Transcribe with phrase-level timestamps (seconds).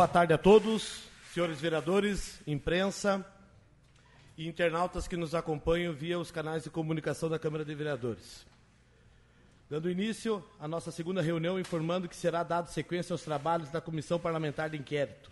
[0.00, 1.02] Boa tarde a todos,
[1.34, 3.22] senhores vereadores, imprensa
[4.34, 8.46] e internautas que nos acompanham via os canais de comunicação da Câmara de Vereadores.
[9.68, 14.18] Dando início à nossa segunda reunião, informando que será dado sequência aos trabalhos da Comissão
[14.18, 15.30] Parlamentar de Inquérito.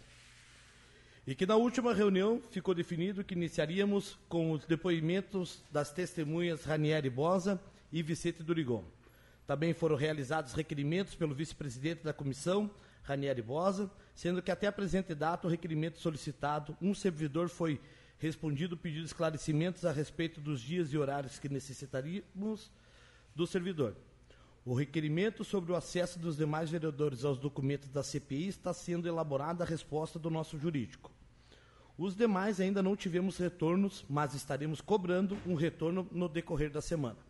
[1.27, 7.09] E que na última reunião ficou definido que iniciaríamos com os depoimentos das testemunhas Ranieri
[7.09, 7.59] Bosa
[7.91, 8.85] e Vicente Durigon.
[9.47, 12.71] Também foram realizados requerimentos pelo vice-presidente da comissão,
[13.03, 17.81] Ranieri Bosa, sendo que até a presente data o requerimento solicitado, um servidor foi
[18.19, 22.69] respondido pedindo esclarecimentos a respeito dos dias e horários que necessitaríamos
[23.33, 23.95] do servidor.
[24.65, 29.63] O requerimento sobre o acesso dos demais vereadores aos documentos da CPI está sendo elaborada
[29.63, 31.13] a resposta do nosso jurídico.
[31.97, 37.28] Os demais ainda não tivemos retornos, mas estaremos cobrando um retorno no decorrer da semana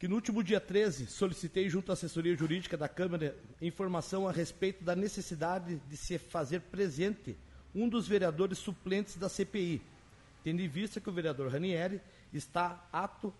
[0.00, 4.82] que no último dia 13 solicitei junto à assessoria jurídica da Câmara informação a respeito
[4.82, 7.36] da necessidade de se fazer presente
[7.74, 9.82] um dos vereadores suplentes da CPI,
[10.42, 12.00] tendo em vista que o vereador Ranieri
[12.32, 13.30] está apto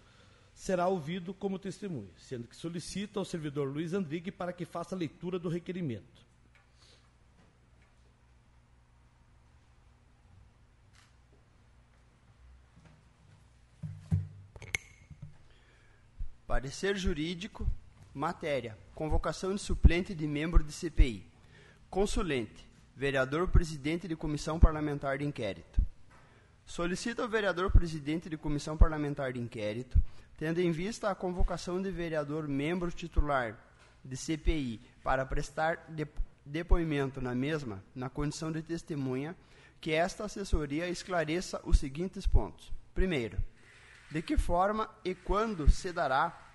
[0.52, 4.98] será ouvido como testemunha, sendo que solicita ao servidor Luiz Andrigue para que faça a
[4.98, 6.29] leitura do requerimento.
[16.50, 17.64] Parecer jurídico,
[18.12, 21.24] matéria: convocação de suplente de membro de CPI.
[21.88, 25.80] Consulente: vereador presidente de comissão parlamentar de inquérito.
[26.66, 29.96] Solicita ao vereador presidente de comissão parlamentar de inquérito,
[30.36, 33.56] tendo em vista a convocação de vereador membro titular
[34.04, 35.86] de CPI para prestar
[36.44, 39.36] depoimento na mesma, na condição de testemunha,
[39.80, 42.72] que esta assessoria esclareça os seguintes pontos.
[42.92, 43.38] Primeiro,
[44.10, 46.50] de que forma e quando se dará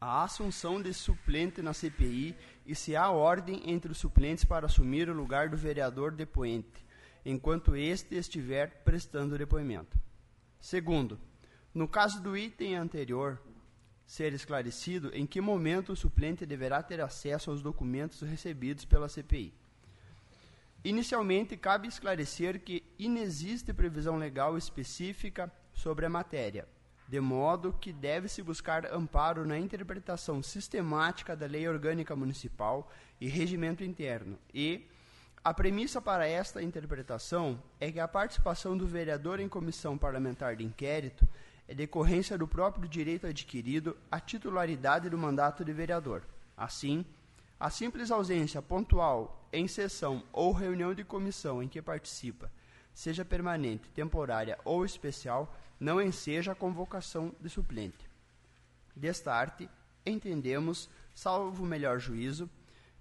[0.00, 2.34] a assunção de suplente na CPI
[2.66, 6.84] e se há ordem entre os suplentes para assumir o lugar do vereador depoente,
[7.24, 9.98] enquanto este estiver prestando depoimento.
[10.58, 11.20] Segundo,
[11.74, 13.40] no caso do item anterior
[14.06, 19.54] ser esclarecido em que momento o suplente deverá ter acesso aos documentos recebidos pela CPI.
[20.82, 26.66] Inicialmente, cabe esclarecer que inexiste previsão legal específica sobre a matéria,
[27.10, 32.88] de modo que deve-se buscar amparo na interpretação sistemática da Lei Orgânica Municipal
[33.20, 34.38] e Regimento Interno.
[34.54, 34.86] E
[35.42, 40.62] a premissa para esta interpretação é que a participação do vereador em comissão parlamentar de
[40.62, 41.26] inquérito
[41.66, 46.22] é decorrência do próprio direito adquirido à titularidade do mandato de vereador.
[46.56, 47.04] Assim,
[47.58, 52.48] a simples ausência pontual em sessão ou reunião de comissão em que participa,
[52.94, 58.08] seja permanente, temporária ou especial, não enseja a convocação de suplente.
[58.94, 59.68] Destarte,
[60.04, 62.48] entendemos, salvo melhor juízo,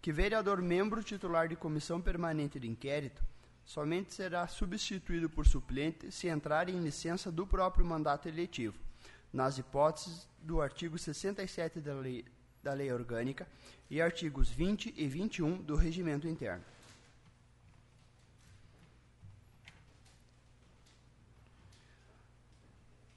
[0.01, 3.21] que vereador membro titular de comissão permanente de inquérito
[3.65, 8.79] somente será substituído por suplente se entrar em licença do próprio mandato eletivo,
[9.31, 12.25] nas hipóteses do artigo 67 da lei,
[12.63, 13.45] da lei orgânica
[13.89, 16.63] e artigos 20 e 21 do regimento interno.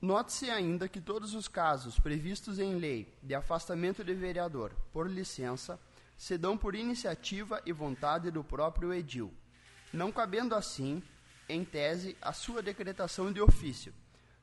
[0.03, 5.79] Note-se ainda que todos os casos previstos em lei de afastamento de vereador por licença
[6.19, 9.33] se dão por iniciativa e vontade do próprio edil,
[9.93, 11.01] não cabendo assim,
[11.49, 13.95] em tese, a sua decretação de ofício,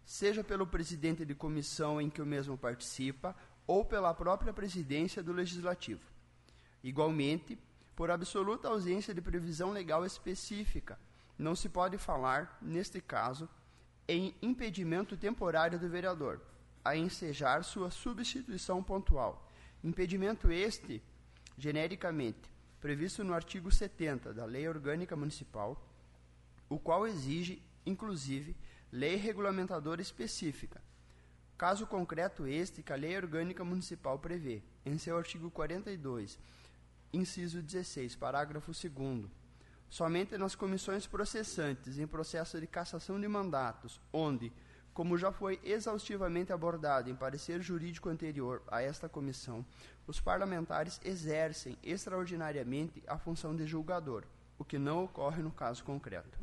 [0.06, 3.36] seja pelo presidente de comissão em que o mesmo participa
[3.68, 6.10] ou pela própria presidência do legislativo.
[6.82, 7.60] Igualmente,
[7.98, 10.98] por absoluta ausência de previsão legal específica,
[11.38, 13.50] não se pode falar, neste caso,
[14.10, 16.42] em impedimento temporário do vereador,
[16.84, 19.48] a ensejar sua substituição pontual.
[19.84, 21.00] Impedimento este,
[21.56, 25.88] genericamente, previsto no artigo 70 da Lei Orgânica Municipal,
[26.68, 28.58] o qual exige, inclusive,
[28.92, 30.82] lei regulamentadora específica.
[31.56, 36.40] Caso concreto este que a Lei Orgânica Municipal prevê, em seu artigo 42,
[37.14, 39.26] inciso 16, parágrafo 2
[39.90, 44.54] somente nas comissões processantes em processo de cassação de mandatos, onde,
[44.94, 49.66] como já foi exaustivamente abordado em parecer jurídico anterior a esta comissão,
[50.06, 54.24] os parlamentares exercem extraordinariamente a função de julgador,
[54.58, 56.38] o que não ocorre no caso concreto.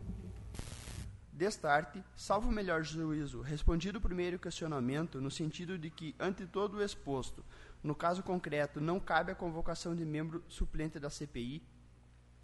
[1.33, 6.83] Destarte, salvo melhor juízo, respondido o primeiro questionamento no sentido de que, ante todo o
[6.83, 7.45] exposto,
[7.83, 11.63] no caso concreto não cabe a convocação de membro suplente da CPI,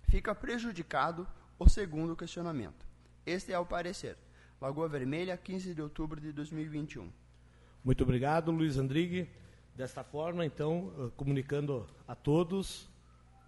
[0.09, 1.27] fica prejudicado
[1.59, 2.87] o segundo questionamento.
[3.25, 4.17] Este é o parecer.
[4.61, 7.11] Lagoa Vermelha, 15 de outubro de 2021.
[7.85, 9.29] Muito obrigado, Luiz Andrigue.
[9.75, 12.89] Desta forma, então, eh, comunicando a todos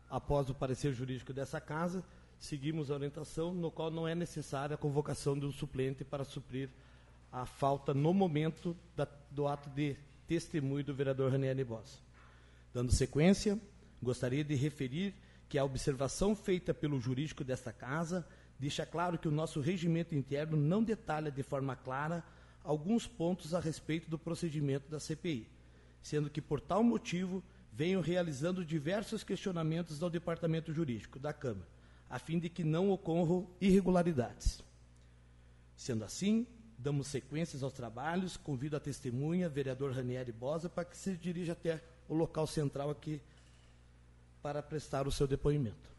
[0.08, 2.04] após o parecer jurídico dessa casa,
[2.38, 6.70] seguimos a orientação no qual não é necessária a convocação de um suplente para suprir
[7.30, 9.96] a falta no momento da, do ato de
[10.26, 12.00] testemunho do vereador Ranieri Boss.
[12.72, 13.58] Dando sequência,
[14.02, 15.14] gostaria de referir
[15.48, 18.26] que a observação feita pelo jurídico desta casa
[18.58, 22.24] deixa claro que o nosso regimento interno não detalha de forma clara
[22.62, 25.48] alguns pontos a respeito do procedimento da CPI,
[26.02, 27.42] sendo que, por tal motivo,
[27.72, 31.68] venho realizando diversos questionamentos ao Departamento Jurídico da Câmara,
[32.08, 34.62] a fim de que não ocorram irregularidades.
[35.76, 36.46] Sendo assim,
[36.78, 41.82] damos sequências aos trabalhos, convido a testemunha, vereador Ranieri Bosa, para que se dirija até
[42.08, 43.20] o local central aqui
[44.44, 45.90] para prestar o seu depoimento.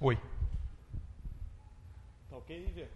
[0.00, 0.16] Oi.
[2.30, 2.88] Tá ok, Vê?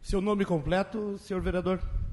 [0.00, 2.03] Seu nome completo, senhor vereador?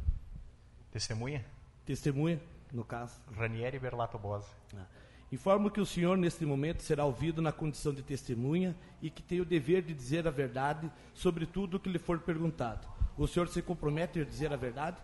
[0.92, 1.46] Testemunha?
[1.86, 2.42] Testemunha,
[2.72, 3.20] no caso.
[3.36, 4.50] Ranieri Berlato Bosa.
[4.76, 4.86] Ah.
[5.32, 9.40] Informo que o senhor, neste momento, será ouvido na condição de testemunha e que tem
[9.40, 12.86] o dever de dizer a verdade sobre tudo o que lhe for perguntado.
[13.18, 15.02] O senhor se compromete a dizer a verdade?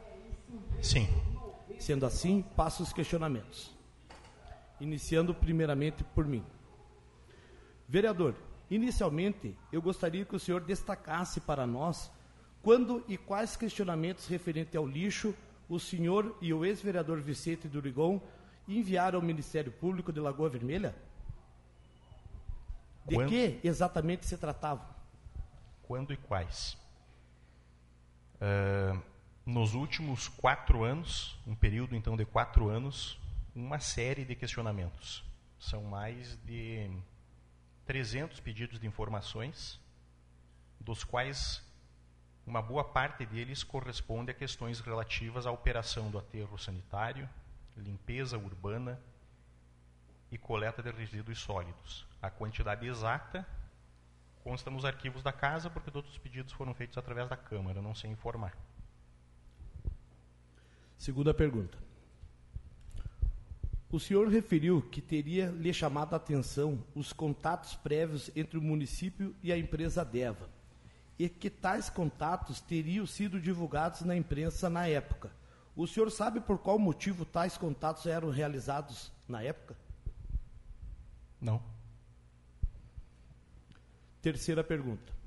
[0.82, 1.08] Sim.
[1.80, 3.74] Sendo assim, passo os questionamentos.
[4.82, 6.44] Iniciando primeiramente por mim.
[7.88, 8.36] Vereador,
[8.70, 12.12] inicialmente eu gostaria que o senhor destacasse para nós
[12.62, 15.34] quando e quais questionamentos referentes ao lixo
[15.70, 18.22] o senhor e o ex-vereador Vicente Durigon
[18.68, 20.96] enviaram ao Ministério Público de Lagoa Vermelha?
[23.06, 23.30] De Quando?
[23.30, 24.86] que exatamente se tratava?
[25.84, 26.78] Quando e quais?
[28.40, 29.00] Ah,
[29.46, 33.20] nos últimos quatro anos, um período então de quatro anos,
[33.56, 35.24] uma série de questionamentos.
[35.58, 36.92] São mais de
[37.86, 39.80] 300 pedidos de informações,
[40.80, 41.64] dos quais
[42.48, 47.28] uma boa parte deles corresponde a questões relativas à operação do aterro sanitário,
[47.76, 48.98] limpeza urbana
[50.32, 52.08] e coleta de resíduos sólidos.
[52.22, 53.46] A quantidade exata
[54.46, 57.94] consta nos arquivos da casa, porque todos os pedidos foram feitos através da Câmara, não
[57.94, 58.58] sei informar.
[60.98, 61.78] Segunda pergunta.
[63.92, 69.36] O senhor referiu que teria lhe chamado a atenção os contatos prévios entre o município
[69.44, 70.50] e a empresa Deva,
[71.18, 75.32] e que tais contatos teriam sido divulgados na imprensa na época.
[75.76, 79.76] O senhor sabe por qual motivo tais contatos eram realizados na época?
[81.40, 81.62] Não.
[84.22, 85.18] Terceira pergunta.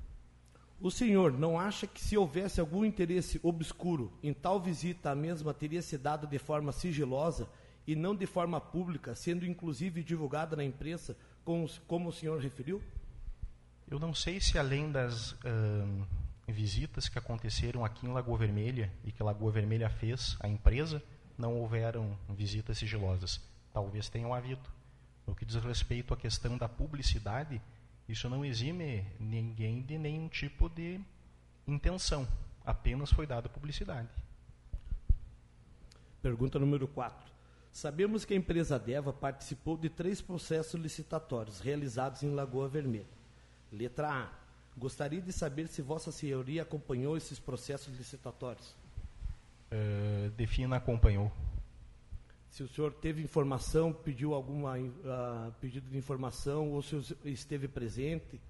[0.79, 5.53] O senhor não acha que se houvesse algum interesse obscuro em tal visita, a mesma
[5.53, 7.47] teria se dado de forma sigilosa
[7.85, 11.15] e não de forma pública, sendo inclusive divulgada na imprensa,
[11.45, 12.81] como, como o senhor referiu?
[13.91, 15.35] Eu não sei se além das
[16.47, 21.03] visitas que aconteceram aqui em Lagoa Vermelha e que Lagoa Vermelha fez à empresa,
[21.37, 23.41] não houveram visitas sigilosas.
[23.73, 24.61] Talvez tenham havido.
[25.27, 27.61] No que diz respeito à questão da publicidade,
[28.07, 30.97] isso não exime ninguém de nenhum tipo de
[31.67, 32.25] intenção.
[32.65, 34.07] Apenas foi dada publicidade.
[36.21, 37.29] Pergunta número 4.
[37.73, 43.19] Sabemos que a empresa Deva participou de três processos licitatórios realizados em Lagoa Vermelha.
[43.71, 44.29] Letra A.
[44.77, 48.75] Gostaria de saber se Vossa Senhoria acompanhou esses processos licitatórios.
[49.71, 51.31] Uh, Defina acompanhou.
[52.49, 58.41] Se o senhor teve informação, pediu alguma uh, pedido de informação ou se esteve presente?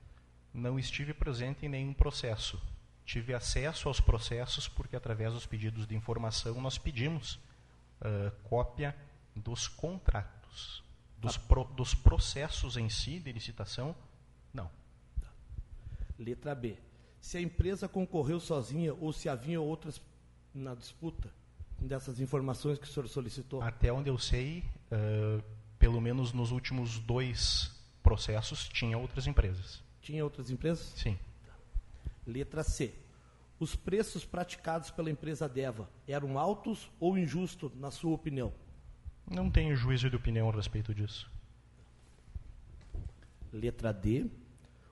[0.51, 2.59] Não estive presente em nenhum processo.
[3.05, 8.95] Tive acesso aos processos porque, através dos pedidos de informação, nós pedimos uh, cópia
[9.35, 10.83] dos contratos.
[11.17, 13.95] Dos, pro, dos processos em si de licitação.
[16.18, 16.77] Letra B.
[17.20, 20.01] Se a empresa concorreu sozinha ou se havia outras
[20.53, 21.32] na disputa
[21.80, 23.62] dessas informações que o senhor solicitou?
[23.62, 25.44] Até onde eu sei, uh,
[25.77, 27.72] pelo menos nos últimos dois
[28.03, 29.82] processos, tinha outras empresas.
[30.01, 30.94] Tinha outras empresas?
[30.96, 31.18] Sim.
[32.25, 32.94] Letra C.
[33.60, 38.51] Os preços praticados pela empresa Deva eram altos ou injustos, na sua opinião?
[39.30, 41.30] Não tenho juízo de opinião a respeito disso.
[43.53, 44.25] Letra D.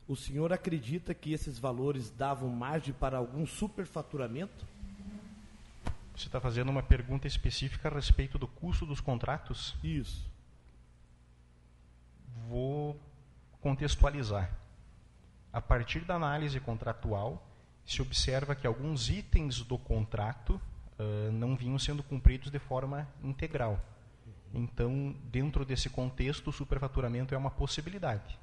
[0.10, 4.66] O senhor acredita que esses valores davam margem para algum superfaturamento?
[6.18, 9.76] Você está fazendo uma pergunta específica a respeito do custo dos contratos?
[9.84, 10.28] Isso.
[12.48, 13.00] Vou
[13.62, 14.52] contextualizar.
[15.54, 17.48] A partir da análise contratual,
[17.86, 20.60] se observa que alguns itens do contrato
[20.98, 23.80] uh, não vinham sendo cumpridos de forma integral.
[24.52, 28.40] Então, dentro desse contexto, o superfaturamento é uma possibilidade.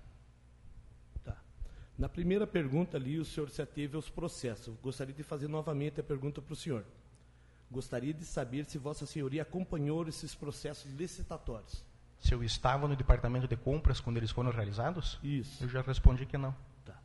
[1.98, 4.76] Na primeira pergunta ali, o senhor se ateve aos processos.
[4.82, 6.84] Gostaria de fazer novamente a pergunta para o senhor.
[7.70, 11.82] Gostaria de saber se Vossa Senhoria acompanhou esses processos licitatórios.
[12.20, 15.18] Se eu estava no departamento de compras quando eles foram realizados?
[15.22, 15.64] Isso.
[15.64, 16.54] Eu já respondi que não.
[16.84, 17.00] Tá.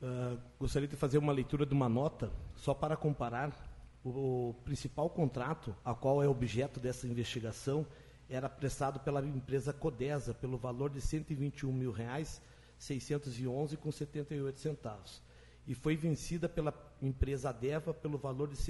[0.00, 3.75] Uh, gostaria de fazer uma leitura de uma nota, só para comparar.
[4.08, 7.84] O, principal contrato, a qual é objeto dessa investigação,
[8.28, 12.40] era prestado pela empresa Codesa pelo valor de 121 mil reais,
[12.78, 15.22] 611 com 78 centavos
[15.66, 16.72] e foi vencida pela
[17.02, 18.62] empresa Adeva pelo valor de R$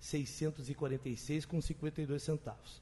[0.00, 2.80] 78.646 com 52 centavos.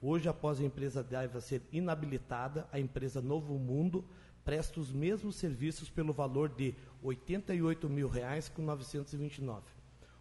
[0.00, 4.04] Hoje, após a empresa Adeva ser inabilitada, a empresa Novo Mundo
[4.44, 9.77] presta os mesmos serviços pelo valor de R$ 88.000 com 929.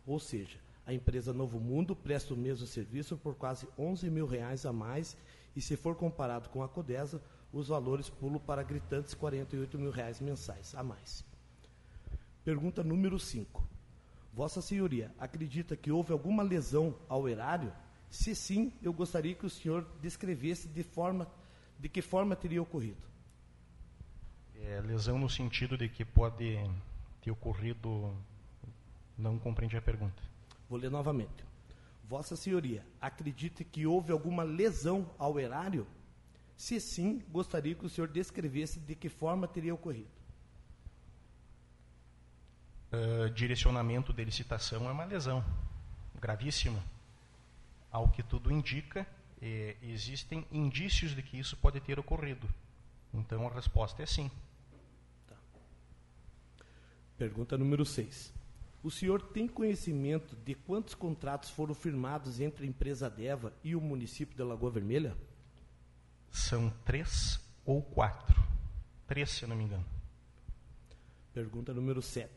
[0.07, 4.65] Ou seja, a empresa Novo Mundo presta o mesmo serviço por quase 11 mil reais
[4.65, 5.17] a mais
[5.53, 7.21] e, se for comparado com a Codesa,
[7.51, 11.25] os valores pulam para gritantes 48 mil reais mensais a mais.
[12.45, 13.67] Pergunta número 5.
[14.33, 17.73] Vossa Senhoria, acredita que houve alguma lesão ao erário?
[18.09, 21.27] Se sim, eu gostaria que o senhor descrevesse de, forma,
[21.77, 23.05] de que forma teria ocorrido.
[24.55, 26.57] É, lesão no sentido de que pode
[27.21, 28.15] ter ocorrido.
[29.17, 30.21] Não compreendi a pergunta.
[30.69, 31.45] Vou ler novamente.
[32.07, 35.85] Vossa Senhoria, acredita que houve alguma lesão ao erário?
[36.55, 40.09] Se sim, gostaria que o senhor descrevesse de que forma teria ocorrido.
[42.91, 45.43] Uh, direcionamento de licitação é uma lesão
[46.19, 46.81] gravíssima.
[47.91, 49.05] Ao que tudo indica,
[49.41, 52.47] eh, existem indícios de que isso pode ter ocorrido.
[53.13, 54.29] Então a resposta é sim.
[55.27, 55.35] Tá.
[57.17, 58.36] Pergunta número 6.
[58.87, 63.81] O senhor tem conhecimento de quantos contratos foram firmados entre a empresa Deva e o
[63.81, 65.13] município de Lagoa Vermelha?
[66.31, 68.41] São três ou quatro.
[69.05, 69.85] Três, se eu não me engano.
[71.33, 72.31] Pergunta número 7.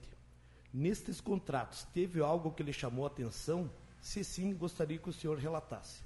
[0.75, 3.71] Nestes contratos, teve algo que lhe chamou a atenção?
[4.01, 6.03] Se sim, gostaria que o senhor relatasse.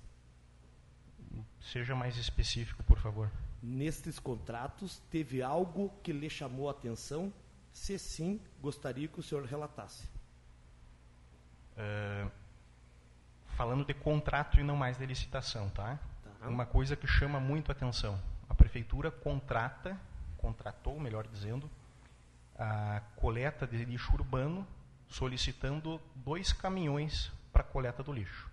[1.72, 3.32] Seja mais específico, por favor.
[3.62, 7.32] Nestes contratos, teve algo que lhe chamou a atenção?
[7.72, 10.12] Se sim, gostaria que o senhor relatasse.
[11.76, 12.30] Uh,
[13.54, 15.98] falando de contrato e não mais de licitação, tá?
[16.40, 16.48] tá?
[16.48, 18.20] Uma coisa que chama muito a atenção.
[18.48, 19.98] A prefeitura contrata,
[20.36, 21.70] contratou, melhor dizendo,
[22.56, 24.66] a coleta de lixo urbano,
[25.08, 28.50] solicitando dois caminhões para a coleta do lixo.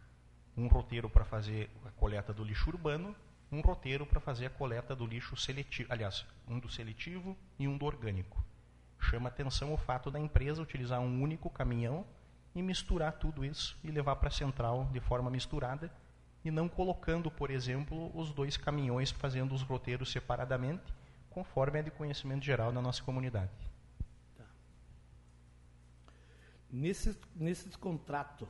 [0.56, 3.16] Um roteiro para fazer a coleta do lixo urbano,
[3.52, 7.78] um roteiro para fazer a coleta do lixo seletivo, aliás, um do seletivo e um
[7.78, 8.42] do orgânico.
[9.00, 12.06] Chama atenção o fato da empresa utilizar um único caminhão
[12.54, 15.92] e misturar tudo isso e levar para a central de forma misturada
[16.44, 20.94] e não colocando, por exemplo, os dois caminhões fazendo os roteiros separadamente,
[21.30, 23.52] conforme é de conhecimento geral da nossa comunidade.
[24.36, 24.46] Tá.
[26.70, 28.48] Nesse, nesse contrato,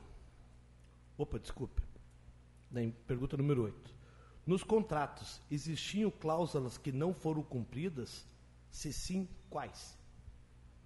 [1.18, 1.82] opa, desculpe,
[3.06, 3.94] pergunta número 8.
[4.46, 8.26] Nos contratos, existiam cláusulas que não foram cumpridas?
[8.70, 9.96] Se sim, quais?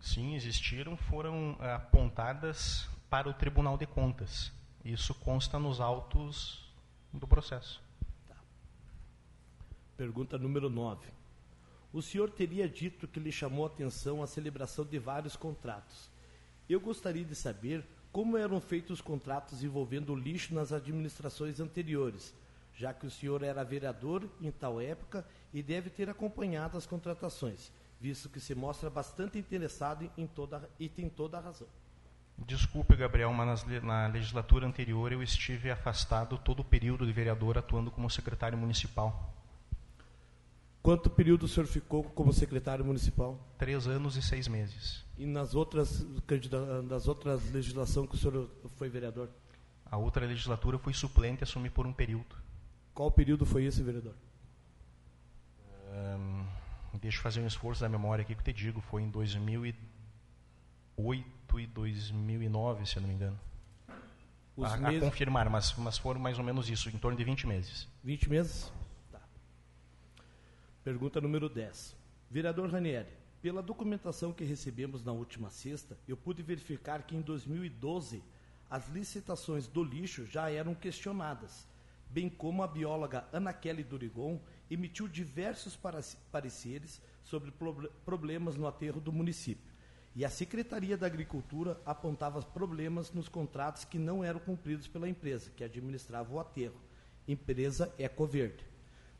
[0.00, 4.52] Sim, existiram, foram apontadas para o Tribunal de Contas.
[4.84, 6.72] Isso consta nos autos
[7.12, 7.82] do processo.
[9.96, 11.06] Pergunta número 9.
[11.92, 16.10] O senhor teria dito que lhe chamou a atenção a celebração de vários contratos.
[16.68, 22.34] Eu gostaria de saber como eram feitos os contratos envolvendo lixo nas administrações anteriores,
[22.74, 27.72] já que o senhor era vereador em tal época e deve ter acompanhado as contratações,
[28.00, 31.68] visto que se mostra bastante interessado em toda, e tem toda a razão.
[32.38, 37.90] Desculpe, Gabriel, mas na legislatura anterior eu estive afastado todo o período de vereador atuando
[37.90, 39.32] como secretário municipal.
[40.82, 43.40] Quanto período o senhor ficou como secretário municipal?
[43.58, 45.04] Três anos e seis meses.
[45.18, 46.06] E nas outras,
[46.88, 49.28] das outras legislações que o senhor foi vereador?
[49.90, 52.36] A outra legislatura fui suplente e assumi por um período.
[52.94, 54.14] Qual período foi esse, vereador?
[55.90, 56.46] Um,
[57.00, 58.80] deixa eu fazer um esforço da memória aqui que eu te digo.
[58.80, 59.78] Foi em 2008
[61.58, 63.38] e 2009, se eu não me engano.
[64.58, 67.86] A, a, confirmar, mas, mas foram mais ou menos isso, em torno de 20 meses.
[68.02, 68.72] 20 meses?
[69.12, 69.20] Tá.
[70.82, 71.94] Pergunta número 10.
[72.30, 73.10] Vereador Ranieri,
[73.42, 78.22] pela documentação que recebemos na última sexta, eu pude verificar que em 2012
[78.68, 81.66] as licitações do lixo já eram questionadas,
[82.10, 85.78] bem como a bióloga Ana Kelly Durigon emitiu diversos
[86.32, 87.52] pareceres sobre
[88.04, 89.75] problemas no aterro do município.
[90.16, 95.50] E a Secretaria da Agricultura apontava problemas nos contratos que não eram cumpridos pela empresa,
[95.54, 96.80] que administrava o aterro,
[97.28, 98.64] empresa Ecoverde.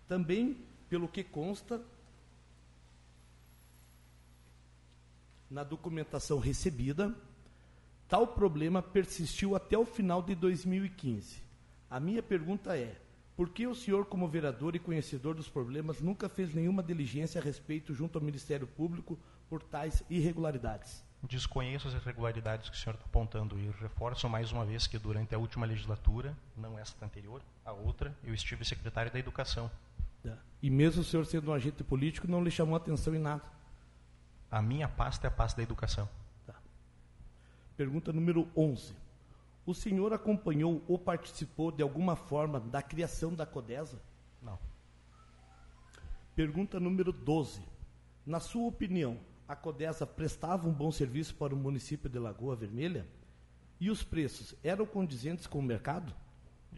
[0.09, 0.57] Também,
[0.89, 1.83] pelo que consta
[5.51, 7.15] na documentação recebida,
[8.09, 11.43] tal problema persistiu até o final de 2015.
[11.91, 12.99] A minha pergunta é:
[13.37, 17.45] por que o senhor, como vereador e conhecedor dos problemas, nunca fez nenhuma diligência a
[17.45, 21.05] respeito junto ao Ministério Público por tais irregularidades?
[21.23, 25.35] Desconheço as irregularidades que o senhor está apontando e reforço mais uma vez que durante
[25.35, 29.71] a última legislatura, não esta anterior, a outra, eu estive secretário da Educação.
[30.23, 30.37] Tá.
[30.63, 33.43] E mesmo o senhor sendo um agente político, não lhe chamou atenção em nada?
[34.51, 36.09] A minha pasta é a pasta da Educação.
[36.47, 36.55] Tá.
[37.77, 38.95] Pergunta número 11.
[39.65, 44.01] O senhor acompanhou ou participou de alguma forma da criação da CODESA?
[44.41, 44.59] Não.
[46.37, 47.63] Pergunta número 12.
[48.25, 53.07] Na sua opinião, a CODESA prestava um bom serviço para o município de Lagoa Vermelha?
[53.79, 56.13] E os preços eram condizentes com o mercado?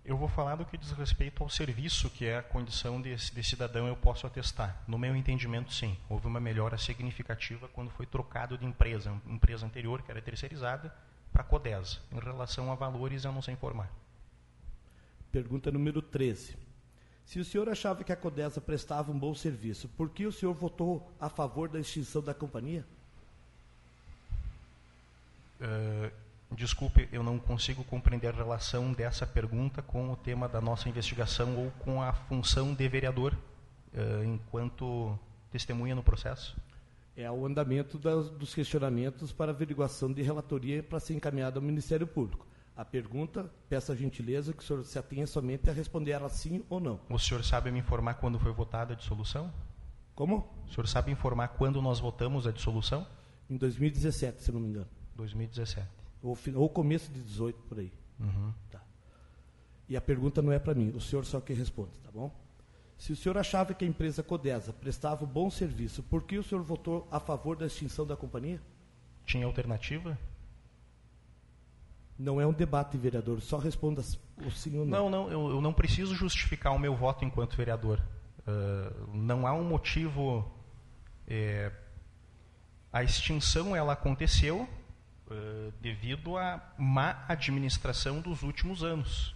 [0.05, 3.43] Eu vou falar do que diz respeito ao serviço, que é a condição de, de
[3.43, 4.83] cidadão, eu posso atestar.
[4.87, 5.97] No meu entendimento, sim.
[6.09, 9.13] Houve uma melhora significativa quando foi trocado de empresa.
[9.27, 10.95] Empresa anterior, que era terceirizada,
[11.33, 11.99] para a CODESA.
[12.13, 13.91] Em relação a valores, eu não sei informar.
[15.31, 16.57] Pergunta número 13.
[17.29, 20.55] Se o senhor achava que a CODESA prestava um bom serviço, por que o senhor
[20.55, 22.87] votou a favor da extinção da companhia?
[25.61, 26.11] Uh,
[26.55, 31.55] desculpe, eu não consigo compreender a relação dessa pergunta com o tema da nossa investigação
[31.55, 35.19] ou com a função de vereador uh, enquanto
[35.53, 36.57] testemunha no processo
[37.15, 42.07] é o andamento das, dos questionamentos para averiguação de relatoria para ser encaminhado ao Ministério
[42.07, 42.47] Público.
[42.79, 46.63] A pergunta, peço a gentileza que o senhor se atenha somente a responder ela sim
[46.71, 47.01] ou não.
[47.11, 49.53] O senhor sabe me informar quando foi votada a dissolução?
[50.15, 50.49] Como?
[50.65, 53.05] O senhor sabe informar quando nós votamos a dissolução?
[53.51, 54.87] Em 2017, se não me engano.
[55.17, 55.89] 2017.
[56.23, 57.93] Ou, ou começo de 18, por aí.
[58.21, 58.55] Uhum.
[58.71, 58.81] Tá.
[59.89, 62.33] E a pergunta não é para mim, o senhor só que responde, tá bom?
[62.97, 66.45] Se o senhor achava que a empresa Codesa prestava um bom serviço, por que o
[66.45, 68.63] senhor votou a favor da extinção da companhia?
[69.27, 70.17] Tinha alternativa?
[72.19, 73.41] Não é um debate, vereador.
[73.41, 74.03] Só responda
[74.45, 75.11] o sim ou não.
[75.11, 75.31] Não, não.
[75.31, 78.01] Eu, eu não preciso justificar o meu voto enquanto vereador.
[78.41, 80.51] Uh, não há um motivo.
[81.27, 81.71] É,
[82.93, 89.35] a extinção ela aconteceu uh, devido à má administração dos últimos anos,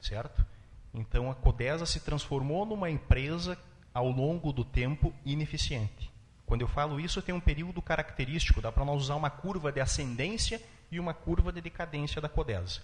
[0.00, 0.46] certo?
[0.94, 3.58] Então a Codesa se transformou numa empresa
[3.92, 6.10] ao longo do tempo ineficiente.
[6.46, 9.80] Quando eu falo isso, tenho um período característico, dá para nós usar uma curva de
[9.80, 12.80] ascendência e uma curva de decadência da Codesa.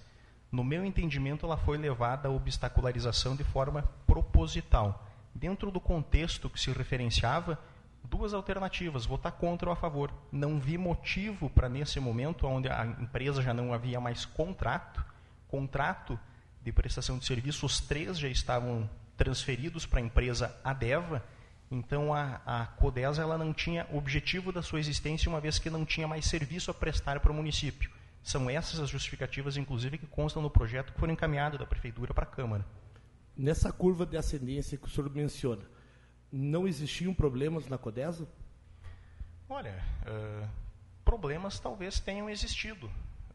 [0.51, 5.07] No meu entendimento, ela foi levada à obstacularização de forma proposital.
[5.35, 7.59] Dentro do contexto que se referenciava,
[8.05, 10.13] duas alternativas, votar contra ou a favor.
[10.31, 15.05] Não vi motivo para, nesse momento, onde a empresa já não havia mais contrato,
[15.49, 16.19] contrato
[16.63, 21.25] de prestação de serviço, os três já estavam transferidos para a empresa Adeva,
[21.73, 25.87] então a, a Codesa ela não tinha objetivo da sua existência, uma vez que não
[25.87, 27.91] tinha mais serviço a prestar para o município.
[28.23, 32.25] São essas as justificativas, inclusive, que constam no projeto que foram encaminhadas da Prefeitura para
[32.25, 32.65] a Câmara.
[33.35, 35.63] Nessa curva de ascendência que o senhor menciona,
[36.31, 38.29] não existiam problemas na Codesa?
[39.49, 40.49] Olha, uh,
[41.03, 42.87] problemas talvez tenham existido.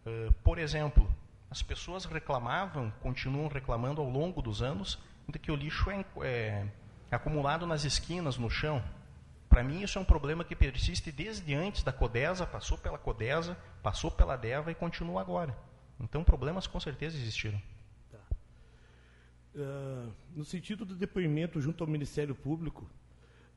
[0.06, 1.10] Uh, por exemplo,
[1.50, 6.68] as pessoas reclamavam, continuam reclamando ao longo dos anos, de que o lixo é, é
[7.16, 8.84] acumulado nas esquinas, no chão.
[9.50, 13.58] Para mim, isso é um problema que persiste desde antes da Codesa, passou pela Codesa,
[13.82, 15.58] passou pela Deva e continua agora.
[16.00, 17.62] Então, problemas com certeza existiram.
[18.12, 18.20] Tá.
[19.56, 22.90] Uh, no sentido do depoimento junto ao Ministério Público,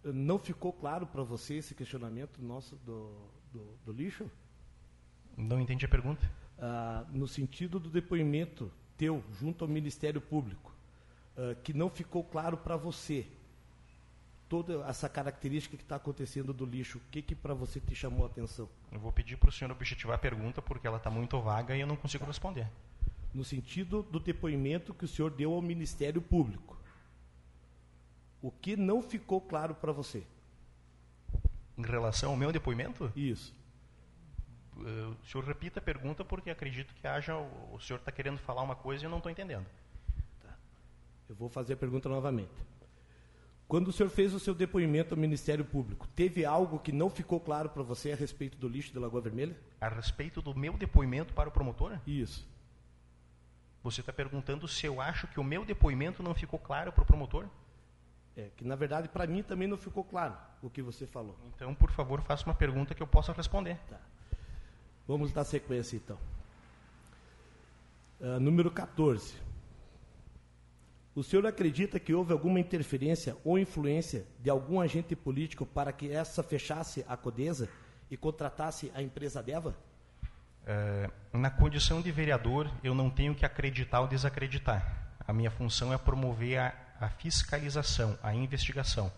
[0.03, 4.31] não ficou claro para você esse questionamento nosso do, do, do lixo?
[5.37, 10.75] Não entendi a pergunta ah, no sentido do depoimento teu junto ao Ministério Público,
[11.37, 13.27] ah, que não ficou claro para você
[14.51, 18.25] toda essa característica que está acontecendo do lixo, o que, que para você te chamou
[18.25, 18.69] a atenção?
[18.91, 21.81] Eu vou pedir para o senhor objetivar a pergunta, porque ela está muito vaga e
[21.81, 22.31] eu não consigo tá.
[22.31, 22.67] responder.
[23.33, 26.77] No sentido do depoimento que o senhor deu ao Ministério Público,
[28.43, 30.25] o que não ficou claro para você?
[31.79, 33.11] Em relação ao meu depoimento?
[33.15, 33.55] Isso.
[34.79, 38.63] Eh, o senhor repita a pergunta porque acredito que haja o, senhor está querendo falar
[38.63, 39.67] uma coisa e eu não estou entendendo.
[40.43, 40.53] Tá.
[41.29, 42.51] Eu vou fazer a pergunta novamente.
[43.71, 47.39] Quando o senhor fez o seu depoimento ao Ministério Público, teve algo que não ficou
[47.39, 49.57] claro para você a respeito do lixo da Lagoa Vermelha?
[49.81, 51.97] A respeito do meu depoimento para o promotor?
[52.05, 52.45] Isso.
[53.85, 57.07] Você está perguntando se eu acho que o meu depoimento não ficou claro para o
[57.07, 57.47] promotor?
[58.37, 61.39] É, que na verdade para mim também não ficou claro o que você falou.
[61.55, 63.79] Então, por favor, faça uma pergunta que eu possa responder.
[63.89, 64.01] Tá.
[65.07, 66.19] Vamos dar sequência então.
[68.21, 69.37] Uh, número 14.
[71.15, 76.11] O senhor acredita que houve alguma interferência ou influência de algum agente político para que
[76.11, 77.69] essa fechasse a Codesa
[78.09, 79.75] e contratasse a empresa Deva?
[80.63, 85.17] Uh, na condição de vereador, eu não tenho que acreditar ou desacreditar.
[85.27, 89.13] A minha função é promover a, a fiscalização, a investigação.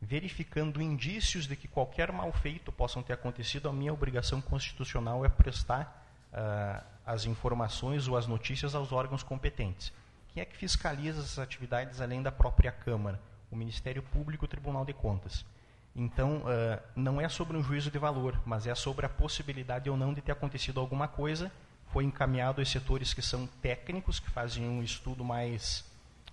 [0.00, 5.28] Verificando indícios de que qualquer mal feito possam ter acontecido, a minha obrigação constitucional é
[5.28, 9.92] prestar uh, as informações ou as notícias aos órgãos competentes.
[10.36, 13.18] Quem é que fiscaliza essas atividades além da própria Câmara?
[13.50, 15.46] O Ministério Público e o Tribunal de Contas.
[15.94, 19.96] Então, uh, não é sobre um juízo de valor, mas é sobre a possibilidade ou
[19.96, 21.50] não de ter acontecido alguma coisa.
[21.86, 25.86] Foi encaminhado aos setores que são técnicos, que fazem um estudo mais,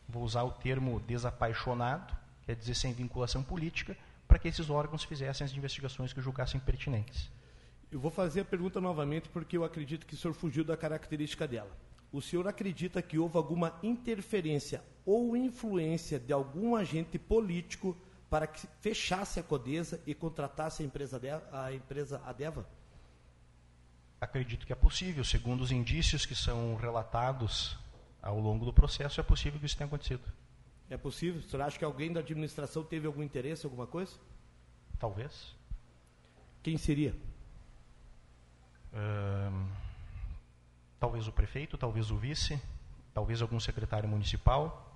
[0.10, 2.14] vou usar o termo desapaixonado,
[2.46, 3.96] quer dizer, sem vinculação política,
[4.28, 7.32] para que esses órgãos fizessem as investigações que julgassem pertinentes.
[7.90, 11.48] Eu vou fazer a pergunta novamente porque eu acredito que o senhor fugiu da característica
[11.48, 11.72] dela.
[12.14, 17.98] O senhor acredita que houve alguma interferência ou influência de algum agente político
[18.30, 22.70] para que fechasse a Codesa e contratasse a empresa, a empresa Adeva?
[24.22, 25.24] Acredito que é possível.
[25.24, 27.78] Segundo os indícios que são relatados
[28.22, 30.24] ao longo do processo, é possível que isso tenha acontecido.
[30.92, 31.42] É possível?
[31.42, 34.14] O senhor acha que alguém da administração teve algum interesse, alguma coisa?
[35.00, 35.56] Talvez.
[36.62, 37.16] Quem seria?
[41.04, 42.58] Talvez o prefeito, talvez o vice,
[43.14, 44.90] talvez algum secretário municipal.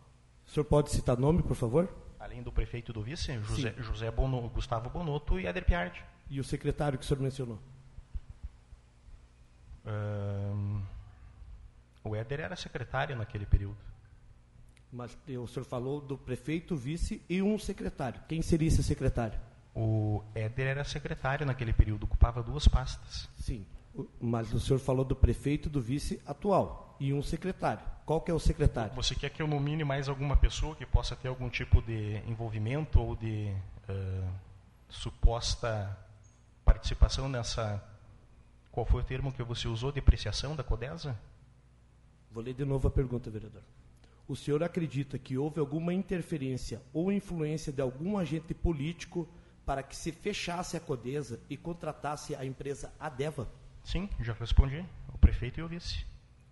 [0.47, 1.93] O senhor pode citar nome, por favor?
[2.17, 6.01] Além do prefeito e do vice, José, José Bono, Gustavo Bonotto e Ader Piardi.
[6.29, 7.59] E o secretário que o senhor mencionou?
[12.03, 13.77] o Éder era secretário naquele período.
[14.91, 18.21] Mas o senhor falou do prefeito, vice e um secretário.
[18.29, 19.37] Quem seria esse secretário?
[19.75, 23.29] O Éder era secretário naquele período, ocupava duas pastas.
[23.37, 23.65] Sim,
[24.19, 27.83] mas o senhor falou do prefeito e do vice atual e um secretário.
[28.05, 28.95] Qual que é o secretário?
[28.95, 33.01] Você quer que eu nomine mais alguma pessoa que possa ter algum tipo de envolvimento
[33.01, 33.53] ou de
[33.89, 34.29] uh,
[34.89, 35.97] suposta
[36.63, 37.83] participação nessa...
[38.71, 39.91] Qual foi o termo que você usou?
[39.91, 41.17] Depreciação da CODESA?
[42.31, 43.63] Vou ler de novo a pergunta, vereador.
[44.27, 49.27] O senhor acredita que houve alguma interferência ou influência de algum agente político
[49.65, 53.49] para que se fechasse a Codesa e contratasse a empresa Adeva?
[53.87, 54.85] Sim, já respondi.
[55.13, 56.05] O prefeito e o vice.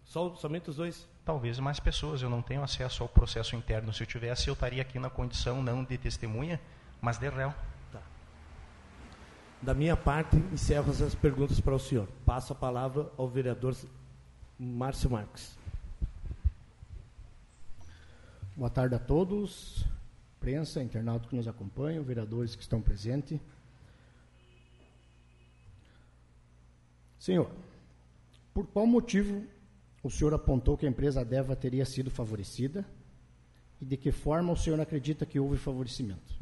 [0.06, 1.06] Só, somente os dois?
[1.26, 2.22] Talvez mais pessoas.
[2.22, 3.92] Eu não tenho acesso ao processo interno.
[3.92, 6.62] Se eu tivesse, eu estaria aqui na condição não de testemunha,
[7.02, 7.54] mas de réu.
[7.92, 8.02] Tá.
[9.62, 12.08] Da minha parte, encerro as perguntas para o senhor.
[12.26, 13.76] Passo a palavra ao vereador
[14.58, 15.58] Márcio Marques.
[18.56, 19.86] Boa tarde a todos
[20.46, 23.40] imprensa, internautas que nos acompanham, vereadores que estão presentes.
[27.26, 27.50] Senhor,
[28.54, 29.44] por qual motivo
[30.04, 32.86] o senhor apontou que a empresa Deva teria sido favorecida
[33.82, 36.36] e de que forma o senhor acredita que houve favorecimento?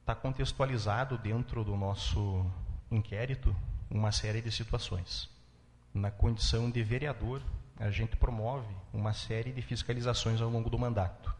[0.00, 2.50] Está contextualizado dentro do nosso
[2.90, 3.54] inquérito
[3.90, 5.28] uma série de situações
[5.92, 7.42] na condição de vereador,
[7.76, 11.36] a gente promove uma série de fiscalizações ao longo do mandato.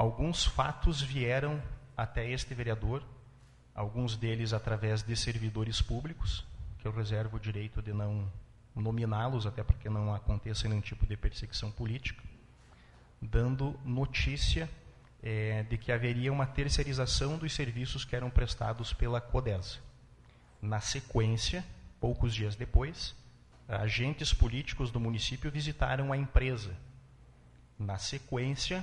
[0.00, 1.62] Alguns fatos vieram
[1.94, 3.02] até este vereador,
[3.74, 6.42] alguns deles através de servidores públicos,
[6.78, 8.26] que eu reservo o direito de não
[8.74, 12.22] nominá-los, até para que não aconteça nenhum tipo de perseguição política,
[13.20, 14.70] dando notícia
[15.22, 19.80] é, de que haveria uma terceirização dos serviços que eram prestados pela CODESA.
[20.62, 21.62] Na sequência,
[22.00, 23.14] Poucos dias depois,
[23.68, 26.74] agentes políticos do município visitaram a empresa.
[27.78, 28.82] Na sequência,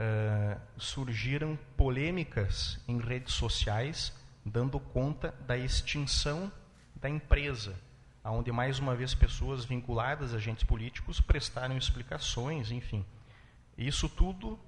[0.00, 4.12] uh, surgiram polêmicas em redes sociais
[4.44, 6.50] dando conta da extinção
[6.96, 7.78] da empresa,
[8.24, 13.04] onde mais uma vez pessoas vinculadas a agentes políticos prestaram explicações, enfim.
[13.76, 14.58] Isso tudo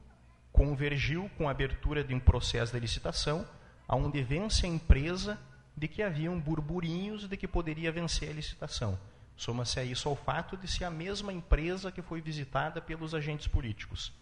[0.53, 3.47] convergiu com a abertura de um processo de licitação,
[3.89, 5.39] onde vence a empresa
[5.77, 8.99] de que haviam burburinhos de que poderia vencer a licitação.
[9.37, 13.47] Soma-se a isso ao fato de ser a mesma empresa que foi visitada pelos agentes
[13.47, 14.13] políticos.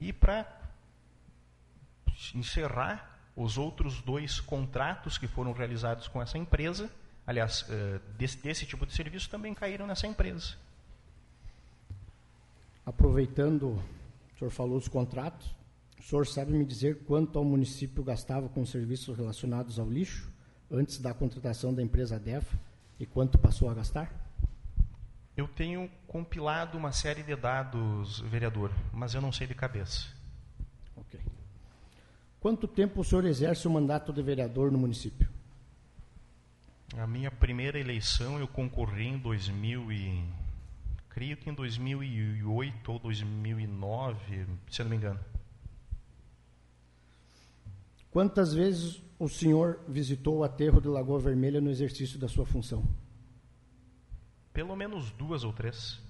[0.00, 0.46] E para
[2.34, 6.90] encerrar os outros dois contratos que foram realizados com essa empresa,
[7.26, 10.56] aliás, eh, desse, desse tipo de serviço também caíram nessa empresa.
[12.84, 13.82] Aproveitando,
[14.34, 15.54] o senhor falou dos contratos,
[15.98, 20.30] o senhor sabe me dizer quanto ao município gastava com serviços relacionados ao lixo?
[20.70, 22.56] antes da contratação da empresa DEF
[22.98, 24.25] e quanto passou a gastar?
[25.36, 30.06] Eu tenho compilado uma série de dados, vereador, mas eu não sei de cabeça.
[30.96, 31.20] Ok.
[32.40, 35.28] Quanto tempo o senhor exerce o mandato de vereador no município?
[36.96, 40.24] A minha primeira eleição eu concorri em 2000 e
[41.10, 45.20] creio que em 2008 ou 2009, se não me engano.
[48.10, 52.82] Quantas vezes o senhor visitou o aterro de Lagoa Vermelha no exercício da sua função?
[54.56, 56.00] Pelo menos duas ou três.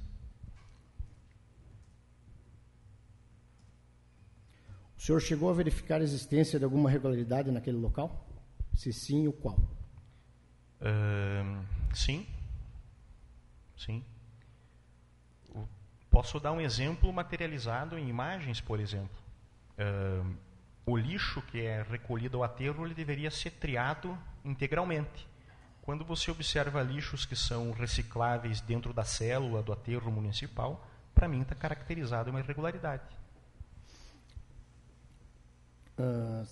[4.97, 8.25] O senhor chegou a verificar a existência de alguma irregularidade naquele local?
[8.73, 9.59] Se sim, o qual?
[10.81, 12.25] Uh, sim.
[13.77, 14.05] Sim.
[16.09, 19.19] Posso dar um exemplo materializado em imagens, por exemplo.
[19.77, 20.37] Uh,
[20.87, 25.27] o lixo que é recolhido ao aterro ele deveria ser triado integralmente.
[25.87, 31.43] Quando você observa lixos que são recicláveis dentro da célula do aterro municipal, para mim
[31.43, 33.05] está caracterizado uma irregularidade.
[35.97, 36.45] Uh,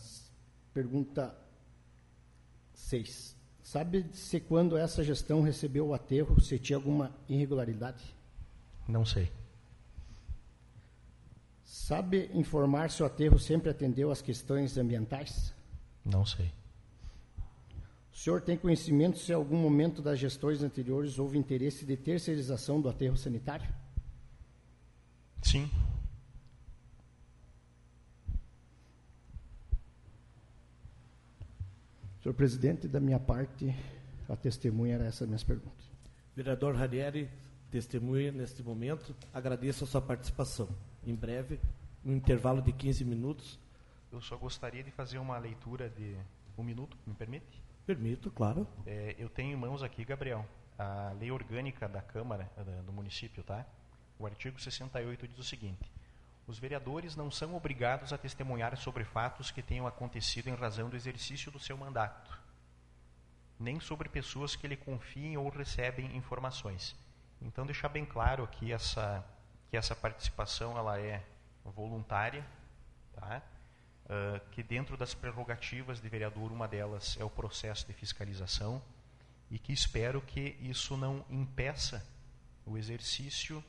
[0.72, 1.34] pergunta
[2.74, 3.36] 6.
[3.60, 8.14] Sabe-se quando essa gestão recebeu o aterro, se tinha alguma irregularidade?
[8.86, 9.32] Não sei.
[11.64, 15.52] Sabe informar se o aterro sempre atendeu às questões ambientais?
[16.04, 16.52] Não sei.
[18.14, 22.80] O senhor tem conhecimento se em algum momento das gestões anteriores houve interesse de terceirização
[22.80, 23.68] do aterro sanitário?
[25.42, 25.68] Sim.
[32.22, 33.74] Senhor presidente, da minha parte,
[34.28, 35.90] a testemunha era essa minhas perguntas.
[36.36, 37.28] Vereador Ranieri,
[37.68, 39.14] testemunha neste momento.
[39.32, 40.68] Agradeço a sua participação.
[41.04, 41.60] Em breve,
[42.04, 43.58] um intervalo de 15 minutos.
[44.12, 46.16] Eu só gostaria de fazer uma leitura de
[46.56, 47.63] um minuto, me permite?
[47.86, 48.66] Permito, claro.
[48.86, 50.46] É, eu tenho em mãos aqui, Gabriel,
[50.78, 52.50] a lei orgânica da Câmara,
[52.86, 53.66] do município, tá?
[54.18, 55.92] O artigo 68 diz o seguinte:
[56.46, 60.96] Os vereadores não são obrigados a testemunhar sobre fatos que tenham acontecido em razão do
[60.96, 62.40] exercício do seu mandato,
[63.60, 66.96] nem sobre pessoas que lhe confiem ou recebem informações.
[67.42, 69.22] Então, deixar bem claro aqui essa,
[69.68, 71.22] que essa participação ela é
[71.64, 72.46] voluntária,
[73.12, 73.42] tá?
[74.04, 78.82] Uh, que dentro das prerrogativas de vereador, uma delas é o processo de fiscalização,
[79.50, 82.06] e que espero que isso não impeça
[82.66, 83.64] o exercício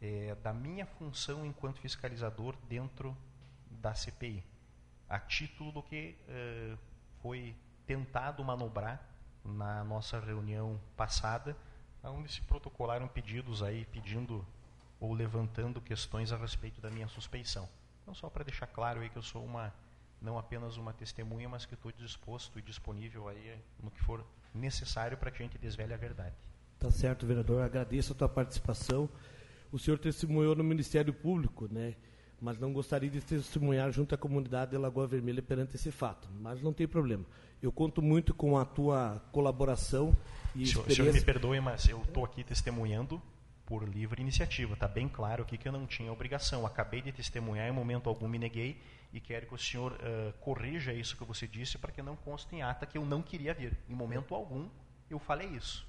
[0.00, 3.16] é, da minha função enquanto fiscalizador dentro
[3.70, 4.44] da CPI,
[5.08, 6.78] a título do que uh,
[7.20, 7.54] foi
[7.86, 9.00] tentado manobrar
[9.44, 11.56] na nossa reunião passada,
[12.02, 14.46] onde se protocolaram pedidos aí pedindo
[15.00, 17.68] ou levantando questões a respeito da minha suspeição.
[18.04, 19.72] Então, só para deixar claro aí que eu sou uma
[20.20, 25.16] não apenas uma testemunha, mas que estou disposto e disponível aí no que for necessário
[25.16, 26.34] para que a gente desvele a verdade.
[26.78, 27.62] Tá certo, vereador.
[27.62, 29.08] Agradeço a tua participação.
[29.72, 31.94] O senhor testemunhou no Ministério Público, né?
[32.40, 36.28] Mas não gostaria de testemunhar junto à comunidade de Lagoa Vermelha perante esse fato.
[36.40, 37.24] Mas não tem problema.
[37.62, 40.14] Eu conto muito com a tua colaboração
[40.54, 40.94] e senhor, experiência.
[40.94, 43.20] senhor me perdoe, mas eu estou aqui testemunhando
[43.66, 44.74] por livre iniciativa.
[44.74, 46.66] Está bem claro aqui que eu não tinha obrigação.
[46.66, 48.76] Acabei de testemunhar, em momento algum me neguei
[49.12, 52.54] e quero que o senhor uh, corrija isso que você disse para que não conste
[52.54, 53.76] em ata que eu não queria vir.
[53.88, 54.68] Em momento algum
[55.08, 55.86] eu falei isso.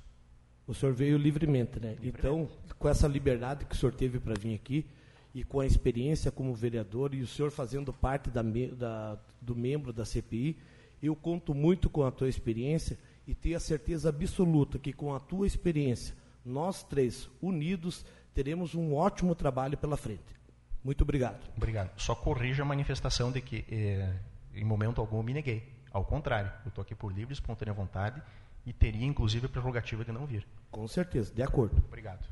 [0.68, 1.96] O senhor veio livremente, né?
[2.00, 2.20] Livremente.
[2.20, 4.86] Então, com essa liberdade que o senhor teve para vir aqui
[5.34, 9.92] e com a experiência como vereador e o senhor fazendo parte da, da, do membro
[9.92, 10.58] da CPI,
[11.04, 15.20] eu conto muito com a tua experiência e tenho a certeza absoluta que com a
[15.20, 20.36] tua experiência nós três, unidos, teremos um ótimo trabalho pela frente.
[20.84, 21.50] Muito obrigado.
[21.58, 22.00] Obrigado.
[22.00, 24.14] Só corrija a manifestação de que, eh,
[24.54, 25.68] em momento algum, me neguei.
[25.92, 28.22] Ao contrário, eu estou aqui por livre espontânea vontade
[28.66, 30.46] e teria, inclusive, a prerrogativa de não vir.
[30.70, 31.82] Com certeza, de acordo.
[31.88, 32.24] Obrigado.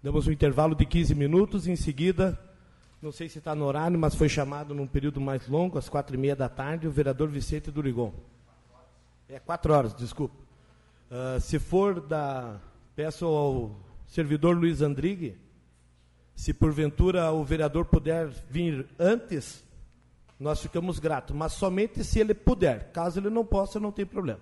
[0.00, 2.51] Damos um intervalo de 15 minutos, em seguida
[3.02, 6.14] não sei se está no horário, mas foi chamado num período mais longo, às quatro
[6.14, 8.14] e meia da tarde, o vereador Vicente Durigon.
[9.28, 10.36] É quatro horas, desculpa.
[11.10, 12.60] Uh, se for da.
[12.94, 15.36] Peço ao servidor Luiz Andrigue,
[16.36, 19.64] se porventura o vereador puder vir antes,
[20.38, 22.92] nós ficamos gratos, mas somente se ele puder.
[22.92, 24.40] Caso ele não possa, não tem problema.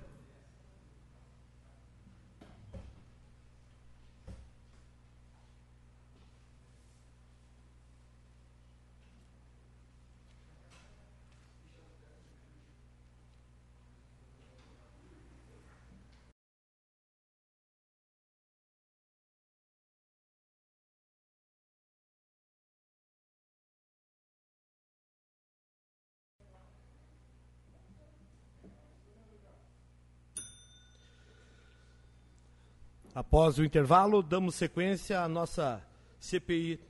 [33.30, 35.80] Após o intervalo, damos sequência à nossa
[36.18, 36.80] CPI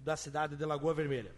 [0.00, 1.30] da cidade de Lagoa Vermelha.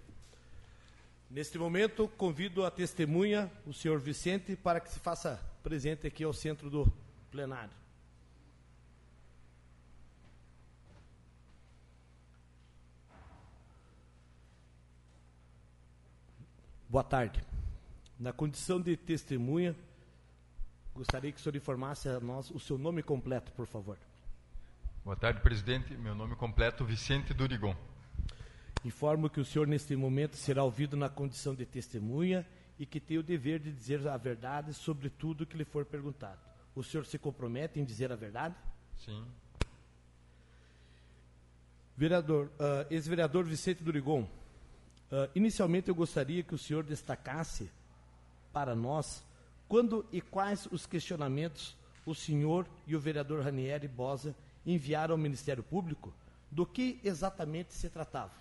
[1.29, 6.33] Neste momento, convido a testemunha, o senhor Vicente, para que se faça presente aqui ao
[6.33, 6.87] centro do
[7.29, 7.75] plenário.
[16.89, 17.43] Boa tarde.
[18.17, 19.75] Na condição de testemunha,
[20.95, 23.99] gostaria que o senhor informasse a nós o seu nome completo, por favor.
[25.07, 25.97] Boa tarde, presidente.
[25.97, 27.77] Meu nome completo Vicente Durigon.
[28.85, 32.45] Informo que o senhor, neste momento, será ouvido na condição de testemunha
[32.77, 36.41] e que tem o dever de dizer a verdade sobre tudo que lhe for perguntado.
[36.75, 38.57] O senhor se compromete em dizer a verdade?
[38.97, 39.25] Sim.
[41.97, 47.71] Vereador, uh, ex-vereador Vicente Durigon, uh, inicialmente eu gostaria que o senhor destacasse
[48.53, 49.23] para nós
[49.69, 54.35] quando e quais os questionamentos o senhor e o vereador Ranieri Bosa
[54.67, 56.13] enviaram ao Ministério Público,
[56.51, 58.33] do que exatamente se tratava.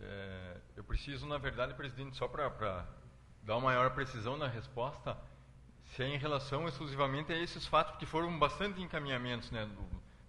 [0.00, 2.86] É, eu preciso, na verdade, presidente, só para
[3.42, 5.16] dar uma maior precisão na resposta,
[5.94, 9.50] se é em relação exclusivamente a esses fatos, porque foram bastante encaminhamentos.
[9.50, 9.68] Né?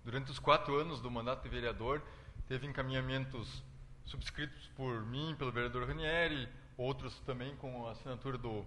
[0.03, 2.01] Durante os quatro anos do mandato de vereador,
[2.47, 3.63] teve encaminhamentos
[4.05, 8.65] subscritos por mim, pelo vereador Ranieri, outros também com a assinatura do,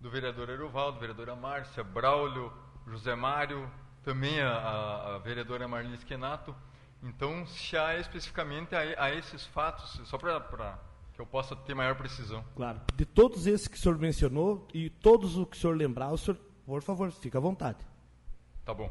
[0.00, 2.52] do vereador Erovaldo, vereadora Márcia, Braulio,
[2.88, 3.70] José Mário,
[4.02, 6.54] também a, a, a vereadora Marli Schenato.
[7.02, 10.78] Então, se há especificamente a, a esses fatos, só para
[11.12, 12.44] que eu possa ter maior precisão.
[12.56, 12.80] Claro.
[12.94, 16.18] De todos esses que o senhor mencionou e todos os que o senhor lembrar, o
[16.18, 17.78] senhor, por favor, fica à vontade.
[18.64, 18.90] Tá bom.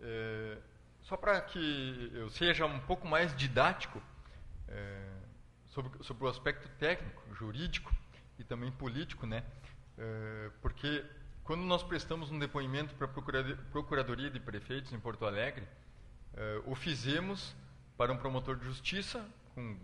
[0.00, 0.58] É,
[1.02, 4.02] só para que eu seja um pouco mais didático
[4.68, 5.08] é,
[5.68, 7.92] sobre, sobre o aspecto técnico, jurídico
[8.38, 9.44] e também político, né?
[9.98, 11.04] É, porque
[11.44, 15.66] quando nós prestamos um depoimento para a Procuradoria de Prefeitos em Porto Alegre,
[16.32, 17.54] Uh, o fizemos
[17.94, 19.22] para um promotor de justiça
[19.54, 19.76] com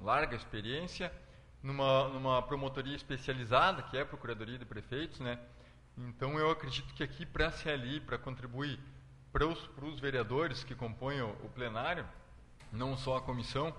[0.00, 1.12] larga experiência,
[1.60, 5.36] numa, numa promotoria especializada, que é a Procuradoria de Prefeitos, né?
[5.98, 8.78] Então eu acredito que aqui para a CLI, para contribuir
[9.32, 12.06] para os, para os vereadores que compõem o, o plenário,
[12.70, 13.74] não só a comissão,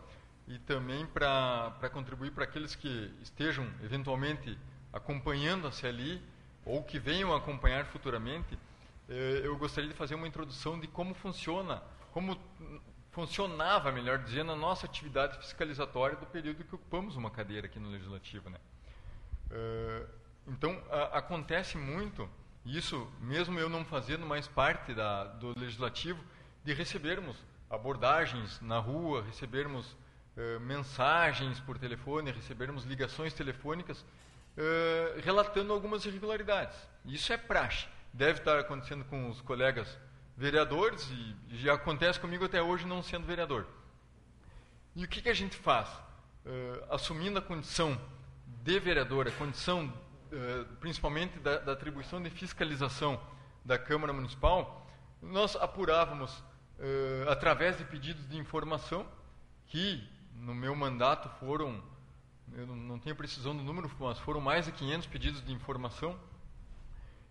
[0.49, 4.59] e também para contribuir para aqueles que estejam eventualmente
[4.91, 6.21] acompanhando a CLI
[6.67, 8.57] ou que venham acompanhar futuramente,
[9.09, 11.81] eh, eu gostaria de fazer uma introdução de como funciona
[12.17, 12.35] como
[13.11, 17.89] funcionava, melhor dizendo, a nossa atividade fiscalizatória do período que ocupamos uma cadeira aqui no
[17.89, 18.49] Legislativo.
[18.49, 18.57] Né?
[19.51, 20.07] Uh,
[20.47, 22.27] então, acontece muito,
[22.65, 26.19] isso mesmo eu não fazendo mais parte da, do Legislativo,
[26.63, 27.37] de recebermos
[27.69, 34.03] abordagens na rua, recebermos uh, mensagens por telefone, recebermos ligações telefônicas
[35.23, 36.75] relatando algumas irregularidades.
[37.05, 37.85] Isso é praxe.
[38.11, 39.87] Deve estar acontecendo com os colegas
[40.37, 43.65] vereadores, e já acontece comigo até hoje não sendo vereador.
[44.95, 45.87] E o que, que a gente faz?
[45.89, 47.99] Uh, assumindo a condição
[48.63, 53.19] de vereador, a condição uh, principalmente da, da, atribuição de fiscalização
[53.65, 54.87] da Câmara Municipal,
[55.21, 59.07] nós apurávamos uh, através de pedidos de informação,
[59.65, 61.83] que no meu mandato foram,
[62.53, 66.17] eu não, tenho precisão do número, mas foram mais de 500 pedidos de informação,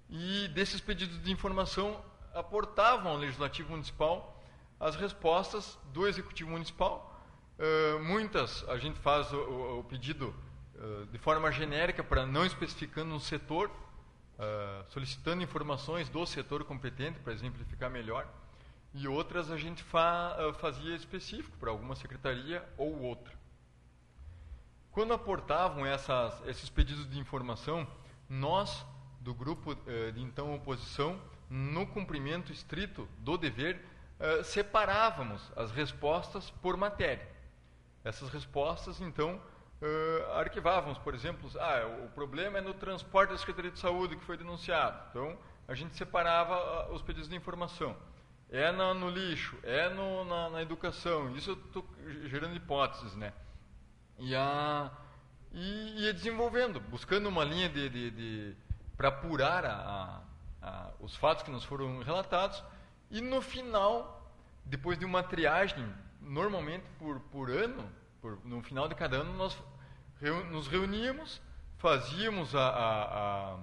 [0.08, 2.00] e desses pedidos de informação
[2.34, 4.40] aportavam ao Legislativo Municipal
[4.78, 7.12] as respostas do Executivo Municipal.
[7.58, 10.34] Uh, muitas a gente faz o, o, o pedido
[10.74, 17.18] uh, de forma genérica para não especificando um setor, uh, solicitando informações do setor competente
[17.20, 18.28] para exemplificar melhor,
[18.92, 23.45] e outras a gente fa fazia específico para alguma secretaria ou outra.
[24.96, 27.86] Quando aportavam essas, esses pedidos de informação,
[28.30, 28.82] nós,
[29.20, 29.74] do grupo
[30.14, 31.20] de então oposição,
[31.50, 33.84] no cumprimento estrito do dever,
[34.18, 37.28] uh, separávamos as respostas por matéria.
[38.02, 39.38] Essas respostas, então,
[39.82, 44.24] uh, arquivávamos, por exemplo, ah, o problema é no transporte da Secretaria de Saúde que
[44.24, 44.98] foi denunciado.
[45.10, 45.36] Então,
[45.68, 47.94] a gente separava uh, os pedidos de informação.
[48.48, 51.36] É na, no lixo, é no, na, na, educação.
[51.36, 51.84] Isso eu estou
[52.24, 53.34] gerando hipóteses, né?
[54.18, 54.90] E, a,
[55.52, 58.56] e ia desenvolvendo, buscando uma linha de, de, de
[58.96, 60.22] para apurar a,
[61.00, 62.62] os fatos que nos foram relatados,
[63.10, 64.32] e no final,
[64.64, 65.86] depois de uma triagem,
[66.20, 67.88] normalmente por, por ano,
[68.20, 69.56] por, no final de cada ano, nós
[70.20, 71.40] reu, nos reuníamos,
[71.78, 73.58] fazíamos a, a,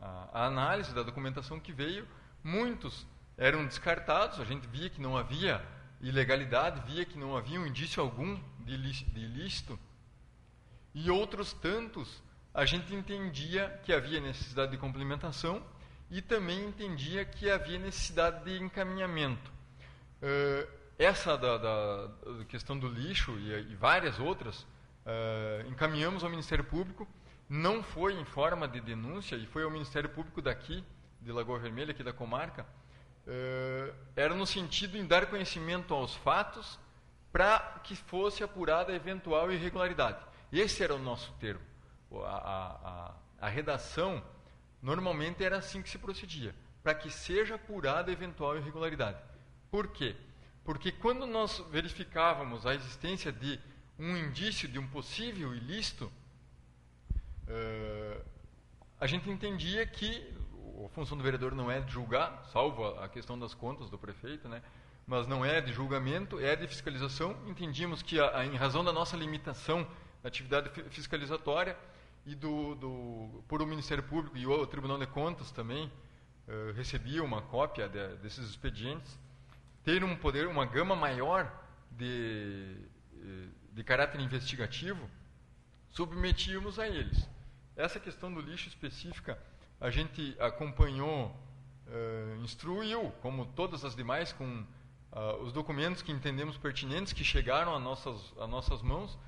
[0.00, 2.08] a, a análise da documentação que veio,
[2.42, 5.62] muitos eram descartados, a gente via que não havia
[6.00, 8.74] ilegalidade, via que não havia um indício algum de
[9.14, 9.78] ilícito,
[10.96, 12.22] e outros tantos
[12.54, 15.62] a gente entendia que havia necessidade de complementação
[16.10, 19.52] e também entendia que havia necessidade de encaminhamento.
[20.22, 20.66] Uh,
[20.98, 26.64] essa da, da, da, questão do lixo e, e várias outras, uh, encaminhamos ao Ministério
[26.64, 27.06] Público,
[27.46, 30.82] não foi em forma de denúncia, e foi ao Ministério Público daqui,
[31.20, 32.62] de Lagoa Vermelha, aqui da comarca,
[33.26, 36.78] uh, era no sentido em dar conhecimento aos fatos
[37.30, 40.24] para que fosse apurada eventual irregularidade.
[40.52, 41.64] Esse era o nosso termo.
[42.24, 44.22] A, a, a, redação,
[44.80, 49.18] normalmente era assim que se procedia, para que seja apurada eventual irregularidade.
[49.70, 50.14] Por quê?
[50.64, 53.58] Porque quando nós verificávamos a existência de
[53.98, 56.10] um indício de um possível ilícito,
[57.48, 58.24] uh,
[58.98, 60.34] a gente entendia que
[60.84, 64.48] a função do vereador não é de julgar, salvo a questão das contas do prefeito,
[64.48, 64.62] né?
[65.06, 67.36] mas não é de julgamento, é de fiscalização.
[67.46, 69.86] Entendíamos que, a, a, em razão da nossa limitação
[70.26, 71.76] atividade fiscalizatória
[72.24, 75.90] e do, do, por o Ministério Público e o Tribunal de Contas também
[76.48, 79.18] uh, recebia uma cópia de, desses expedientes,
[79.84, 81.50] ter um poder, uma gama maior
[81.92, 82.76] de,
[83.14, 85.08] eh, de caráter investigativo,
[85.90, 87.28] submetíamos a eles.
[87.76, 89.38] Essa questão do lixo específica,
[89.80, 91.28] a gente acompanhou,
[91.86, 94.64] uh, instruiu, como todas as demais, com
[95.12, 99.18] uh, os documentos que entendemos pertinentes, que chegaram a nossas, a nossas mãos.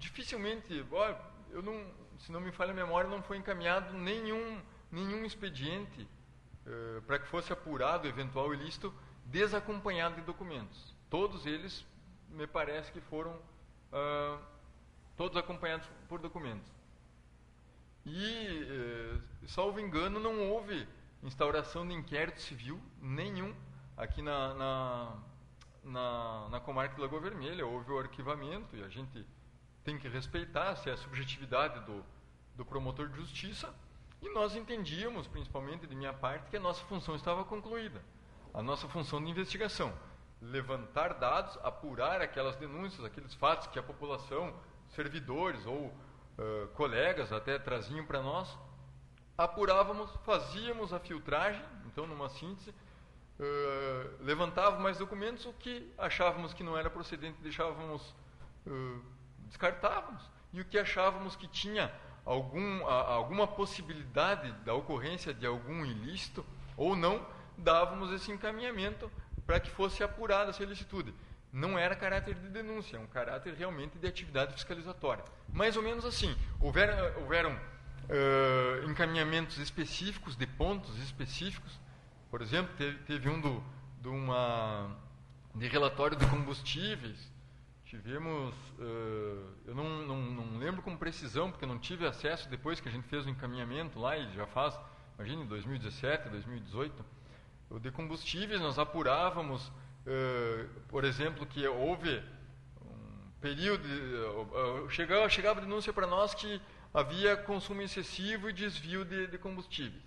[0.00, 1.14] Dificilmente, ó,
[1.50, 1.86] eu não,
[2.18, 6.08] se não me falha a memória, não foi encaminhado nenhum, nenhum expediente
[6.66, 8.92] uh, para que fosse apurado eventual ilícito
[9.26, 10.96] desacompanhado de documentos.
[11.10, 11.84] Todos eles,
[12.30, 14.40] me parece que foram uh,
[15.16, 16.72] todos acompanhados por documentos.
[18.06, 20.88] E, eh, salvo engano, não houve
[21.22, 23.54] instauração de inquérito civil nenhum
[23.94, 25.18] aqui na, na,
[25.84, 27.66] na, na comarca de Lagoa Vermelha.
[27.66, 29.26] Houve o arquivamento e a gente
[29.84, 32.04] tem que respeitar se é a subjetividade do,
[32.54, 33.74] do promotor de justiça.
[34.22, 38.02] E nós entendíamos, principalmente de minha parte, que a nossa função estava concluída
[38.52, 39.92] a nossa função de investigação.
[40.40, 44.54] Levantar dados, apurar aquelas denúncias, aqueles fatos que a população,
[44.88, 48.58] servidores ou uh, colegas até traziam para nós.
[49.36, 56.62] Apurávamos, fazíamos a filtragem, então, numa síntese, uh, levantávamos mais documentos, o que achávamos que
[56.62, 58.14] não era procedente, deixávamos,
[58.66, 59.02] uh,
[59.50, 60.22] descartávamos.
[60.52, 61.92] E o que achávamos que tinha
[62.24, 66.44] algum, a, alguma possibilidade da ocorrência de algum ilícito
[66.76, 67.24] ou não,
[67.58, 69.10] dávamos esse encaminhamento
[69.46, 71.12] para que fosse apurada essa ilicitude.
[71.52, 75.24] Não era caráter de denúncia, é um caráter realmente de atividade fiscalizatória.
[75.52, 76.34] Mais ou menos assim.
[76.60, 81.78] Houveram, houveram uh, encaminhamentos específicos, de pontos específicos.
[82.30, 83.62] Por exemplo, teve, teve um do,
[84.04, 84.96] uma,
[85.54, 87.30] de relatório de combustíveis.
[87.90, 92.88] Tivemos, uh, eu não, não, não lembro com precisão, porque não tive acesso depois que
[92.88, 94.78] a gente fez o encaminhamento lá, e já faz,
[95.18, 97.04] imagine, 2017, 2018
[97.68, 102.22] o de combustíveis, nós apurávamos, uh, por exemplo, que houve
[102.80, 106.62] um período, uh, chegava, chegava denúncia para nós que
[106.94, 110.04] havia consumo excessivo e desvio de, de combustíveis.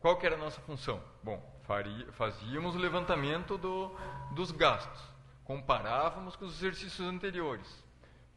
[0.00, 1.02] Qual que era a nossa função?
[1.22, 3.94] Bom, faria, fazíamos o levantamento do,
[4.30, 5.15] dos gastos,
[5.46, 7.66] comparávamos com os exercícios anteriores,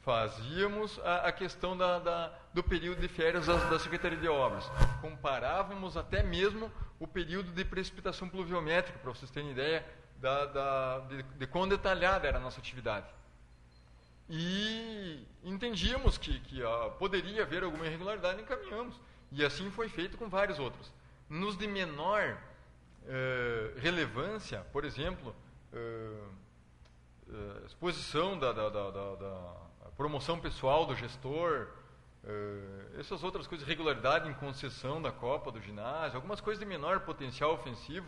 [0.01, 4.64] fazíamos a, a questão da, da, do período de férias da, da Secretaria de Obras,
[5.01, 9.86] comparávamos até mesmo o período de precipitação pluviométrica, para vocês terem ideia
[10.18, 13.07] da, da, de, de quão detalhada era a nossa atividade.
[14.30, 18.93] E entendíamos que, que uh, poderia haver alguma irregularidade e encaminhamos.
[19.32, 20.93] E assim foi feito com vários outros.
[21.28, 22.38] Nos de menor
[23.03, 25.36] uh, relevância, por exemplo,
[27.30, 29.55] uh, exposição da, da, da, da,
[29.95, 31.67] promoção pessoal do gestor,
[32.21, 36.99] Uh, essas outras coisas, regularidade em concessão da Copa do ginásio, algumas coisas de menor
[36.99, 38.05] potencial ofensivo,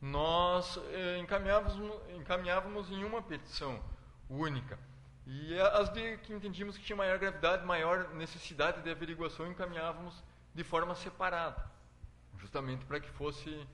[0.00, 0.82] nós uh,
[1.20, 1.74] encaminhávamos,
[2.16, 3.82] encaminhávamos em uma petição
[4.30, 4.78] única.
[5.26, 10.22] E as de que entendíamos que tinha maior gravidade, maior necessidade de averiguação, encaminhávamos
[10.54, 11.68] de forma separada,
[12.38, 13.66] justamente para que fosse,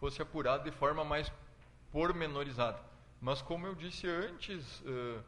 [0.00, 1.30] fosse apurado de forma mais
[1.92, 2.80] pormenorizada.
[3.22, 5.24] Mas, como eu disse antes, uh,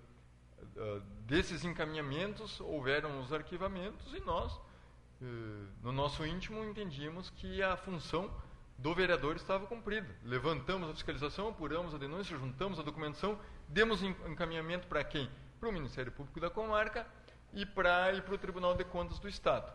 [0.76, 7.76] ah, desses encaminhamentos houveram os arquivamentos e nós, uh, no nosso íntimo, entendíamos que a
[7.76, 8.28] função
[8.76, 10.08] do vereador estava cumprida.
[10.24, 13.38] Levantamos a fiscalização, apuramos a denúncia, juntamos a documentação,
[13.68, 15.30] demos encaminhamento para quem?
[15.60, 17.06] Para o Ministério Público da Comarca
[17.52, 19.72] e para e o Tribunal de Contas do Estado.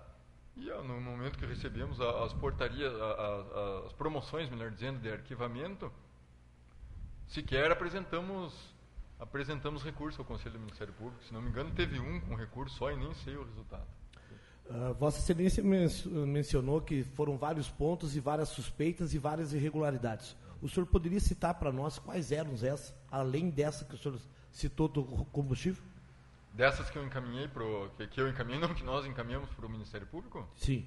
[0.57, 2.91] E no momento que recebemos as portarias,
[3.85, 5.89] as promoções, melhor dizendo, de arquivamento,
[7.29, 8.53] sequer apresentamos
[9.19, 11.23] apresentamos recurso ao Conselho do Ministério Público.
[11.23, 13.85] Se não me engano, teve um com recurso só e nem sei o resultado.
[14.69, 15.87] Uh, Vossa Excelência men
[16.27, 20.37] mencionou que foram vários pontos e várias suspeitas e várias irregularidades.
[20.61, 24.19] O senhor poderia citar para nós quais eram essas, além dessa que o senhor
[24.51, 25.83] citou do combustível?
[26.53, 29.69] Dessas que eu encaminhei pro que, que eu encaminhei, não que nós encaminhamos para o
[29.69, 30.47] Ministério Público?
[30.55, 30.85] Sim.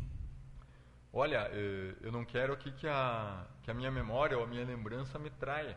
[1.13, 4.65] Olha, eh, eu não quero aqui que a, que a minha memória ou a minha
[4.65, 5.77] lembrança me traia.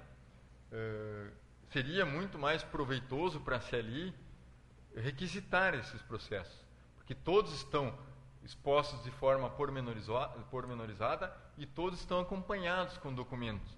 [0.71, 1.31] Eh,
[1.71, 4.13] seria muito mais proveitoso para a CLI
[4.95, 6.65] requisitar esses processos
[7.05, 7.93] porque todos estão
[8.43, 13.71] expostos de forma pormenorizada e todos estão acompanhados com documentos.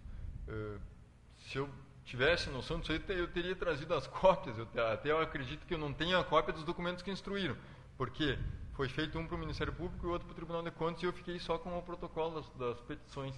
[0.47, 0.79] Uh,
[1.37, 1.69] se eu
[2.05, 4.57] tivesse noção disso, eu teria trazido as cópias.
[4.57, 7.57] Eu, até eu acredito que eu não tenho a cópia dos documentos que instruíram,
[7.97, 8.39] porque
[8.75, 11.05] foi feito um para o Ministério Público e outro para o Tribunal de Contas e
[11.05, 13.35] eu fiquei só com o protocolo das, das petições.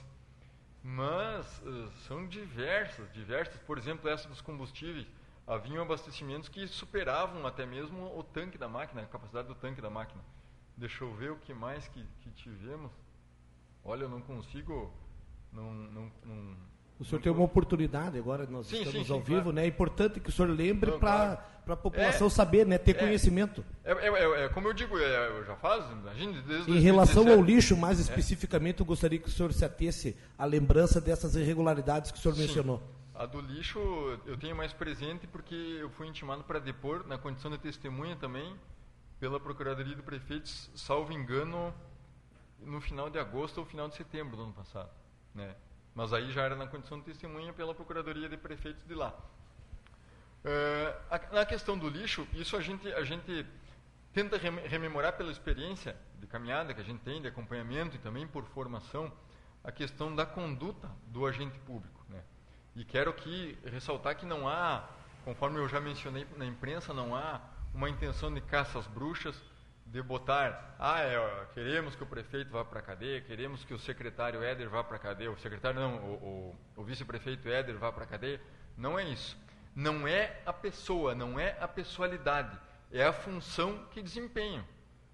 [0.83, 3.59] Mas uh, são diversas, diversas.
[3.61, 5.05] Por exemplo, essa dos combustíveis
[5.45, 9.89] haviam abastecimentos que superavam até mesmo o tanque da máquina, a capacidade do tanque da
[9.89, 10.23] máquina.
[10.77, 12.91] Deixa eu ver o que mais que, que tivemos.
[13.83, 14.93] Olha, eu não consigo.
[15.51, 16.57] Não, não, não,
[16.99, 19.51] o senhor tem uma oportunidade agora, nós sim, estamos sim, ao sim, vivo, claro.
[19.53, 19.63] né?
[19.63, 21.39] É importante que o senhor lembre para claro.
[21.67, 22.77] a população é, saber, né?
[22.77, 23.63] Ter é, conhecimento.
[23.85, 27.25] É, é, é, é como eu digo, é, eu já faz, imagine, desde Em relação
[27.31, 32.11] ao lixo, mais especificamente, eu gostaria que o senhor se atesse à lembrança dessas irregularidades
[32.11, 32.83] que o senhor mencionou.
[33.15, 33.79] A do lixo
[34.25, 38.53] eu tenho mais presente porque eu fui intimado para depor, na condição de testemunha também,
[39.21, 41.73] pela Procuradoria do Prefeito, salvo engano,
[42.61, 44.89] no final de agosto ou final de setembro do ano passado.
[45.33, 45.55] Né?
[45.99, 49.13] Mas aí já era na condição de testemunha pela Procuradoria de Prefeitos de lá.
[50.45, 53.45] Uh, na questão do lixo, isso a gente, a gente
[54.13, 58.45] tenta rememorar pela experiência de caminhada que a gente tem, de acompanhamento e também por
[58.45, 59.11] formação,
[59.61, 62.05] a questão da conduta do agente público.
[62.07, 62.23] Né?
[62.77, 64.87] E quero aqui ressaltar que não há,
[65.25, 67.41] conforme eu já mencionei na imprensa, não há
[67.73, 69.35] uma intenção de caça às bruxas,
[69.91, 73.79] de botar, ah, é, queremos que o prefeito vá para a cadeia, queremos que o
[73.79, 77.91] secretário Éder vá para a cadeia, o secretário não, o, o, o vice-prefeito Éder vá
[77.91, 78.39] para a cadeia.
[78.77, 79.37] Não é isso.
[79.75, 82.57] Não é a pessoa, não é a pessoalidade,
[82.91, 84.63] é a função que desempenham.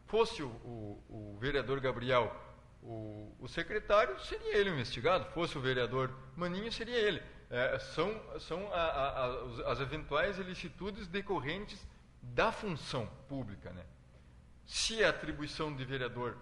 [0.07, 1.03] Fosse o, o,
[1.35, 2.35] o vereador Gabriel
[2.83, 5.25] o, o secretário, seria ele investigado.
[5.31, 11.07] Fosse o vereador Maninho, seria ele é, são, são a, a, a, as eventuais ilicitudes
[11.07, 11.85] decorrentes
[12.21, 13.71] da função pública.
[13.71, 13.83] Né?
[14.65, 16.37] Se a atribuição de vereador,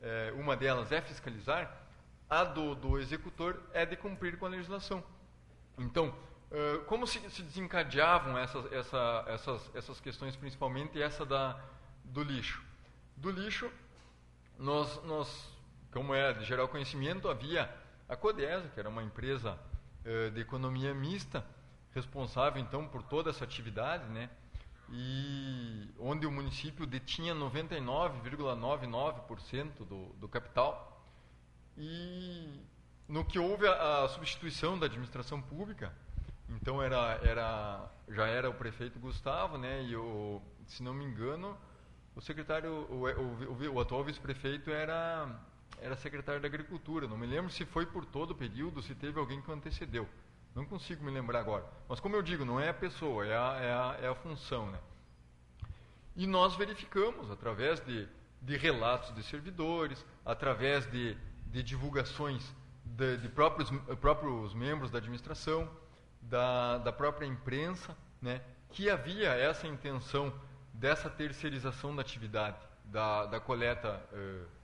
[0.00, 1.88] é, uma delas é fiscalizar,
[2.28, 5.02] a do, do executor é de cumprir com a legislação.
[5.78, 6.14] Então,
[6.50, 11.58] uh, como se, se, desencadeavam essas, essa, essas, essas questões, principalmente essa da,
[12.04, 12.62] do lixo?
[13.16, 13.70] Do lixo,
[14.58, 15.50] nós, nós,
[15.92, 17.72] como é de geral conhecimento, havia
[18.08, 19.58] a Codesa, que era uma empresa
[20.04, 21.44] eh, de economia mista,
[21.94, 24.30] responsável então por toda essa atividade, né?
[24.90, 31.04] E onde o município detinha 99,99% do, do capital.
[31.76, 32.62] E
[33.06, 35.92] no que houve a, a, substituição da administração pública,
[36.48, 39.84] então era, era já era o prefeito Gustavo, né?
[39.84, 41.54] E o, se não me engano,
[42.16, 45.38] o secretário, o, o, o atual vice-prefeito era
[45.80, 47.06] era secretário da Agricultura.
[47.06, 50.08] Não me lembro se foi por todo o período, se teve alguém que o antecedeu.
[50.54, 51.64] Não consigo me lembrar agora.
[51.88, 54.70] Mas, como eu digo, não é a pessoa, é a, é a, é a função.
[54.70, 54.78] Né?
[56.16, 58.08] E nós verificamos, através de,
[58.42, 63.70] de relatos de servidores, através de, de divulgações de, de próprios,
[64.00, 65.70] próprios membros da administração,
[66.20, 70.32] da, da própria imprensa, né, que havia essa intenção
[70.74, 74.02] dessa terceirização da atividade, da, da coleta.
[74.12, 74.58] Uh,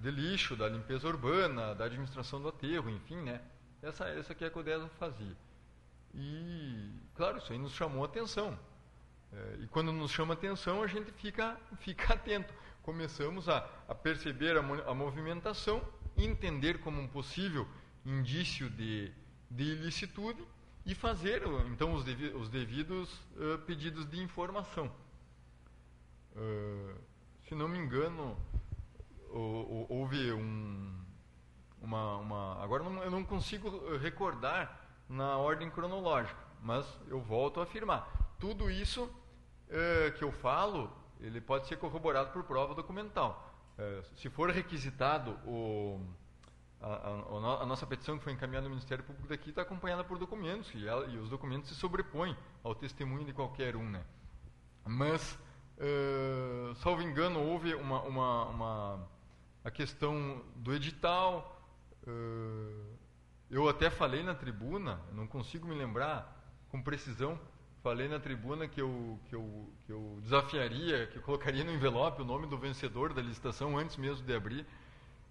[0.00, 3.40] de lixo, da limpeza urbana, da administração do aterro, enfim, né?
[3.82, 5.36] Essa, essa que a Codesa fazia.
[6.14, 8.58] E, claro, isso aí nos chamou atenção.
[9.32, 12.52] É, e quando nos chama atenção, a gente fica, fica atento.
[12.82, 14.60] Começamos a, a perceber a,
[14.90, 15.82] a movimentação,
[16.16, 17.68] entender como um possível
[18.04, 19.12] indício de,
[19.50, 20.42] de ilicitude
[20.86, 24.90] e fazer, então, os, devi, os devidos uh, pedidos de informação.
[26.34, 26.94] Uh,
[27.46, 28.38] se não me engano,
[29.30, 30.97] houve um,
[31.80, 37.62] uma, uma, agora não, eu não consigo recordar na ordem cronológica, mas eu volto a
[37.62, 38.08] afirmar.
[38.38, 39.10] Tudo isso
[39.68, 43.52] é, que eu falo, ele pode ser corroborado por prova documental.
[43.76, 46.00] É, se for requisitado o,
[46.80, 50.18] a, a, a, nossa petição que foi encaminhada no Ministério Público daqui está acompanhada por
[50.18, 54.04] documentos e, ela, e, os documentos se sobrepõem ao testemunho de qualquer um, né?
[54.84, 55.38] Mas,
[55.76, 59.08] uh, salvo engano, houve uma, uma, uma
[59.64, 61.57] a questão do edital.
[62.08, 62.96] Uh,
[63.50, 66.34] eu até falei na tribuna, não consigo me lembrar
[66.70, 67.38] com precisão,
[67.82, 72.22] falei na tribuna que eu, que, eu, que eu desafiaria, que eu colocaria no envelope
[72.22, 74.62] o nome do vencedor da licitação antes mesmo de abrir.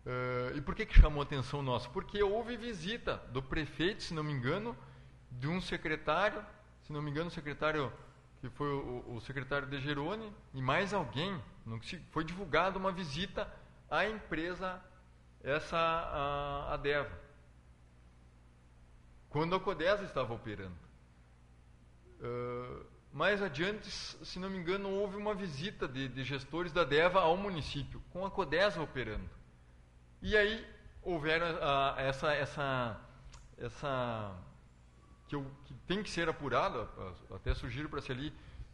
[0.05, 1.89] Uh, e por que, que chamou a atenção nossa?
[1.89, 4.77] Porque houve visita do prefeito, se não me engano,
[5.31, 6.43] de um secretário,
[6.83, 7.91] se não me engano, o secretário
[8.39, 11.41] que foi o, o secretário de Gerone e mais alguém.
[12.11, 13.51] Foi divulgada uma visita
[13.89, 14.81] à empresa,
[15.47, 17.17] essa a, a Deva,
[19.29, 20.75] quando a Codesa estava operando.
[22.19, 27.21] Uh, mais adiante, se não me engano, houve uma visita de, de gestores da Deva
[27.21, 29.29] ao município, com a Codesa operando.
[30.21, 30.67] E aí
[31.01, 32.99] houveram uh, essa, essa,
[33.57, 34.35] essa
[35.27, 36.89] que, eu, que tem que ser apurada,
[37.33, 38.33] até sugiro para se ali,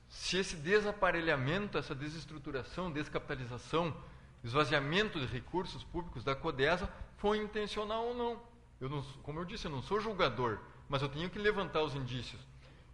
[0.10, 3.96] se esse desaparelhamento, essa desestruturação, descapitalização,
[4.44, 8.42] esvaziamento de recursos públicos da Codesa foi intencional ou não.
[8.80, 11.96] Eu não como eu disse, eu não sou julgador, mas eu tenho que levantar os
[11.96, 12.42] indícios.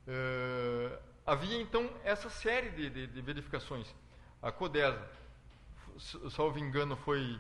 [0.08, 3.88] Uh, havia então essa série de, de, de verificações.
[4.42, 5.10] A Codesa,
[6.30, 7.40] salvo engano, foi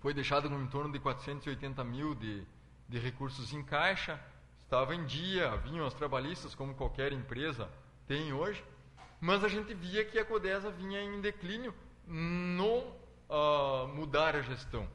[0.00, 2.42] foi deixada com em torno de 480 mil de,
[2.88, 4.18] de recursos em caixa,
[4.64, 7.68] estava em dia, vinham as trabalhistas, como qualquer empresa
[8.06, 8.64] tem hoje,
[9.20, 11.74] mas a gente via que a Codesa vinha em declínio
[12.06, 12.99] no
[13.30, 14.86] uh, mudar a gestão.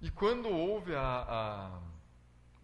[0.00, 1.00] E quando houve a,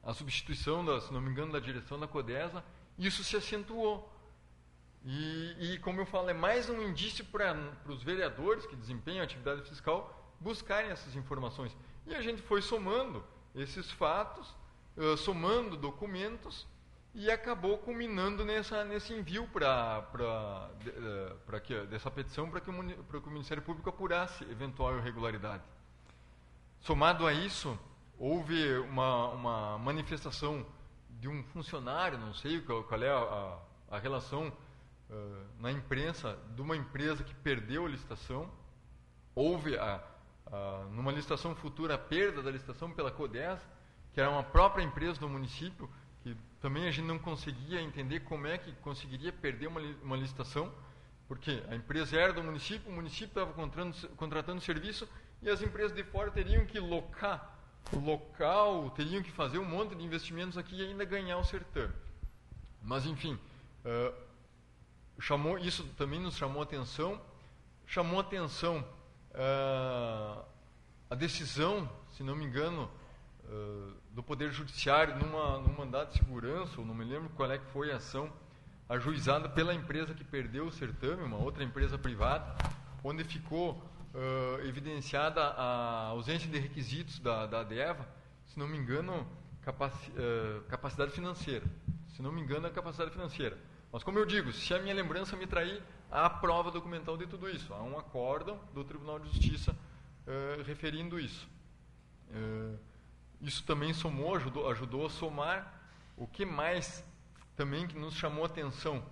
[0.04, 2.62] a, a, substituição, da, se não me engano, da direção da Codesa,
[2.98, 4.12] isso se acentuou.
[5.04, 7.56] E, e como eu falo, é mais um indício para
[7.86, 11.76] os vereadores que desempenham atividade fiscal buscarem essas informações.
[12.06, 14.54] E a gente foi somando esses fatos,
[14.96, 16.66] uh, somando documentos
[17.14, 23.30] e acabou culminando nessa, nesse envio para uh, que dessa petição para que, que o
[23.30, 25.62] Ministério Público apurasse eventual irregularidade.
[26.80, 27.78] Somado a isso,
[28.18, 30.64] houve uma, uma manifestação
[31.20, 33.18] de um funcionário, não sei qual, qual é a,
[33.90, 34.48] a, a relação
[35.10, 38.48] uh, na imprensa, de uma empresa que perdeu a licitação.
[39.34, 40.02] Houve a,
[40.50, 43.60] ah, numa licitação futura a perda da licitação pela CODES,
[44.12, 45.88] que era uma própria empresa do município,
[46.28, 50.72] que também a gente não conseguia entender como é que conseguiria perder uma, uma licitação,
[51.26, 55.08] porque a empresa era do município, o município estava contratando, contratando serviço
[55.40, 57.56] e as empresas de fora teriam que locar
[57.92, 61.94] o local, teriam que fazer um monte de investimentos aqui e ainda ganhar o certame.
[62.82, 63.38] Mas, enfim,
[63.84, 64.14] uh,
[65.18, 67.20] chamou, isso também nos chamou atenção,
[67.86, 68.84] chamou atenção
[69.30, 70.44] uh,
[71.08, 72.90] a decisão, se não me engano,
[73.44, 77.56] uh, do Poder Judiciário numa, num mandado de segurança, ou não me lembro qual é
[77.56, 78.28] que foi a ação,
[78.88, 82.52] ajuizada pela empresa que perdeu o certame, uma outra empresa privada,
[83.04, 88.08] onde ficou uh, evidenciada a ausência de requisitos da, da ADEVA,
[88.48, 89.24] se não me engano,
[89.62, 90.10] capaci,
[90.68, 91.64] capacidade financeira.
[92.08, 93.56] Se não me engano, a capacidade financeira.
[93.92, 97.48] Mas, como eu digo, se a minha lembrança me trair, há prova documental de tudo
[97.48, 97.72] isso.
[97.72, 99.70] Há um acórdão do Tribunal de Justiça
[100.26, 101.48] uh, referindo isso.
[102.30, 102.87] Uh,
[103.40, 105.80] isso também somou, ajudou, ajudou a somar.
[106.16, 107.04] O que mais
[107.56, 109.04] também que nos chamou atenção?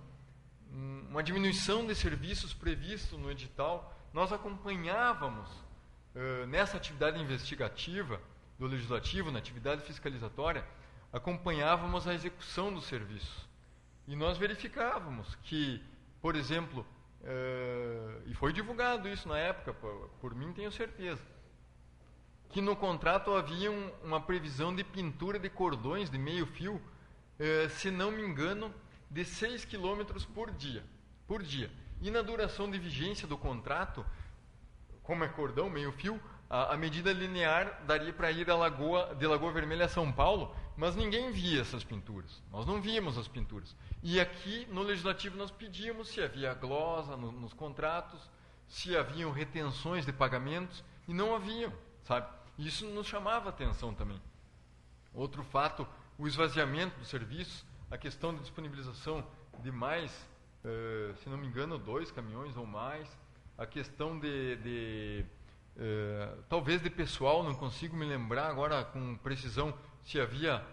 [0.71, 3.93] Uma diminuição de serviços previsto no edital.
[4.13, 8.19] Nós acompanhávamos uh, nessa atividade investigativa
[8.57, 10.65] do Legislativo, na atividade fiscalizatória,
[11.13, 13.47] acompanhávamos a execução dos serviços.
[14.07, 15.83] E nós verificávamos que,
[16.21, 16.85] por exemplo,
[17.21, 21.21] uh, e foi divulgado isso na época, por, por, mim tenho certeza,
[22.49, 27.69] que no contrato havia um, uma previsão de pintura de cordões de meio fio, uh,
[27.69, 28.73] se não me engano,
[29.09, 30.83] de 6 quilômetros por dia.
[31.27, 31.69] Por dia.
[32.01, 34.05] E na duração de vigência do contrato,
[35.03, 36.19] como é cordão, meio fio,
[36.49, 40.55] a, a medida linear daria para ir da Lagoa, de Lagoa Vermelha a São Paulo,
[40.75, 42.41] mas ninguém via essas pinturas.
[42.51, 43.75] Nós não víamos as pinturas.
[44.03, 48.29] E aqui no legislativo nós pedíamos se havia glosa no, nos contratos,
[48.67, 51.73] se haviam retenções de pagamentos e não haviam,
[52.07, 52.27] sabe?
[52.57, 54.19] Isso nos chamava atenção também.
[55.13, 55.87] Outro fato,
[56.17, 59.25] o esvaziamento dos serviços, a questão de disponibilização
[59.59, 60.11] de mais,
[60.63, 63.07] uh, se não me engano, dois caminhões ou mais,
[63.57, 65.25] a questão de, de
[65.79, 70.65] é, talvez de pessoal, não consigo me lembrar agora com precisão se havia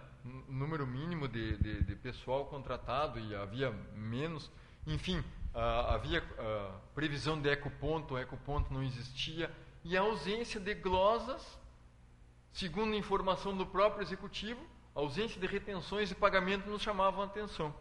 [0.49, 4.51] número mínimo de, de, de pessoal contratado e havia menos.
[4.87, 5.59] Enfim, uh,
[5.89, 9.51] havia uh, previsão de ecoponto, o ecoponto não existia.
[9.85, 11.43] E a ausência de glosas,
[12.53, 14.61] segundo informação do próprio executivo,
[14.95, 17.75] a ausência de retenções de pagamento nos chamavam a atenção.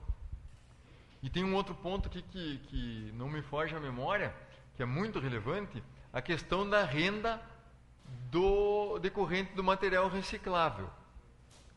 [1.22, 4.36] E tem um outro ponto aqui que, que não me foge à memória,
[4.76, 5.82] que é muito relevante,
[6.12, 7.41] a questão da renda
[8.30, 10.89] do decorrente do material reciclável.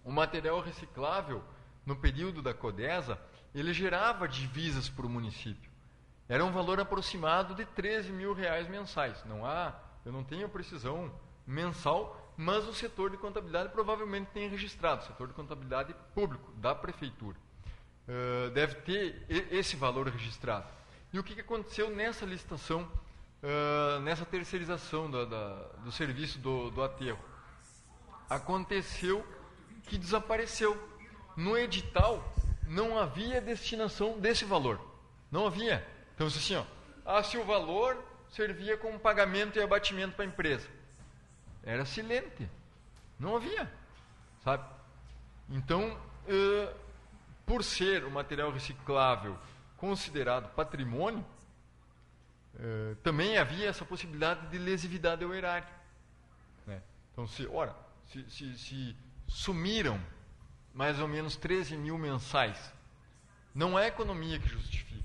[0.05, 1.45] O material reciclável,
[1.85, 3.21] no período da CODESA,
[3.55, 5.71] ele gerava divisas para o município.
[6.29, 9.25] Era um valor aproximado de 13 mil reais mensais.
[9.25, 9.75] Não há,
[10.07, 11.13] eu não tenho precisão
[11.45, 16.77] mensal, mas o setor de contabilidade provavelmente tem registrado, o setor de contabilidade público da
[16.77, 17.37] prefeitura.
[18.07, 20.65] Uh, deve ter esse valor registrado.
[21.13, 22.89] E o que, que aconteceu nessa licitação,
[23.43, 27.19] uh, nessa terceirização da, da, do serviço do, do aterro?
[28.31, 29.27] Aconteceu
[29.89, 30.81] que desapareceu.
[31.37, 32.33] No edital
[32.69, 34.81] não havia destinação desse valor.
[35.33, 35.85] Não havia.
[36.15, 36.65] Então, assim, ó,
[37.05, 40.69] ah, se o valor servia como pagamento e abatimento para a empresa.
[41.63, 42.49] Era silente.
[43.19, 43.71] Não havia.
[44.45, 44.65] Sabe?
[45.49, 45.99] Então,
[47.45, 49.39] por ser o material reciclável
[49.77, 51.25] considerado patrimônio,
[53.03, 55.69] também havia essa possibilidade de lesividade ao erário.
[56.67, 56.83] Né?
[57.13, 57.75] Então, se, ora,
[58.07, 58.97] se, se, se
[59.27, 60.01] sumiram
[60.73, 62.73] mais ou menos 13 mil mensais,
[63.55, 65.05] não é a economia que justifique.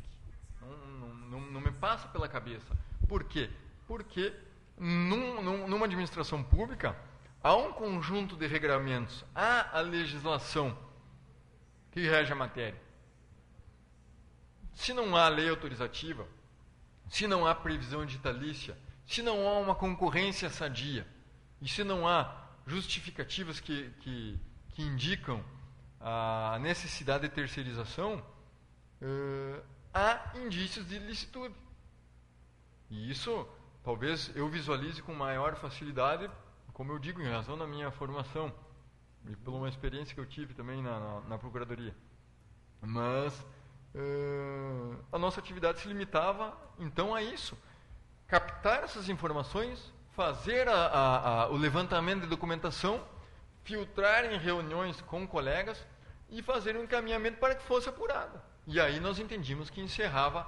[0.60, 2.76] Não, não, não, não me passa pela cabeça.
[3.12, 3.50] Por quê?
[3.88, 4.34] Porque
[4.78, 6.96] num, num, numa administração pública
[7.44, 10.78] há um conjunto de regramentos, há a legislação
[11.92, 12.82] que rege a matéria.
[14.74, 16.26] Se não há lei autorizativa,
[17.10, 21.06] se não há previsão digitalícia, se não há uma concorrência sadia,
[21.62, 24.40] e se não há justificativas que, que,
[24.70, 25.44] que indicam
[26.00, 28.24] a necessidade de terceirização,
[29.02, 29.62] uh,
[29.94, 31.54] há indícios de ilicitude.
[32.92, 33.48] E isso
[33.84, 36.30] talvez eu visualize com maior facilidade,
[36.74, 38.54] como eu digo, em razão da minha formação
[39.30, 41.96] e por uma experiência que eu tive também na, na, na Procuradoria.
[42.82, 43.40] Mas
[43.96, 47.58] uh, a nossa atividade se limitava então a isso:
[48.28, 53.02] captar essas informações, fazer a, a, a, o levantamento de documentação,
[53.64, 55.88] filtrar em reuniões com colegas
[56.30, 58.44] e fazer um encaminhamento para que fosse apurada.
[58.68, 60.46] E aí nós entendimos que encerrava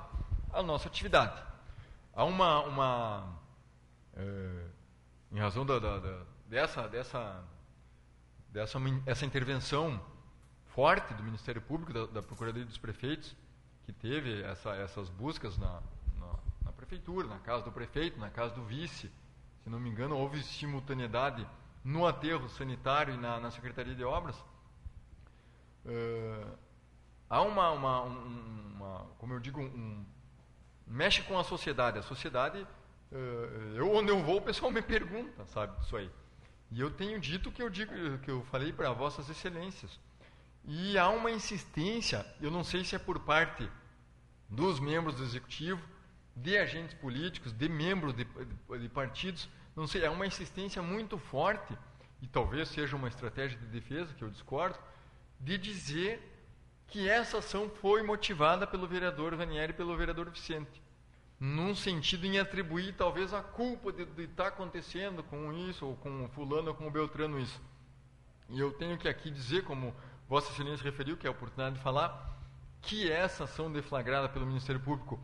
[0.51, 1.52] a nossa atividade.
[2.15, 3.39] Há uma, uma
[4.15, 4.65] é,
[5.31, 7.43] em razão da, da, da, dessa, dessa,
[8.49, 9.99] dessa essa intervenção
[10.65, 13.35] forte do Ministério Público, da, da Procuradoria dos Prefeitos,
[13.83, 15.81] que teve essa, essas buscas na,
[16.19, 19.11] na, na prefeitura, na casa do prefeito, na casa do vice,
[19.63, 21.47] se não me engano, houve simultaneidade
[21.83, 24.37] no aterro sanitário e na, na Secretaria de Obras.
[25.83, 26.57] Uh,
[27.27, 30.05] há uma, uma, uma, como eu digo, um,
[30.87, 31.99] mexe com a sociedade.
[31.99, 32.65] A sociedade,
[33.11, 33.15] uh,
[33.75, 36.09] eu onde eu vou, o pessoal me pergunta, sabe, isso aí.
[36.71, 39.99] E eu tenho dito que eu digo, que eu falei para vossas excelências.
[40.65, 43.69] E há uma insistência, eu não sei se é por parte
[44.49, 45.81] dos membros do executivo
[46.35, 51.77] de agentes políticos, de membros de, de, partidos, não sei, é uma insistência muito forte,
[52.21, 54.79] e talvez seja uma estratégia de defesa, que eu discordo,
[55.39, 56.32] de dizer
[56.93, 60.79] que essa ação foi motivada pelo vereador Ranieri e pelo vereador Vicente.
[61.39, 66.29] Num sentido em atribuir talvez a culpa de estar tá acontecendo com isso, ou com
[66.29, 67.59] fulano ou com o Beltrano isso.
[68.47, 69.91] E eu tenho que aqui dizer, como
[70.29, 72.39] Vossa Excelência referiu, que é a oportunidade de falar,
[72.79, 75.19] que essa ação deflagrada pelo Ministério Público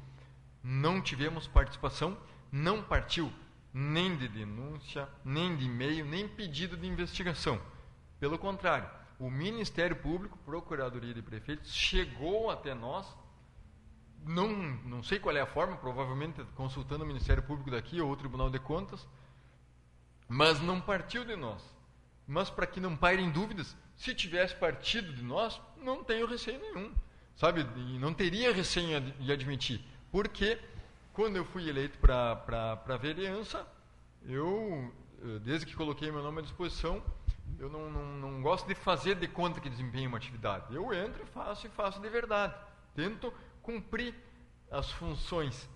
[0.64, 2.18] não tivemos participação,
[2.52, 3.32] não partiu
[3.72, 7.62] nem de denúncia, nem de e-mail, nem pedido de investigação.
[8.20, 8.90] Pelo contrário,
[9.20, 13.06] o Ministério Público, Procuradoria de Prefeitos, chegou até nós,
[14.26, 14.48] não,
[14.86, 18.50] não sei qual é a forma, provavelmente consultando o Ministério Público daqui ou o Tribunal
[18.50, 19.06] de Contas,
[20.28, 21.62] mas não partiu de nós.
[22.26, 26.94] Mas para que não pairem dúvidas, se tivesse partido de nós, não tenho receio nenhum.
[27.36, 27.64] Sabe?
[28.00, 29.82] Não teria receio de admitir.
[30.12, 30.60] Porque
[31.12, 33.68] quando eu fui eleito para a vereança,
[34.24, 37.04] eu, eh, desde que coloquei meu nome à disposição,
[37.58, 40.74] eu não, não, não, gosto de fazer de conta que desempenho uma atividade.
[40.74, 42.56] Eu entro e faço e faço de verdade.
[42.96, 44.14] Tento cumprir
[44.70, 45.70] as funções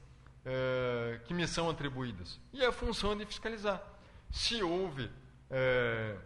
[0.45, 2.39] é, que me são atribuídas.
[2.51, 3.81] E a função é de fiscalizar.
[4.29, 5.09] Se houve
[5.49, 6.17] é,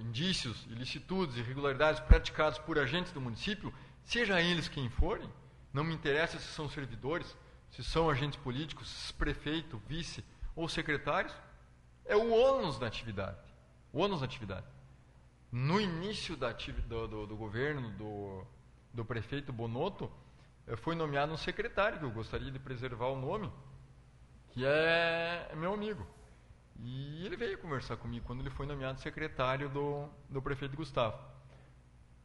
[0.00, 5.28] indícios, ilicitudes, irregularidades praticados por agentes do município, seja eles quem forem,
[5.72, 7.36] não me interessa se são servidores,
[7.70, 10.24] se são agentes políticos, prefeito, vice
[10.54, 11.34] ou secretários,
[12.04, 13.38] é o ônus da atividade.
[13.94, 14.66] Ônus da atividade.
[15.52, 18.44] No início da do, do, do, governo do,
[18.92, 20.10] do prefeito Bonotto,
[20.66, 23.52] eh, foi nomeado um secretário, que eu gostaria de preservar o nome,
[24.48, 26.04] que é, meu amigo.
[26.80, 31.16] E ele veio conversar comigo quando ele foi nomeado secretário do, do prefeito Gustavo.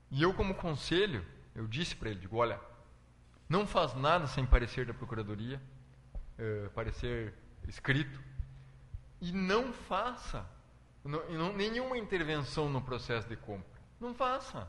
[0.09, 2.59] E eu, como conselho, eu disse para ele, digo, olha,
[3.47, 5.61] não faz nada sem parecer da Procuradoria,
[6.35, 7.35] é, parecer
[7.67, 8.19] escrito,
[9.21, 10.49] e não faça
[11.55, 13.79] nenhuma intervenção no processo de compra.
[13.99, 14.67] Não faça.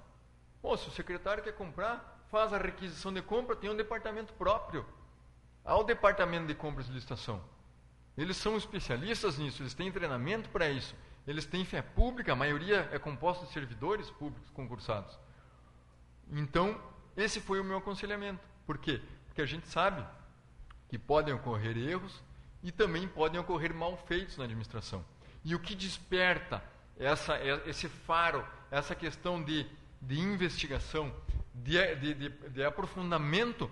[0.63, 4.87] Pô, se o secretário quer comprar, faz a requisição de compra, tem um departamento próprio.
[5.65, 7.43] Há o departamento de compras e licitação.
[8.17, 10.95] Eles são especialistas nisso, eles têm treinamento para isso.
[11.27, 15.19] Eles têm fé pública, a maioria é composta de servidores públicos concursados.
[16.31, 16.81] Então,
[17.17, 18.41] esse foi o meu aconselhamento.
[18.67, 19.03] Por quê?
[19.27, 20.05] Porque a gente sabe
[20.89, 22.23] que podem ocorrer erros
[22.63, 25.05] e também podem ocorrer malfeitos na administração.
[25.45, 26.63] E o que desperta
[26.99, 29.67] essa, esse faro, essa questão de,
[30.01, 31.13] de investigação,
[31.55, 33.71] de, de, de, aprofundamento,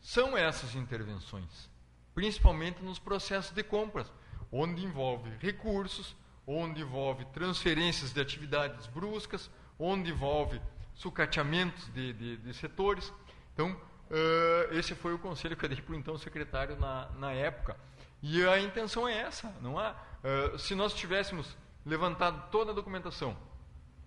[0.00, 1.68] são essas intervenções.
[2.14, 4.10] Principalmente nos processos de compras,
[4.50, 6.16] onde envolve recursos,
[6.46, 10.60] onde envolve transferências de atividades bruscas, onde envolve
[10.94, 13.12] sucateamentos de, de, de setores.
[13.54, 17.32] Então, uh, esse foi o conselho que eu dei para o então secretário na, na
[17.32, 17.76] época.
[18.22, 19.54] E a intenção é essa.
[19.60, 19.94] Não há,
[20.24, 23.36] uh, se nós tivéssemos levantado toda a documentação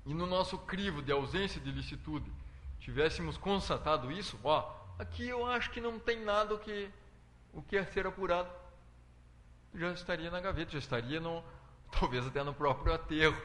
[0.06, 2.32] e no nosso crivo de ausência de licitude
[2.80, 6.90] tivéssemos constatado isso, ó, aqui eu acho que não tem nada o que,
[7.54, 8.50] o que é ser apurado.
[9.74, 11.44] Já estaria na gaveta, já estaria no,
[11.92, 13.40] talvez até no próprio aterro.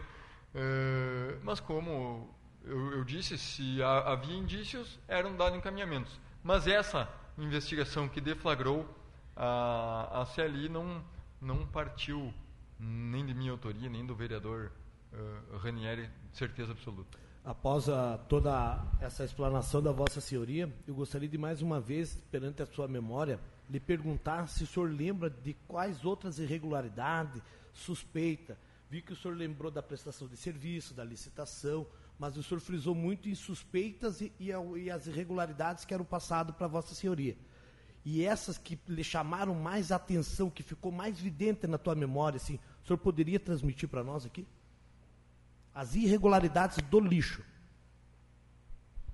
[0.55, 6.19] Uh, mas como eu, eu disse, se a, havia indícios, eram dados encaminhamentos.
[6.43, 8.89] Mas essa investigação que deflagrou
[9.37, 11.05] a, a CLI não,
[11.41, 12.33] não partiu
[12.79, 14.73] nem de minha autoria, nem do vereador
[15.13, 17.19] uh, Ranieri, certeza absoluta.
[17.45, 22.63] Após a, toda essa explanação da Vossa Senhoria, eu gostaria de mais uma vez, perante
[22.63, 23.39] a sua memória,
[23.71, 27.41] lhe perguntar se o senhor lembra de quais outras irregularidades,
[27.73, 28.59] suspeita.
[28.91, 31.87] Vi que o senhor lembrou da prestação de serviço, da licitação,
[32.19, 36.53] mas o senhor frisou muito em suspeitas e, e, e as irregularidades que eram passado
[36.53, 37.37] para Vossa Senhoria.
[38.09, 42.61] E essas que lhe chamaram mais atenção, que ficou mais evidente na tua memória, assim,
[42.85, 44.47] o senhor poderia transmitir para nós aqui?
[45.75, 47.43] As irregularidades do lixo.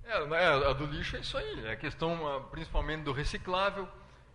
[0.03, 1.65] É, é, a do lixo é isso aí.
[1.65, 3.89] É a questão ah, principalmente do reciclável,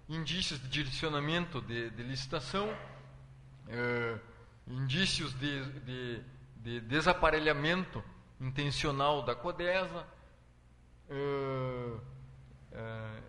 [0.09, 2.68] indícios de direcionamento de, de licitação,
[3.68, 4.18] é,
[4.66, 6.22] indícios de, de,
[6.56, 8.02] de desaparelhamento
[8.40, 10.04] intencional da CODESA,
[11.11, 12.00] uh,
[12.72, 13.28] uh,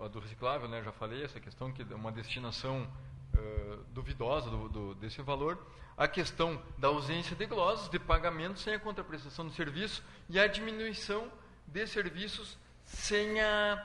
[0.00, 2.88] a do reciclável, né, já falei, essa questão que é uma destinação
[3.34, 5.58] uh, duvidosa do, do, desse valor,
[5.96, 10.46] a questão da ausência de glosas, de pagamento sem a contraprestação do serviço e a
[10.46, 11.30] diminuição
[11.66, 13.84] de serviços sem, a,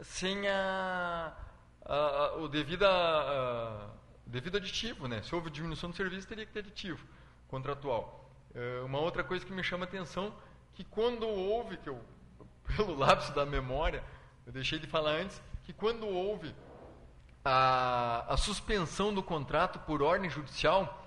[0.00, 1.36] sem a,
[1.84, 3.90] a, o devido, a,
[4.24, 5.08] devido aditivo.
[5.08, 5.20] Né?
[5.22, 7.04] Se houve diminuição do serviço, teria que ter aditivo
[7.48, 8.30] contratual.
[8.54, 10.32] É, uma outra coisa que me chama a atenção,
[10.74, 12.00] que quando houve, que eu,
[12.76, 14.02] pelo lapso da memória,
[14.48, 16.54] eu deixei de falar antes, que quando houve
[17.44, 21.06] a, a suspensão do contrato por ordem judicial,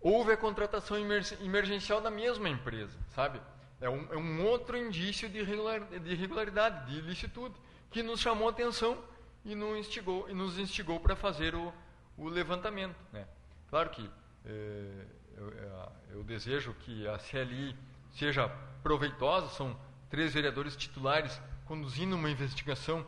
[0.00, 0.96] houve a contratação
[1.40, 3.40] emergencial da mesma empresa, sabe?
[3.80, 7.54] É um, é um outro indício de, de irregularidade, de ilicitude,
[7.88, 8.98] que nos chamou a atenção
[9.44, 11.72] e nos instigou, e nos instigou para fazer o,
[12.18, 12.96] o levantamento.
[13.12, 13.24] Né?
[13.70, 14.10] Claro que
[14.44, 15.06] é,
[15.36, 17.76] eu, é, eu, desejo que a CLI
[18.10, 18.48] seja
[18.82, 19.78] proveitosa, são
[20.10, 23.06] três vereadores titulares conduzindo uma investigação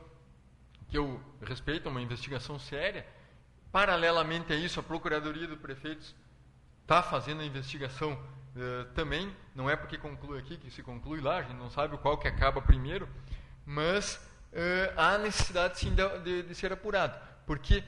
[0.88, 3.06] que eu respeito, uma investigação séria.
[3.72, 6.14] Paralelamente a isso, a Procuradoria do Prefeitos
[6.82, 11.38] está fazendo a investigação uh, também, não é porque conclui aqui que se conclui lá,
[11.38, 13.08] a gente não sabe qual que acaba primeiro,
[13.66, 14.16] mas
[14.52, 17.82] uh, há necessidade sim de, de, de ser apurado, porque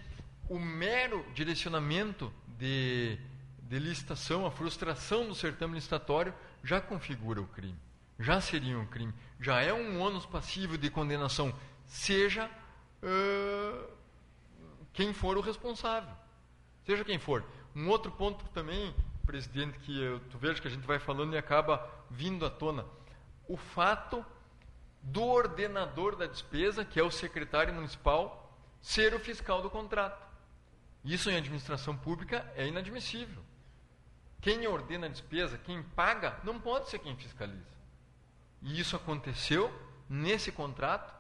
[0.48, 3.18] o mero direcionamento de
[3.68, 7.78] de licitação, a frustração do certame licitatório já configura o crime.
[8.18, 9.12] Já seria um crime.
[9.40, 11.54] Já é um ônus passivo de condenação,
[11.84, 12.50] seja
[13.02, 13.90] uh,
[14.92, 16.14] quem for o responsável.
[16.84, 17.44] Seja quem for.
[17.74, 18.94] Um outro ponto também,
[19.26, 22.86] presidente, que eu, tu vejo que a gente vai falando e acaba vindo à tona.
[23.46, 24.24] O fato
[25.02, 28.50] do ordenador da despesa, que é o secretário municipal,
[28.80, 30.26] ser o fiscal do contrato.
[31.04, 33.42] Isso em administração pública é inadmissível.
[34.40, 37.76] Quem ordena a despesa, quem paga, não pode ser quem fiscaliza.
[38.66, 39.72] E isso aconteceu
[40.08, 41.14] nesse contrato,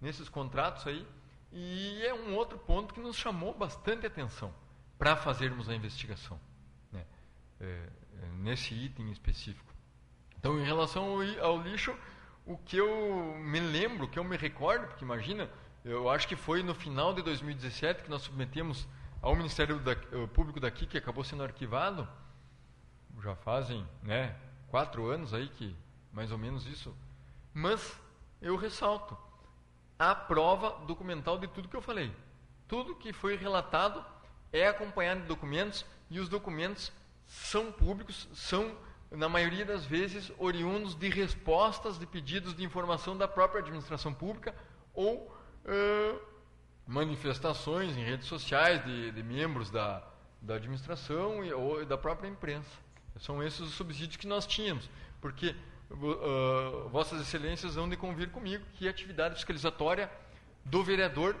[0.00, 1.04] nesses contratos aí,
[1.50, 4.54] e é um outro ponto que nos chamou bastante atenção
[4.96, 6.38] para fazermos a investigação,
[6.92, 7.04] né?
[7.60, 7.88] é,
[8.22, 9.74] é, nesse item específico.
[10.38, 11.92] Então, em relação ao, ao lixo,
[12.46, 15.50] o que eu me lembro, o que eu me recordo, porque imagina,
[15.84, 18.86] eu acho que foi no final de 2017 que nós submetemos
[19.20, 19.96] ao Ministério da,
[20.32, 22.08] Público daqui, que acabou sendo arquivado,
[23.20, 24.36] já fazem né,
[24.68, 25.76] quatro anos aí que
[26.12, 26.94] mais ou menos isso.
[27.54, 27.98] Mas
[28.40, 29.16] eu ressalto
[29.98, 32.14] a prova documental de tudo que eu falei.
[32.66, 34.04] Tudo que foi relatado
[34.52, 36.92] é acompanhado de documentos e os documentos
[37.26, 38.76] são públicos, são
[39.10, 44.54] na maioria das vezes, oriundos de respostas de pedidos de informação da própria administração pública
[44.94, 45.30] ou
[45.64, 46.20] uh,
[46.86, 50.02] manifestações em redes sociais de, de membros da,
[50.40, 52.70] da administração e, ou da própria imprensa.
[53.18, 54.88] São esses os subsídios que nós tínhamos,
[55.20, 55.54] porque
[55.94, 60.10] uh, Vossas Excelências vão de convir comigo que a atividade fiscalizatória
[60.64, 61.36] do vereador,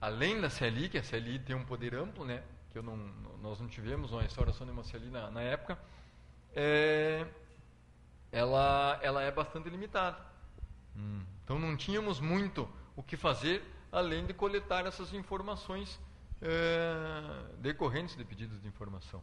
[0.00, 2.42] além da CLI, que a CLI tem um poder amplo, né,
[2.72, 2.96] que não,
[3.42, 5.78] nós não tivemos uma restauração de uma CLI na, na época,
[6.54, 7.26] é,
[8.32, 10.18] ela, ela é bastante limitada.
[10.96, 11.22] Hum.
[11.44, 13.62] Então não tínhamos muito o que fazer
[13.92, 16.00] além de coletar essas informações
[16.42, 17.22] é,
[17.58, 19.22] decorrentes de pedidos de informação.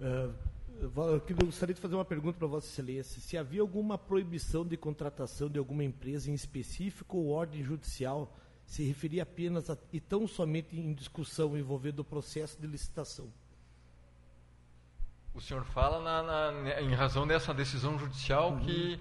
[0.00, 0.34] Uh,
[0.80, 3.20] eu gostaria de fazer uma pergunta para Vossa Excelência.
[3.20, 8.82] Se havia alguma proibição de contratação de alguma empresa em específico ou ordem judicial se
[8.84, 13.32] referia apenas a, e tão somente em discussão envolvendo o processo de licitação?
[15.34, 18.60] O senhor fala na, na, em razão dessa decisão judicial uhum.
[18.60, 19.00] que,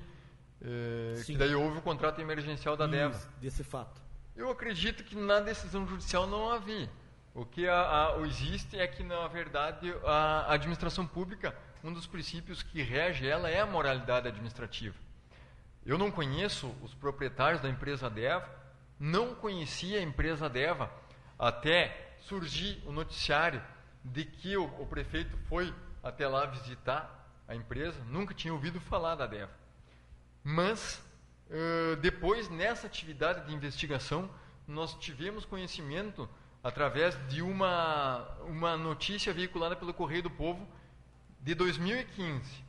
[0.61, 3.34] eh, que daí houve o contrato emergencial da Isso, DEVA.
[3.41, 4.01] Desse fato.
[4.36, 6.89] Eu acredito que na decisão judicial não havia.
[7.34, 12.61] O que a, a, existe é que, na verdade, a administração pública, um dos princípios
[12.61, 14.95] que rege ela é a moralidade administrativa.
[15.86, 18.47] Eu não conheço os proprietários da empresa DEVA,
[18.99, 20.91] não conhecia a empresa DEVA
[21.39, 23.63] até surgir o noticiário
[24.03, 25.73] de que o, o prefeito foi
[26.03, 29.51] até lá visitar a empresa, nunca tinha ouvido falar da DEVA.
[30.43, 31.01] Mas,
[31.49, 34.29] uh, depois, nessa atividade de investigação,
[34.67, 36.29] nós tivemos conhecimento
[36.64, 40.68] através de uma, uma notícia veiculada pelo Correio do Povo
[41.39, 42.64] de 2015.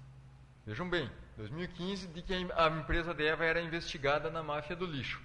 [0.65, 5.21] Vejam bem, 2015, de que a empresa DEVA era investigada na máfia do lixo.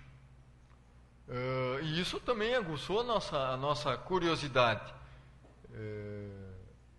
[1.27, 4.93] Uh, e isso também aguçou a nossa, a nossa curiosidade.
[5.69, 6.53] Uh,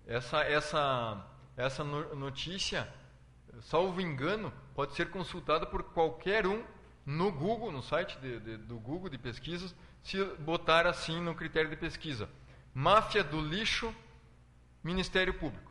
[0.07, 2.89] essa, essa, essa notícia,
[3.63, 6.63] salvo engano, pode ser consultada por qualquer um
[7.05, 9.75] no Google, no site de, de, do Google de pesquisas,
[10.09, 12.31] se botar assim no critério de pesquisa.
[12.73, 13.95] Máfia do lixo,
[14.83, 15.71] Ministério Público.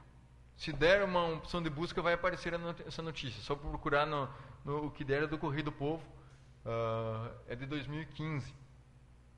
[0.55, 2.53] Se der uma opção de busca, vai aparecer
[2.85, 3.41] essa notícia.
[3.41, 4.29] Só procurar no,
[4.63, 6.03] no o que der é do Correio do Povo.
[6.63, 8.53] Uh, é de 2015.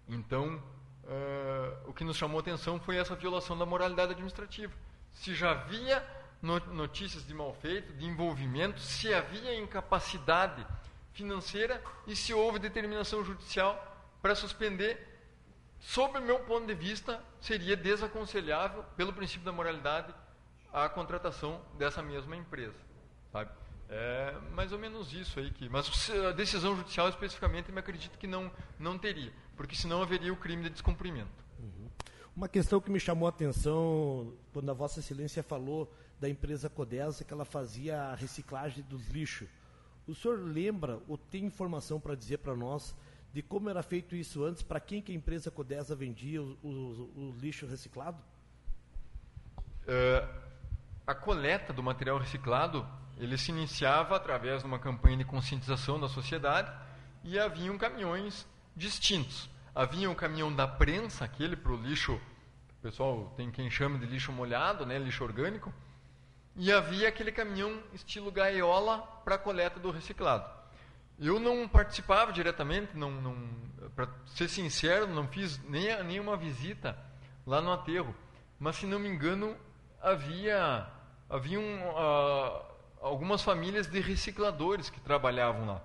[0.10, 0.62] Então,
[1.06, 4.74] uh, o que nos chamou atenção foi essa violação da moralidade administrativa
[5.14, 6.06] se já havia
[6.42, 10.66] notícias de mal feito, de envolvimento, se havia incapacidade
[11.14, 13.89] financeira e se houve determinação judicial
[14.22, 15.08] para suspender.
[15.80, 20.14] Sob meu ponto de vista, seria desaconselhável, pelo princípio da moralidade,
[20.74, 22.76] a contratação dessa mesma empresa.
[23.32, 23.52] Sabe?
[23.90, 25.68] É mais ou menos isso aí que.
[25.68, 30.38] Mas a decisão judicial especificamente, me acredito que não, não teria, porque senão haveria o
[30.38, 31.44] crime de descumprimento.
[31.58, 31.90] Uhum.
[32.36, 37.24] Uma questão que me chamou a atenção quando a Vossa Excelência falou da empresa Codesa,
[37.24, 39.48] que ela fazia a reciclagem dos lixos.
[40.08, 42.96] O senhor lembra ou tem informação para dizer para nós
[43.34, 46.70] de como era feito isso antes, para quem que a empresa Codesa vendia o, o,
[47.16, 48.18] o lixo reciclado?
[49.84, 50.28] Uh,
[51.06, 56.08] a coleta do material reciclado ele se iniciava através de uma campanha de conscientização da
[56.08, 56.72] sociedade
[57.24, 59.50] e haviam caminhões distintos.
[59.76, 62.20] Havia um caminhão da prensa, aquele para o lixo,
[62.82, 65.74] pessoal tem quem chama de lixo molhado, né, lixo orgânico,
[66.56, 70.59] e havia aquele caminhão estilo gaiola para a coleta do reciclado.
[71.20, 73.36] Eu não participava diretamente, não, não
[73.96, 76.98] para ser sincero, não fiz nem nenhuma visita
[77.46, 78.16] lá no aterro,
[78.58, 79.56] mas se não me engano
[80.02, 80.88] havia
[81.30, 82.62] haviam uh,
[83.02, 85.82] algumas famílias de recicladores que trabalhavam lá.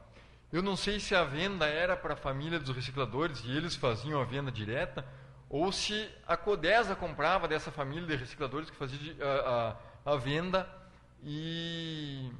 [0.52, 4.20] Eu não sei se a venda era para a família dos recicladores e eles faziam
[4.20, 5.04] a venda direta,
[5.50, 9.76] ou se a Codesa comprava dessa família de recicladores que fazia a,
[10.06, 10.68] a, a venda
[11.22, 12.30] e,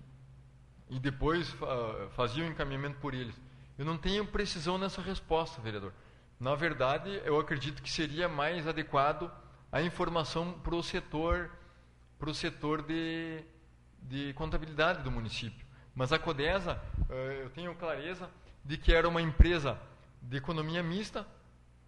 [0.88, 3.34] e depois uh, fazia o encaminhamento por eles.
[3.78, 5.92] Eu não tenho precisão nessa resposta, vereador.
[6.38, 9.30] Na verdade, eu acredito que seria mais adequado
[9.72, 11.50] a informação para o setor,
[12.18, 13.42] pro setor de,
[14.02, 15.66] de contabilidade do município.
[15.94, 18.30] Mas a Codesa, eh, eu tenho clareza
[18.64, 19.78] de que era uma empresa
[20.22, 21.26] de economia mista,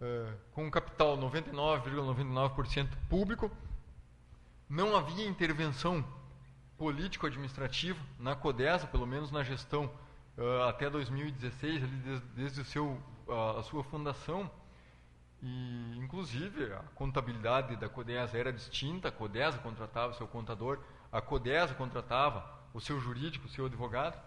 [0.01, 3.51] eh, com capital 99,99% ,99 público.
[4.69, 6.05] Não havia intervenção
[6.77, 9.91] político-administrativa na Codesa, pelo menos na gestão
[10.37, 13.01] eh, até 2016, ali desde, o seu,
[13.57, 14.49] a sua fundação.
[15.41, 19.09] E, inclusive, a contabilidade da Codesa era distinta.
[19.09, 20.79] A Codesa contratava seu contador,
[21.11, 24.19] a Codesa contratava o seu jurídico, o seu advogado,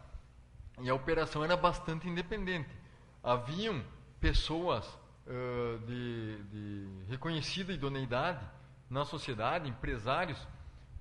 [0.81, 2.71] e a operação era bastante independente.
[3.23, 3.85] Haviam
[4.21, 4.87] pessoas
[5.27, 8.45] uh, de, de, reconhecida idoneidade
[8.89, 10.39] na sociedade, empresários,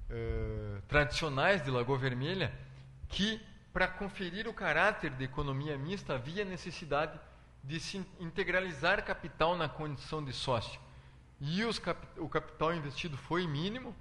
[0.10, 2.53] uh, tradicionais de Lagoa Vermelha,
[3.07, 3.41] que
[3.72, 7.20] para conferir o caráter de economia mista havia necessidade
[7.64, 10.80] de se integralizar capital na condição de sócio.
[11.41, 13.95] E cap o capital investido foi mínimo.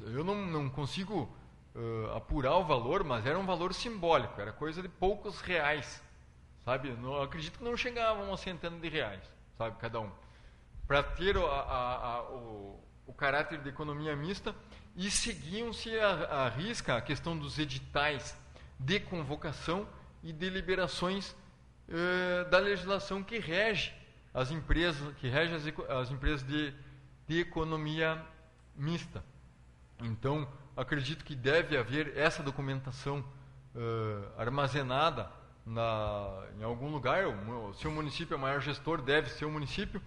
[0.00, 1.34] Eu não, não consigo
[1.74, 6.02] uh, apurar o valor, mas era um valor simbólico, era coisa de poucos reais.
[6.64, 6.90] Sabe?
[6.92, 9.22] Não, acredito que não chegavam a centena de reais,
[9.56, 10.10] sabe, cada um.
[10.86, 14.54] Para ter a, a, a, o, o caráter de economia mista
[14.96, 18.36] e seguiam-se a, risca a questão dos editais
[18.78, 19.88] de convocação
[20.22, 21.34] e deliberações
[21.88, 23.92] eh, da legislação que rege
[24.32, 26.72] as empresas, que rege as, as empresas de,
[27.26, 28.24] de economia
[28.76, 29.24] mista.
[30.00, 33.24] Então, acredito que deve haver essa documentação
[33.74, 35.30] eh, armazenada
[35.66, 37.26] na, em algum lugar.
[37.26, 40.00] O, o município é o maior gestor, deve ser o município.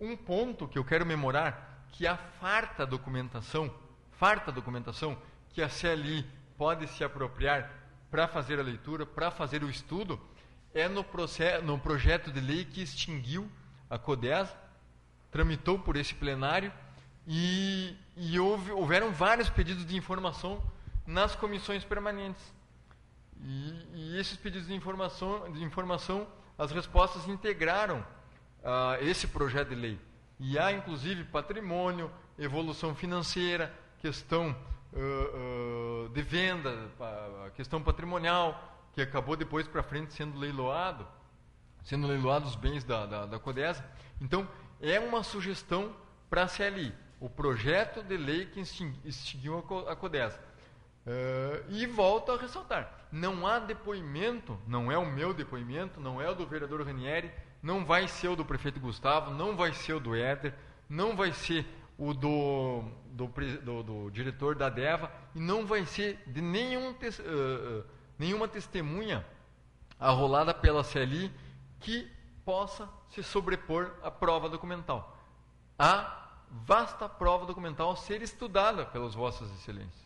[0.00, 3.72] Um ponto que eu quero memorar, que a farta documentação,
[4.18, 5.16] farta documentação
[5.50, 7.70] que a CLI pode se apropriar
[8.10, 10.20] para fazer a leitura, para fazer o estudo,
[10.72, 13.50] é no, processo, no projeto de lei que extinguiu
[13.88, 14.48] a CODES,
[15.30, 16.72] tramitou por esse plenário
[17.26, 20.62] e, e houve, houveram vários pedidos de informação
[21.06, 22.42] nas comissões permanentes.
[23.42, 29.74] E, e esses pedidos de informação, de informação, as respostas integraram uh, esse projeto de
[29.74, 30.00] lei.
[30.38, 33.72] E há, inclusive, patrimônio, evolução financeira,
[34.04, 34.54] questão
[34.92, 36.90] uh, uh, de venda,
[37.56, 41.06] questão patrimonial, que acabou depois para frente sendo leiloado,
[41.82, 43.82] sendo leiloados os bens da, da, da Codesa.
[44.20, 44.46] Então,
[44.78, 45.96] é uma sugestão
[46.28, 50.38] para a CLI, o projeto de lei que extinguiu a Codesa.
[51.06, 56.28] Uh, e volto a ressaltar, não há depoimento, não é o meu depoimento, não é
[56.28, 57.30] o do vereador Ranieri,
[57.62, 60.52] não vai ser o do prefeito Gustavo, não vai ser o do Éder,
[60.90, 62.84] não vai ser o do,
[63.14, 63.28] do,
[63.62, 67.84] do, do diretor da DEVA e não vai ser de nenhum uh,
[68.18, 69.24] nenhuma testemunha
[69.98, 71.32] arrolada pela CLI
[71.80, 72.10] que
[72.44, 75.16] possa se sobrepor à prova documental.
[75.78, 80.04] Há vasta prova documental a ser estudada pelas vossas excelências.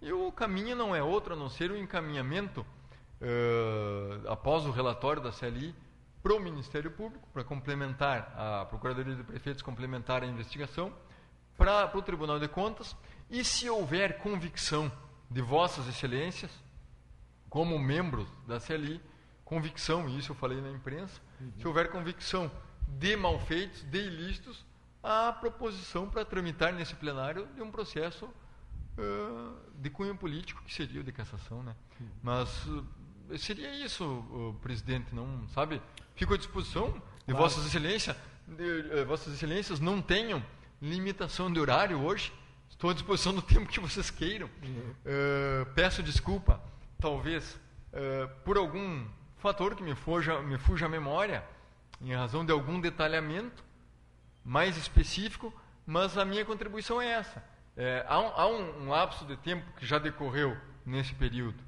[0.00, 5.20] E o caminho não é outro a não ser o encaminhamento, uh, após o relatório
[5.20, 5.74] da CLI,
[6.22, 10.92] para o Ministério Público, para complementar, a Procuradoria de Prefeitos complementar a investigação,
[11.58, 12.96] para, o Tribunal de Contas,
[13.28, 14.90] e se houver convicção
[15.28, 16.50] de vossas excelências,
[17.50, 19.00] como membros da CLI,
[19.44, 21.52] convicção, e isso eu falei na imprensa, uhum.
[21.58, 22.50] se houver convicção
[22.86, 24.64] de malfeitos, de ilícitos,
[25.02, 31.00] a proposição para tramitar nesse plenário de um processo uh, de cunho político, que seria
[31.00, 31.62] o de cassação.
[31.62, 31.74] Né?
[32.00, 32.08] Uhum.
[32.22, 32.86] Mas uh,
[33.36, 35.82] seria isso, uh, presidente, não sabe?
[36.14, 37.38] Fico à disposição de claro.
[37.38, 38.16] Vossas Excelências.
[38.46, 40.42] De, vossas Excelências não tenham
[40.80, 42.32] limitação de horário hoje.
[42.70, 44.48] Estou à disposição do tempo que vocês queiram.
[44.62, 44.94] Uhum.
[45.74, 46.62] peço desculpa
[47.00, 47.58] talvez
[47.92, 49.06] uh, por algum
[49.38, 51.44] fator que me fuja, me fuja a memória,
[52.00, 53.64] em razão de algum detalhamento
[54.44, 55.52] mais específico,
[55.86, 57.42] mas a minha contribuição é essa.
[57.76, 61.62] É, há, um, há um, um, lapso de tempo que já decorreu nesse período.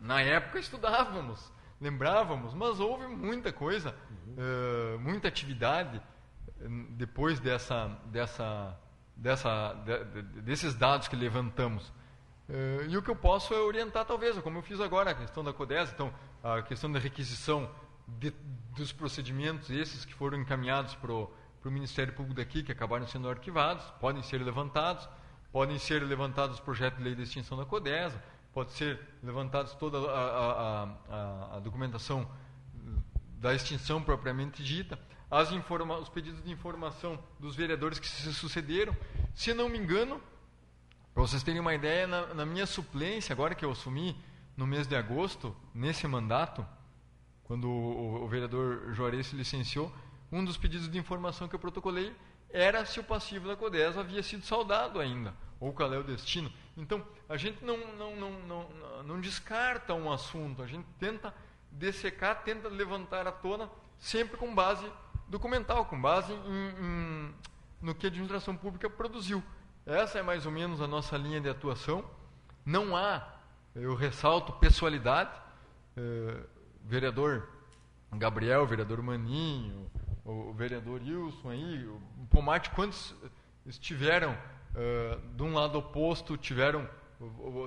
[0.00, 3.94] Na época estudávamos, lembrávamos, mas houve muita coisa,
[4.26, 6.00] uh, muita atividade
[6.90, 8.78] depois dessa, dessa,
[9.16, 11.88] dessa, de, de, desses dados que levantamos.
[12.48, 15.44] Uh, e o que eu posso é orientar, talvez, como eu fiz agora, a questão
[15.44, 16.12] da CODES, então,
[16.42, 17.70] a questão da requisição
[18.06, 18.32] de,
[18.74, 21.30] dos procedimentos, esses que foram encaminhados para o
[21.66, 25.08] Ministério Público daqui, que acabaram sendo arquivados, podem ser levantados,
[25.52, 28.20] podem ser levantados os projetos de lei de extinção da CODESA,
[28.52, 32.28] pode ser levantados toda a, a, a, a documentação
[33.38, 34.98] da extinção propriamente dita,
[35.30, 38.96] as informa os pedidos de informação dos vereadores que se sucederam.
[39.32, 40.20] Se não me engano,
[41.14, 44.16] para vocês terem uma ideia, na, na, minha suplência, agora que eu assumi
[44.56, 46.66] no mês de agosto, nesse mandato,
[47.44, 49.92] quando o, o, vereador Juarez se licenciou,
[50.32, 52.14] um dos pedidos de informação que eu protocolei
[52.48, 56.52] era se o passivo da CODES havia sido saudado ainda, ou qual é o destino.
[56.76, 61.32] Então, a gente não, não, não, não, não descarta um assunto, a gente tenta
[61.70, 64.90] dessecar, tenta levantar à tona, sempre com base
[65.30, 67.34] documental, com base em, em,
[67.80, 69.42] no que a administração pública produziu.
[69.86, 72.04] Essa é mais ou menos a nossa linha de atuação.
[72.66, 73.26] Não há,
[73.74, 75.30] eu ressalto, pessoalidade.
[75.96, 76.40] É,
[76.84, 77.48] vereador
[78.12, 79.90] Gabriel, vereador Maninho,
[80.24, 83.14] o, vereador Wilson aí, o Pomate, quantos
[83.64, 84.36] estiveram
[84.74, 86.88] é, de um lado oposto, tiveram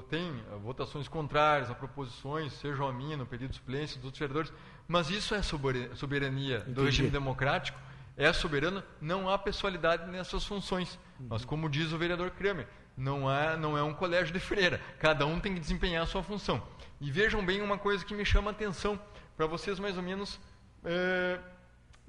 [0.10, 4.54] tem votações contrárias a proposições, sejam a minha no pedido de suplência dos outros vereadores,
[4.88, 6.72] mas isso é soberania Entendi.
[6.74, 7.80] do regime democrático
[8.16, 11.00] é soberano, não há pessoalidade nessas funções.
[11.20, 11.28] Uhum.
[11.30, 14.80] Mas, como diz o vereador Kramer, Não é, não é um colégio de freira.
[15.00, 16.62] Cada um tem que desempenhar a sua função.
[17.02, 19.00] E vejam bem uma coisa que me chama a atenção,
[19.36, 20.40] para vocês mais ou menos
[20.86, 21.40] é,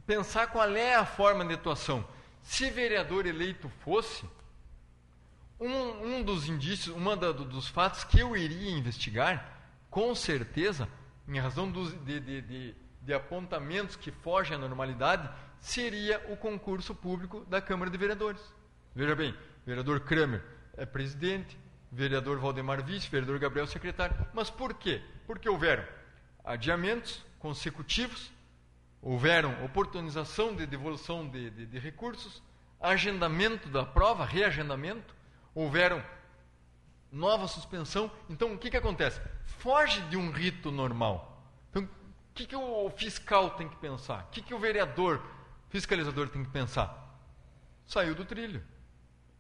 [0.07, 2.07] pensar qual é a forma de atuação.
[2.43, 4.27] Se vereador eleito fosse,
[5.59, 9.59] um, um dos indícios, um dos fatos que eu iria investigar,
[9.91, 10.87] com certeza,
[11.29, 15.29] em razão dos, de, de, de, de apontamentos que fogem à normalidade,
[15.61, 18.41] seria o concurso público da Câmara de Vereadores.
[18.95, 19.35] Veja bem,
[19.65, 20.43] vereador Kramer
[20.77, 21.59] é presidente,
[21.91, 24.17] vereador Valdemar vice, vereador Gabriel secretário.
[24.33, 25.03] Mas por quê?
[25.27, 25.85] Porque houveram
[26.45, 28.31] adiamentos consecutivos,
[29.01, 32.43] houveram oportunização de devolução de, de, de recursos,
[32.81, 35.15] agendamento da prova, reagendamento,
[35.55, 36.03] houveram
[37.15, 38.11] nova suspensão.
[38.29, 39.21] Então, o que, que acontece?
[39.45, 41.43] Foge de um rito normal.
[41.71, 41.89] Então, o
[42.35, 44.25] que, que o fiscal tem que pensar?
[44.25, 45.23] O que, que o vereador
[45.71, 47.01] fiscalizador tem que pensar?
[47.87, 48.63] Saiu do trilho.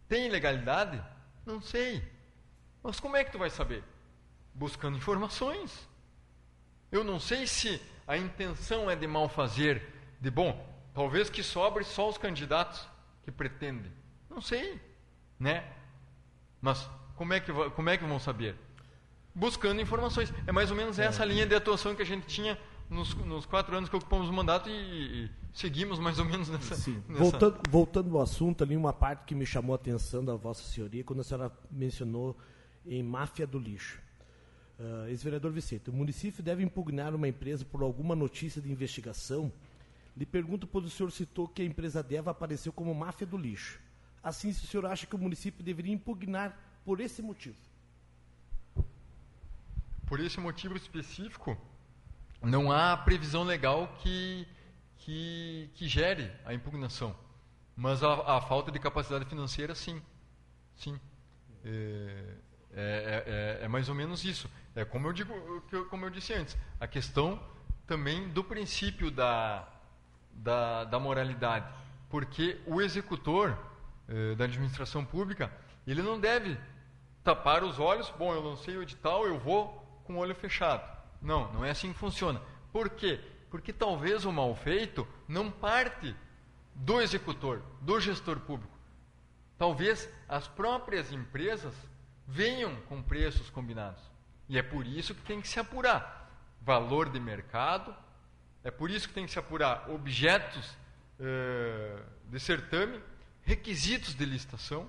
[0.08, 1.02] Tem ilegalidade?
[1.44, 2.02] Não sei.
[2.82, 3.82] Mas como é que tu vai saber?
[4.54, 5.88] Buscando informações.
[6.92, 9.82] Eu não sei se a intenção é de mal fazer,
[10.20, 10.64] de bom,
[10.94, 12.86] talvez que sobre só os candidatos
[13.24, 13.90] que pretendem.
[14.30, 14.80] Não sei,
[15.38, 15.72] né?
[16.60, 18.54] Mas como é que, como é que vão saber?
[19.34, 20.32] Buscando informações.
[20.46, 21.26] É mais ou menos essa é.
[21.26, 22.58] linha de atuação que a gente tinha
[22.88, 26.74] nos, nos, quatro anos que ocupamos o mandato e, e seguimos mais ou menos nessa.
[26.74, 27.02] Sim.
[27.08, 27.20] Nessa...
[27.20, 31.02] Voltando, voltando ao assunto, ali uma parte que me chamou a atenção da Vossa Senhoria,
[31.02, 32.36] quando a senhora mencionou
[32.86, 33.98] em máfia do lixo.
[34.78, 39.52] Uh, Ex-vereador Vicente, o município deve impugnar uma empresa por alguma notícia de investigação?
[40.16, 43.80] Lhe pergunto pois o senhor citou que a empresa Deva apareceu como máfia do lixo.
[44.22, 47.56] Assim, se o senhor acha que o município deveria impugnar por esse motivo?
[50.06, 51.56] Por esse motivo específico,
[52.42, 54.46] não há previsão legal que,
[54.98, 57.16] que, que gere a impugnação.
[57.76, 60.00] Mas a, a falta de capacidade financeira, sim.
[60.76, 61.00] Sim.
[61.64, 62.34] É,
[62.76, 64.48] é, é, é, é, mais ou menos isso.
[64.74, 65.32] É como eu, digo,
[65.88, 67.40] como eu disse antes, a questão
[67.86, 69.66] também do princípio da,
[70.32, 71.66] da, da moralidade.
[72.10, 73.56] Porque o executor
[74.08, 75.50] eh, da administração pública,
[75.86, 76.58] ele não deve
[77.24, 80.86] tapar os olhos, bom, eu lancei o edital, eu vou com o olho fechado.
[81.20, 82.40] Não, não é assim que funciona.
[82.70, 83.18] Por quê?
[83.50, 86.14] Porque talvez o mal feito não parte
[86.74, 88.74] do executor, do gestor público.
[89.56, 91.74] Talvez as próprias empresas
[92.26, 94.02] venham com preços combinados.
[94.48, 96.22] E é por isso que tem que se apurar
[96.60, 97.94] valor de mercado,
[98.62, 100.66] é por isso que tem que se apurar objetos
[101.20, 103.00] uh, de certame,
[103.42, 104.88] requisitos de licitação.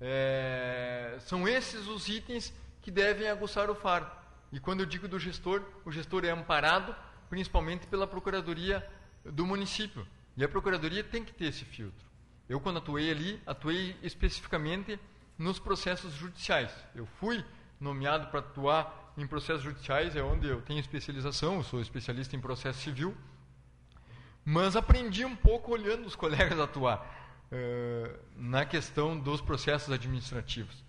[0.00, 2.52] É, são esses os itens
[2.82, 4.06] que devem aguçar o faro.
[4.52, 6.94] E quando eu digo do gestor, o gestor é amparado
[7.28, 8.86] principalmente pela Procuradoria
[9.24, 10.06] do município.
[10.36, 12.06] E a Procuradoria tem que ter esse filtro.
[12.48, 14.98] Eu, quando atuei ali, atuei especificamente
[15.36, 16.72] nos processos judiciais.
[16.94, 17.44] Eu fui
[17.78, 22.40] nomeado para atuar em processos judiciais, é onde eu tenho especialização, eu sou especialista em
[22.40, 23.14] processo civil,
[24.44, 30.84] mas aprendi um pouco olhando os colegas atuar uh, na questão dos processos administrativos.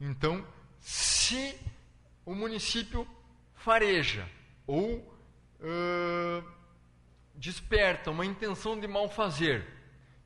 [0.00, 0.46] Então,
[0.80, 1.58] se
[2.24, 3.06] o município
[3.54, 4.28] fareja
[4.66, 6.44] ou uh,
[7.34, 9.66] desperta uma intenção de mal fazer,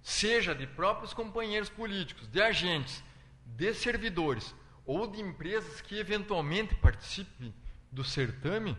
[0.02, 3.02] seja de próprios companheiros políticos, de agentes,
[3.44, 4.54] de servidores
[4.84, 7.54] ou de empresas que eventualmente participem
[7.90, 8.76] do certame,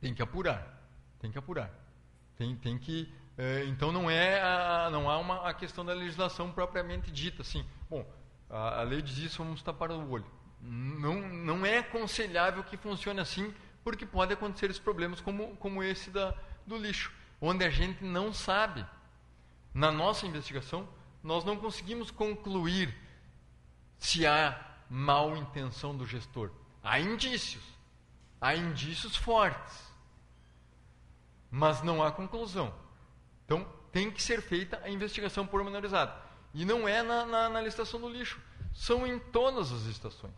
[0.00, 0.74] tem que apurar.
[1.18, 1.72] Tem que apurar.
[2.36, 3.12] Tem, tem que.
[3.36, 7.66] É, então não é a, não há uma a questão da legislação propriamente dita assim.
[7.90, 8.06] Bom,
[8.48, 10.26] a, a lei diz isso, vamos tapar o olho.
[10.60, 13.52] Não, não é aconselhável que funcione assim,
[13.82, 16.34] porque pode acontecer esses problemas como, como esse da,
[16.66, 18.86] do lixo, onde a gente não sabe.
[19.74, 20.88] Na nossa investigação,
[21.22, 22.96] nós não conseguimos concluir
[23.98, 24.58] se há
[24.88, 26.50] mal intenção do gestor.
[26.82, 27.64] Há indícios.
[28.40, 29.92] Há indícios fortes.
[31.50, 32.72] Mas não há conclusão.
[33.44, 36.14] Então, tem que ser feita a investigação pormenorizada.
[36.52, 38.40] E não é na, na, na licitação do lixo.
[38.72, 40.34] São em todas as licitações.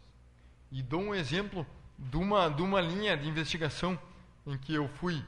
[0.70, 1.66] E dou um exemplo
[1.98, 3.98] de uma, de uma linha de investigação
[4.46, 5.24] em que eu fui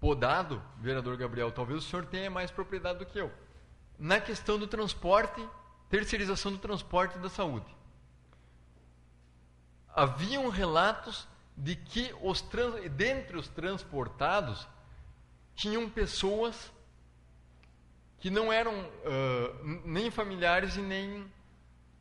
[0.00, 3.32] podado, vereador Gabriel, talvez o senhor tenha mais propriedade do que eu,
[3.98, 5.40] na questão do transporte
[5.94, 7.66] terceirização do transporte da saúde.
[9.94, 14.66] Haviam relatos de que os trans, dentre os transportados
[15.54, 16.72] tinham pessoas
[18.24, 21.30] que não eram uh, nem familiares e nem,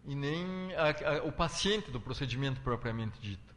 [0.05, 3.53] e nem a, a, o paciente do procedimento propriamente dito.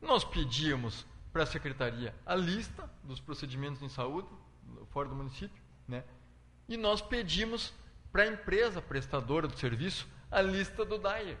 [0.00, 4.26] Nós pedíamos para a secretaria a lista dos procedimentos em saúde
[4.88, 6.02] fora do município, né?
[6.66, 7.74] E nós pedimos
[8.10, 11.36] para a empresa prestadora do serviço a lista do Dyer.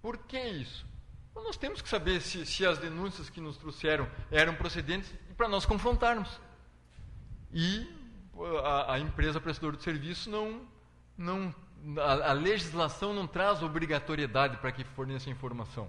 [0.00, 0.86] Por que isso?
[1.34, 5.66] Nós temos que saber se, se as denúncias que nos trouxeram eram procedentes para nós
[5.66, 6.40] confrontarmos.
[7.52, 7.97] E
[8.64, 10.62] a, a empresa prestadora de serviço não,
[11.16, 11.54] não
[11.96, 15.88] a, a legislação não traz obrigatoriedade para que forneça informação.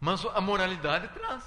[0.00, 1.44] Mas a moralidade traz.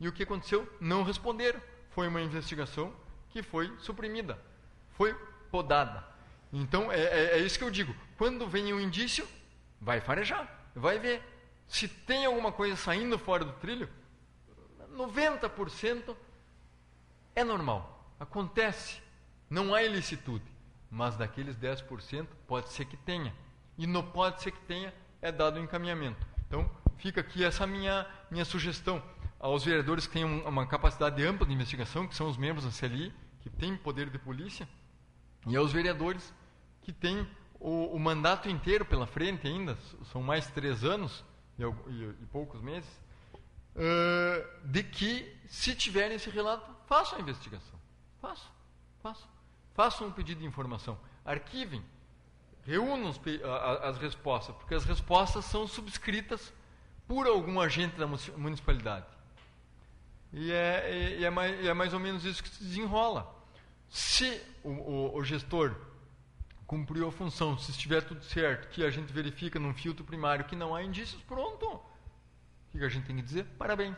[0.00, 0.68] E o que aconteceu?
[0.80, 1.60] Não responderam.
[1.90, 2.92] Foi uma investigação
[3.30, 4.38] que foi suprimida,
[4.92, 5.14] foi
[5.50, 6.04] podada.
[6.52, 7.94] Então é, é, é isso que eu digo.
[8.16, 9.26] Quando vem um indício,
[9.80, 11.22] vai farejar, vai ver.
[11.66, 13.88] Se tem alguma coisa saindo fora do trilho,
[14.96, 16.16] 90%
[17.34, 19.00] é normal, acontece,
[19.48, 20.44] não há ilicitude.
[20.90, 23.34] Mas daqueles 10% pode ser que tenha.
[23.76, 26.24] E não pode ser que tenha é dado o encaminhamento.
[26.46, 29.02] Então, fica aqui essa minha, minha sugestão
[29.40, 33.12] aos vereadores que têm uma capacidade ampla de investigação, que são os membros da CLI,
[33.40, 34.68] que têm poder de polícia,
[35.46, 36.32] e aos vereadores
[36.82, 37.26] que têm
[37.58, 39.76] o, o mandato inteiro pela frente ainda,
[40.12, 41.24] são mais três anos
[41.58, 42.88] e, e, e poucos meses,
[43.74, 47.73] uh, de que, se tiverem esse relato, façam a investigação.
[48.24, 48.50] Façam,
[49.02, 49.28] façam.
[49.74, 50.98] Façam um pedido de informação.
[51.24, 51.84] Arquivem.
[52.62, 53.12] Reúnam
[53.82, 56.50] as respostas, porque as respostas são subscritas
[57.06, 59.06] por algum agente da municipalidade.
[60.32, 63.30] E é, e é, mais, é mais ou menos isso que se desenrola.
[63.90, 65.76] Se o, o, o gestor
[66.66, 70.56] cumpriu a função, se estiver tudo certo, que a gente verifica num filtro primário que
[70.56, 71.66] não há indícios, pronto.
[71.66, 73.44] O que a gente tem que dizer?
[73.58, 73.96] Parabéns.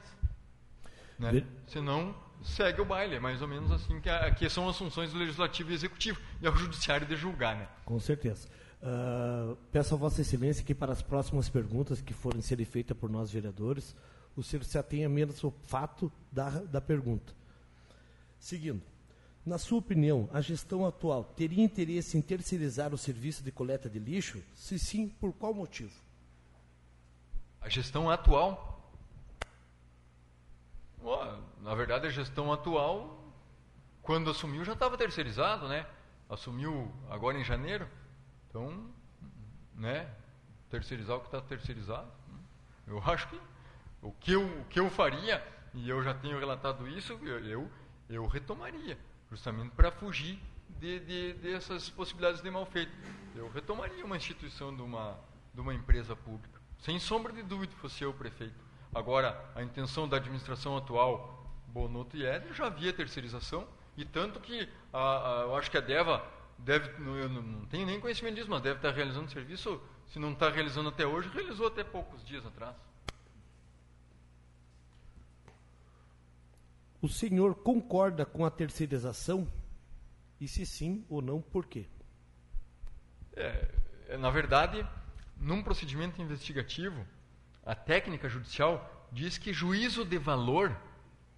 [1.17, 1.47] Né?
[1.69, 2.15] Senão,
[2.47, 3.17] segue o baile.
[3.17, 6.21] É mais ou menos assim que, a, que são as funções do Legislativo e Executivo.
[6.41, 7.69] E ao Judiciário de julgar, né?
[7.85, 8.49] Com certeza.
[8.83, 13.11] Uh, peço a Vossa Excelência que para as próximas perguntas que forem serem feitas por
[13.11, 13.97] nós vereadores,
[14.37, 17.33] o senhor se atenha menos ao fato da, da pergunta.
[18.39, 18.83] Seguindo.
[19.45, 23.99] Na sua opinião, a gestão atual teria interesse em terceirizar o serviço de coleta de
[23.99, 24.43] lixo?
[24.55, 25.95] Se sim, por qual motivo?
[27.61, 28.76] A gestão atual
[31.61, 33.23] na verdade, a gestão atual,
[34.03, 35.87] quando assumiu, já estava terceirizado, né?
[36.29, 37.89] Assumiu agora em janeiro.
[38.49, 38.91] Então,
[39.75, 40.13] né?
[40.71, 42.11] Terceirizar o que está terceirizado.
[42.87, 43.41] Eu acho que
[44.03, 47.69] o que eu, o que eu faria, e eu já tenho relatado isso, eu,
[48.09, 48.99] eu, retomaria,
[49.31, 50.39] justamente para fugir
[50.79, 52.93] de, de, dessas possibilidades de mal feito.
[53.35, 55.19] Eu retomaria uma instituição de uma,
[55.53, 56.61] de uma empresa pública.
[56.79, 58.66] Sem sombra de dúvida, fosse eu o prefeito.
[58.97, 64.67] Agora, a intenção da administração atual, Bonoto e Éder, já havia terceirização, e tanto que
[64.91, 66.25] a, a, eu acho que a DEVA
[66.57, 70.49] deve, eu não tenho nem conhecimento disso, mas deve estar realizando serviço, se não está
[70.49, 72.75] realizando até hoje, realizou até poucos dias atrás.
[77.03, 79.47] O senhor concorda com a terceirização?
[80.41, 81.85] E se sim ou não, por quê?
[83.35, 83.75] É,
[84.09, 84.89] é na verdade,
[85.37, 87.07] num procedimento investigativo,
[87.67, 90.75] a técnica judicial diz que juízo de valor,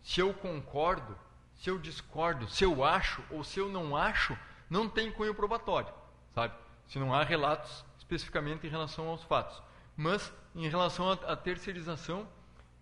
[0.03, 1.19] se eu concordo,
[1.55, 4.37] se eu discordo, se eu acho ou se eu não acho,
[4.69, 5.93] não tem cunho probatório,
[6.35, 6.55] sabe?
[6.87, 9.61] Se não há relatos especificamente em relação aos fatos.
[9.97, 12.29] Mas, em relação à terceirização,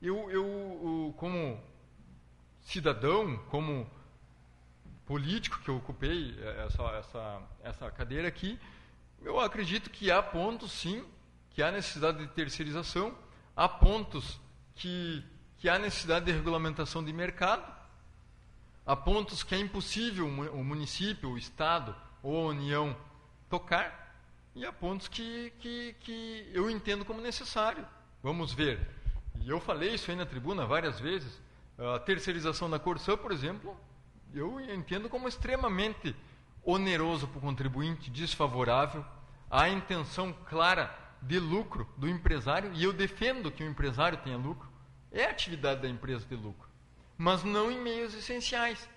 [0.02, 1.58] eu, eu, como
[2.62, 3.88] cidadão, como
[5.06, 6.36] político que eu ocupei
[6.66, 8.58] essa, essa, essa cadeira aqui,
[9.22, 11.04] eu acredito que há pontos, sim,
[11.50, 13.16] que há necessidade de terceirização,
[13.56, 14.38] há pontos
[14.74, 15.24] que,
[15.56, 17.64] que há necessidade de regulamentação de mercado,
[18.84, 22.94] há pontos que é impossível o município, o Estado ou a União
[23.48, 24.14] tocar,
[24.54, 27.86] e há pontos que, que, que eu entendo como necessário.
[28.22, 28.80] Vamos ver.
[29.40, 31.40] E eu falei isso aí na tribuna várias vezes.
[31.78, 33.76] A terceirização da Corsã, por exemplo,
[34.32, 36.16] eu entendo como extremamente
[36.64, 39.04] oneroso para o contribuinte, desfavorável.
[39.50, 44.68] Há intenção clara de lucro do empresário, e eu defendo que o empresário tenha lucro,
[45.10, 46.68] é a atividade da empresa ter lucro,
[47.18, 48.88] mas não em meios essenciais.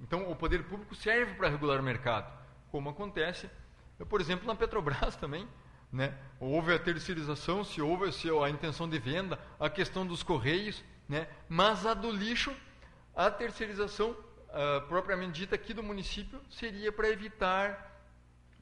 [0.00, 2.32] Então, o poder público serve para regular o mercado,
[2.70, 3.48] como acontece,
[4.08, 5.48] por exemplo, na Petrobras também.
[5.92, 6.12] Né?
[6.40, 11.28] Houve a terceirização, se houve se a intenção de venda, a questão dos correios, né?
[11.48, 12.52] mas a do lixo,
[13.14, 17.92] a terceirização uh, propriamente dita aqui do município seria para evitar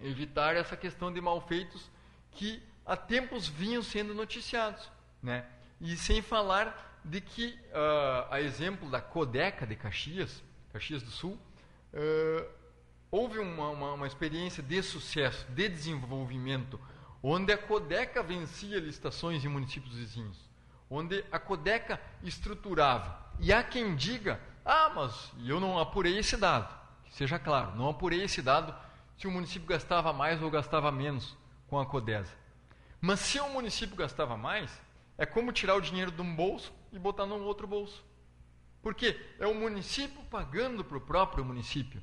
[0.01, 1.91] evitar essa questão de malfeitos
[2.33, 4.91] que há tempos vinham sendo noticiados.
[5.23, 5.47] Né?
[5.81, 10.43] E sem falar de que, uh, a exemplo da Codeca de Caxias,
[10.75, 11.39] Caxias do Sul,
[11.95, 12.47] uh,
[13.11, 16.79] houve uma, uma, uma, experiência de sucesso, de desenvolvimento,
[17.23, 20.39] onde a Codeca vencia licitações em municípios vizinhos,
[20.91, 23.19] onde a Codeca estruturava.
[23.41, 26.79] E há quem diga, ah, mas eu não apurei esse dado.
[27.05, 28.75] Que seja claro, não apurei esse dado
[29.17, 31.35] se o município gastava mais ou gastava menos
[31.69, 32.42] com a Codesa.
[33.05, 34.71] Mas se o município gastava mais,
[35.19, 38.05] é como tirar o dinheiro de um bolso e botar num outro bolso.
[38.81, 42.01] Porque é o município pagando para o próprio município.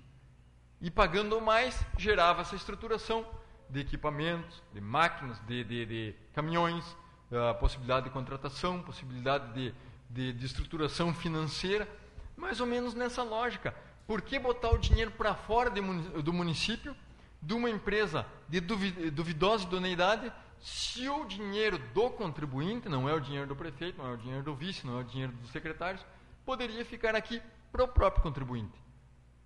[0.82, 3.26] E pagando mais, gerava essa estruturação
[3.70, 6.84] de equipamentos, de máquinas, de, de, de caminhões,
[7.32, 9.74] a possibilidade de contratação, possibilidade de,
[10.10, 11.88] de, de estruturação financeira,
[12.36, 13.74] mais ou menos nessa lógica.
[14.06, 15.82] Por que botar o dinheiro para fora de,
[16.22, 16.94] do município,
[17.42, 20.30] de uma empresa de duvidosa idoneidade,
[20.62, 24.44] se o dinheiro do contribuinte, não é o dinheiro do prefeito, não é o dinheiro
[24.44, 26.06] do vice, não é o dinheiro dos secretários,
[26.46, 27.42] poderia ficar aqui
[27.72, 28.78] para o próprio contribuinte?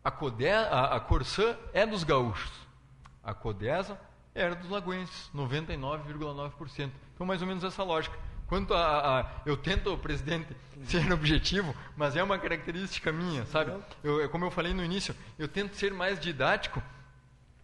[0.03, 2.51] A, Code, a, a Corsã é dos gaúchos.
[3.23, 3.99] A Codesa
[4.35, 6.91] era dos lagoenses, 99,9%.
[7.13, 8.17] Então, mais ou menos essa lógica.
[8.47, 13.71] Quanto a, a, eu tento, presidente, ser objetivo, mas é uma característica minha, sabe?
[14.03, 16.83] Eu, como eu falei no início, eu tento ser mais didático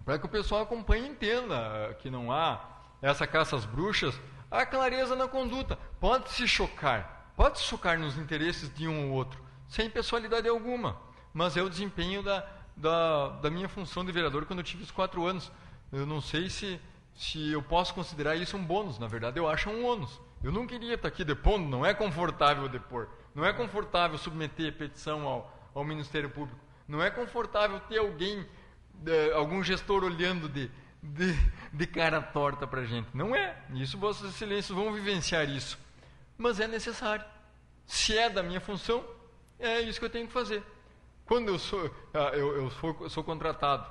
[0.05, 4.19] para que o pessoal acompanhe e entenda que não há essa caça às bruxas,
[4.49, 5.77] há clareza na conduta.
[5.99, 10.97] Pode se chocar, pode se chocar nos interesses de um ou outro, sem pessoalidade alguma,
[11.33, 12.45] mas é o desempenho da,
[12.75, 15.51] da, da minha função de vereador quando eu tive os quatro anos.
[15.91, 16.79] Eu não sei se,
[17.15, 20.19] se eu posso considerar isso um bônus, na verdade eu acho um ônus.
[20.43, 23.09] Eu não queria estar aqui depondo, não é confortável depor.
[23.35, 26.59] Não é confortável submeter petição ao, ao Ministério Público.
[26.87, 28.45] Não é confortável ter alguém,
[29.05, 30.71] eh, algum gestor olhando de,
[31.01, 31.33] de,
[31.73, 33.09] de cara torta para a gente.
[33.13, 33.57] Não é.
[33.73, 35.77] Isso Vossas Excelências vão vivenciar isso.
[36.37, 37.25] Mas é necessário.
[37.85, 39.03] Se é da minha função,
[39.59, 40.63] é isso que eu tenho que fazer.
[41.25, 43.85] Quando eu sou, ah, eu, eu sou, sou contratado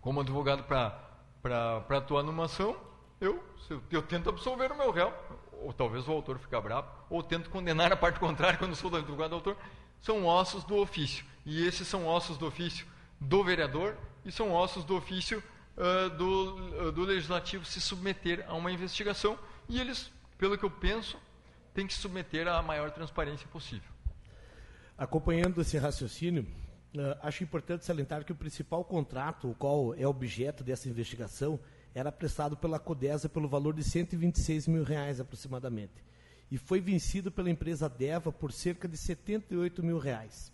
[0.00, 2.76] como advogado para atuar numa ação,
[3.20, 3.42] eu,
[3.90, 5.12] eu, tento absolver o meu réu
[5.62, 8.96] ou talvez o autor fique bravo, ou tento condenar a parte contrária quando sou do
[8.96, 9.56] advogado do autor,
[10.00, 11.24] são ossos do ofício.
[11.46, 12.86] E esses são ossos do ofício
[13.20, 15.42] do vereador e são ossos do ofício
[15.76, 19.38] uh, do, uh, do legislativo se submeter a uma investigação.
[19.68, 21.18] E eles, pelo que eu penso,
[21.74, 23.90] têm que se submeter à maior transparência possível.
[24.96, 26.46] Acompanhando esse raciocínio,
[26.94, 31.58] uh, acho importante salientar que o principal contrato, o qual é objeto dessa investigação,
[31.94, 36.02] era prestado pela Codesa pelo valor de 126 mil reais aproximadamente
[36.52, 40.52] e foi vencido pela empresa Deva por cerca de 78 mil reais.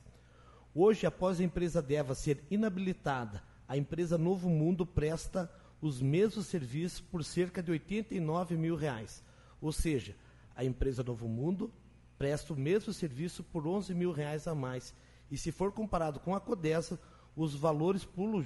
[0.73, 7.01] Hoje, após a empresa Deva ser inabilitada, a empresa Novo Mundo presta os mesmos serviços
[7.01, 9.23] por cerca de 89 mil reais.
[9.61, 10.16] Ou seja,
[10.57, 11.70] a empresa Novo Mundo
[12.19, 14.95] presta o mesmo serviço por 11 mil reais a mais.
[15.31, 16.99] E se for comparado com a Codesa,
[17.36, 18.45] os valores pulam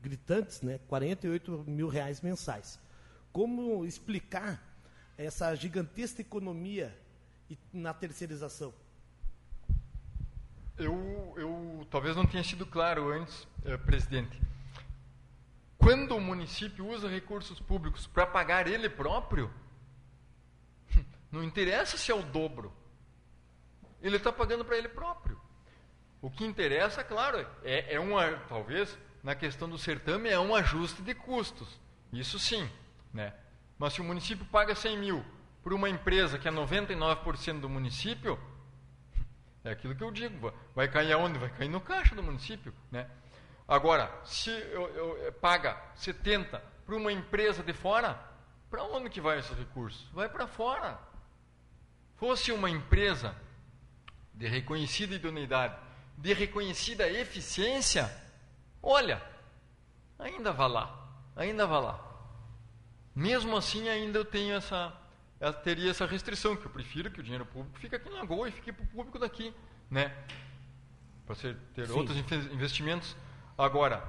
[0.00, 2.78] gritantes, né, 48 mil reais mensais.
[3.32, 4.62] Como explicar
[5.18, 6.96] essa gigantesca economia
[7.72, 8.72] na terceirização?
[10.78, 14.49] Eu, eu talvez não tenha sido claro antes, eh, presidente.
[15.90, 19.52] Quando o município usa recursos públicos para pagar ele próprio,
[21.32, 22.72] não interessa se é o dobro.
[24.00, 25.36] Ele está pagando para ele próprio.
[26.22, 31.12] O que interessa, claro, é, é talvez, na questão do certame é um ajuste de
[31.12, 31.80] custos.
[32.12, 32.70] Isso sim.
[33.12, 33.34] Né?
[33.76, 35.24] Mas se o município paga 100 mil
[35.60, 38.38] para uma empresa que é 99% do município,
[39.64, 41.36] é aquilo que eu digo, vai cair aonde?
[41.36, 42.72] Vai cair no caixa do município.
[42.92, 43.10] Né?
[43.70, 48.20] Agora, se eu, eu, paga 70 para uma empresa de fora,
[48.68, 50.06] para onde que vai esses recursos?
[50.12, 50.98] Vai para fora.
[52.16, 53.34] Fosse uma empresa
[54.34, 55.76] de reconhecida idoneidade,
[56.18, 58.10] de reconhecida eficiência,
[58.82, 59.22] Olha,
[60.18, 62.06] ainda vá lá, ainda vá lá.
[63.14, 64.92] Mesmo assim, ainda eu tenho essa,
[65.38, 68.48] eu teria essa restrição, que eu prefiro que o dinheiro público fique aqui na Goa
[68.48, 69.52] e fique para o público daqui,
[69.90, 70.14] né?
[71.26, 71.36] Para
[71.74, 71.92] ter Sim.
[71.92, 72.16] outros
[72.52, 73.14] investimentos.
[73.60, 74.02] Agora,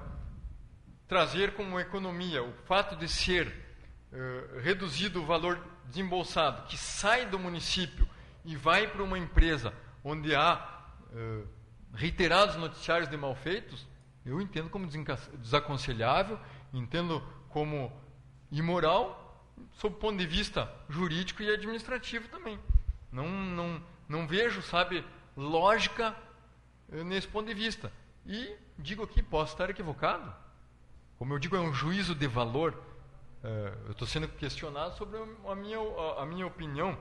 [1.10, 7.38] trazer como economia o fato de ser uh, reduzido o valor desembolsado, que sai do
[7.38, 8.08] município
[8.46, 9.74] e vai para uma empresa
[10.06, 11.46] onde há uh,
[11.94, 13.86] reiterados noticiários de malfeitos,
[14.26, 16.40] eu entendo como desaconselhável,
[16.74, 17.92] entendo como
[18.50, 22.58] imoral, sob o ponto de vista jurídico e administrativo também.
[23.12, 25.06] Não, não, não vejo, sabe,
[25.36, 26.16] lógica
[26.90, 27.92] eh, nesse ponto de vista.
[28.26, 30.34] E digo aqui, posso estar equivocado.
[31.18, 32.80] Como eu digo, é um juízo de valor.
[33.44, 35.18] Eh, eu estou sendo questionado sobre
[35.48, 35.78] a minha,
[36.18, 36.98] a minha opinião.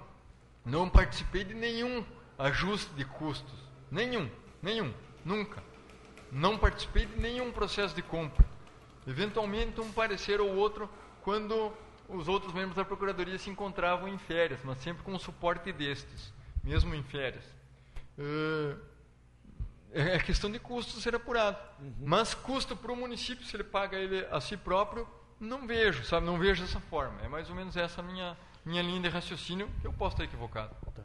[0.64, 2.04] Não participei de nenhum
[2.38, 3.58] ajuste de custos.
[3.90, 4.30] Nenhum,
[4.62, 4.92] nenhum,
[5.24, 5.62] nunca
[6.32, 8.44] não participei de nenhum processo de compra.
[9.06, 10.88] Eventualmente, um parecer ou outro
[11.22, 11.72] quando
[12.08, 16.32] os outros membros da Procuradoria se encontravam em férias, mas sempre com o suporte destes,
[16.62, 17.44] mesmo em férias.
[18.18, 18.78] Uh,
[19.92, 21.58] é, é questão de custo ser apurado.
[21.80, 21.94] Uhum.
[22.00, 25.06] Mas custo para o município, se ele paga ele a si próprio,
[25.38, 26.26] não vejo, sabe?
[26.26, 27.20] Não vejo dessa forma.
[27.22, 30.74] É mais ou menos essa minha, minha linha de raciocínio, que eu posso estar equivocado.
[30.94, 31.02] Tá.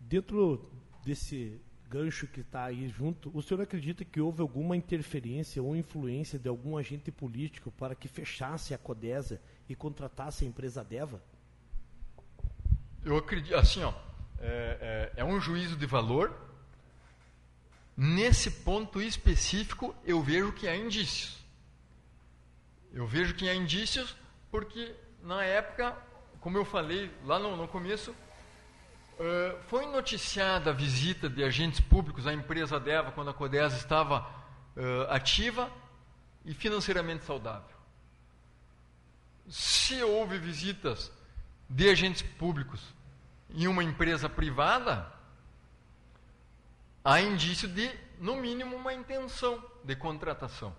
[0.00, 0.70] Dentro
[1.04, 6.38] desse gancho que está aí junto, o senhor acredita que houve alguma interferência ou influência
[6.38, 11.22] de algum agente político para que fechasse a Codesa e contratasse a empresa Deva?
[13.02, 13.92] Eu acredito, assim, ó,
[14.38, 16.47] é, é, é um juízo de valor.
[18.00, 21.36] Nesse ponto específico, eu vejo que há indícios.
[22.92, 24.14] Eu vejo que há indícios
[24.52, 25.96] porque, na época,
[26.38, 32.24] como eu falei lá no, no começo, uh, foi noticiada a visita de agentes públicos
[32.24, 35.68] à empresa Deva quando a Codesa estava uh, ativa
[36.44, 37.76] e financeiramente saudável.
[39.48, 41.10] Se houve visitas
[41.68, 42.80] de agentes públicos
[43.50, 45.17] em uma empresa privada,
[47.04, 50.74] há indício de, no mínimo, uma intenção de contratação.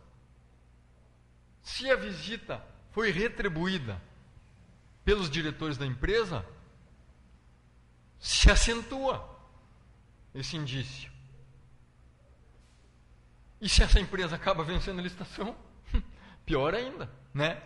[1.62, 4.02] Se a visita foi retribuída
[5.04, 6.46] pelos diretores da empresa,
[8.20, 9.40] se acentua
[10.34, 11.12] esse indício.
[13.62, 15.56] E se essa empresa acaba vencendo a licitação,
[16.46, 17.62] pior ainda, né?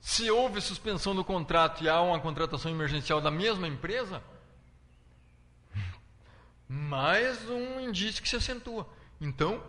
[0.00, 4.22] Se houve suspensão do contrato e há uma contratação emergencial da mesma empresa,
[6.68, 8.86] mais um indício que se acentua.
[9.20, 9.62] Então,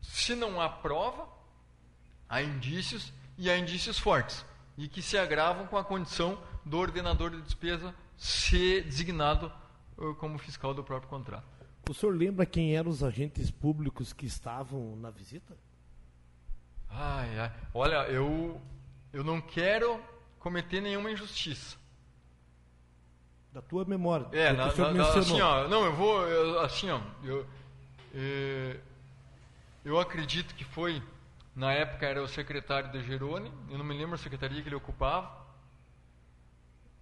[0.00, 1.28] se não há prova,
[2.28, 4.44] há indícios e há indícios fortes
[4.76, 9.52] e que se agravam com a condição do ordenador de despesa ser designado
[9.96, 11.46] uh, como fiscal do próprio contrato.
[11.88, 15.56] O senhor lembra quem eram os agentes públicos que estavam na visita?
[16.88, 17.52] Ai, ai.
[17.74, 18.60] Olha, eu
[19.12, 20.00] eu não quero
[20.38, 21.76] cometer nenhuma injustiça.
[23.52, 24.26] Da tua memória.
[24.32, 27.46] É, na, na, na, assim, ó, não, eu vou, eu, assim, ó, eu,
[28.14, 28.80] é,
[29.84, 31.02] eu acredito que foi,
[31.54, 34.76] na época era o secretário de Gerone, eu não me lembro a secretaria que ele
[34.76, 35.42] ocupava.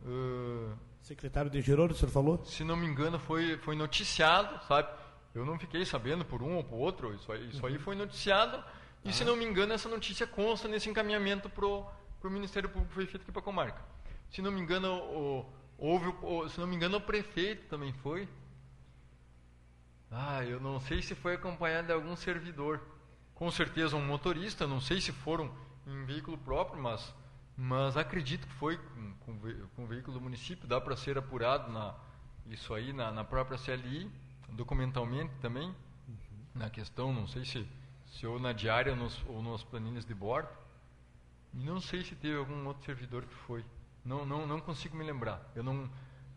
[0.03, 2.45] Uh, secretário de Gerone, o senhor falou?
[2.45, 4.89] Se não me engano, foi, foi noticiado, sabe?
[5.33, 7.81] Eu não fiquei sabendo por um ou por outro, isso aí, isso aí uhum.
[7.81, 8.63] foi noticiado,
[9.05, 9.13] e ah.
[9.13, 11.87] se não me engano, essa notícia consta nesse encaminhamento pro
[12.21, 13.83] para o Ministério Público foi feito aqui para a comarca.
[14.31, 15.47] Se não me engano, o,
[15.81, 18.29] houve, se não me engano, o prefeito também foi.
[20.11, 22.81] Ah, eu não sei se foi acompanhado de algum servidor.
[23.35, 25.51] Com certeza um motorista, não sei se foram
[25.87, 27.15] em veículo próprio, mas,
[27.57, 30.69] mas acredito que foi com, com, com veículo do município.
[30.69, 31.95] Dá para ser apurado na,
[32.47, 34.11] isso aí na, na própria CLI,
[34.51, 36.15] documentalmente também, uhum.
[36.55, 37.67] na questão, não sei se,
[38.07, 40.49] se ou na diária ou nos, ou nas planilhas de bordo.
[41.53, 43.65] Não sei se teve algum outro servidor que foi.
[44.05, 45.51] Não, não, não consigo me lembrar.
[45.55, 45.91] Eu não,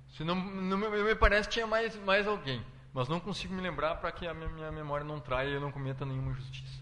[0.10, 2.64] se não, não me parece que tinha mais, mais alguém,
[2.94, 5.62] mas não consigo me lembrar para que a minha, minha, memória não traia e eu
[5.62, 6.82] não cometa nenhuma injustiça.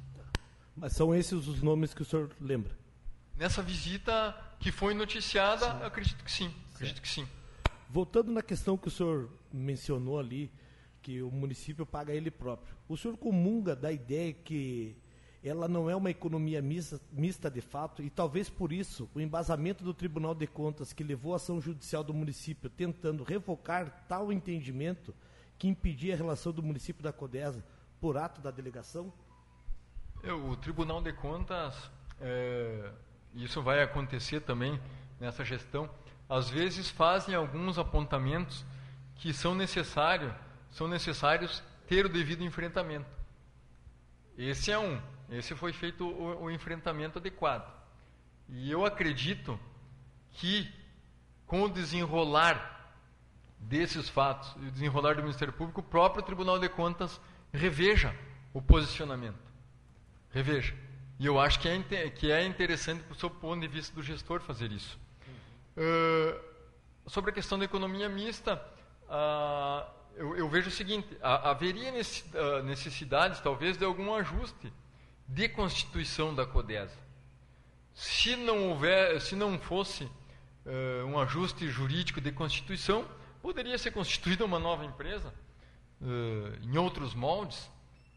[0.75, 2.77] Mas são esses os nomes que o senhor lembra?
[3.35, 5.83] Nessa visita que foi noticiada, sim.
[5.83, 6.53] acredito que sim.
[6.75, 7.27] Acredito que sim.
[7.89, 10.51] Voltando na questão que o senhor mencionou ali,
[11.01, 12.75] que o município paga ele próprio.
[12.87, 14.95] O senhor comunga da ideia que
[15.43, 19.83] ela não é uma economia mista, mista, de fato, e talvez por isso o embasamento
[19.83, 25.15] do Tribunal de Contas, que levou a ação judicial do município tentando revocar tal entendimento
[25.57, 27.63] que impedia a relação do município da Codesa
[27.99, 29.11] por ato da delegação?
[30.23, 31.89] O Tribunal de Contas,
[32.19, 32.91] é,
[33.33, 34.79] isso vai acontecer também
[35.19, 35.89] nessa gestão,
[36.29, 38.63] às vezes fazem alguns apontamentos
[39.15, 40.33] que são necessários,
[40.69, 43.09] são necessários ter o devido enfrentamento.
[44.37, 45.01] Esse é um.
[45.31, 47.71] Esse foi feito o, o enfrentamento adequado.
[48.49, 49.57] E eu acredito
[50.33, 50.69] que,
[51.47, 52.79] com o desenrolar
[53.57, 57.21] desses fatos e o desenrolar do Ministério Público, o próprio Tribunal de Contas
[57.53, 58.13] reveja
[58.53, 59.39] o posicionamento.
[60.31, 60.75] Reveja.
[61.17, 64.41] E eu acho que é, que é interessante, do seu ponto de vista do gestor,
[64.41, 64.99] fazer isso.
[65.77, 66.39] Uh,
[67.07, 68.61] sobre a questão da economia mista,
[69.03, 74.73] uh, eu, eu, vejo o seguinte: haveria ah, necessidades, talvez, de algum ajuste
[75.27, 76.97] de constituição da CODESA.
[77.93, 83.07] Se não houver, se não fosse uh, um ajuste jurídico de constituição,
[83.41, 85.33] poderia ser constituída uma nova empresa
[86.01, 87.69] uh, em outros moldes.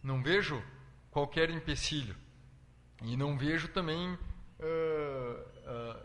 [0.03, 0.63] Não vejo
[1.11, 2.17] qualquer empecilho
[3.03, 5.55] e não vejo também uh,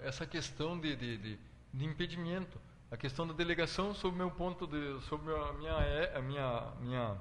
[0.03, 1.39] essa questão de, de, de,
[1.73, 2.59] de, impedimento,
[2.89, 7.17] a questão da delegação, sob meu ponto de, sob a minha, a minha, minha,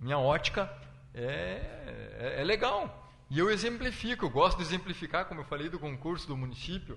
[0.00, 0.72] minha ótica,
[1.16, 3.10] é, é, é legal.
[3.30, 6.96] E eu exemplifico, eu gosto de exemplificar, como eu falei, do concurso do município,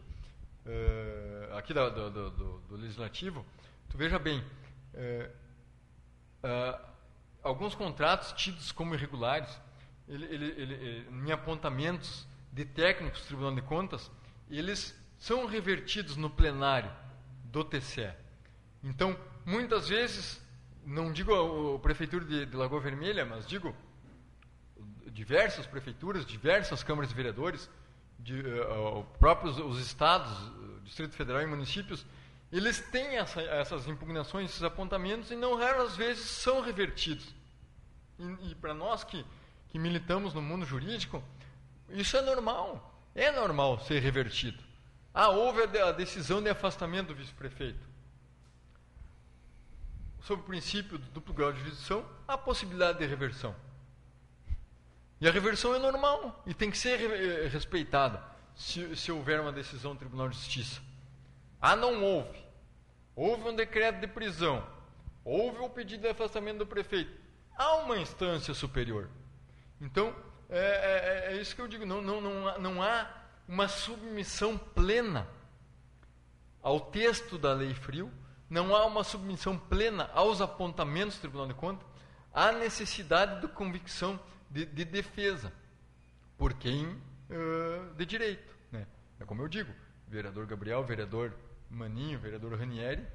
[0.65, 3.45] uh, aqui do, do, do, do, Legislativo.
[3.89, 4.39] Tu veja bem,
[4.93, 5.31] uh,
[6.43, 6.79] uh,
[7.41, 9.49] alguns contratos tidos como irregulares,
[10.07, 14.11] ele, ele, ele, em apontamentos de técnicos do Tribunal de Contas,
[14.49, 16.91] eles são revertidos no plenário
[17.45, 18.11] do TCE.
[18.83, 20.41] Então, muitas vezes,
[20.85, 23.75] não digo a, a Prefeitura de, de, Lagoa Vermelha, mas digo
[25.19, 27.69] diversas prefeituras, diversas câmaras de vereadores,
[28.17, 30.31] de, uh, próprios os estados,
[30.85, 32.05] Distrito Federal e municípios,
[32.49, 37.35] eles têm essa, essas impugnações, esses apontamentos, e não raras vezes são revertidos.
[38.17, 39.25] E, e para nós que,
[39.67, 41.21] que militamos no mundo jurídico,
[41.89, 42.95] isso é normal.
[43.13, 44.63] É normal ser revertido.
[45.13, 47.85] Ah, houve a decisão de afastamento do vice-prefeito.
[50.21, 53.53] Sob o princípio do duplo grau de jurisdição, há possibilidade de reversão.
[55.21, 58.23] E a reversão é normal e tem que ser eh, respeitada
[58.55, 60.81] se, se houver uma decisão do Tribunal de Justiça.
[61.61, 62.39] Ah, não houve.
[63.15, 64.65] Houve um decreto de prisão.
[65.25, 67.11] Houve o um pedido de afastamento do prefeito.
[67.57, 69.09] Há uma instância superior.
[69.81, 70.15] Então,
[70.49, 71.85] é, é, é isso que eu digo.
[71.85, 73.09] Não, não, não, não há
[73.47, 75.27] uma submissão plena
[76.61, 78.11] ao texto da lei frio,
[78.49, 81.87] não há uma submissão plena aos apontamentos do Tribunal de Contas,
[82.33, 84.19] há necessidade de convicção
[84.49, 85.51] de, de defesa
[86.37, 88.55] por quem uh, de direito.
[88.71, 88.85] Né?
[89.19, 89.71] É como eu digo,
[90.07, 91.33] vereador Gabriel, vereador
[91.69, 93.05] Maninho, vereador Ranieri,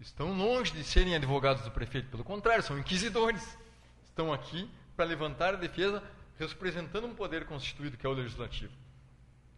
[0.00, 3.58] estão longe de serem advogados do prefeito, pelo contrário, são inquisidores.
[4.04, 6.02] Estão aqui para levantar a defesa
[6.38, 8.72] representando um poder constituído que é o legislativo.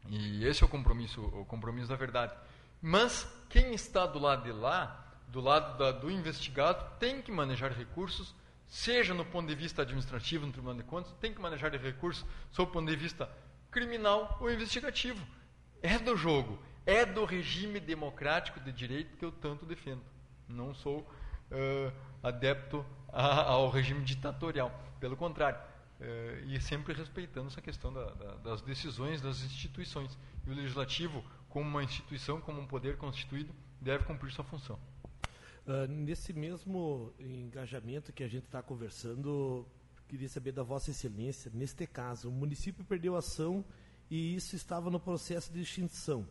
[0.09, 2.35] E esse é o compromisso, o compromisso da verdade.
[2.81, 7.73] Mas quem está do lado de lá, do lado da, do investigado, tem que manejar
[7.73, 8.35] recursos,
[8.71, 12.71] seja no ponto de vista administrativo, no Tribunal de Contas, tem que manejar recursos sob
[12.71, 13.29] o ponto de vista
[13.71, 15.27] criminal ou investigativo.
[15.83, 16.57] É do jogo,
[16.87, 20.03] é do regime democrático de direito que eu tanto defendo.
[20.49, 21.93] Não sou uh,
[22.23, 24.73] adepto a, ao regime ditatorial.
[25.01, 25.59] Pelo contrário,
[26.01, 30.17] eh, e sempre respeitando essa questão da, da, das decisões das instituições.
[30.47, 34.79] E o legislativo, como uma instituição, como um poder constituído, deve cumprir sua função.
[35.71, 39.65] Uh, nesse mesmo engajamento que a gente está conversando,
[40.09, 43.65] queria saber da Vossa Excelência, neste caso, o município perdeu ação
[44.11, 46.27] e isso estava no processo de extinção.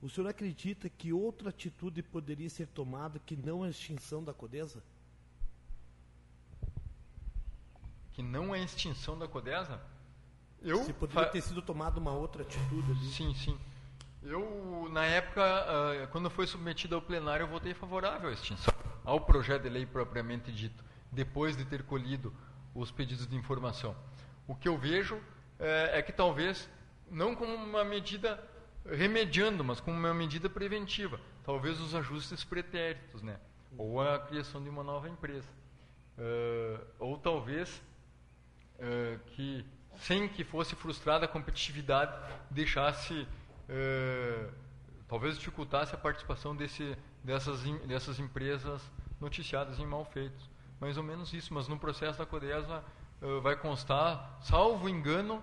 [0.00, 4.80] O senhor acredita que outra atitude poderia ser tomada que não a extinção da CODESA?
[8.20, 9.80] que não é extinção da Codesa,
[10.60, 13.10] eu se poderia ter sido tomada uma outra atitude ali.
[13.12, 13.58] Sim, sim.
[14.22, 18.74] Eu, na época, uh, quando foi submetido ao plenário, eu votei favorável à extinção,
[19.04, 22.32] ao projeto de lei propriamente dito, depois de ter colhido
[22.74, 23.96] os pedidos de informação.
[24.46, 25.20] O que eu vejo
[25.58, 26.68] é, é que talvez,
[27.10, 28.42] não como uma medida
[28.84, 33.38] remediando, mas como uma medida preventiva, talvez os ajustes pretéritos, né?
[33.76, 35.48] ou a criação de uma nova empresa.
[36.18, 37.80] Uh, ou talvez
[38.78, 39.64] uh, que,
[40.00, 42.12] sem que fosse frustrada a competitividade,
[42.50, 43.26] deixasse,
[43.70, 44.52] uh,
[45.08, 48.82] talvez dificultasse a participação desse, dessas, dessas empresas
[49.20, 50.48] noticiadas em mal feitos.
[50.80, 52.82] Mais ou menos isso, mas no processo da Codesa
[53.22, 55.42] uh, vai constar, salvo engano,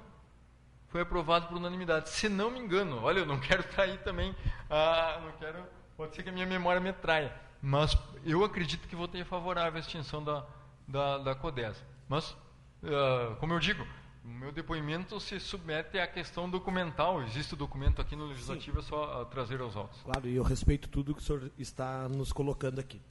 [0.90, 2.10] foi aprovado por unanimidade.
[2.10, 4.36] Se não me engano, olha, eu não quero trair também,
[4.70, 5.64] ah, não quero,
[5.96, 9.80] pode ser que a minha memória me traia, mas eu acredito que votei favorável à
[9.80, 10.46] extinção da,
[10.88, 11.84] da, da Codesa.
[12.10, 13.86] Mas uh, como eu digo,
[14.28, 17.24] o meu depoimento se submete à questão documental.
[17.24, 18.86] Existe o documento aqui no Legislativo, Sim.
[18.86, 20.02] é só uh, trazer aos autos.
[20.02, 23.02] Claro, e eu respeito tudo que o senhor está nos colocando aqui.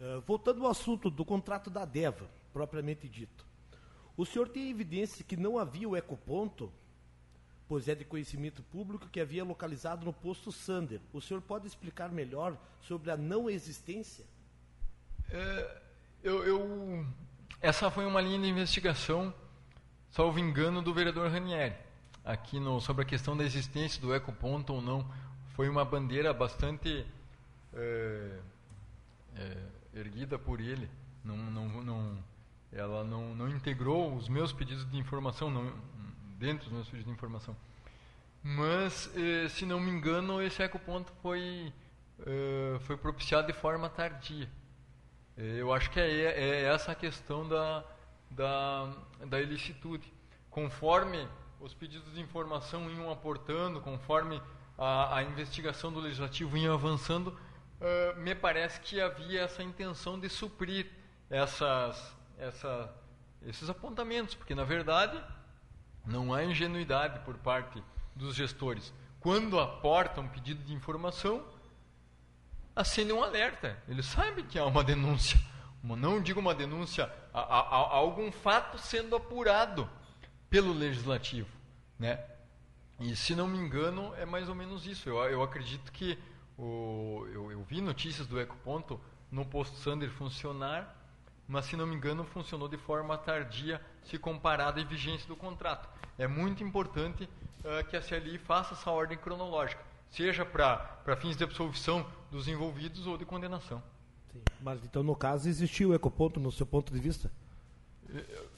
[0.00, 3.46] Uh, voltando ao assunto do contrato da DEVA, propriamente dito.
[4.16, 6.72] O senhor tem evidência que não havia o ecoponto,
[7.68, 11.00] pois é de conhecimento público que havia localizado no posto Sander.
[11.12, 14.24] O senhor pode explicar melhor sobre a não existência?
[15.30, 15.82] É,
[16.22, 17.06] eu, eu
[17.60, 19.34] essa foi uma linha de investigação,
[20.10, 21.74] salvo engano, do vereador Ranieri.
[22.24, 25.06] Aqui no, sobre a questão da existência do ecoponto ou não,
[25.54, 27.06] foi uma bandeira bastante
[27.74, 28.38] é,
[29.36, 29.56] é,
[29.94, 30.88] erguida por ele.
[31.24, 32.18] Não, não, não,
[32.72, 35.72] ela não, não integrou os meus pedidos de informação, não,
[36.38, 37.56] dentro dos meus pedidos de informação.
[38.42, 41.72] Mas, eh, se não me engano, esse ecoponto foi,
[42.82, 44.48] foi propiciado de forma tardia.
[45.36, 47.84] Eu acho que é, é essa a questão da,
[48.30, 48.92] da,
[49.26, 50.12] da ilicitude.
[50.50, 51.28] Conforme
[51.60, 54.40] os pedidos de informação iam aportando, conforme
[54.76, 60.28] a, a investigação do legislativo ia avançando, uh, me parece que havia essa intenção de
[60.28, 60.86] suprir
[61.28, 62.94] essas, essa,
[63.42, 65.22] esses apontamentos, porque na verdade
[66.06, 67.82] não há ingenuidade por parte
[68.14, 68.92] dos gestores.
[69.20, 71.44] Quando aportam um pedido de informação,
[72.74, 73.76] acende um alerta.
[73.88, 75.38] Ele sabe que há uma denúncia.
[75.82, 79.88] Não digo uma denúncia há, algum fato sendo apurado
[80.50, 81.48] pelo legislativo,
[81.98, 82.24] né?
[83.00, 85.08] E se não me engano é mais ou menos isso.
[85.08, 86.18] Eu, eu acredito que
[86.58, 89.00] o, eu, eu vi notícias do Ecoponto
[89.30, 90.96] no posto Sander funcionar,
[91.46, 95.88] mas se não me engano funcionou de forma tardia se comparado à vigência do contrato.
[96.18, 101.44] É muito importante uh, que a CLI faça essa ordem cronológica, seja para fins de
[101.44, 103.82] absolvição dos envolvidos ou de condenação.
[104.32, 104.42] Sim.
[104.60, 107.30] Mas então, no caso, existiu o ecoponto no seu ponto de vista?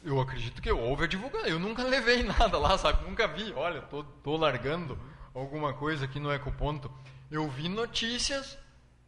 [0.04, 1.48] Eu acredito que houve a divulgação.
[1.48, 3.04] Eu nunca levei nada lá, sabe?
[3.08, 3.52] Nunca vi.
[3.52, 4.98] Olha, tô, tô largando
[5.34, 6.90] alguma coisa aqui no ecoponto.
[7.30, 8.58] Eu vi notícias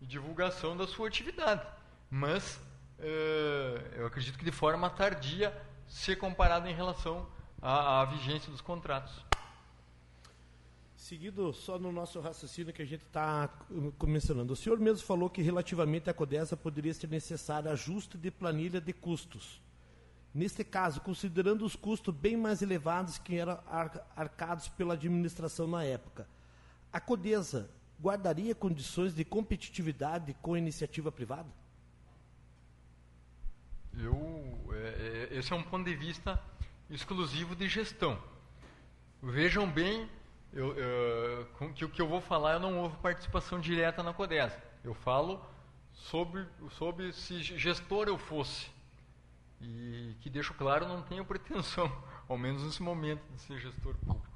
[0.01, 1.65] e divulgação da sua atividade.
[2.11, 2.57] Mas
[2.99, 5.57] uh, eu acredito que de forma tardia,
[5.89, 7.27] ser comparado em relação
[7.61, 9.25] à, à vigência dos contratos.
[11.13, 13.47] Seguido só no nosso raciocínio que a gente está
[14.03, 14.55] mencionando.
[14.55, 18.95] O senhor mesmo falou que relativamente à CODESA poderia ser necessário ajuste de planilha de
[18.95, 19.61] custos.
[20.33, 23.61] Neste caso, considerando os custos bem mais elevados que eram
[24.17, 26.27] arcados pela administração na época,
[26.91, 27.69] a CODESA
[28.01, 31.51] guardaria condições de competitividade com a iniciativa privada?
[33.99, 34.17] Eu,
[34.73, 36.43] é, é esse é um ponto de vista
[36.89, 38.19] exclusivo de gestão.
[39.23, 40.09] Vejam bem
[40.53, 44.53] eu, eu, que o que eu vou falar, eu não houve participação direta na CODES.
[44.85, 45.45] Eu falo
[45.93, 48.71] sobre, sobre se gestor eu fosse.
[49.61, 51.91] E que deixo claro, não tenho pretensão,
[52.29, 54.29] ao menos nesse momento, de ser gestor público.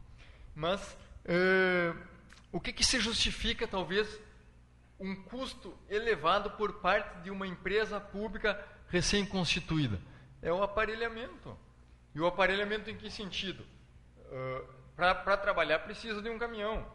[0.54, 0.96] Mas
[2.52, 4.20] o que, que se justifica, talvez,
[4.98, 10.00] um custo elevado por parte de uma empresa pública recém-constituída?
[10.40, 11.56] É o aparelhamento.
[12.14, 13.66] E o aparelhamento em que sentido?
[14.16, 16.86] Uh, para trabalhar precisa de um caminhão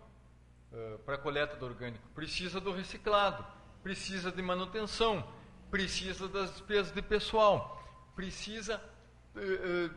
[0.71, 3.45] uh, para coleta do orgânico, precisa do reciclado,
[3.83, 5.25] precisa de manutenção,
[5.69, 7.81] precisa das despesas de pessoal,
[8.15, 8.81] precisa
[9.35, 9.95] uh, uh,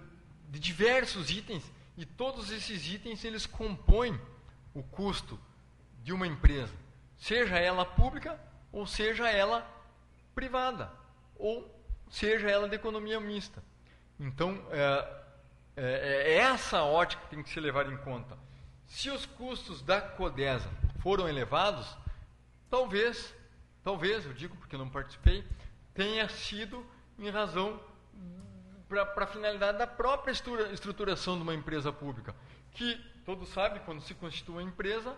[0.51, 1.65] de diversos itens
[1.97, 4.21] e todos esses itens eles compõem
[4.75, 5.41] o custo
[6.03, 6.75] de uma empresa,
[7.17, 8.39] seja ela pública
[8.71, 9.67] ou seja ela
[10.35, 10.93] privada
[11.37, 11.75] ou
[12.11, 13.63] seja ela de economia mista.
[14.19, 15.24] Então, é,
[15.77, 18.37] é, é essa ótica que tem que ser levada em conta.
[18.87, 20.71] Se os custos da Codesa
[21.01, 21.97] foram elevados,
[22.71, 23.35] talvez,
[23.83, 25.45] talvez, eu digo porque não participei,
[25.93, 26.85] tenha sido
[27.19, 27.81] em razão
[28.89, 30.33] para a finalidade da própria
[30.73, 32.35] estruturação de uma empresa pública.
[32.73, 35.17] Que todos sabem, quando se constitui uma empresa,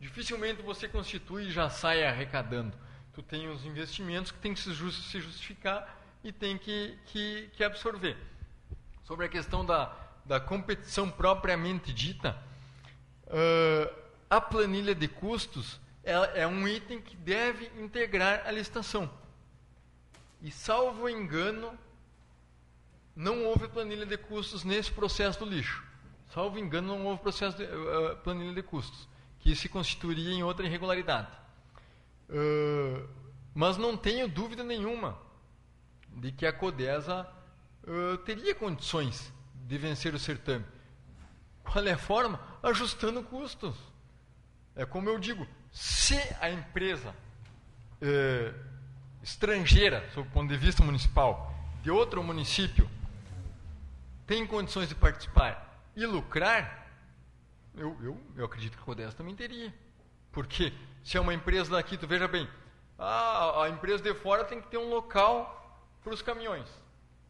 [0.00, 2.76] dificilmente você constitui e já sai arrecadando.
[3.12, 8.16] Tu tem os investimentos que tem que se justificar e tem que, que, que absorver
[9.02, 12.36] sobre a questão da, da competição propriamente dita,
[13.26, 19.10] uh, a planilha de custos é, é um item que deve integrar a licitação.
[20.40, 21.78] E, salvo engano,
[23.14, 25.84] não houve planilha de custos nesse processo do lixo.
[26.32, 29.06] Salvo engano, não houve processo de, uh, planilha de custos,
[29.38, 31.28] que se constituiria em outra irregularidade.
[32.28, 33.06] Uh,
[33.54, 35.18] mas não tenho dúvida nenhuma
[36.08, 37.28] de que a Codesa
[37.84, 40.64] uh, teria condições de vencer o certame.
[41.64, 42.40] Qual é a forma?
[42.62, 43.74] Ajustando custos.
[44.74, 47.14] É como eu digo, se a empresa
[48.00, 48.54] uh,
[49.22, 52.88] estrangeira, sob o ponto de vista municipal, de outro município,
[54.26, 56.88] tem condições de participar e lucrar,
[57.74, 59.72] eu, eu, eu acredito que a Codessa também teria.
[60.30, 60.72] Porque
[61.04, 62.48] se é uma empresa daqui, tu veja bem,
[62.98, 66.68] a, a empresa de fora tem que ter um local para os caminhões.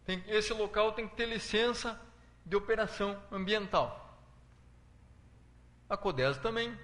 [0.04, 2.00] Tem, esse local tem que ter licença
[2.44, 4.18] de operação ambiental.
[5.88, 6.76] A Codesa também.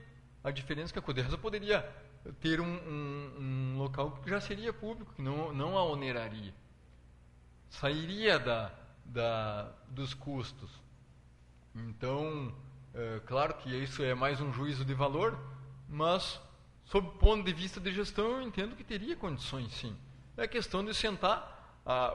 [0.43, 1.83] A diferença é que a Codesa poderia
[2.41, 6.55] ter um, um, um local que já seria público, que não, não a oneraria.
[7.71, 8.73] Sairia da,
[9.05, 10.71] da, dos custos.
[11.75, 12.55] Então,
[12.95, 15.39] é, claro que isso é mais um juízo de valor,
[15.89, 16.41] mas,
[16.85, 19.97] sob o ponto de vista de gestão, eu entendo que teria condições sim.
[20.37, 21.58] É questão de sentar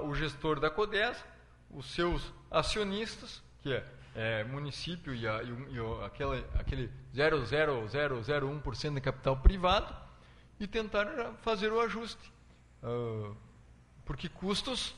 [0.02, 1.24] o gestor da CODES,
[1.72, 3.84] os seus acionistas, que é,
[4.16, 9.96] é município e, a, e, e aquele, aquele 0,0001% de capital privado,
[10.60, 12.32] e tentar fazer o ajuste.
[12.84, 13.36] Uh,
[14.06, 14.96] porque custos,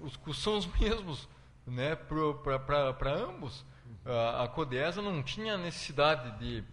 [0.00, 1.28] os custos são os mesmos
[1.66, 3.60] né, para ambos.
[4.04, 6.64] Uh, a Codesa não tinha necessidade de,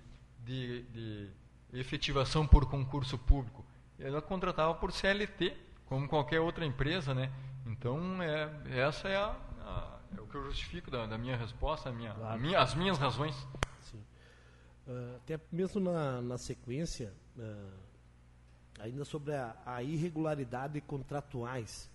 [0.45, 1.29] de, de
[1.73, 3.65] efetivação por concurso público.
[3.99, 5.55] Ela contratava por CLT
[5.89, 7.33] como qualquer outra empresa, né?
[7.65, 11.91] Então, é, essa é, a, a, é o que eu justifico da, da minha resposta,
[11.91, 12.39] minha, claro.
[12.39, 13.35] minha, as minhas razões.
[13.81, 14.01] Sim.
[14.87, 17.73] Uh, até mesmo na, na sequência, uh,
[18.79, 21.89] ainda sobre a, a, irregularidade contratuais,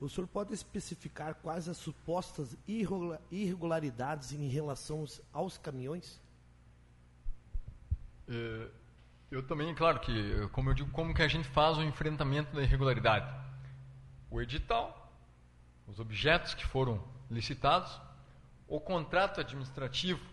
[0.00, 6.20] O senhor pode especificar quais as supostas irregularidades em relação aos caminhões?
[8.28, 8.68] É,
[9.34, 12.62] eu também, claro que, como eu digo, como que a gente faz o enfrentamento da
[12.62, 13.28] irregularidade?
[14.30, 15.12] O edital,
[15.88, 18.00] os objetos que foram licitados,
[18.68, 20.24] o contrato administrativo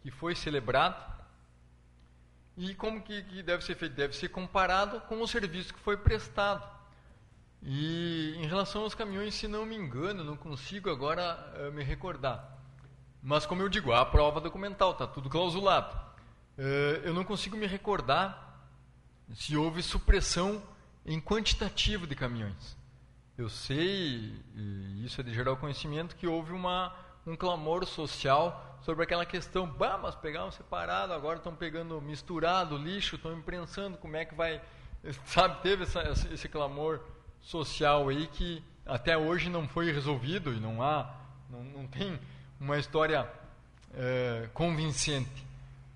[0.00, 0.96] que foi celebrado
[2.56, 3.94] e como que, que deve ser feito?
[3.94, 6.66] Deve ser comparado com o serviço que foi prestado.
[7.62, 12.58] E em relação aos caminhões, se não me engano, não consigo agora uh, me recordar.
[13.22, 16.13] Mas como eu digo, há a prova documental, está tudo clausulado.
[16.56, 18.44] Uh, eu não consigo me recordar
[19.34, 20.62] se houve supressão
[21.04, 22.76] em quantitativo de caminhões.
[23.36, 26.94] Eu sei, e isso é de geral conhecimento, que houve uma,
[27.26, 33.16] um clamor social sobre aquela questão, bah, mas pegaram separado, agora estão pegando misturado lixo,
[33.16, 34.62] estão imprensando, como é que vai...
[35.26, 36.02] Sabe, teve essa,
[36.32, 37.00] esse clamor
[37.40, 41.14] social aí que até hoje não foi resolvido e não há,
[41.50, 42.18] não, não tem
[42.60, 43.28] uma história
[43.94, 45.43] é, convincente.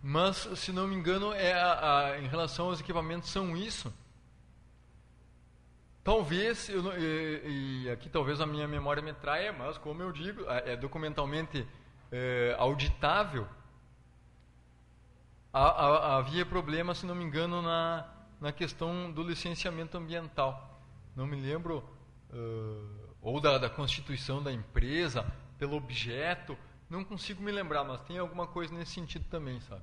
[0.03, 3.93] Mas, se não me engano, é a, a, em relação aos equipamentos são isso.
[6.05, 10.43] Talvez, eu, e, e, aqui talvez a minha memória me traia, mas como eu digo,
[10.49, 11.67] é, é documentalmente
[12.11, 13.47] é, auditável,
[15.53, 18.09] havia problema, se não me engano, na,
[18.41, 20.69] na questão do licenciamento ambiental
[21.19, 21.83] não me lembro,
[22.31, 25.27] uh, ou da, da constituição da empresa,
[25.59, 26.57] pelo objeto,
[26.89, 29.83] não consigo me lembrar, mas tem alguma coisa nesse sentido também, sabe?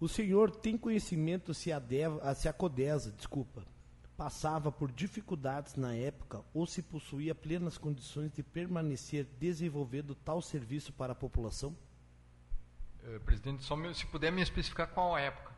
[0.00, 3.62] O senhor tem conhecimento se a, Deva, se a Codesa, desculpa,
[4.16, 10.90] passava por dificuldades na época ou se possuía plenas condições de permanecer desenvolvendo tal serviço
[10.92, 11.76] para a população?
[13.02, 15.50] Uh, presidente, só me, se puder me especificar qual época.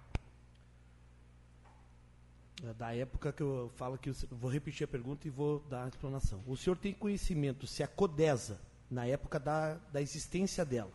[2.65, 5.85] É, da época que eu falo que eu vou repetir a pergunta e vou dar
[5.85, 6.43] a explanação.
[6.47, 8.61] O senhor tem conhecimento se a Codesa,
[8.93, 10.93] na época da, da existência dela,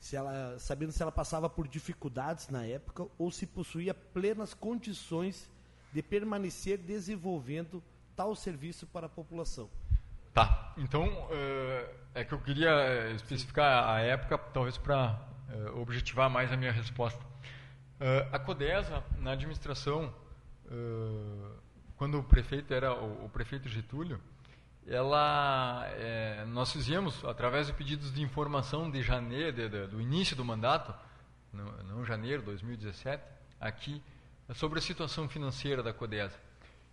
[0.00, 5.48] se ela, sabendo se ela passava por dificuldades na época ou se possuía plenas condições
[5.92, 7.82] de permanecer desenvolvendo
[8.16, 9.70] tal serviço para a população?
[10.32, 15.16] Tá, então uh, é que eu queria eh, especificar a época, talvez para
[15.48, 17.24] uh, objetivar mais a minha resposta.
[18.32, 20.12] A Codesa, na administração
[21.96, 24.20] quando o prefeito era o prefeito Getúlio,
[24.86, 30.36] ela, é, nós fizemos, através de pedidos de informação de janeiro, de, de, do início
[30.36, 30.94] do mandato,
[31.52, 33.22] não, não janeiro de 2017,
[33.60, 34.02] aqui,
[34.54, 36.38] sobre a situação financeira da CODESA.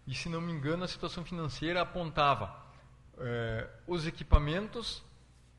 [0.07, 2.55] E, se não me engano, a situação financeira apontava
[3.17, 5.03] é, os equipamentos,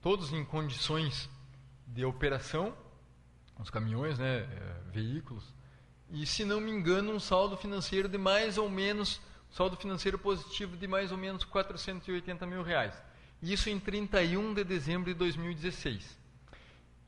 [0.01, 1.29] todos em condições
[1.87, 2.75] de operação,
[3.59, 5.45] os caminhões, né, é, veículos,
[6.11, 9.21] e, se não me engano, um saldo financeiro de mais ou menos,
[9.53, 12.95] saldo financeiro positivo de mais ou menos 480 mil reais.
[13.43, 16.19] Isso em 31 de dezembro de 2016.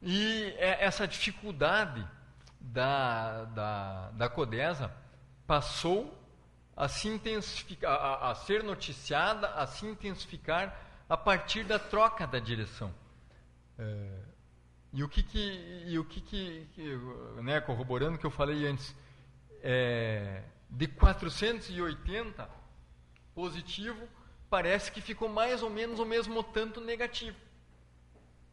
[0.02, 2.06] E é, essa dificuldade
[2.60, 4.92] da, da, da Codesa
[5.46, 6.20] passou
[6.76, 10.76] a se intensificar, a, a, ser noticiada, a se intensificar
[11.08, 12.92] a partir da troca da direção.
[13.78, 14.18] É,
[14.92, 16.68] e o que que, e o que, que,
[17.42, 18.94] né, corroborando o que eu falei antes,
[19.62, 20.42] é,
[20.74, 22.48] de 480
[23.34, 24.08] positivo,
[24.50, 27.36] parece que ficou mais ou menos o mesmo tanto negativo.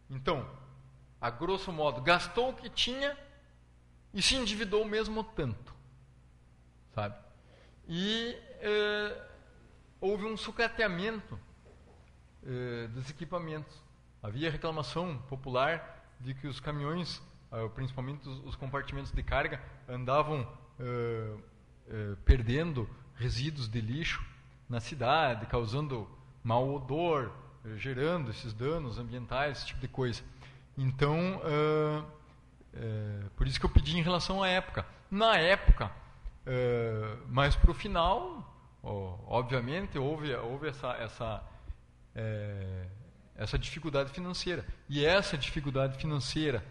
[0.10, 0.50] Então,
[1.20, 3.18] a grosso modo, gastou o que tinha
[4.14, 5.74] e se endividou o mesmo tanto.
[6.94, 7.16] Sabe?
[7.88, 9.28] E é,
[10.00, 11.40] houve um sucateamento
[12.44, 13.82] é, dos equipamentos.
[14.22, 17.18] Havia reclamação popular de que os caminhões,
[17.52, 20.42] uh, principalmente os, os, compartimentos de carga, andavam
[20.80, 21.42] uh,
[21.92, 24.24] uh, perdendo resíduos de lixo
[24.68, 26.08] na cidade, causando
[26.44, 27.32] mau odor,
[27.78, 30.24] gerando esses danos ambientais, esse tipo de coisa.
[30.76, 31.42] Então,
[33.36, 34.84] por isso que eu pedi em relação à época.
[35.12, 35.92] Na época,
[37.28, 41.44] mas para o final, obviamente, houve, houve essa, essa
[43.42, 44.66] essa dificuldade financeira.
[44.88, 46.64] E essa dificuldade financeira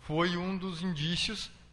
[0.00, 1.63] foi um dos indícios eh,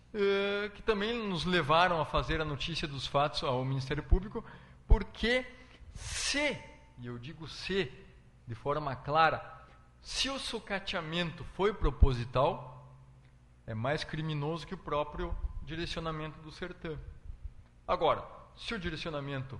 [0.75, 4.43] que também nos levaram a fazer a notícia dos fatos ao Ministério Público,
[4.87, 5.45] porque
[5.93, 6.57] se,
[6.99, 7.91] e eu digo se,
[8.45, 9.41] de forma clara,
[10.01, 12.85] se o sucateamento foi proposital,
[13.65, 16.97] é mais criminoso que o próprio direcionamento do sertão.
[17.87, 18.25] Agora,
[18.57, 19.59] se o direcionamento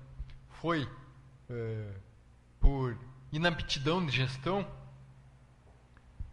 [0.50, 0.90] foi
[1.50, 1.96] eh,
[2.60, 2.98] por
[3.32, 4.68] inaptidão de gestão,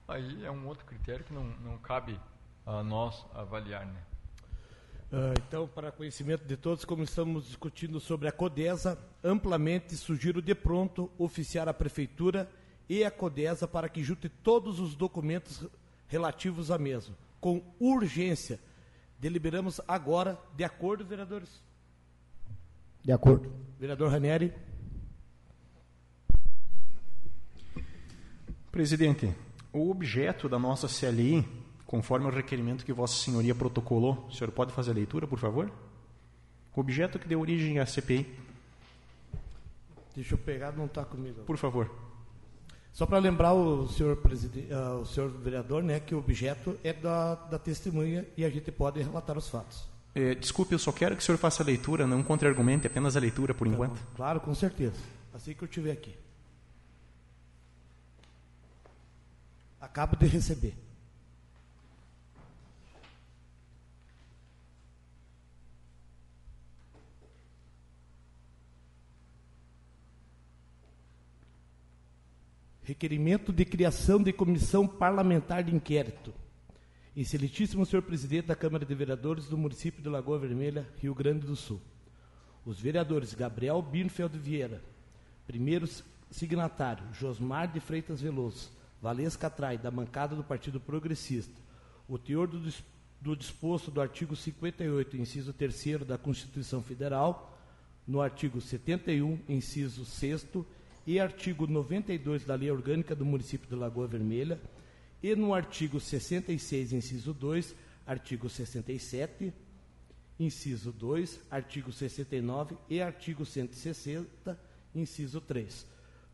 [0.06, 2.18] aí é um outro critério que não, não cabe
[2.66, 3.86] a nós avaliar.
[3.86, 4.02] Né?
[5.10, 10.54] Uh, então, para conhecimento de todos, como estamos discutindo sobre a CODESA, amplamente sugiro de
[10.54, 12.46] pronto oficiar a Prefeitura
[12.86, 15.66] e a CODESA para que junte todos os documentos
[16.08, 18.60] relativos à mesma, com urgência.
[19.18, 21.62] Deliberamos agora, de acordo, vereadores?
[23.02, 23.50] De acordo.
[23.80, 24.52] Vereador Ranieri.
[28.70, 29.34] Presidente,
[29.72, 31.48] o objeto da nossa CLI
[31.88, 34.26] conforme o requerimento que Vossa Senhoria protocolou.
[34.28, 35.72] O senhor pode fazer a leitura, por favor?
[36.76, 38.26] O objeto que deu origem à CPI.
[40.14, 41.40] Deixa eu pegar, não está comigo.
[41.44, 41.90] Por favor.
[42.92, 46.92] Só para lembrar o senhor, presidente, uh, o senhor vereador, né, que o objeto é
[46.92, 49.88] da, da testemunha e a gente pode relatar os fatos.
[50.14, 53.20] É, desculpe, eu só quero que o senhor faça a leitura, não contra-argumente, apenas a
[53.20, 53.98] leitura por tá enquanto.
[53.98, 54.14] Bom.
[54.14, 55.00] Claro, com certeza.
[55.32, 56.14] Assim que eu estiver aqui.
[59.80, 60.87] Acabo de receber.
[72.88, 76.32] Requerimento de criação de comissão parlamentar de inquérito.
[77.14, 81.54] Excelentíssimo senhor presidente da Câmara de Vereadores do município de Lagoa Vermelha, Rio Grande do
[81.54, 81.82] Sul.
[82.64, 84.82] Os vereadores Gabriel Birnfeld Vieira,
[85.46, 85.86] primeiro
[86.30, 88.70] signatário, Josmar de Freitas Veloso,
[89.02, 91.60] Valesca Trai, da bancada do Partido Progressista,
[92.08, 92.72] o teor do,
[93.20, 97.54] do disposto do artigo 58, inciso 3 da Constituição Federal,
[98.06, 100.46] no artigo 71, inciso 6
[101.08, 104.60] e artigo 92 da Lei Orgânica do Município de Lagoa Vermelha,
[105.22, 107.74] e no artigo 66, inciso 2,
[108.06, 109.50] artigo 67,
[110.38, 114.60] inciso 2, artigo 69 e artigo 160,
[114.94, 115.86] inciso 3,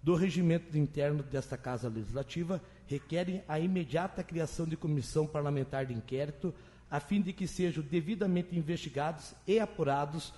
[0.02, 6.52] do regimento interno desta Casa Legislativa, requerem a imediata criação de comissão parlamentar de inquérito,
[6.90, 10.34] a fim de que sejam devidamente investigados e apurados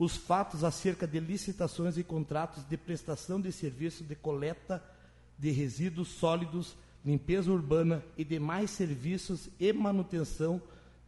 [0.00, 4.82] os fatos acerca de licitações e contratos de prestação de serviço de coleta
[5.38, 6.74] de resíduos sólidos,
[7.04, 10.60] limpeza urbana e demais serviços e manutenção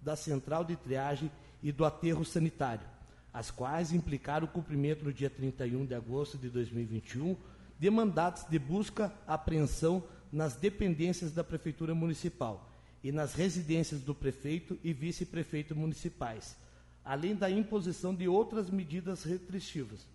[0.03, 1.33] da central de triagem
[1.63, 2.87] e do aterro sanitário,
[3.33, 7.35] as quais implicaram o cumprimento no dia 31 de agosto de 2021
[7.79, 12.71] de mandatos de busca apreensão nas dependências da Prefeitura Municipal
[13.03, 16.61] e nas residências do prefeito e vice-prefeito municipais
[17.05, 20.07] além da imposição de outras medidas restritivas,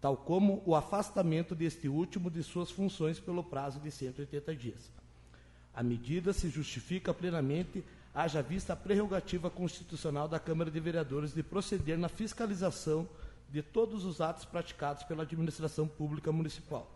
[0.00, 4.90] tal como o afastamento deste último de suas funções pelo prazo de 180 dias.
[5.74, 7.82] A medida se justifica plenamente,
[8.14, 13.08] haja vista a prerrogativa constitucional da Câmara de Vereadores de proceder na fiscalização
[13.50, 16.90] de todos os atos praticados pela administração pública municipal.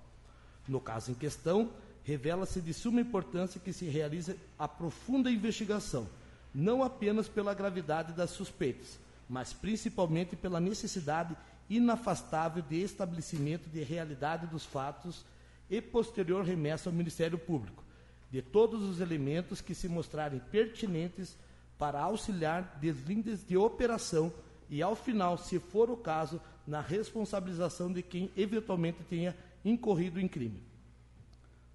[0.68, 1.70] No caso em questão,
[2.04, 6.06] revela-se de suma importância que se realize a profunda investigação,
[6.54, 8.98] não apenas pela gravidade das suspeitas,
[9.28, 11.36] mas principalmente pela necessidade
[11.68, 15.24] inafastável de estabelecimento de realidade dos fatos
[15.68, 17.84] e posterior remessa ao Ministério Público,
[18.30, 21.36] de todos os elementos que se mostrarem pertinentes
[21.76, 24.32] para auxiliar deslindes de operação
[24.68, 30.28] e, ao final, se for o caso, na responsabilização de quem eventualmente tenha incorrido em
[30.28, 30.62] crime.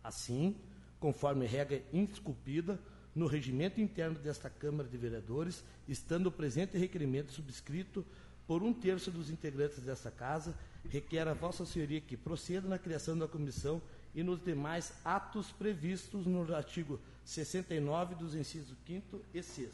[0.04, 0.56] Assim,
[1.00, 2.80] conforme regra indisculpida,
[3.15, 8.06] no regimento interno desta Câmara de Vereadores, estando o presente requerimento subscrito
[8.48, 10.56] por um terço dos integrantes desta Casa,
[10.90, 13.81] requer a Vossa Senhoria que proceda na criação da comissão
[14.14, 19.69] e nos demais atos previstos no artigo 69 dos incisos 5 e 6.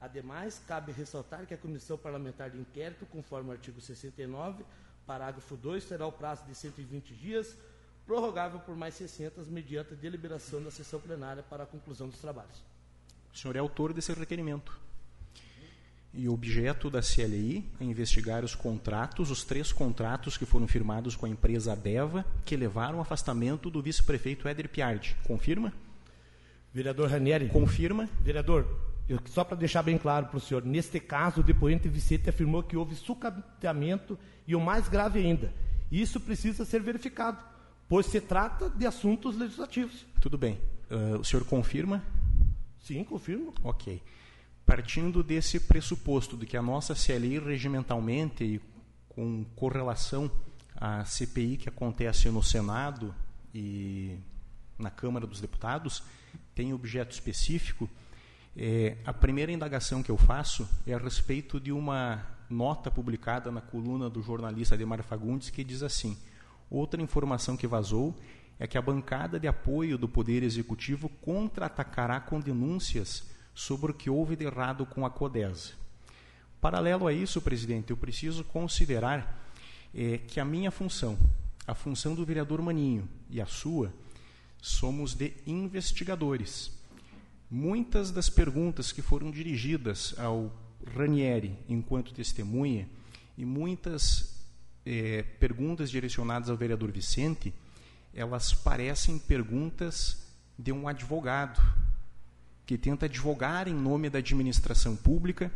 [0.00, 4.64] Ademais, cabe ressaltar que a Comissão Parlamentar de Inquérito, conforme o artigo 69,
[5.06, 7.56] parágrafo 2, terá o prazo de 120 dias
[8.06, 12.62] prorrogável por mais 60 mediante a deliberação da sessão plenária para a conclusão dos trabalhos.
[13.32, 14.78] O senhor é autor desse requerimento.
[16.12, 21.16] E o objeto da CLI é investigar os contratos, os três contratos que foram firmados
[21.16, 25.16] com a empresa Adeva, que levaram ao afastamento do vice-prefeito Éder Piardi.
[25.24, 25.72] Confirma?
[26.72, 27.48] Vereador Ranieri.
[27.48, 28.08] Confirma?
[28.20, 28.64] Vereador,
[29.08, 32.62] eu, só para deixar bem claro para o senhor, neste caso, o depoente Vicente afirmou
[32.62, 34.16] que houve sucateamento
[34.46, 35.52] e o mais grave ainda,
[35.90, 37.53] isso precisa ser verificado
[37.88, 40.06] pois se trata de assuntos legislativos.
[40.20, 40.60] Tudo bem.
[40.90, 42.02] Uh, o senhor confirma?
[42.80, 43.54] Sim, confirmo.
[43.62, 44.02] Ok.
[44.66, 48.60] Partindo desse pressuposto de que a nossa CLI regimentalmente e
[49.08, 50.30] com correlação
[50.76, 53.14] à CPI que acontece no Senado
[53.54, 54.18] e
[54.78, 56.02] na Câmara dos Deputados
[56.54, 57.88] tem objeto específico,
[58.56, 63.60] é, a primeira indagação que eu faço é a respeito de uma nota publicada na
[63.60, 66.16] coluna do jornalista Ademar Fagundes que diz assim:
[66.74, 68.12] Outra informação que vazou
[68.58, 74.10] é que a bancada de apoio do Poder Executivo contra-atacará com denúncias sobre o que
[74.10, 75.74] houve de errado com a CODESA.
[76.60, 79.48] Paralelo a isso, presidente, eu preciso considerar
[79.94, 81.16] é, que a minha função,
[81.64, 83.94] a função do vereador Maninho e a sua,
[84.60, 86.72] somos de investigadores.
[87.48, 90.50] Muitas das perguntas que foram dirigidas ao
[90.92, 92.88] Ranieri enquanto testemunha
[93.38, 94.33] e muitas
[94.84, 97.52] é, perguntas direcionadas ao vereador Vicente,
[98.12, 100.24] elas parecem perguntas
[100.58, 101.60] de um advogado
[102.66, 105.52] que tenta advogar em nome da administração pública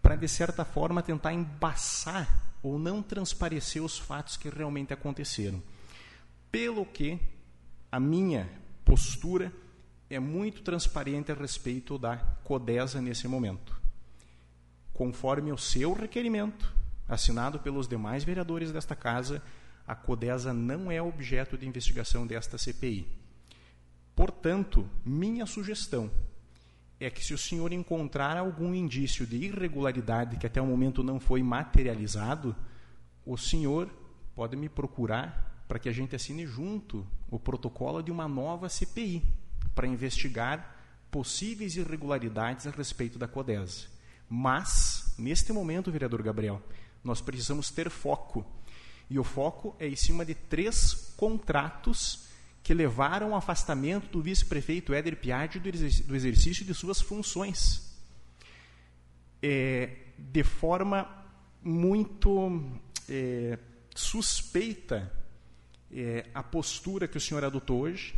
[0.00, 5.62] para, de certa forma, tentar embaçar ou não transparecer os fatos que realmente aconteceram.
[6.50, 7.18] Pelo que
[7.90, 8.48] a minha
[8.84, 9.52] postura
[10.08, 13.76] é muito transparente a respeito da CODESA nesse momento.
[14.94, 16.75] Conforme o seu requerimento,
[17.08, 19.42] assinado pelos demais vereadores desta casa,
[19.86, 23.06] a CODESA não é objeto de investigação desta CPI.
[24.14, 26.10] Portanto, minha sugestão
[26.98, 31.20] é que se o senhor encontrar algum indício de irregularidade que até o momento não
[31.20, 32.56] foi materializado,
[33.24, 33.90] o senhor
[34.34, 39.22] pode me procurar para que a gente assine junto o protocolo de uma nova CPI
[39.74, 40.74] para investigar
[41.10, 43.88] possíveis irregularidades a respeito da CODES.
[44.28, 46.62] Mas, neste momento, vereador Gabriel,
[47.02, 48.44] nós precisamos ter foco.
[49.08, 52.26] E o foco é em cima de três contratos
[52.62, 57.96] que levaram ao afastamento do vice-prefeito Éder Piatti do exercício de suas funções.
[59.40, 61.08] É, de forma
[61.62, 62.62] muito
[63.08, 63.58] é,
[63.94, 65.12] suspeita
[65.92, 68.14] é, a postura que o senhor adotou hoje,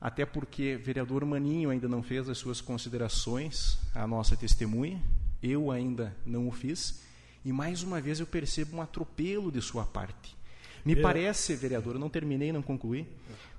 [0.00, 5.02] até porque vereador Maninho ainda não fez as suas considerações à nossa testemunha,
[5.42, 7.02] eu ainda não o fiz,
[7.46, 10.36] e mais uma vez eu percebo um atropelo de sua parte.
[10.84, 10.96] Me é.
[11.00, 13.06] parece, vereador, eu não terminei, não concluí.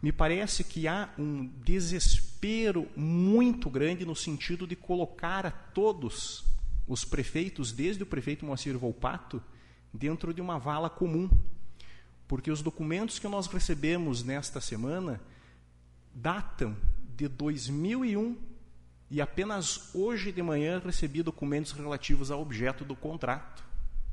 [0.01, 6.43] Me parece que há um desespero muito grande no sentido de colocar a todos
[6.85, 9.41] os prefeitos, desde o prefeito Moacir Volpato,
[9.93, 11.30] dentro de uma vala comum.
[12.27, 15.22] Porque os documentos que nós recebemos nesta semana
[16.14, 16.76] datam
[17.15, 18.35] de 2001
[19.09, 23.66] e apenas hoje de manhã recebi documentos relativos ao objeto do contrato,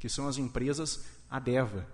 [0.04, 1.88] que são as empresas Adeva.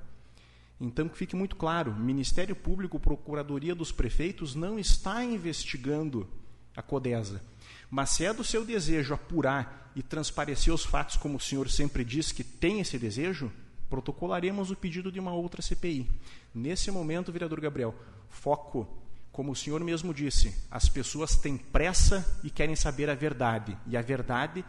[0.80, 6.26] Então, que fique muito claro: Ministério Público, Procuradoria dos Prefeitos não está investigando
[6.74, 7.40] a CODESA.
[7.88, 12.04] Mas se é do seu desejo apurar e transparecer os fatos, como o senhor sempre
[12.04, 13.52] diz que tem esse desejo,
[13.88, 16.10] protocolaremos o pedido de uma outra CPI.
[16.52, 17.94] Nesse momento, vereador Gabriel,
[18.28, 18.88] foco,
[19.30, 23.78] como o senhor mesmo disse, as pessoas têm pressa e querem saber a verdade.
[23.86, 24.64] E a verdade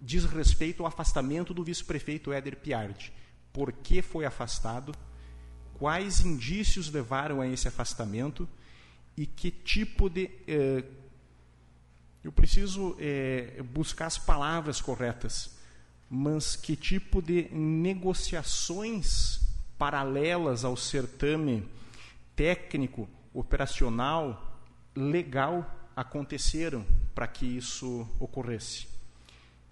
[0.00, 3.12] diz respeito ao afastamento do vice-prefeito Éder Piardi.
[3.52, 4.94] Por que foi afastado?
[5.74, 8.48] quais indícios levaram a esse afastamento
[9.16, 10.30] e que tipo de.
[10.46, 10.84] Eh,
[12.22, 15.58] eu preciso eh, buscar as palavras corretas,
[16.08, 19.40] mas que tipo de negociações
[19.76, 21.68] paralelas ao certame
[22.34, 24.58] técnico, operacional,
[24.96, 26.84] legal aconteceram
[27.14, 28.93] para que isso ocorresse.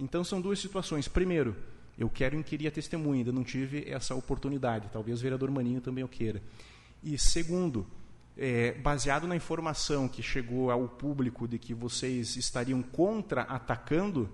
[0.03, 1.07] Então são duas situações.
[1.07, 1.55] Primeiro,
[1.97, 4.89] eu quero inquirir a testemunha, ainda não tive essa oportunidade.
[4.93, 6.43] Talvez o vereador Maninho também o queira.
[7.05, 7.87] E segundo,
[8.37, 14.29] é, baseado na informação que chegou ao público de que vocês estariam contra-atacando,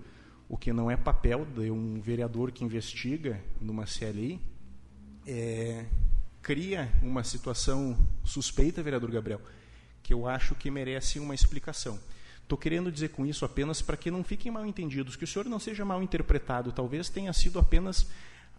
[0.47, 4.41] o que não é papel de um vereador que investiga numa CLI,
[5.27, 5.85] é,
[6.41, 9.41] cria uma situação suspeita, vereador Gabriel,
[10.01, 11.99] que eu acho que merece uma explicação.
[12.49, 15.45] Estou querendo dizer com isso apenas para que não fiquem mal entendidos, que o senhor
[15.45, 16.71] não seja mal interpretado.
[16.71, 18.09] Talvez tenha sido apenas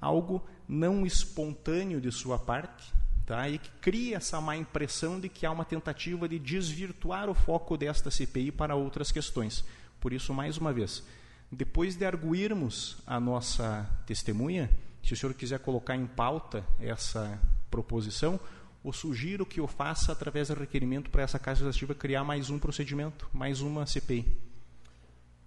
[0.01, 2.93] algo não espontâneo de sua parte,
[3.27, 3.49] tá?
[3.49, 7.77] e que cria essa má impressão de que há uma tentativa de desvirtuar o foco
[7.77, 9.65] desta CPI para outras questões.
[9.99, 11.03] Por isso, mais uma vez,
[11.51, 14.71] depois de arguirmos a nossa testemunha,
[15.03, 18.39] se o senhor quiser colocar em pauta essa proposição,
[18.83, 22.59] ou sugiro que eu faça através do requerimento para essa Casa Legislativa criar mais um
[22.59, 24.27] procedimento, mais uma CPI.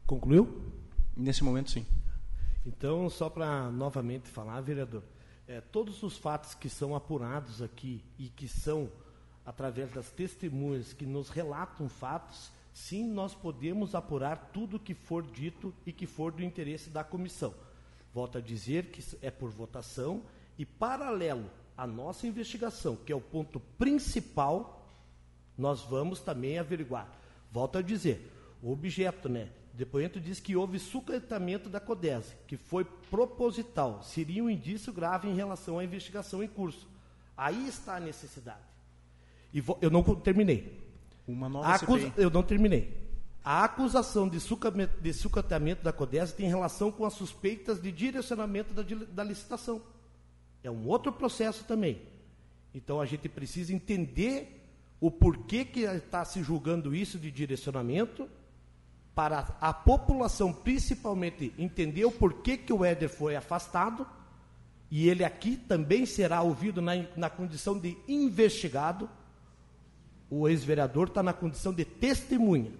[0.05, 0.71] Concluiu?
[1.15, 1.85] Nesse momento, sim.
[2.65, 5.03] Então, só para novamente falar, vereador,
[5.47, 8.89] é, todos os fatos que são apurados aqui e que são
[9.45, 15.73] através das testemunhas que nos relatam fatos, sim, nós podemos apurar tudo que for dito
[15.85, 17.53] e que for do interesse da comissão.
[18.13, 20.23] Volto a dizer que é por votação
[20.57, 24.87] e paralelo a nossa investigação, que é o ponto principal,
[25.57, 27.07] nós vamos também averiguar.
[27.51, 28.31] Volto a dizer,
[28.61, 29.49] o objeto, né?
[29.73, 35.27] O depoimento diz que houve sucatamento da CODES, que foi proposital, seria um indício grave
[35.27, 36.87] em relação à investigação em curso.
[37.35, 38.61] Aí está a necessidade.
[39.51, 40.79] E vou, eu não terminei.
[41.27, 43.01] Uma nova acusa, Eu não terminei.
[43.43, 49.23] A acusação de sucateamento da CODES tem relação com as suspeitas de direcionamento da, da
[49.23, 49.81] licitação.
[50.63, 52.01] É um outro processo também.
[52.73, 54.61] Então a gente precisa entender
[54.99, 58.27] o porquê que está se julgando isso de direcionamento
[59.13, 64.07] para a população principalmente entender o porquê que o Éder foi afastado
[64.89, 69.09] e ele aqui também será ouvido na, na condição de investigado.
[70.29, 72.71] O ex-vereador está na condição de testemunha.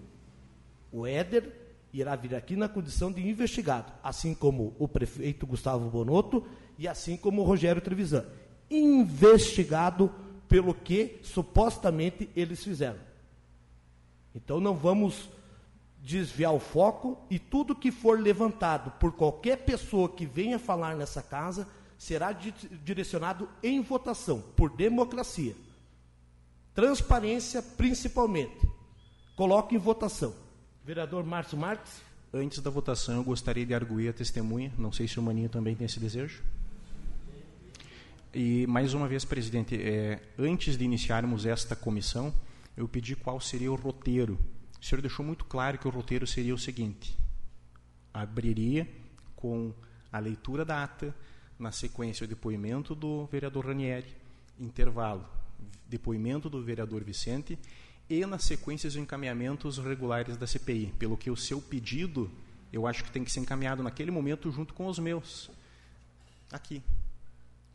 [0.90, 1.52] O Éder
[1.92, 6.44] irá vir aqui na condição de investigado, assim como o prefeito Gustavo Bonotto
[6.78, 8.24] e assim como o Rogério Trevisan.
[8.70, 10.12] Investigado
[10.48, 12.98] pelo que supostamente eles fizeram.
[14.34, 15.28] Então não vamos
[16.02, 21.22] desviar o foco e tudo que for levantado por qualquer pessoa que venha falar nessa
[21.22, 25.56] casa será direcionado em votação, por democracia.
[26.74, 28.68] Transparência, principalmente.
[29.36, 30.34] Coloque em votação.
[30.84, 32.02] Vereador Márcio Marques.
[32.32, 34.72] Antes da votação, eu gostaria de arguir a testemunha.
[34.76, 36.42] Não sei se o Maninho também tem esse desejo.
[38.34, 42.34] E, mais uma vez, presidente, é, antes de iniciarmos esta comissão,
[42.76, 44.38] eu pedi qual seria o roteiro
[44.84, 47.16] o senhor deixou muito claro que o roteiro seria o seguinte:
[48.12, 48.86] abriria
[49.34, 49.72] com
[50.12, 51.16] a leitura da ata,
[51.58, 54.14] na sequência o depoimento do vereador Ranieri,
[54.60, 55.26] intervalo,
[55.88, 57.58] depoimento do vereador Vicente
[58.10, 62.30] e na sequência os encaminhamentos regulares da CPI, pelo que o seu pedido,
[62.70, 65.50] eu acho que tem que ser encaminhado naquele momento junto com os meus.
[66.52, 66.82] Aqui.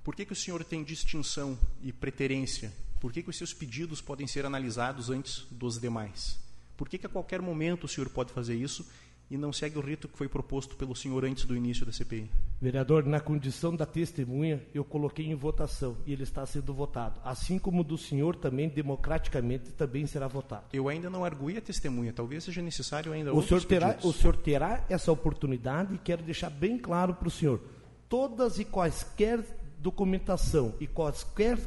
[0.03, 2.73] Por que, que o senhor tem distinção e preterência?
[2.99, 6.39] Por que, que os seus pedidos podem ser analisados antes dos demais?
[6.75, 8.85] Por que, que a qualquer momento o senhor pode fazer isso
[9.29, 12.29] e não segue o rito que foi proposto pelo senhor antes do início da CPI?
[12.61, 17.21] Vereador, na condição da testemunha, eu coloquei em votação e ele está sendo votado.
[17.23, 20.65] Assim como do senhor também, democraticamente, também será votado.
[20.73, 24.35] Eu ainda não arguí a testemunha, talvez seja necessário ainda o senhor terá O senhor
[24.35, 27.61] terá essa oportunidade e quero deixar bem claro para o senhor,
[28.09, 29.41] todas e quaisquer
[29.79, 31.57] documentação e quaisquer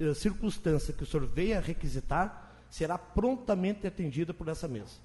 [0.00, 4.96] eh, circunstância que o senhor venha requisitar, será prontamente atendida por essa mesa.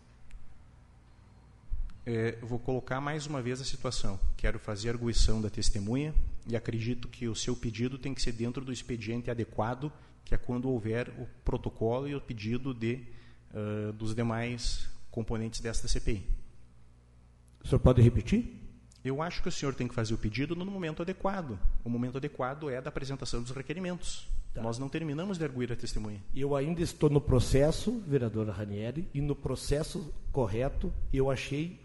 [2.05, 4.17] É, vou colocar mais uma vez a situação.
[4.38, 6.15] Quero fazer arguição da testemunha
[6.47, 9.91] e acredito que o seu pedido tem que ser dentro do expediente adequado,
[10.23, 13.03] que é quando houver o protocolo e o pedido de,
[13.53, 16.25] uh, dos demais componentes desta CPI.
[17.61, 18.66] O senhor pode repetir?
[19.07, 21.57] Eu acho que o senhor tem que fazer o pedido no momento adequado.
[21.84, 24.27] O momento adequado é da apresentação dos requerimentos.
[24.53, 24.61] Tá.
[24.61, 26.21] Nós não terminamos de arguir a testemunha.
[26.35, 31.79] Eu ainda estou no processo, vereadora Ranieri, e no processo correto eu achei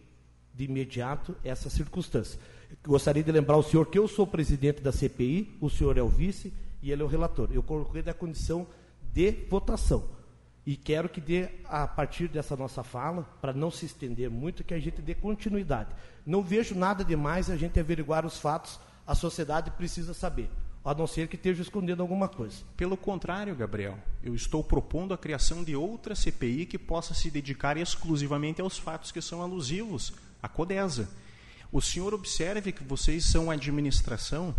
[0.52, 2.40] de imediato essa circunstância.
[2.84, 6.08] Gostaria de lembrar ao senhor que eu sou presidente da CPI, o senhor é o
[6.08, 7.50] vice e ele é o relator.
[7.52, 8.66] Eu coloquei da condição
[9.12, 10.04] de votação.
[10.64, 14.74] E quero que dê, a partir dessa nossa fala, para não se estender muito, que
[14.74, 15.94] a gente dê continuidade.
[16.24, 20.48] Não vejo nada demais a gente averiguar os fatos, a sociedade precisa saber
[20.84, 22.56] a não ser que esteja escondendo alguma coisa.
[22.76, 27.76] Pelo contrário, Gabriel, eu estou propondo a criação de outra CPI que possa se dedicar
[27.76, 30.12] exclusivamente aos fatos que são alusivos
[30.42, 31.08] à CODESA.
[31.70, 34.54] O senhor observe que vocês são administração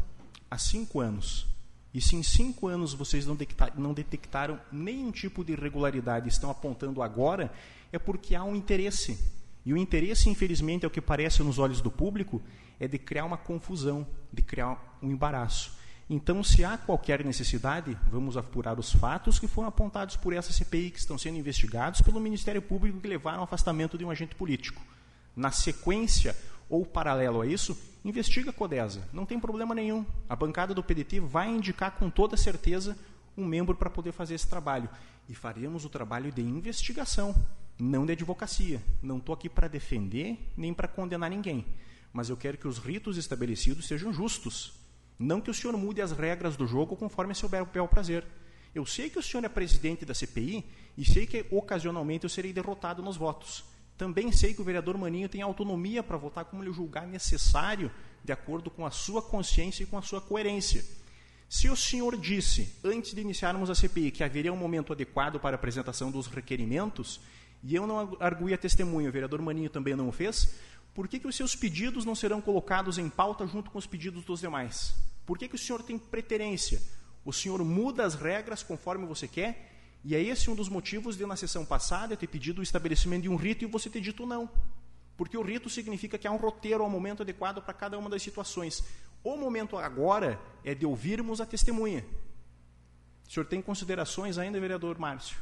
[0.50, 1.46] há cinco anos.
[1.94, 3.38] E se em cinco anos vocês não,
[3.76, 7.54] não detectaram nenhum tipo de irregularidade estão apontando agora,
[7.92, 9.20] é porque há um interesse.
[9.66, 12.42] E o interesse, infelizmente, é o que parece nos olhos do público,
[12.80, 15.72] é de criar uma confusão, de criar um embaraço.
[16.10, 20.92] Então, se há qualquer necessidade, vamos apurar os fatos que foram apontados por essa CPI,
[20.92, 24.82] que estão sendo investigados pelo Ministério Público, que levaram ao afastamento de um agente político.
[25.36, 26.36] Na sequência,
[26.70, 29.08] ou paralelo a isso, investiga a CODESA.
[29.14, 30.06] Não tem problema nenhum.
[30.28, 32.98] A bancada do PDT vai indicar com toda certeza
[33.38, 34.90] um membro para poder fazer esse trabalho.
[35.28, 37.34] E faremos o trabalho de investigação,
[37.80, 38.82] não de advocacia.
[39.02, 41.66] Não estou aqui para defender nem para condenar ninguém.
[42.12, 44.84] Mas eu quero que os ritos estabelecidos sejam justos
[45.18, 48.26] não que o senhor mude as regras do jogo conforme seu bel prazer.
[48.74, 50.66] Eu sei que o senhor é presidente da CPI
[50.98, 53.64] e sei que ocasionalmente eu serei derrotado nos votos.
[53.98, 57.92] Também sei que o vereador Maninho tem autonomia para votar como ele julgar necessário,
[58.24, 60.84] de acordo com a sua consciência e com a sua coerência.
[61.48, 65.56] Se o senhor disse, antes de iniciarmos a CPI, que haveria um momento adequado para
[65.56, 67.20] a apresentação dos requerimentos,
[67.64, 70.56] e eu não arguí a testemunha, o vereador Maninho também não o fez,
[70.94, 74.24] por que, que os seus pedidos não serão colocados em pauta junto com os pedidos
[74.24, 74.96] dos demais?
[75.26, 76.82] Por que, que o senhor tem preterência?
[77.26, 79.73] O senhor muda as regras conforme você quer,
[80.04, 83.24] e é esse um dos motivos de, na sessão passada, eu ter pedido o estabelecimento
[83.24, 84.50] de um rito e você ter dito não.
[85.16, 88.22] Porque o rito significa que há um roteiro ao momento adequado para cada uma das
[88.22, 88.84] situações.
[89.24, 92.04] O momento agora é de ouvirmos a testemunha.
[93.28, 95.38] O senhor tem considerações ainda, vereador Márcio?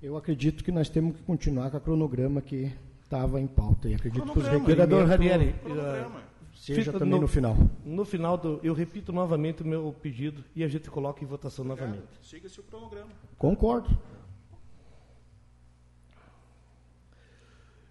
[0.00, 2.72] Eu acredito que nós temos que continuar com a cronograma que
[3.02, 3.88] estava em pauta.
[3.88, 4.66] E acredito que os Cronograma.
[4.66, 6.29] Vereador requerimentos Ranieri, Cronograma.
[6.60, 7.56] Seja também no, final.
[7.84, 11.64] No final, do, eu repito novamente o meu pedido e a gente coloca em votação
[11.64, 12.06] novamente.
[12.22, 13.10] Siga-se o cronograma.
[13.38, 13.88] Concordo.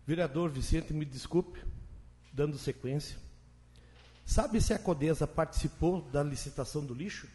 [0.05, 1.63] Vereador Vicente, me desculpe,
[2.31, 3.17] dando sequência.
[4.25, 7.27] Sabe se a Codesa participou da licitação do lixo?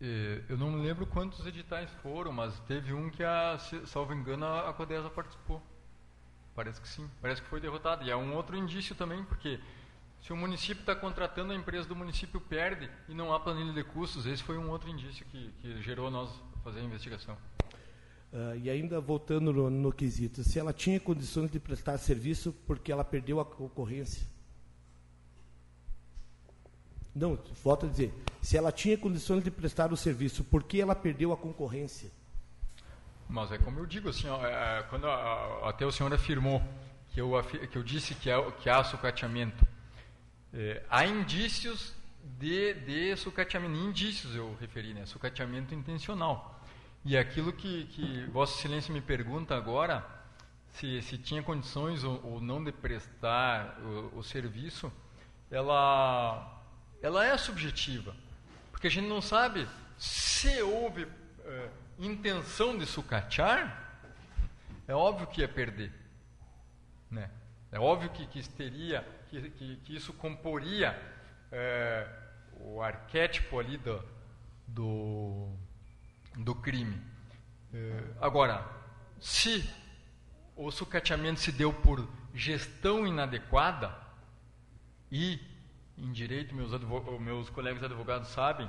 [0.00, 4.44] Eh, Eu não me lembro quantos editais foram, mas teve um que, a, salvo engano,
[4.44, 5.60] a a Codesa participou.
[6.56, 7.08] Parece que sim.
[7.20, 8.02] Parece que foi derrotado.
[8.02, 9.60] E é um outro indício também, porque
[10.22, 13.84] se o município está contratando, a empresa do município perde e não há planilha de
[13.84, 14.26] custos.
[14.26, 16.30] Esse foi um outro indício que, que gerou nós
[16.64, 17.36] fazer a investigação.
[18.32, 22.90] Ah, e ainda voltando no, no quesito, se ela tinha condições de prestar serviço porque
[22.90, 24.26] ela perdeu a concorrência?
[27.14, 28.12] Não, volto a dizer,
[28.42, 32.10] se ela tinha condições de prestar o serviço, por que ela perdeu a concorrência?
[33.28, 36.62] Mas é como eu digo, assim, ó, é, quando a- até o senhor afirmou
[37.12, 37.32] que eu,
[37.70, 39.66] que eu disse que, é, que há sucateamento,
[40.54, 41.92] é, há indícios
[42.38, 46.60] de, de sucateamento, indícios eu referi, né, sucateamento intencional.
[47.04, 50.04] E aquilo que, que Vossa Excelência me pergunta agora,
[50.72, 54.92] se, se tinha condições ou, ou não de prestar o, o serviço,
[55.50, 56.60] ela,
[57.02, 58.14] ela é subjetiva.
[58.72, 59.66] Porque a gente não sabe
[59.96, 61.06] se houve
[61.44, 63.84] eh, intenção de sucatear,
[64.86, 65.92] é óbvio que ia perder.
[67.10, 67.30] Né?
[67.72, 70.98] É óbvio que, que teria, que, que, que isso comporia
[71.50, 72.08] eh,
[72.60, 74.02] o arquétipo ali do,
[74.66, 75.48] do,
[76.36, 77.00] do crime.
[77.72, 78.66] Eh, agora,
[79.20, 79.68] se
[80.56, 84.06] o sucateamento se deu por gestão inadequada,
[85.10, 85.40] e,
[85.96, 86.70] em direito, meus,
[87.20, 88.68] meus colegas advogados sabem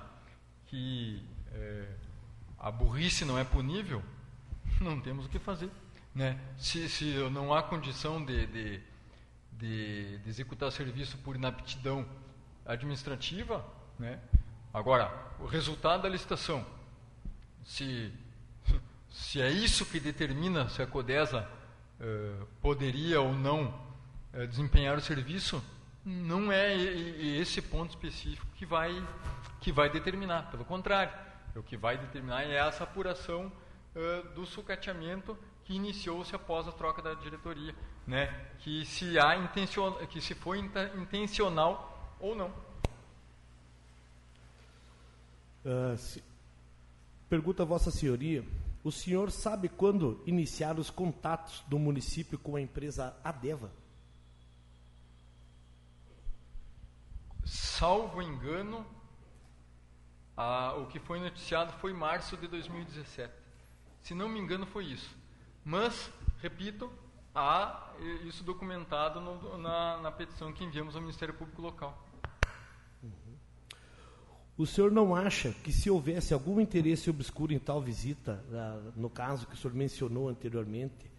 [0.67, 1.95] que eh,
[2.57, 4.03] a burrice não é punível,
[4.81, 5.69] não temos o que fazer.
[6.13, 6.39] Né?
[6.57, 8.81] Se, se não há condição de, de,
[9.51, 12.07] de, de executar serviço por inaptidão
[12.65, 13.65] administrativa,
[13.99, 14.19] né?
[14.73, 16.65] agora, o resultado da licitação,
[17.63, 18.11] se,
[19.09, 21.47] se é isso que determina se a CODESA
[21.99, 23.73] eh, poderia ou não
[24.33, 25.63] eh, desempenhar o serviço,
[26.05, 28.91] não é esse ponto específico que vai,
[29.59, 30.49] que vai determinar.
[30.49, 31.11] Pelo contrário,
[31.57, 33.51] o que vai determinar é essa apuração
[33.95, 37.75] eh, do sucateamento que iniciou-se após a troca da diretoria,
[38.05, 38.27] né?
[38.59, 42.53] que, se há intencion, que se foi intencional ou não.
[45.65, 46.23] Ah, se-
[47.29, 48.45] Pergunta a Vossa Senhoria,
[48.83, 53.69] o senhor sabe quando iniciaram os contatos do município com a empresa Adeva?
[57.45, 58.85] Salvo engano,
[60.37, 63.33] a- o que foi noticiado foi março de 2017.
[64.01, 65.13] Se não me engano, foi isso.
[65.65, 66.09] Mas,
[66.41, 66.89] repito,
[67.35, 67.91] há
[68.23, 72.05] isso documentado no- na, na petição que enviamos ao Ministério Público Local.
[74.57, 79.07] O senhor não acha que se houvesse algum interesse obscuro em tal visita, ah, no
[79.09, 81.11] caso que o senhor mencionou anteriormente,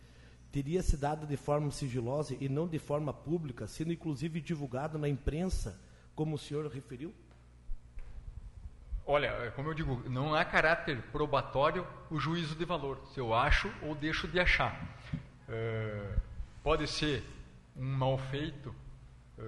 [0.50, 5.08] teria se dado de forma sigilosa e não de forma pública, sendo inclusive divulgado na
[5.08, 5.78] imprensa,
[6.16, 7.14] como o senhor referiu?
[9.10, 13.00] Olha, é como eu digo, não há caráter probatório o juízo de valor.
[13.14, 14.78] Se eu acho ou deixo de achar.
[15.48, 16.18] É,
[16.62, 17.24] pode ser
[17.74, 18.74] um mal feito
[19.38, 19.42] é,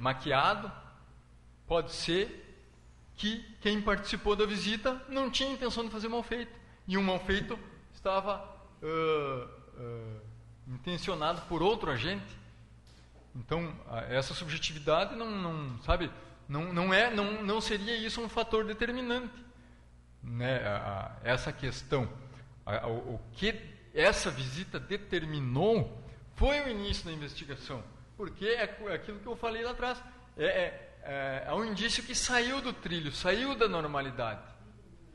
[0.00, 0.72] maquiado,
[1.66, 2.64] pode ser
[3.14, 6.58] que quem participou da visita não tinha intenção de fazer mal feito.
[6.88, 7.58] E um mal feito
[7.92, 9.46] estava é,
[10.66, 12.34] intencionado por outro agente.
[13.34, 13.70] Então,
[14.08, 16.10] essa subjetividade não, não sabe,
[16.48, 19.34] não, não é, não, não seria isso um fator determinante,
[20.22, 20.58] né?
[20.66, 22.08] A- a- essa questão,
[22.64, 23.54] A- o, o que
[23.94, 26.02] essa visita determinou
[26.34, 27.82] foi o início da investigação,
[28.16, 30.02] porque é é aquilo que eu falei lá atrás,
[30.36, 34.42] é, é, é, é um indício que saiu do trilho, saiu da normalidade.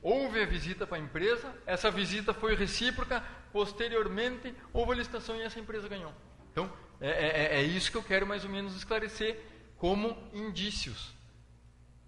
[0.01, 3.21] Houve a visita para a empresa, essa visita foi recíproca,
[3.53, 6.11] posteriormente houve a licitação e essa empresa ganhou.
[6.51, 9.39] Então, é, é- é isso que eu quero mais ou menos esclarecer
[9.77, 11.13] como indícios.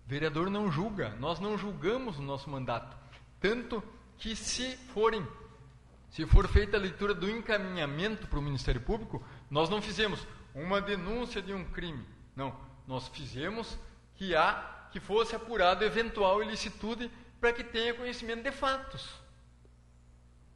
[0.06, 2.96] Vereador não julga, nós não julgamos o nosso mandato.
[3.40, 3.84] Tanto
[4.18, 5.26] que se forem,
[6.10, 10.82] se for feita a leitura do encaminhamento para o Ministério Público, nós não fizemos uma
[10.82, 12.06] denúncia de um crime.
[12.36, 12.56] Não,
[12.88, 13.78] nós fizemos
[14.16, 17.10] que há que fosse apurado eventual ilicitude
[17.40, 19.10] para que tenha conhecimento de fatos.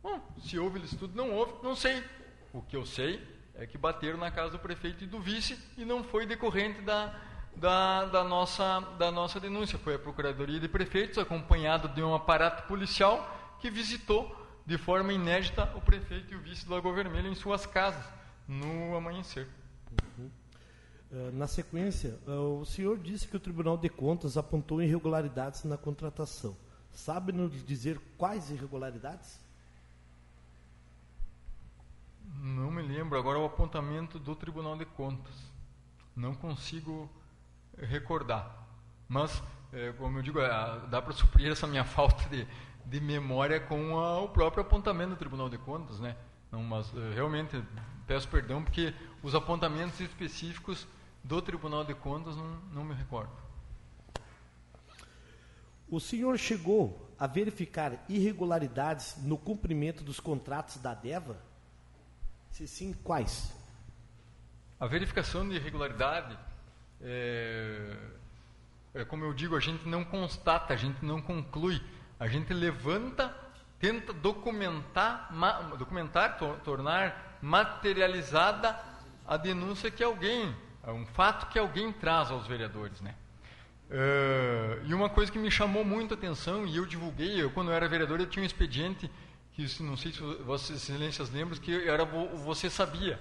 [0.03, 2.03] Bom, se houve ilicitude, não houve, não sei.
[2.53, 3.21] O que eu sei
[3.55, 7.19] é que bateram na casa do prefeito e do vice e não foi decorrente da,
[7.59, 9.77] da, da, nossa, da nossa denúncia.
[9.77, 14.35] Foi a Procuradoria de Prefeitos, acompanhado de um aparato policial que visitou
[14.65, 18.03] de forma inédita o prefeito e o vice do Lagoa Vermelha em suas casas
[18.47, 19.47] no amanhecer.
[20.17, 20.29] Uhum.
[21.09, 25.77] Uh, na sequência, uh, o senhor disse que o Tribunal de Contas apontou irregularidades na
[25.77, 26.55] contratação.
[26.91, 29.39] Sabe nos dizer quais irregularidades?
[32.39, 35.35] Não me lembro agora o apontamento do Tribunal de Contas.
[36.15, 37.09] Não consigo
[37.77, 38.67] recordar.
[39.07, 39.41] Mas,
[39.71, 40.49] é, como eu digo, é,
[40.89, 42.47] dá para suprir essa minha falta de,
[42.85, 46.15] de memória com a, o próprio apontamento do Tribunal de Contas, né?
[46.51, 47.61] Não, mas é, realmente
[48.05, 50.87] peço perdão porque os apontamentos específicos
[51.23, 53.31] do Tribunal de Contas não, não me recordo.
[55.89, 61.37] O senhor chegou a verificar irregularidades no cumprimento dos contratos da DEVA?
[62.51, 63.55] Se sim, quais?
[64.79, 66.37] A verificação de irregularidade
[67.01, 67.95] é,
[68.93, 71.81] é, como eu digo, a gente não constata, a gente não conclui,
[72.19, 73.33] a gente levanta,
[73.79, 78.77] tenta documentar, ma, documentar, to, tornar materializada
[79.25, 80.55] a denúncia que alguém,
[80.87, 83.13] um fato que alguém traz aos vereadores, né?
[83.89, 87.69] Uh, e uma coisa que me chamou muito a atenção e eu divulguei, eu quando
[87.69, 89.09] eu era vereador eu tinha um expediente
[89.53, 93.17] que não sei se Vossas Excelências lembram que era você sabia,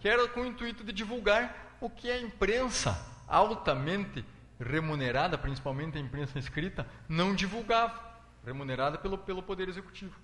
[0.00, 2.96] que era com o intuito de divulgar o que a imprensa
[3.26, 4.24] altamente
[4.58, 8.00] remunerada, principalmente a imprensa escrita, não divulgava,
[8.46, 10.14] remunerada pelo, pelo Poder Executivo.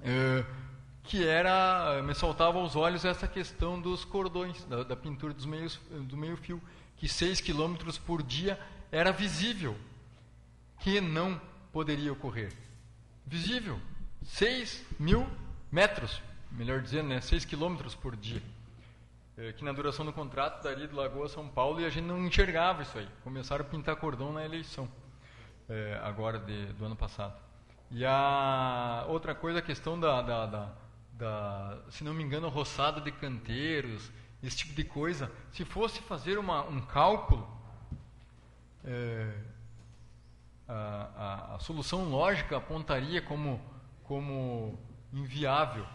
[0.00, 0.44] É,
[1.04, 5.78] que era, me saltava aos olhos essa questão dos cordões, da, da pintura dos meios,
[5.90, 6.60] do meio fio,
[6.96, 8.58] que 6 quilômetros por dia
[8.90, 9.76] era visível,
[10.80, 11.38] que não
[11.70, 12.50] poderia ocorrer.
[13.26, 13.78] Visível,
[14.22, 15.28] 6 mil
[15.70, 18.42] metros, melhor dizendo, né, 6 quilômetros por dia.
[19.38, 22.24] É, que na duração do contrato daria de Lagoa São Paulo e a gente não
[22.24, 23.08] enxergava isso aí.
[23.22, 24.88] Começaram a pintar cordão na eleição,
[25.68, 27.34] é, agora de, do ano passado.
[27.90, 30.74] E a outra coisa, a questão da, da, da,
[31.12, 34.10] da, se não me engano, roçada de canteiros,
[34.42, 35.30] esse tipo de coisa.
[35.52, 37.46] Se fosse fazer uma, um cálculo,
[38.84, 39.34] é,
[40.66, 43.60] a, a, a, solução lógica apontaria como,
[44.02, 44.78] como
[45.12, 45.86] inviável.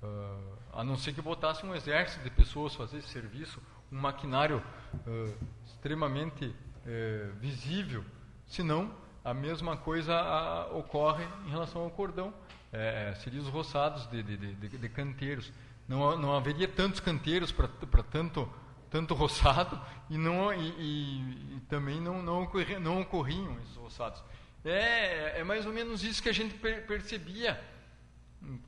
[0.00, 3.60] Uh, a não ser que botasse um exército de pessoas fazer esse serviço,
[3.90, 4.62] um maquinário
[5.08, 5.34] uh,
[5.66, 8.04] extremamente uh, visível,
[8.46, 8.94] senão
[9.24, 12.32] a mesma coisa uh, ocorre em relação ao cordão,
[12.72, 15.52] é, seria os roçados de, de, de, de, canteiros.
[15.88, 17.66] Não, não haveria tantos canteiros para
[18.04, 18.48] tanto
[18.88, 24.22] tanto roçado e não e, e, e também não não, ocorri, não ocorriam esses roçados.
[24.64, 27.60] É, é mais ou menos isso que a gente per, percebia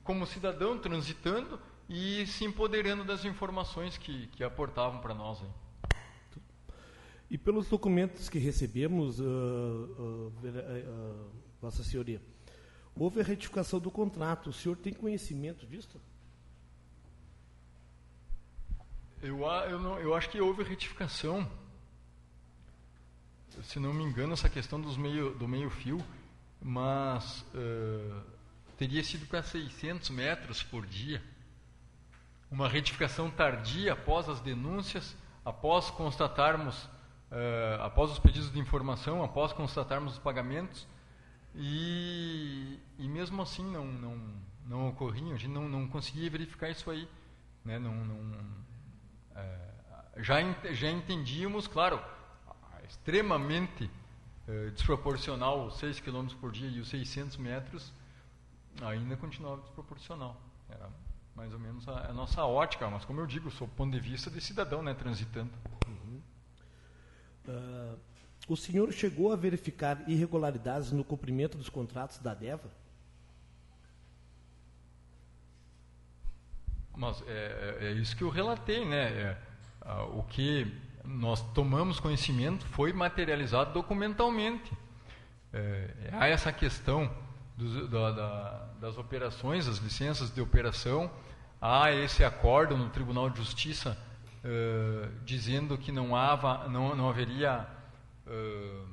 [0.03, 1.61] como cidadão transitando
[1.91, 5.43] e se empoderando das informações que, que aportavam para nós.
[5.43, 5.53] Hein.
[7.29, 11.31] E pelos documentos que recebemos, uh, uh, uh,
[11.61, 12.23] Vossa Senhoria,
[12.95, 14.51] houve a retificação do contrato.
[14.51, 16.01] O senhor tem conhecimento disso?
[19.21, 21.51] Eu, eu, não, eu acho que houve retificação.
[23.65, 25.99] Se não me engano, essa questão dos meio, do meio-fio,
[26.63, 27.45] mas
[28.79, 31.21] teria sido para 600 metros por dia
[32.51, 39.53] uma retificação tardia após as denúncias, após constatarmos, uh, após os pedidos de informação, após
[39.53, 40.87] constatarmos os pagamentos,
[41.55, 44.19] e, e mesmo assim não, não,
[44.67, 47.09] não ocorriam, a gente não, não conseguia verificar isso aí.
[47.65, 47.79] Né?
[47.79, 50.41] Não, não, uh, já,
[50.73, 52.03] já entendíamos, claro,
[52.89, 53.89] extremamente
[54.49, 57.93] uh, desproporcional os 6 km por dia e os 600 metros,
[58.83, 60.50] ainda continuava desproporcional.
[61.41, 64.31] Mais ou menos a, a, nossa ótica, mas como eu digo, sou ponto de vista
[64.31, 65.51] de cidadão, né, transitando.
[65.89, 66.21] Uhum.
[67.49, 67.99] Uh,
[68.47, 72.71] o senhor chegou a verificar irregularidades no cumprimento dos contratos da DEVA?
[76.95, 79.11] Mas é, é, é isso que eu relatei, né?
[79.11, 79.37] É,
[80.13, 80.71] o que
[81.03, 84.71] nós tomamos conhecimento foi materializado documentalmente.
[85.55, 87.11] É, há essa questão
[87.57, 91.11] dos, da, da, das operações, as licenças de operação,
[91.61, 93.97] há esse acordo no Tribunal de Justiça
[94.45, 97.67] uh, dizendo que não, hava, não, não haveria,
[98.27, 98.89] uh,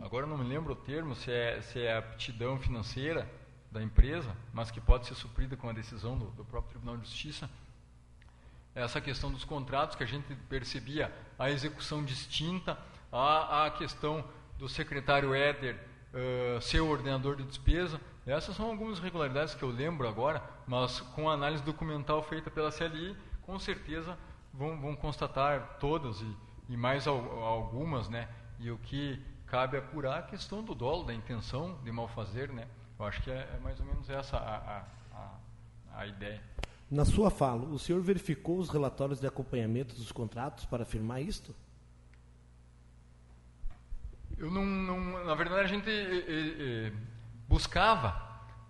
[0.00, 3.28] agora não me lembro o termo, se é, se é aptidão financeira
[3.70, 7.08] da empresa, mas que pode ser suprida com a decisão do, do próprio Tribunal de
[7.08, 7.48] Justiça.
[8.74, 12.76] Essa questão dos contratos, que a gente percebia a execução distinta,
[13.10, 14.24] a, a questão
[14.58, 15.76] do secretário Éder
[16.12, 21.00] uh, ser o ordenador de despesa, essas são algumas irregularidades que eu lembro agora, mas
[21.00, 24.16] com a análise documental feita pela CLI, com certeza
[24.52, 26.36] vão, vão constatar todas e,
[26.70, 28.28] e mais al, algumas, né?
[28.58, 32.50] E o que cabe apurar é a questão do dolo, da intenção de mal fazer,
[32.50, 32.66] né?
[32.98, 36.40] Eu acho que é, é mais ou menos essa a, a, a, a ideia.
[36.90, 41.54] Na sua fala, o senhor verificou os relatórios de acompanhamento dos contratos para afirmar isto?
[44.38, 46.92] Eu não, não na verdade a gente eh, eh,
[47.54, 48.20] buscava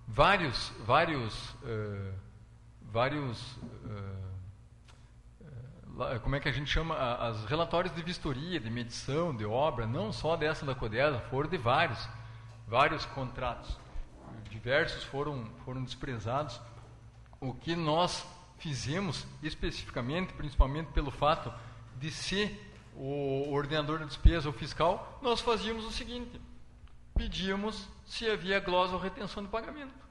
[0.06, 2.12] vários, vários, uh,
[2.82, 4.20] vários, uh,
[6.22, 10.12] como é que a gente chama, as relatórios de vistoria, de medição, de obra, não
[10.12, 12.06] só dessa da Codesa, foram de vários,
[12.68, 13.74] vários contratos,
[14.50, 16.60] diversos foram foram desprezados.
[17.40, 18.26] O que nós
[18.58, 21.50] fizemos especificamente, principalmente pelo fato
[21.98, 26.38] de ser o ordenador de despesa ou fiscal, nós fazíamos o seguinte:
[27.14, 30.04] pedíamos se havia glosa ou retenção de pagamento.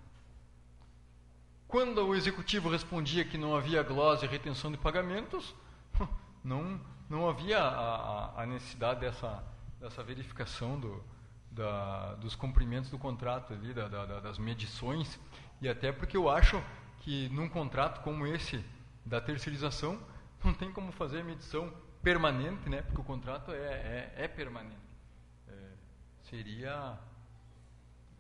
[1.68, 5.56] Quando o executivo respondia que não havia glosa e retenção de pagamentos,
[6.44, 6.80] não,
[7.10, 9.44] não havia a, a necessidade dessa,
[9.80, 11.04] dessa verificação do,
[11.52, 15.20] da, dos cumprimentos do contrato ali, da, da, das medições,
[15.62, 16.62] e até porque eu acho
[17.00, 18.64] que num contrato como esse
[19.06, 20.00] da terceirização,
[20.44, 22.82] não tem como fazer medição permanente, né?
[22.82, 24.78] Porque o contrato é, é, é permanente.
[25.48, 25.70] É,
[26.24, 27.00] seria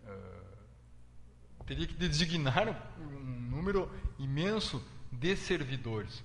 [0.06, 3.20] uh, teria que designar um
[3.50, 3.90] número
[4.20, 6.24] imenso de servidores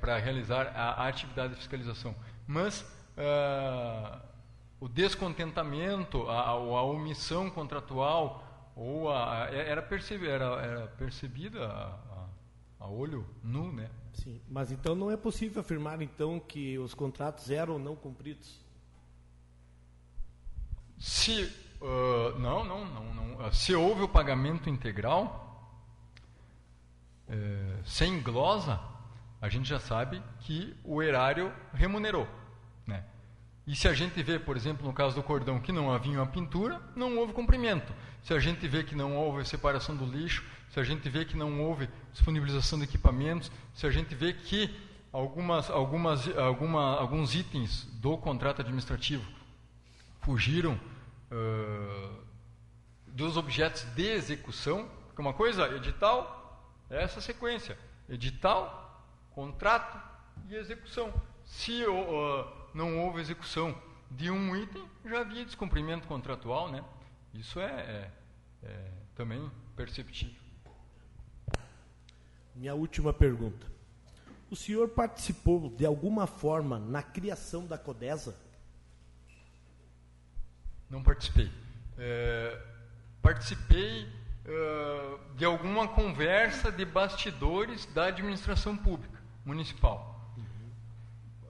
[0.00, 2.14] para realizar a, a, atividade de fiscalização.
[2.46, 4.20] Mas uh,
[4.80, 12.28] o descontentamento, a, a, omissão contratual ou a, era, percebi, era, era percebida a,
[12.80, 13.90] a olho nu, né?
[14.12, 18.64] Sim, mas então não é possível afirmar então que os contratos eram ou não cumpridos?
[20.98, 25.74] Se uh, não, não, não, não, se houve o pagamento integral
[27.28, 28.80] uh, sem glosa,
[29.40, 32.26] a gente já sabe que o erário remunerou,
[32.86, 33.04] né?
[33.66, 36.26] E se a gente vê, por exemplo, no caso do cordão, que não havia uma
[36.26, 37.92] pintura, não houve cumprimento.
[38.22, 41.36] Se a gente vê que não houve separação do lixo, se a gente vê que
[41.36, 44.72] não houve disponibilização de equipamentos, se a gente vê que
[45.12, 49.24] algumas, algumas, alguma, alguns itens do contrato administrativo
[50.20, 50.78] fugiram
[51.30, 52.24] uh,
[53.06, 57.78] dos objetos de execução, porque uma coisa, edital, é essa sequência:
[58.08, 60.00] edital, contrato
[60.48, 61.12] e execução.
[61.44, 63.74] Se uh, não houve execução
[64.10, 66.84] de um item, já havia descumprimento contratual, né?
[67.34, 68.10] Isso é, é,
[68.62, 70.40] é também perceptível.
[72.54, 73.66] Minha última pergunta.
[74.50, 78.36] O senhor participou de alguma forma na criação da Codesa?
[80.90, 81.50] Não participei.
[81.98, 82.60] É,
[83.22, 84.08] participei
[84.44, 90.16] é, de alguma conversa de bastidores da administração pública municipal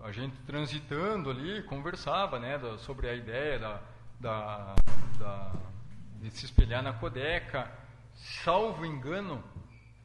[0.06, 3.82] a gente transitando ali, conversava né, da, sobre a ideia da,
[4.20, 4.76] da,
[5.18, 5.52] da,
[6.20, 7.68] de se espelhar na Codeca.
[8.14, 9.42] Salvo engano,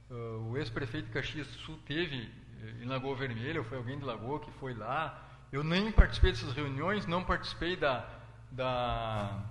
[0.09, 2.33] uh, o ex-prefeito de Caxias do Sul teve
[2.81, 5.23] em Lagoa Vermelha, foi alguém de Lagoa que foi lá.
[5.51, 8.03] Eu nem participei dessas reuniões, não participei da,
[8.51, 9.43] da,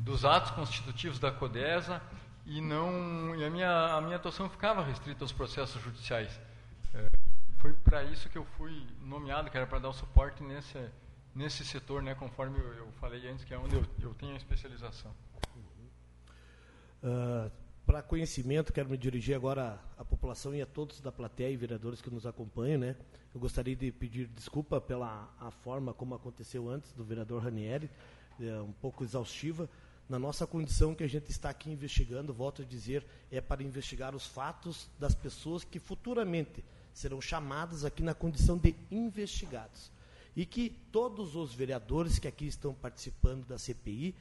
[0.00, 2.00] dos atos constitutivos da Codesa
[2.46, 6.40] e não e a minha a minha atuação ficava restrita aos processos judiciais.
[6.94, 7.08] É,
[7.58, 10.78] foi para isso que eu fui nomeado, que era para dar o suporte nesse,
[11.34, 14.36] nesse setor, né, conforme eu, eu falei antes, que é onde eu, eu tenho a
[14.36, 15.14] especialização.
[17.02, 17.50] Uh,
[17.92, 22.00] para conhecimento, quero me dirigir agora à população e a todos da plateia e vereadores
[22.00, 22.80] que nos acompanham.
[22.80, 22.96] Né?
[23.34, 27.90] Eu gostaria de pedir desculpa pela a forma como aconteceu antes do vereador Ranieri,
[28.40, 29.68] é, um pouco exaustiva.
[30.08, 34.16] Na nossa condição que a gente está aqui investigando, volto a dizer, é para investigar
[34.16, 36.64] os fatos das pessoas que futuramente
[36.94, 39.90] serão chamados aqui na condição de investigados.
[40.34, 44.14] E que todos os vereadores que aqui estão participando da CPI,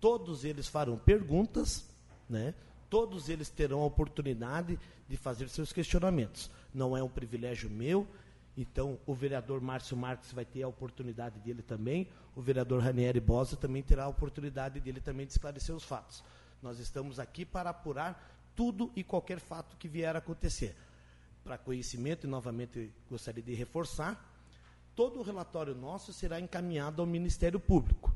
[0.00, 1.84] todos eles farão perguntas,
[2.26, 2.54] né?
[2.88, 4.78] Todos eles terão a oportunidade
[5.08, 6.50] de fazer seus questionamentos.
[6.72, 8.06] Não é um privilégio meu,
[8.56, 13.56] então o vereador Márcio Marques vai ter a oportunidade dele também, o vereador Ranieri Bosa
[13.56, 16.22] também terá a oportunidade dele também de esclarecer os fatos.
[16.62, 20.76] Nós estamos aqui para apurar tudo e qualquer fato que vier a acontecer
[21.44, 24.20] para conhecimento, e novamente gostaria de reforçar,
[24.94, 28.14] todo o relatório nosso será encaminhado ao Ministério Público.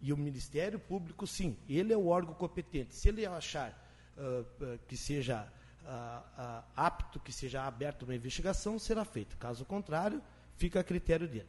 [0.00, 2.94] E o Ministério Público, sim, ele é o órgão competente.
[2.94, 5.46] Se ele achar uh, que seja
[5.84, 9.36] uh, apto, que seja aberta uma investigação, será feito.
[9.36, 10.22] Caso contrário,
[10.56, 11.48] fica a critério dele.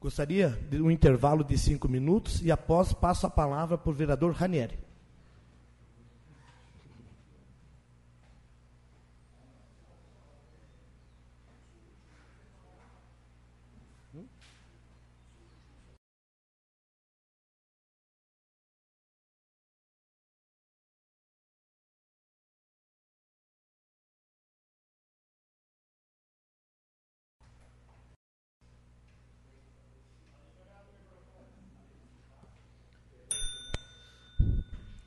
[0.00, 4.32] Gostaria de um intervalo de cinco minutos e após passo a palavra para o vereador
[4.32, 4.83] Ranieri.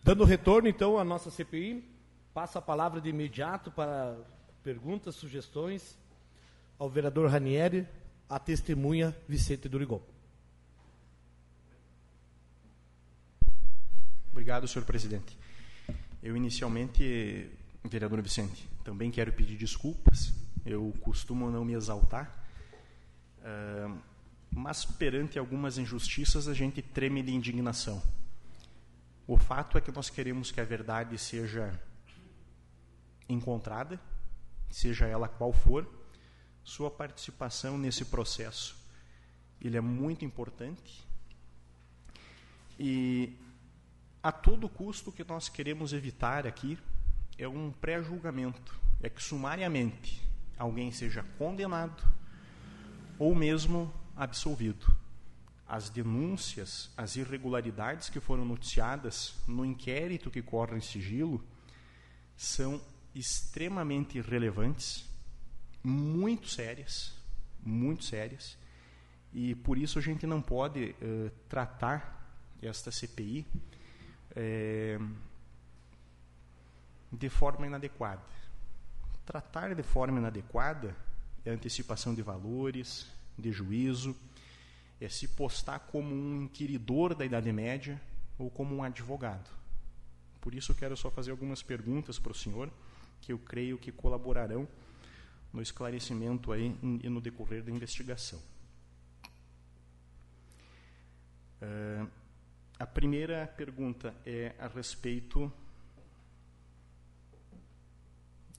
[0.08, 1.84] Dando retorno, então, à nossa CPI,
[2.34, 4.18] passa a palavra de imediato para
[4.64, 5.98] perguntas, sugestões
[6.80, 7.86] ao vereador Ranieri,
[8.30, 10.02] a testemunha Vicente Durigon.
[14.32, 15.38] Obrigado, senhor presidente.
[16.24, 17.52] Eu inicialmente,
[17.84, 20.34] vereador Vicente, também quero pedir desculpas.
[20.66, 22.48] Eu costumo não me exaltar,
[23.40, 23.94] uh,
[24.56, 28.02] mas perante algumas injustiças a gente treme de indignação.
[29.28, 31.78] O fato é que nós queremos que a verdade seja
[33.28, 34.00] encontrada,
[34.70, 35.86] seja ela qual for.
[36.64, 38.78] Sua participação nesse processo,
[39.62, 41.06] ele é muito importante.
[42.80, 43.38] E
[44.24, 46.78] a todo custo o que nós queremos evitar aqui
[47.38, 50.22] é um pré-julgamento, é que sumariamente
[50.58, 52.04] alguém seja condenado
[53.20, 54.96] ou mesmo absolvido.
[55.68, 61.44] As denúncias, as irregularidades que foram noticiadas no inquérito que corre em sigilo
[62.38, 62.82] são
[63.14, 65.06] extremamente relevantes,
[65.84, 67.14] muito sérias,
[67.64, 68.58] muito sérias,
[69.34, 72.18] e por isso a gente não pode uh, tratar
[72.62, 73.46] esta CPI
[74.36, 75.00] é,
[77.12, 78.22] de forma inadequada.
[79.26, 80.96] Tratar de forma inadequada
[81.44, 83.08] é antecipação de valores,
[83.38, 84.16] de juízo,
[85.00, 88.02] é se postar como um inquiridor da Idade Média
[88.38, 89.50] ou como um advogado.
[90.42, 92.72] Por isso, quero só fazer algumas perguntas para o senhor,
[93.22, 94.68] que eu creio que colaborarão
[95.52, 98.42] no esclarecimento aí e no decorrer da investigação.
[101.62, 102.10] Uh,
[102.80, 105.52] a primeira pergunta é a respeito.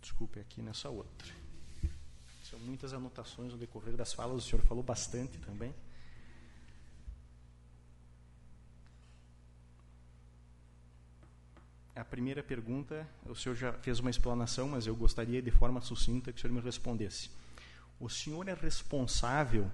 [0.01, 1.32] Desculpe, aqui nessa outra.
[2.43, 5.72] São muitas anotações no decorrer das falas, o senhor falou bastante também.
[11.98, 16.32] A primeira pergunta, o senhor já fez uma explanação, mas eu gostaria de forma sucinta
[16.32, 17.28] que o senhor me respondesse.
[17.98, 19.68] O senhor é responsável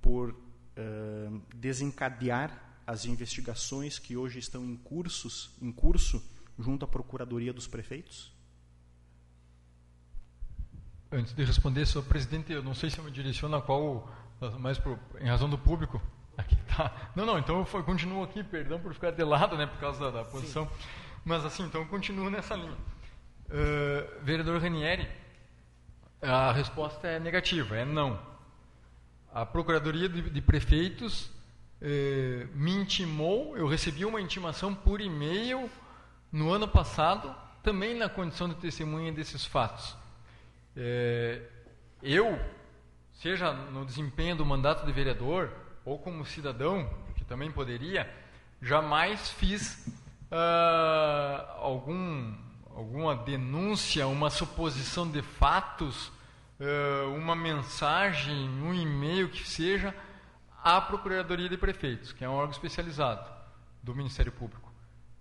[0.00, 2.56] por uh, desencadear
[2.86, 6.24] as investigações que hoje estão em, cursos, em curso
[6.56, 8.32] junto à Procuradoria dos Prefeitos?
[11.10, 14.08] Antes de responder, senhor presidente, eu não sei se eu me direciono a qual,
[14.60, 16.00] mas por, em razão do público.
[16.36, 17.10] Aqui tá.
[17.16, 20.22] Não, não, então eu continuo aqui, perdão por ficar de lado, né, por causa da,
[20.22, 20.64] da posição.
[20.68, 21.07] Sim.
[21.24, 22.76] Mas assim, então continuo nessa linha.
[23.48, 25.08] Uh, vereador Ranieri,
[26.20, 28.20] a resposta é negativa, é não.
[29.32, 31.30] A Procuradoria de, de Prefeitos
[31.80, 35.70] eh, me intimou, eu recebi uma intimação por e-mail
[36.32, 39.96] no ano passado, também na condição de testemunha desses fatos.
[40.76, 41.42] Eh,
[42.02, 42.38] eu,
[43.12, 45.52] seja no desempenho do mandato de vereador
[45.84, 48.12] ou como cidadão, que também poderia,
[48.60, 49.86] jamais fiz
[50.30, 52.34] uh, algum,
[52.74, 56.08] alguma denúncia, uma suposição de fatos,
[56.60, 59.94] uh, uma mensagem, um e-mail que seja
[60.62, 63.30] à Procuradoria de Prefeitos, que é um órgão especializado
[63.82, 64.68] do Ministério Público.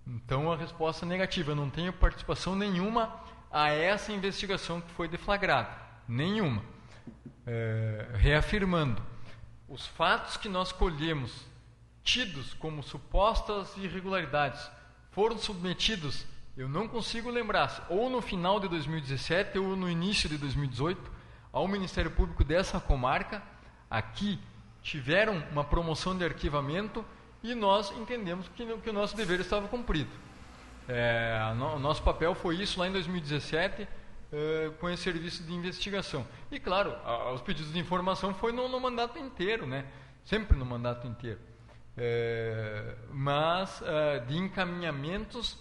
[0.06, 1.52] Então a resposta é negativa.
[1.52, 3.14] Eu não tenho participação nenhuma
[3.52, 5.70] a essa investigação que foi deflagrada.
[6.08, 6.64] Nenhuma.
[7.46, 9.02] É, reafirmando,
[9.70, 11.46] os fatos que nós colhemos,
[12.04, 14.70] tidos como supostas irregularidades,
[15.18, 20.38] foram submetidos, eu não consigo lembrar, ou no final de 2017 ou no início de
[20.38, 21.12] 2018,
[21.52, 23.42] ao Ministério Público dessa comarca,
[23.90, 24.40] aqui
[24.84, 27.04] tiveram uma promoção de arquivamento
[27.42, 30.12] e nós entendemos que, que o nosso dever estava cumprido.
[30.88, 33.88] É, o nosso papel foi isso lá em 2017,
[34.32, 36.28] é, com esse serviço de investigação.
[36.52, 39.84] E, claro, a, os pedidos de informação foi no, no, mandato inteiro, né?
[40.24, 41.40] sempre no mandato inteiro.
[41.98, 45.58] É, mas é, de encaminhamentos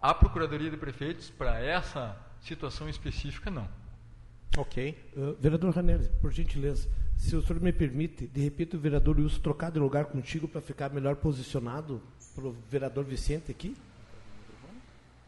[0.00, 3.66] à Procuradoria de Prefeitos para essa situação específica, não.
[4.58, 4.98] Ok.
[5.16, 6.88] Uh, vereador Ranelli, por gentileza.
[7.16, 10.60] Se o senhor me permite, de repente o vereador Wilson trocar de lugar contigo para
[10.60, 12.02] ficar melhor posicionado
[12.34, 13.74] para o vereador Vicente aqui?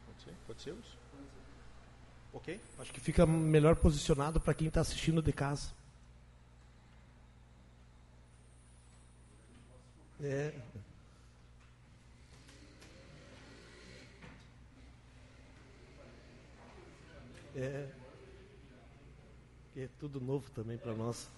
[0.07, 0.97] Pode ser, pode ser, Wilson.
[2.35, 2.61] Ok.
[2.81, 5.71] Acho que fica melhor posicionado para quem está assistindo de casa.
[10.21, 10.55] É.
[17.57, 17.89] É.
[19.77, 21.29] É tudo novo também para nós.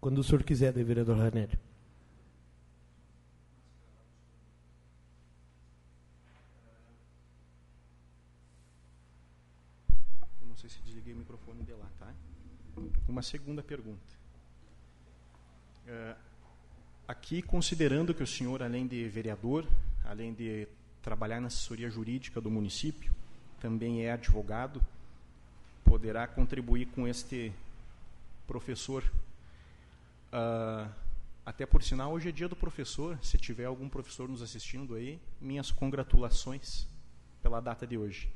[0.00, 1.58] Quando o senhor quiser, vereador Ranelli.
[10.40, 12.14] Eu não sei se desliguei o microfone de lá, tá?
[13.08, 14.15] Uma segunda pergunta.
[15.86, 16.16] Uh,
[17.06, 19.64] aqui, considerando que o senhor, além de vereador,
[20.04, 20.66] além de
[21.00, 23.12] trabalhar na assessoria jurídica do município,
[23.60, 24.82] também é advogado,
[25.84, 27.52] poderá contribuir com este
[28.48, 29.04] professor.
[30.32, 30.90] Uh,
[31.44, 33.16] até por sinal, hoje é dia do professor.
[33.22, 36.88] Se tiver algum professor nos assistindo aí, minhas congratulações
[37.40, 38.28] pela data de hoje.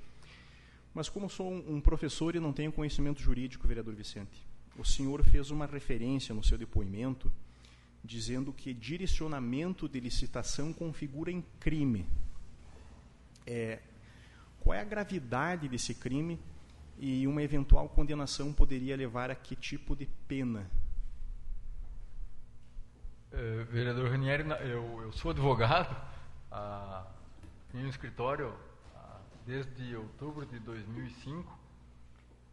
[0.94, 4.49] Mas como sou um professor e não tenho conhecimento jurídico, vereador Vicente,
[4.80, 7.30] o senhor fez uma referência no seu depoimento
[8.02, 12.06] dizendo que direcionamento de licitação configura em crime.
[13.46, 13.78] É,
[14.58, 16.40] qual é a gravidade desse crime
[16.98, 20.70] e uma eventual condenação poderia levar a que tipo de pena?
[23.32, 25.94] Uh, vereador Ranieri, eu, eu sou advogado,
[26.50, 27.06] uh,
[27.70, 31.59] tenho um escritório uh, desde outubro de 2005,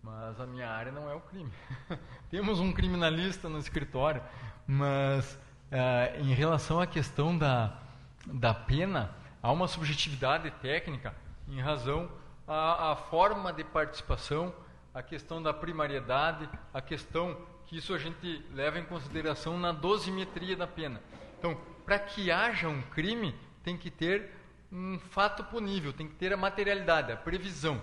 [0.01, 1.51] mas a minha área não é o crime.
[2.29, 4.21] Temos um criminalista no escritório,
[4.65, 5.33] mas
[5.71, 7.77] uh, em relação à questão da,
[8.25, 9.11] da pena,
[9.41, 11.13] há uma subjetividade técnica
[11.47, 12.09] em razão
[12.47, 14.53] à, à forma de participação,
[14.93, 20.55] a questão da primariedade, a questão que isso a gente leva em consideração na dosimetria
[20.55, 21.01] da pena.
[21.37, 24.31] Então, para que haja um crime, tem que ter
[24.71, 27.81] um fato punível, tem que ter a materialidade, a previsão.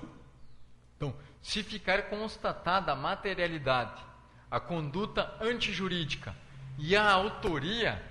[0.96, 1.14] Então,
[1.44, 4.02] se ficar constatada a materialidade,
[4.50, 6.34] a conduta antijurídica
[6.78, 8.02] e a autoria,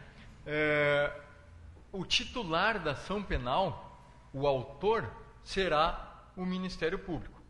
[0.46, 1.12] é,
[1.92, 4.00] o titular da ação penal,
[4.32, 5.10] o autor,
[5.44, 7.42] será o Ministério Público.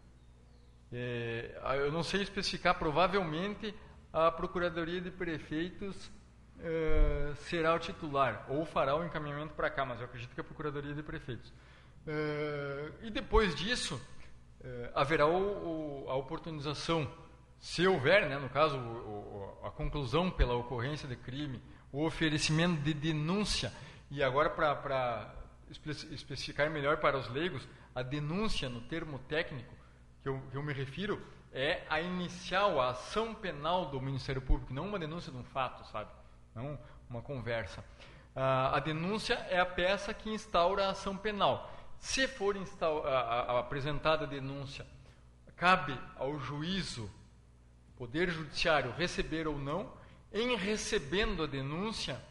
[0.89, 3.75] É, eu não sei especificar, provavelmente
[4.13, 6.09] a Procuradoria de Prefeitos
[6.61, 10.45] é, será o titular, ou fará o encaminhamento para cá, mas eu acredito que a
[10.45, 11.51] Procuradoria de Prefeitos.
[12.07, 14.01] É, e depois disso,
[14.63, 17.09] eh, haverá o, o, a oportunização,
[17.59, 21.61] se houver, né, no caso, o, a conclusão pela ocorrência de crime,
[21.91, 23.73] o oferecimento de denúncia,
[24.09, 25.33] e agora para
[26.11, 29.73] especificar melhor para os leigos, a denúncia no termo técnico
[30.21, 34.73] que eu, que eu me refiro é a inicial, a ação penal do Ministério Público,
[34.73, 36.09] não uma denúncia de um fato, sabe?
[36.55, 37.83] Não uma conversa.
[38.35, 41.71] a denúncia é a peça que instaura a ação penal.
[42.03, 42.57] Se for
[43.57, 44.85] apresentada a denúncia,
[45.55, 47.09] cabe ao juízo,
[47.95, 49.89] Poder Judiciário, receber ou não.
[50.29, 52.21] Em recebendo a denúncia,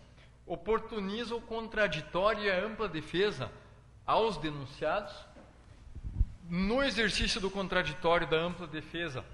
[0.46, 3.50] oportuniza o contraditório e a ampla defesa
[4.04, 5.14] aos denunciados.
[6.50, 9.24] No exercício do contraditório da ampla defesa,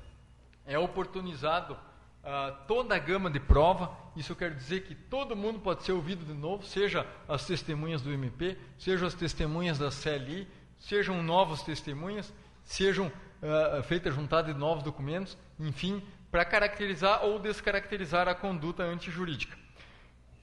[0.64, 1.76] é oportunizado
[2.24, 3.90] uh, toda a gama de prova.
[4.16, 8.12] Isso quer dizer que todo mundo pode ser ouvido de novo, seja as testemunhas do
[8.12, 10.48] MP, sejam as testemunhas da CLI,
[10.78, 12.32] sejam novas testemunhas,
[12.64, 19.56] sejam uh, feitas juntada de novos documentos, enfim, para caracterizar ou descaracterizar a conduta antijurídica.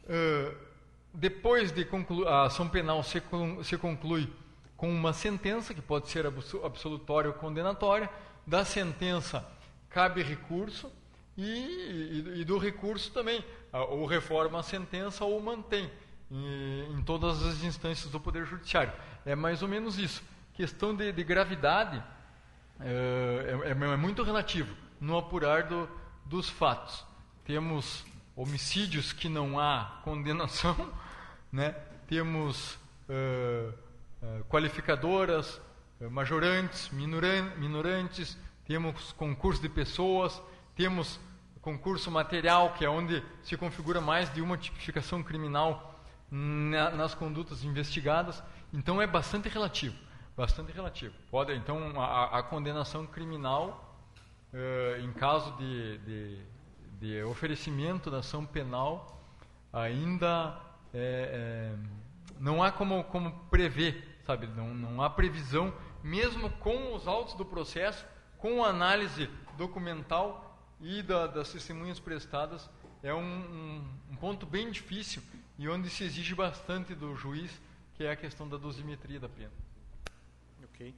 [0.03, 0.55] Uh,
[1.13, 1.87] depois de
[2.27, 3.21] a ação penal se,
[3.63, 4.31] se conclui
[4.75, 8.09] com uma sentença, que pode ser absolutória ou condenatória,
[8.45, 9.45] da sentença
[9.89, 10.91] cabe recurso,
[11.37, 15.89] e, e, e do recurso também, ou reforma a sentença ou mantém
[16.31, 18.93] em, em, todas as instâncias do Poder Judiciário.
[19.25, 20.23] É mais ou menos isso.
[20.53, 22.01] Questão de, de gravidade
[22.79, 25.89] é, é, é, muito relativo no apurar do,
[26.25, 27.05] dos fatos.
[27.43, 28.05] Temos
[28.35, 30.75] homicídios que não há condenação,
[31.51, 31.75] né?
[32.07, 32.75] temos
[33.09, 33.73] uh,
[34.21, 35.61] uh, qualificadoras,
[36.11, 40.41] majorantes, minorantes, temos concurso de pessoas,
[40.75, 41.19] temos
[41.61, 47.63] concurso material, que é onde se configura mais de uma tipificação criminal na, nas condutas
[47.63, 48.43] investigadas.
[48.71, 49.95] Então é bastante relativo,
[50.37, 51.15] bastante relativo.
[51.31, 53.97] Pode então a, a condenação criminal
[54.53, 56.39] uh, em caso de, de,
[56.99, 59.23] de, oferecimento da ação penal
[59.73, 60.61] ainda
[60.93, 61.75] é, é,
[62.39, 64.45] não há como, como prever, sabe?
[64.47, 65.73] Não, não há previsão,
[66.03, 68.05] mesmo com os autos do processo,
[68.37, 72.69] com análise documental e da, das testemunhas prestadas
[73.01, 75.21] é um, um, um, ponto bem difícil
[75.57, 77.51] e onde se exige bastante do juiz,
[77.95, 79.51] que é a questão da dosimetria da pena.
[80.63, 80.93] Ok.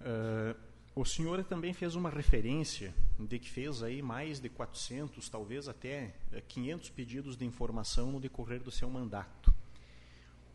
[0.00, 5.68] Uh, o senhor também fez uma referência de que fez aí mais de 400, talvez
[5.68, 6.14] até
[6.48, 9.54] 500 eh, pedidos de informação no decorrer do seu mandato.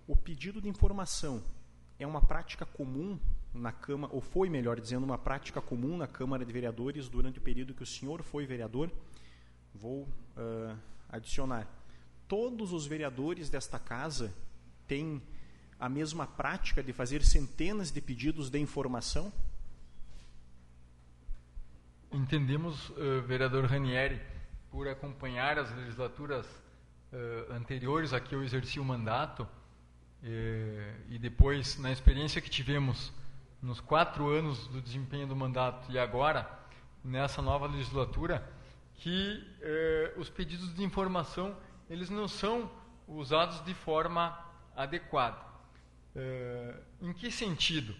[0.05, 1.41] O pedido de informação
[1.97, 3.17] é uma prática comum
[3.53, 7.41] na Câmara, ou foi, melhor dizendo, uma prática comum na Câmara de Vereadores durante o
[7.41, 8.91] período que o senhor foi vereador.
[9.73, 10.77] Vou uh,
[11.09, 11.67] adicionar.
[12.27, 14.33] Todos os vereadores desta casa
[14.87, 15.21] têm
[15.79, 19.31] a mesma prática de fazer centenas de pedidos de informação?
[22.11, 24.21] Entendemos, uh, vereador Ranieri,
[24.71, 29.47] por acompanhar as legislaturas uh, anteriores a que eu exerci o mandato,
[30.25, 33.11] eh, e depois, na experiência que tivemos
[33.63, 36.47] nos quatro anos do desempenho do mandato e agora,
[37.01, 38.45] nessa nova legislatura,
[38.95, 41.55] que eh, os pedidos de informação
[41.89, 42.69] eles não são
[43.07, 44.37] usados de forma
[44.75, 45.37] adequada.
[46.13, 47.95] Eh, em que sentido?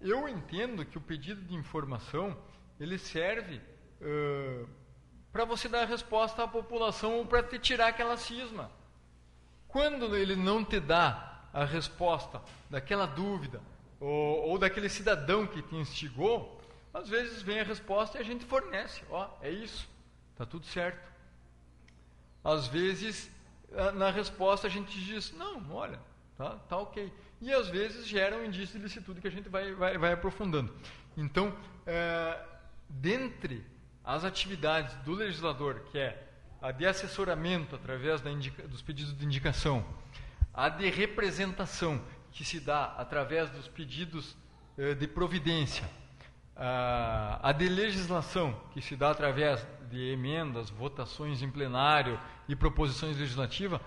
[0.00, 2.36] Eu entendo que o pedido de informação
[2.80, 3.60] ele serve
[4.00, 4.66] eh,
[5.32, 8.68] para você dar resposta à população ou para te tirar aquela cisma.
[9.68, 13.60] Quando ele não te dá a resposta daquela dúvida
[14.04, 16.60] ou, ou daquele cidadão que te instigou,
[16.92, 19.02] às vezes vem a resposta e a gente fornece.
[19.10, 19.88] Ó, é isso,
[20.36, 21.12] tá tudo certo.
[22.42, 23.30] Às vezes,
[23.94, 25.98] na resposta a gente diz, não, olha,
[26.36, 27.10] tá, tá ok.
[27.40, 30.72] E às vezes gera um indício de licitude que a gente vai, vai, vai aprofundando.
[31.16, 32.38] Então, é,
[32.88, 33.64] dentre
[34.04, 36.28] as atividades do legislador, que é
[36.60, 39.84] a de assessoramento através indica, dos pedidos de indicação,
[40.52, 42.00] a de representação,
[42.34, 44.36] que se dá através dos pedidos
[44.76, 45.88] eh, de providência,
[46.56, 53.80] a, de legislação, que se dá através de emendas, votações em plenário e proposições legislativas,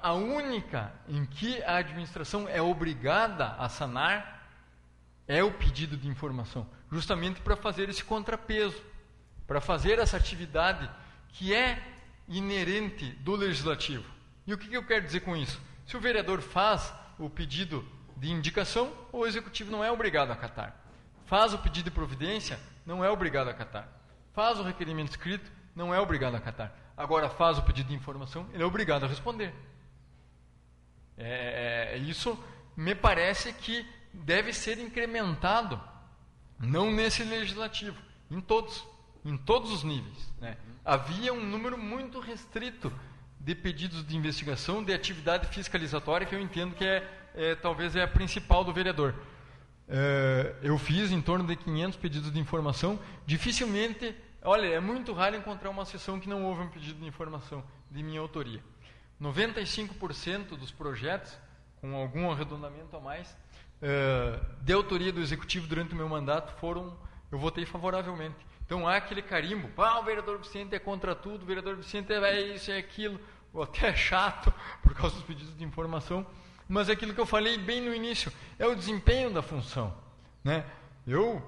[0.00, 4.46] a única em que a administração é obrigada a sanar
[5.26, 8.80] é o pedido de informação justamente para fazer esse contrapeso,
[9.46, 10.88] para fazer essa atividade
[11.30, 11.82] que é
[12.28, 14.04] inerente do legislativo.
[14.46, 15.58] E o que eu quero dizer com isso?
[15.86, 16.92] Se o vereador faz
[17.24, 17.86] o pedido
[18.16, 20.76] de indicação, o executivo não é obrigado a acatar.
[21.26, 23.88] Faz o pedido de providência, não é obrigado a acatar.
[24.32, 26.74] Faz o requerimento escrito, não é obrigado a acatar.
[26.96, 29.54] Agora faz o pedido de informação, ele é obrigado a responder.
[31.16, 32.38] É, é isso
[32.76, 35.80] me parece que deve ser incrementado
[36.58, 38.86] não nesse legislativo, em todos,
[39.24, 40.32] em todos os níveis.
[40.40, 40.56] Né?
[40.84, 42.92] Havia um número muito restrito
[43.44, 48.02] de pedidos de investigação, de atividade fiscalizatória, que eu entendo que é, é talvez é
[48.02, 49.14] a principal do vereador.
[49.88, 53.00] É, eu fiz em torno de 500 pedidos de informação.
[53.26, 57.64] Dificilmente, olha, é muito raro encontrar uma sessão que não houve um pedido de informação
[57.90, 58.62] de minha autoria.
[59.20, 61.36] 95% dos projetos,
[61.80, 63.36] com algum arredondamento a mais,
[63.82, 66.96] uh, de autoria do executivo durante o meu mandato foram,
[67.30, 68.36] eu votei favoravelmente.
[68.64, 72.40] Então há aquele carimbo, ah, o vereador Vicente é contra tudo, o vereador Vicente é
[72.54, 73.20] isso, é aquilo,
[73.52, 76.26] ou até é chato por causa dos pedidos de informação,
[76.68, 79.92] mas é aquilo que eu falei bem no início, é o desempenho da função.
[80.42, 80.64] Né?
[81.06, 81.42] Eu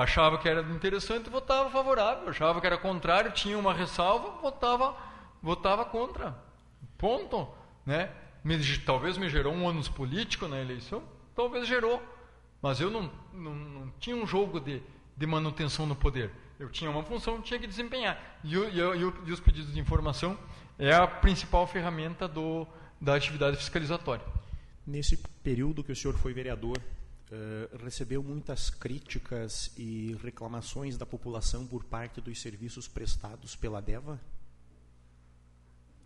[0.00, 4.96] achava que era interessante, votava favorável, achava que era contrário, tinha uma ressalva, votava,
[5.42, 6.36] votava contra.
[6.98, 7.48] Ponto.
[7.84, 8.10] Né?
[8.42, 11.02] Me, talvez me gerou um ônus político na eleição,
[11.34, 12.02] talvez gerou.
[12.60, 14.82] Mas eu não, não, não tinha um jogo de,
[15.16, 16.32] de manutenção no poder.
[16.58, 18.18] Eu tinha uma função, tinha que desempenhar.
[18.42, 20.38] E, o, e, o, e, os pedidos de informação
[20.78, 22.66] é a principal ferramenta do,
[23.00, 24.24] da atividade fiscalizatória.
[24.86, 31.66] Nesse período que o senhor foi vereador, uh, recebeu muitas críticas e reclamações da população
[31.66, 34.20] por parte dos serviços prestados pela DEVA?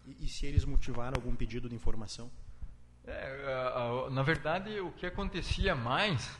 [0.06, 2.30] E, e se eles motivaram algum pedido de informação?
[3.06, 6.30] É, na verdade, o que acontecia mais,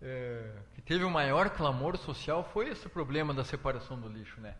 [0.00, 4.54] é, que teve o maior clamor social, foi esse problema da separação do lixo, né?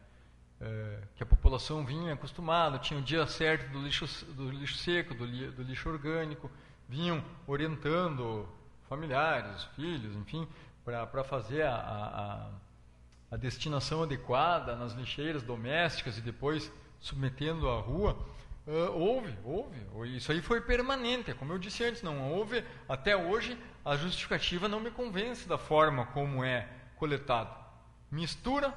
[0.59, 5.15] É, que a população vinha acostumada, tinha o dia certo do lixo, do lixo seco,
[5.15, 6.51] do, li, do lixo orgânico,
[6.89, 8.49] vinham orientando
[8.89, 10.49] familiares, filhos, enfim,
[10.85, 18.17] para fazer a, a, a destinação adequada nas lixeiras domésticas e depois submetendo à rua.
[18.67, 20.17] Uh, houve, houve.
[20.17, 21.33] Isso aí foi permanente.
[21.35, 22.65] Como eu disse antes, não houve.
[22.89, 27.55] Até hoje, a justificativa não me convence da forma como é coletado.
[28.11, 28.75] Mistura,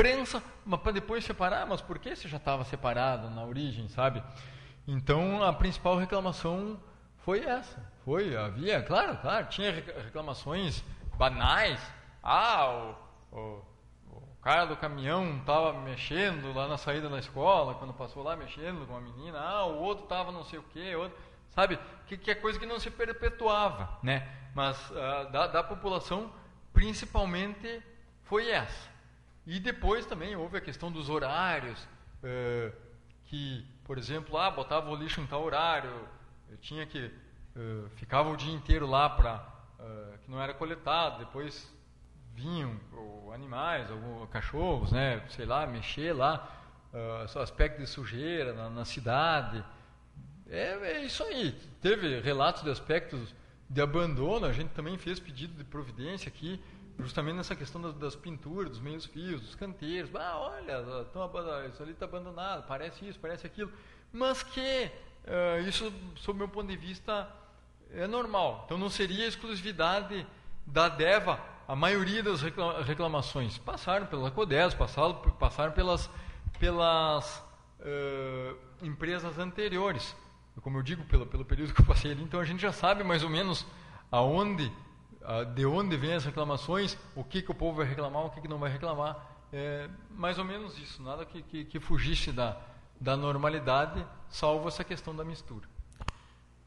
[0.00, 1.66] prensa, mas para depois separar.
[1.66, 4.22] Mas por que você já estava separado na origem, sabe?
[4.88, 6.80] Então, a principal reclamação
[7.18, 7.92] foi essa.
[8.04, 10.82] Foi, havia, claro, claro, tinha reclamações
[11.16, 11.80] banais.
[12.22, 12.96] Ah,
[13.32, 13.70] o, o
[14.40, 18.86] o cara do caminhão estava mexendo lá na saída da escola, quando passou lá mexendo
[18.86, 21.14] com a menina, ah, o outro estava não sei o quê, outro,
[21.50, 21.78] sabe?
[22.06, 24.26] Que, que é coisa que não se perpetuava, né?
[24.54, 26.32] Mas uh, da, da população,
[26.72, 27.82] principalmente,
[28.22, 28.88] foi essa.
[29.46, 31.78] E depois também houve a questão dos horários,
[32.22, 32.72] uh,
[33.24, 35.90] que, por exemplo, ah, botava o lixo em tal horário,
[36.48, 37.06] eu tinha que,
[37.56, 39.46] uh, ficava o dia inteiro lá para,
[40.22, 41.72] que não era coletado, depois
[42.34, 46.48] vinham ou animais, ou cachorros, né, sei lá, mexer lá,
[46.92, 49.64] uh, aspecto de sujeira na, na cidade.
[50.48, 51.52] É, é, isso aí.
[51.80, 53.34] Teve relatos de aspectos
[53.68, 56.60] de abandono, a gente também fez pedido de providência aqui,
[57.00, 60.10] justamente nessa questão das, das pinturas, dos meios fios, dos canteiros.
[60.14, 61.30] Ah, olha, tão,
[61.68, 63.70] isso ali está abandonado, parece isso, parece aquilo.
[64.12, 64.90] mas que
[65.26, 67.28] uh, isso, sob meu ponto de vista,
[67.92, 68.62] é normal.
[68.64, 70.26] Então não seria exclusividade
[70.66, 72.42] da DEVA a maioria das
[72.84, 73.56] reclamações.
[73.58, 76.10] Passaram pela CODES, passaram, passaram pelas,
[76.58, 77.38] pelas
[77.78, 80.16] uh, empresas anteriores.
[80.62, 83.04] Como eu digo, pelo, pelo período que eu passei ali, então a gente já sabe
[83.04, 83.64] mais ou menos
[84.10, 84.70] aonde,
[85.54, 88.48] de onde vêm as reclamações, o que, que o povo vai reclamar, o que, que
[88.48, 89.46] não vai reclamar.
[89.52, 92.60] É mais ou menos isso, nada que, que, que fugisse da,
[93.00, 95.68] da normalidade, salvo essa questão da mistura.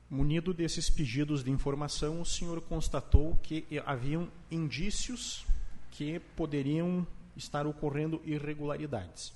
[0.09, 5.45] Munido desses pedidos de informação, o senhor constatou que haviam indícios
[5.91, 9.33] que poderiam estar ocorrendo irregularidades.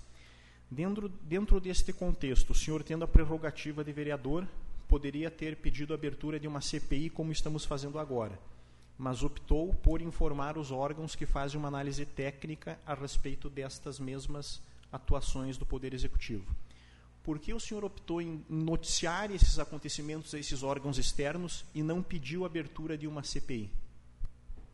[0.70, 4.48] Dentro, dentro deste contexto, o senhor tendo a prerrogativa de vereador,
[4.88, 8.38] poderia ter pedido a abertura de uma CPI como estamos fazendo agora,
[8.98, 14.62] mas optou por informar os órgãos que fazem uma análise técnica a respeito destas mesmas
[14.92, 16.46] atuações do Poder Executivo.
[17.24, 22.02] Por que o senhor optou em noticiar esses acontecimentos a esses órgãos externos e não
[22.02, 23.70] pediu a abertura de uma CPI?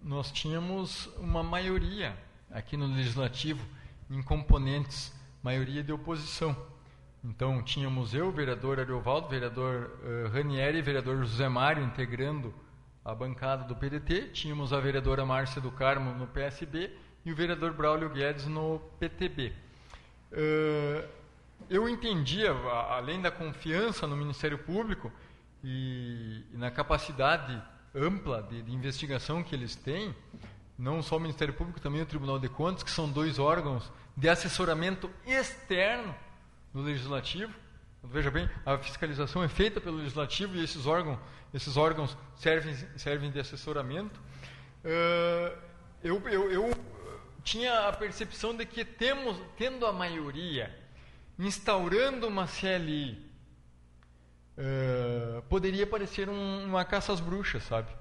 [0.02, 2.16] Nós tínhamos uma maioria
[2.52, 3.66] aqui no Legislativo
[4.10, 5.12] em componentes,
[5.42, 6.56] maioria de oposição.
[7.24, 12.54] Então, tínhamos eu, vereador Ariovaldo, vereador uh, Ranieri, vereador José Mário integrando
[13.04, 16.92] a bancada do PDT, tínhamos a vereadora Márcia do Carmo no PSB
[17.26, 19.54] e o vereador Braulio Guedes no PTB.
[20.32, 21.08] Eh,
[21.70, 22.52] eu entendia,
[22.90, 25.12] além da confiança no Ministério Público
[25.64, 27.62] e, na capacidade
[27.96, 30.14] ampla de, de, investigação que eles têm,
[30.78, 34.28] não só o Ministério Público, também o Tribunal de Contas, que são dois órgãos de
[34.28, 36.14] assessoramento externo
[36.74, 37.54] no Legislativo.
[38.04, 41.20] Veja bem, a fiscalização é feita pelo Legislativo e esses órgãos,
[41.54, 44.20] esses órgãos servem, servem de assessoramento.
[44.84, 45.58] Uh,
[46.04, 46.72] eu, eu, eu
[47.44, 50.76] tinha a percepção de que temos, tendo a maioria
[51.38, 53.20] instaurando uma CLI, uh,
[54.58, 57.92] eh, poderia parecer um, uma caça às bruxas, sabe?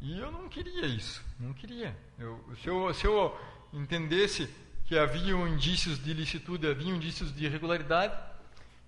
[0.00, 1.96] E eu não queria isso, não queria.
[2.18, 3.38] Eu, se, eu, se eu
[3.72, 4.48] entendesse
[4.84, 8.16] que havia indícios de ilicitude, havia indícios de irregularidade,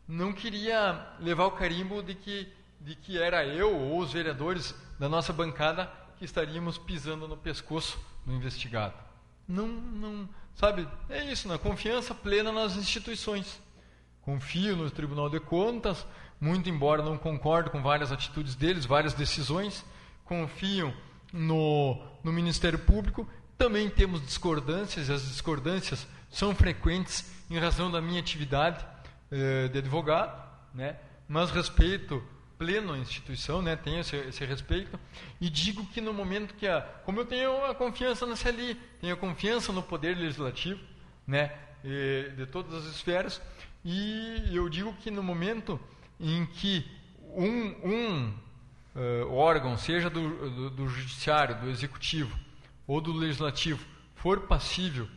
[0.07, 5.09] não queria levar o carimbo de que, de que era eu ou os vereadores da
[5.09, 8.95] nossa bancada que estaríamos pisando no pescoço do investigado.
[9.47, 10.87] Não, não, sabe?
[11.09, 13.61] É isso, na confiança plena nas instituições.
[14.23, 16.07] Confio no Tribunal de Contas,
[16.41, 19.85] muito embora não concorde com várias atitudes deles, várias decisões.
[20.25, 20.95] Confio
[21.33, 23.29] no, no Ministério Público.
[23.57, 28.85] Também temos discordâncias, e as discordâncias são frequentes em razão da minha atividade
[29.31, 30.97] eh, de advogado, né?
[31.27, 32.23] mas respeito
[32.59, 33.77] pleno a instituição, né?
[33.77, 34.99] tenho esse, esse, respeito,
[35.41, 36.81] e digo que no momento que a.
[37.05, 40.81] Como eu tenho a confiança na CLI, tenho confiança no Poder Legislativo,
[41.27, 41.53] né?
[42.37, 43.41] De todas as esferas,
[43.85, 45.81] e eu digo que no momento
[46.19, 46.85] em que
[47.35, 48.35] um, um
[48.95, 52.37] uh, órgão, seja do, do, do, judiciário, do executivo
[52.87, 55.09] ou do legislativo, for passível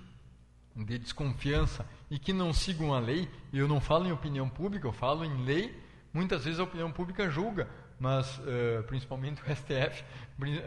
[0.76, 4.94] de desconfiança e que não sigam a lei, eu não falo em opinião pública, eu
[4.94, 5.76] falo em lei,
[6.14, 10.04] muitas vezes a opinião pública julga, mas uh, principalmente o STF,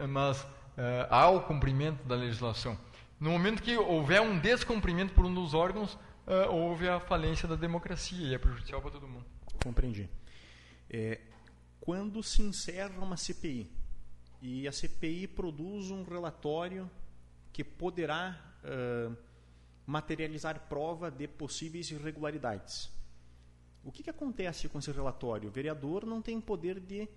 [0.07, 0.47] mas uh,
[1.09, 2.77] há o cumprimento da legislação.
[3.19, 7.55] No momento que houver um descumprimento por um dos órgãos, uh, houve a falência da
[7.55, 9.25] democracia e é prejudicial para todo mundo.
[9.61, 10.09] Compreendi.
[10.89, 11.19] É,
[11.81, 13.69] quando se encerra uma CPI
[14.41, 16.89] e a CPI produz um relatório
[17.51, 18.41] que poderá
[19.85, 22.89] materializar prova de possíveis irregularidades,
[23.85, 25.47] o que, que acontece com esse relatório?
[25.47, 27.07] O vereador não tem poder de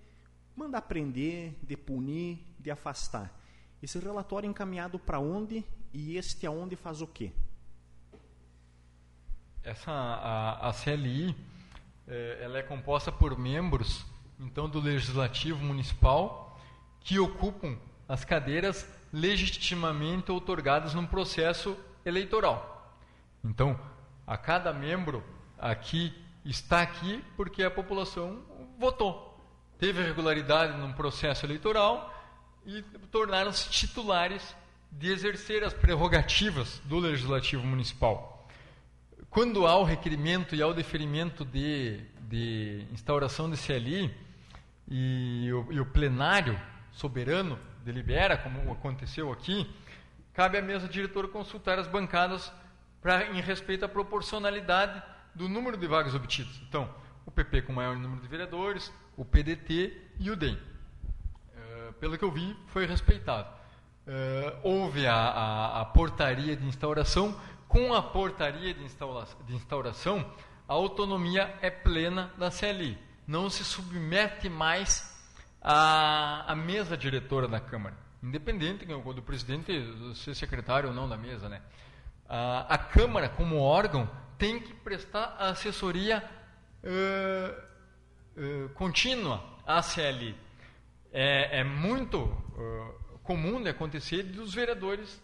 [0.55, 3.37] mandar prender, de punir, de afastar.
[3.81, 7.33] Esse relatório é encaminhado para onde e este aonde faz o quê?
[9.63, 11.35] essa a, a CLI
[12.07, 14.05] é, ela é composta por membros
[14.39, 16.59] então do legislativo municipal
[17.01, 22.95] que ocupam as cadeiras legitimamente outorgadas num processo eleitoral.
[23.43, 23.79] Então,
[24.25, 25.23] a cada membro
[25.57, 26.13] aqui
[26.45, 28.41] está aqui porque a população
[28.77, 29.37] votou.
[29.77, 32.13] Teve irregularidade num processo eleitoral
[32.65, 34.55] e tornaram-se titulares
[34.91, 38.39] de exercer as prerrogativas do legislativo municipal
[39.29, 44.13] quando há o requerimento e há o deferimento de, de instauração de CLI
[44.87, 46.59] e o, e o plenário
[46.91, 49.69] soberano delibera, como aconteceu aqui,
[50.33, 52.51] cabe à mesa diretora consultar as bancadas
[53.01, 55.01] pra, em respeito à proporcionalidade
[55.39, 56.59] do número de vagas obtidas.
[56.67, 56.93] Então,
[57.25, 60.55] o PP com maior número de vereadores, o PDT e o DEM.
[60.55, 63.47] Uh, pelo que eu vi, foi respeitado.
[64.05, 68.83] Uh, houve a, a, a portaria de instauração, com a portaria de,
[69.53, 70.29] instauração,
[70.67, 72.97] a autonomia é plena da CLI.
[73.25, 75.17] Não se submete mais
[75.61, 77.95] à, à mesa diretora da Câmara.
[78.21, 79.71] Independente do presidente
[80.15, 81.47] ser secretário ou não da mesa.
[81.47, 81.61] Né?
[82.27, 84.09] A Câmara, como órgão,
[84.39, 86.23] tem que prestar assessoria
[86.83, 90.33] uh, uh, contínua à CLI.
[91.11, 95.21] É, é muito uh, comum de acontecer dos vereadores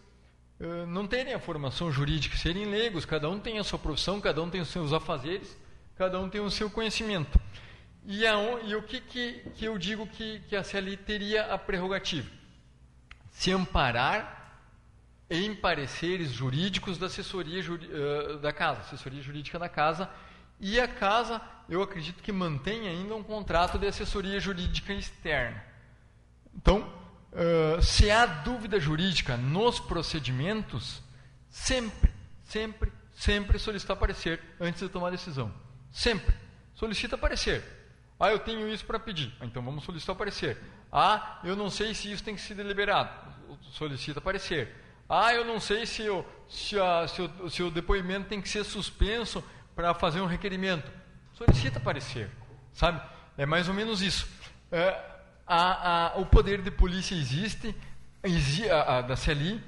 [0.88, 4.48] não terem a formação jurídica, serem leigos, cada um tem a sua profissão, cada um
[4.48, 5.54] tem os seus afazeres,
[5.96, 7.38] cada um tem o seu conhecimento.
[8.06, 11.58] E, a, e o que, que, que, eu digo que, que a CLI teria a
[11.58, 12.30] prerrogativa?
[13.30, 14.45] Se amparar
[15.28, 20.08] em pareceres jurídicos da assessoria uh, da casa, assessoria jurídica da casa,
[20.58, 25.62] e a casa, eu acredito que mantém ainda um contrato de assessoria jurídica externa.
[26.54, 26.92] Então,
[27.32, 31.02] uh, se há dúvida jurídica nos procedimentos,
[31.50, 32.10] sempre,
[32.44, 35.52] sempre, sempre solicitar parecer antes de tomar decisão.
[35.90, 36.34] Sempre.
[36.74, 37.64] Solicita parecer.
[38.18, 39.32] Ah, eu tenho isso para pedir.
[39.40, 40.58] Ah, então vamos solicitar parecer.
[40.90, 43.10] Ah, eu não sei se isso tem que ser deliberado.
[43.72, 44.74] Solicita parecer.
[45.08, 48.48] Ah, eu não sei se, eu, se, a, se, o, se o depoimento tem que
[48.48, 49.42] ser suspenso
[49.74, 50.90] para fazer um requerimento.
[51.32, 52.30] Solicita parecer.
[52.72, 53.00] Sabe?
[53.36, 54.26] É mais ou menos isso.
[54.72, 55.00] É,
[55.46, 57.74] a, a, o poder de polícia existe,
[58.22, 59.62] exi, a, da CLI,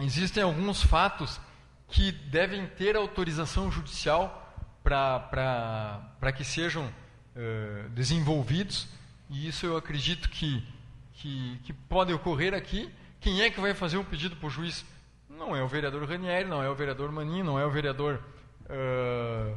[0.00, 1.40] existem alguns fatos
[1.88, 4.44] que devem ter autorização judicial
[4.82, 8.88] para que sejam uh, desenvolvidos,
[9.30, 10.62] e isso eu acredito que,
[11.14, 12.90] que, que, pode ocorrer aqui.
[13.20, 14.84] Quem é que vai fazer um pedido para o juiz?
[15.28, 18.20] Não é o vereador Ranieri, não é o vereador Maninho, não é o vereador
[18.64, 19.54] uh,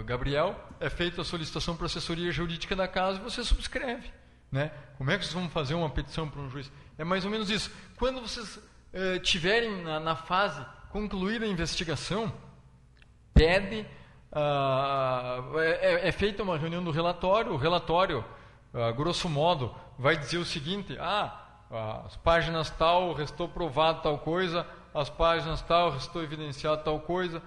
[0.00, 0.58] uh, Gabriel.
[0.78, 4.10] É feita a solicitação para assessoria jurídica da casa e você subscreve.
[4.50, 4.70] Né?
[4.98, 6.70] Como é que vocês vão fazer uma petição para um juiz?
[6.98, 7.70] É mais ou menos isso.
[7.96, 8.58] Quando vocês
[9.22, 12.32] tiverem na, na fase concluída a investigação,
[13.32, 13.86] pede
[14.32, 18.24] ah, é, é, feita uma reunião do relatório, o relatório,
[18.72, 24.66] ah, grosso modo, vai dizer o seguinte: ah, as páginas tal restou provado tal coisa,
[24.92, 27.40] as páginas tal restou evidenciado tal coisa,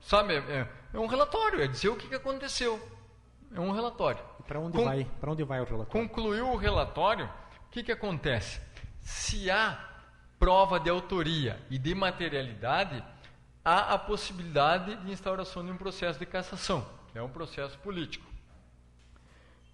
[0.00, 0.34] sabe?
[0.34, 2.80] É, é um relatório, é dizer o que, que aconteceu.
[3.54, 4.22] É um relatório.
[4.46, 5.06] Para onde vai?
[5.22, 5.92] Onde vai o relatório?
[5.92, 8.60] Concluiu o relatório, o que, que acontece?
[9.00, 9.78] Se há
[10.38, 13.04] prova de autoria e de materialidade,
[13.64, 18.28] há a possibilidade de instauração de um processo de cassação, que é um processo político.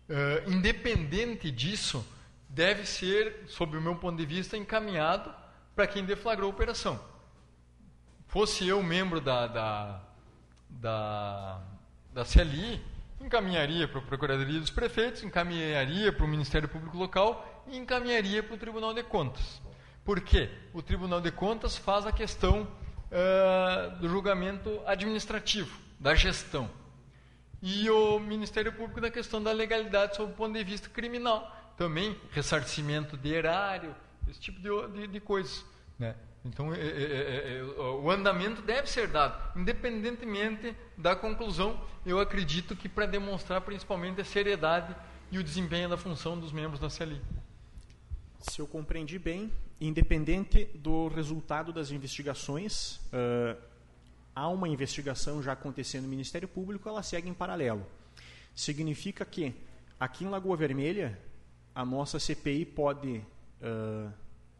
[0.08, 2.04] Uh, independente disso,
[2.48, 5.32] deve ser, sob o meu ponto de vista, encaminhado
[5.74, 6.98] para quem deflagrou a operação.
[8.26, 10.02] Fosse eu membro da, da,
[10.68, 11.60] da,
[12.12, 12.82] da CLI,
[13.20, 18.54] encaminharia para a Procuradoria dos Prefeitos, encaminharia para o Ministério Público Local e encaminharia para
[18.54, 19.60] o Tribunal de Contas.
[20.04, 20.50] Por quê?
[20.72, 26.70] O Tribunal de Contas faz a questão uh, do julgamento administrativo, da gestão.
[27.62, 31.55] E o Ministério Público na questão da legalidade sob o ponto de vista criminal.
[31.76, 33.94] Também ressarcimento de erário,
[34.28, 35.64] esse tipo de, de, de coisas.
[35.98, 36.14] Né?
[36.44, 41.80] Então, é, é, é, é, o andamento deve ser dado, independentemente da conclusão.
[42.04, 44.94] Eu acredito que para demonstrar principalmente a seriedade
[45.30, 47.20] e o desempenho da função dos membros da CLI.
[48.40, 53.60] Se eu compreendi bem, independente do resultado das investigações, uh,
[54.34, 57.84] há uma investigação já acontecendo no Ministério Público, ela segue em paralelo.
[58.54, 59.52] Significa que
[59.98, 61.18] aqui em Lagoa Vermelha,
[61.76, 63.18] a nossa CPI pode
[63.60, 64.10] uh,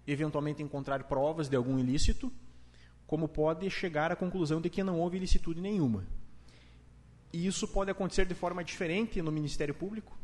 [0.07, 2.31] eventualmente encontrar provas de algum ilícito,
[3.07, 6.05] como pode chegar à conclusão de que não houve ilicitude nenhuma.
[7.33, 10.15] E isso pode acontecer de forma diferente no Ministério Público?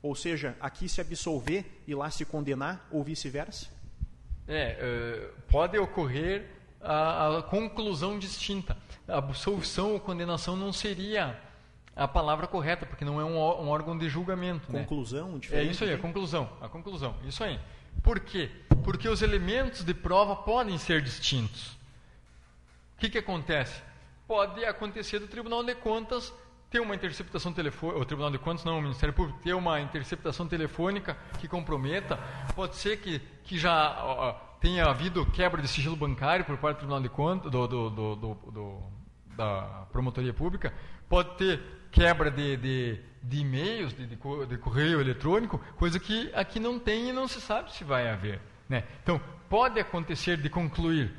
[0.00, 3.66] Ou seja, aqui se absolver e lá se condenar, ou vice-versa?
[4.46, 6.48] É, uh, pode ocorrer
[6.80, 8.76] a, a, conclusão distinta.
[9.08, 11.40] A absolvição ou condenação não seria
[11.96, 14.70] a palavra correta, porque não é um, um órgão de julgamento.
[14.70, 14.80] Né?
[14.80, 15.32] Conclusão?
[15.32, 15.40] Né?
[15.52, 16.48] É isso aí, a conclusão.
[16.60, 17.58] A conclusão, isso aí.
[18.02, 18.50] Por quê?
[18.84, 21.72] Porque os elementos de prova podem ser distintos.
[22.94, 23.82] O que, que acontece?
[24.28, 26.32] Pode acontecer do Tribunal de Contas
[26.68, 30.46] ter uma interceptação telefônica, o Tribunal de Contas, não, o Ministério Público, ter uma interceptação
[30.46, 32.18] telefônica que comprometa,
[32.54, 36.80] pode ser que, que já ó, tenha havido quebra de sigilo bancário por parte do
[36.80, 38.96] Tribunal de Contas, do, do, do
[39.36, 40.72] da Promotoria Pública,
[41.08, 46.60] pode ter quebra de, de, de e-mails, de, de, de, correio eletrônico, coisa que aqui
[46.60, 48.40] não tem e não se sabe se vai haver.
[48.68, 48.84] Né?
[49.02, 51.12] Então, pode acontecer de concluir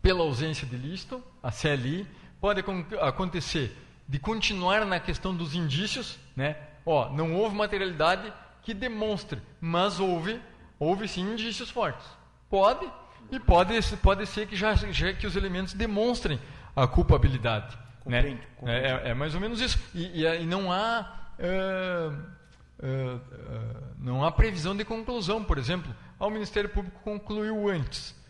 [0.00, 2.06] pela ausência de listo, a CLI,
[2.40, 2.62] pode
[3.00, 3.76] acontecer
[4.08, 6.56] de continuar na questão dos indícios, né?
[6.84, 10.40] Ó, não houve materialidade que demonstre, mas houve,
[10.78, 12.06] houve sim indícios fortes.
[12.50, 12.90] Pode
[13.30, 16.38] e pode, pode ser que já, já que os elementos demonstrem
[16.74, 17.78] a culpabilidade.
[18.02, 18.46] Compreendo, né?
[18.56, 18.86] compreendo.
[18.86, 19.78] É, é, mais ou menos isso.
[19.94, 21.30] E, e, e não há.
[21.38, 22.42] Uh,
[22.82, 25.44] Uh, uh, não há previsão de conclusão.
[25.44, 28.20] Por exemplo, ah, o Ministério Público concluiu antes.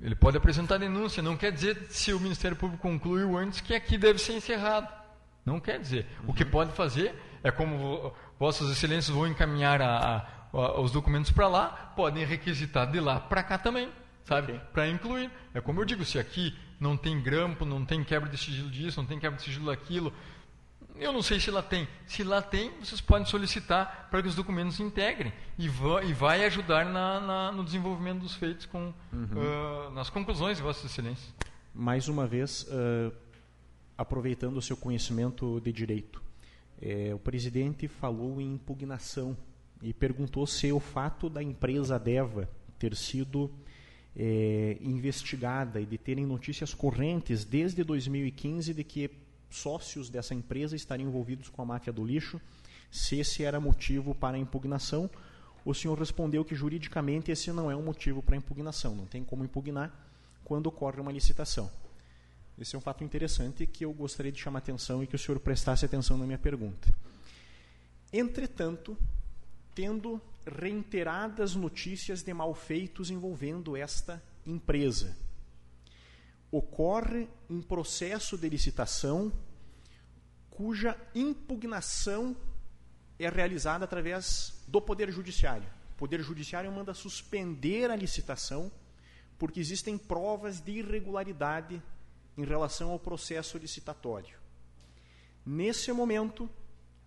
[0.00, 1.22] Ele pode apresentar denúncia.
[1.22, 4.88] Não quer dizer, se o Ministério Público concluiu antes, que aqui deve ser encerrado.
[5.44, 6.06] Não quer dizer.
[6.22, 6.30] Uhum.
[6.30, 6.50] O que uhum.
[6.50, 12.24] pode fazer é como Vossas Excelências vão encaminhar a, a, os documentos para lá, podem
[12.24, 13.90] requisitar de lá para cá também,
[14.24, 14.52] sabe?
[14.52, 14.64] Okay.
[14.72, 15.30] Para incluir.
[15.52, 18.98] É como eu digo, se aqui não tem grampo, não tem quebra de sigilo disso,
[18.98, 20.12] não tem quebra de sigilo daquilo,
[20.96, 21.86] eu não sei se lá tem.
[22.06, 26.12] Se lá tem, vocês podem solicitar para que os documentos se integrem e, vai, e
[26.12, 29.88] vai ajudar na, na, no desenvolvimento dos feitos com, uhum.
[29.88, 31.32] uh, nas conclusões de Vossas Excelências.
[31.74, 33.14] Mais uma vez, uh,
[33.96, 36.22] aproveitando o seu conhecimento de direito,
[36.82, 39.36] é, o presidente falou em impugnação
[39.82, 43.50] e perguntou se o fato da empresa Deva ter sido
[44.16, 49.10] é, investigada e de terem notícias correntes desde 2015 de que
[49.48, 52.40] sócios dessa empresa estariam envolvidos com a máfia do lixo,
[52.90, 55.10] se esse era motivo para impugnação.
[55.64, 59.44] O senhor respondeu que juridicamente esse não é um motivo para impugnação, não tem como
[59.44, 59.92] impugnar
[60.44, 61.70] quando ocorre uma licitação.
[62.58, 65.38] Esse é um fato interessante que eu gostaria de chamar atenção e que o senhor
[65.40, 66.92] prestasse atenção na minha pergunta.
[68.12, 68.96] Entretanto,
[69.74, 75.16] tendo reiteradas notícias de malfeitos envolvendo esta empresa,
[76.50, 79.32] ocorre um processo de licitação
[80.50, 82.36] cuja impugnação
[83.18, 85.68] é realizada através do Poder Judiciário.
[85.92, 88.72] O Poder Judiciário manda suspender a licitação
[89.38, 91.82] porque existem provas de irregularidade
[92.36, 94.38] em relação ao processo licitatório.
[95.44, 96.48] Nesse momento,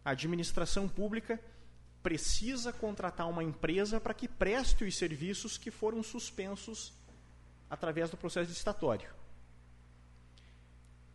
[0.04, 1.40] a administração pública
[2.04, 6.94] precisa contratar uma empresa para que preste os serviços que foram suspensos
[7.70, 9.10] através do processo licitatório.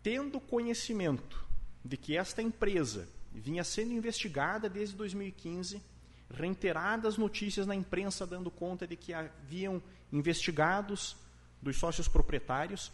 [0.03, 1.47] Tendo conhecimento
[1.85, 5.81] de que esta empresa vinha sendo investigada desde 2015,
[6.31, 11.17] reiteradas notícias na imprensa dando conta de que haviam investigados
[11.61, 12.91] dos sócios proprietários,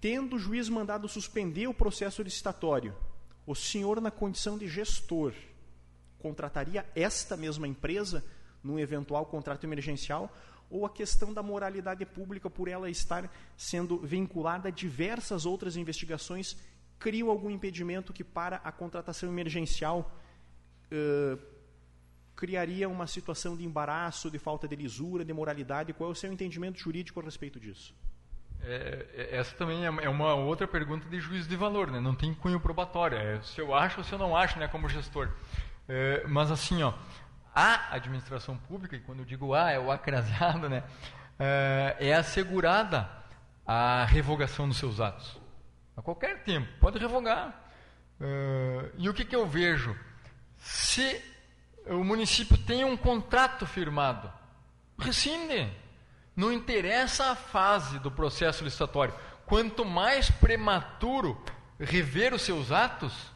[0.00, 2.96] Tendo o juiz mandado suspender o processo licitatório,
[3.46, 5.34] o senhor, na condição de gestor,
[6.20, 8.24] contrataria esta mesma empresa
[8.62, 10.32] num eventual contrato emergencial?
[10.70, 16.56] Ou a questão da moralidade pública, por ela estar sendo vinculada a diversas outras investigações,
[16.98, 20.14] cria algum impedimento que, para a contratação emergencial,
[20.92, 21.38] uh,
[22.36, 25.92] criaria uma situação de embaraço, de falta de lisura, de moralidade?
[25.92, 27.94] Qual é o seu entendimento jurídico a respeito disso?
[28.62, 32.00] É, é, essa também é, é uma outra pergunta de juízo de valor, né?
[32.00, 33.16] Não tem cunho probatório.
[33.16, 35.30] É se eu acho ou se eu não acho, né, como gestor.
[35.92, 36.94] É, mas assim, ó,
[37.52, 40.84] a administração pública, e quando eu digo a, é o acrasado, né?
[41.36, 43.10] É, é assegurada
[43.66, 45.36] a revogação dos seus atos.
[45.96, 47.72] A qualquer tempo, pode revogar.
[48.20, 49.98] É, e o que, que eu vejo?
[50.58, 51.20] Se
[51.86, 54.32] o município tem um contrato firmado,
[54.96, 55.72] rescinde.
[56.36, 59.12] Não interessa a fase do processo licitatório.
[59.44, 61.42] Quanto mais prematuro
[61.80, 63.32] rever os seus atos,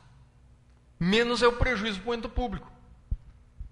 [1.04, 2.70] menos é o prejuízo para o ente público.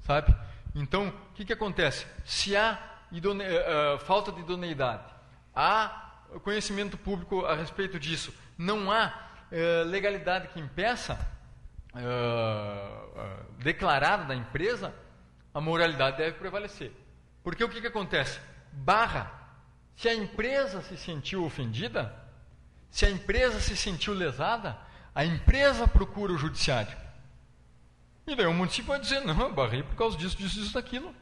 [0.02, 0.34] Sabe?
[0.74, 2.06] Então, o que, que acontece?
[2.24, 2.78] Se há
[3.10, 3.44] idone...
[3.44, 5.04] uh, falta de idoneidade,
[5.54, 6.10] há
[6.42, 9.12] conhecimento público a respeito disso, não há
[9.50, 11.18] uh, legalidade que impeça,
[11.94, 14.94] uh, declarada da empresa,
[15.54, 16.92] a moralidade deve prevalecer.
[17.42, 18.40] Porque o que, que acontece?
[18.72, 19.30] barra,
[19.94, 22.14] se a empresa se sentiu ofendida,
[22.90, 24.76] se a empresa se sentiu lesada,
[25.14, 26.96] a empresa procura o judiciário.
[28.26, 31.14] E daí o município vai dizer, não, eu barrei por causa disso, disso, disso, daquilo.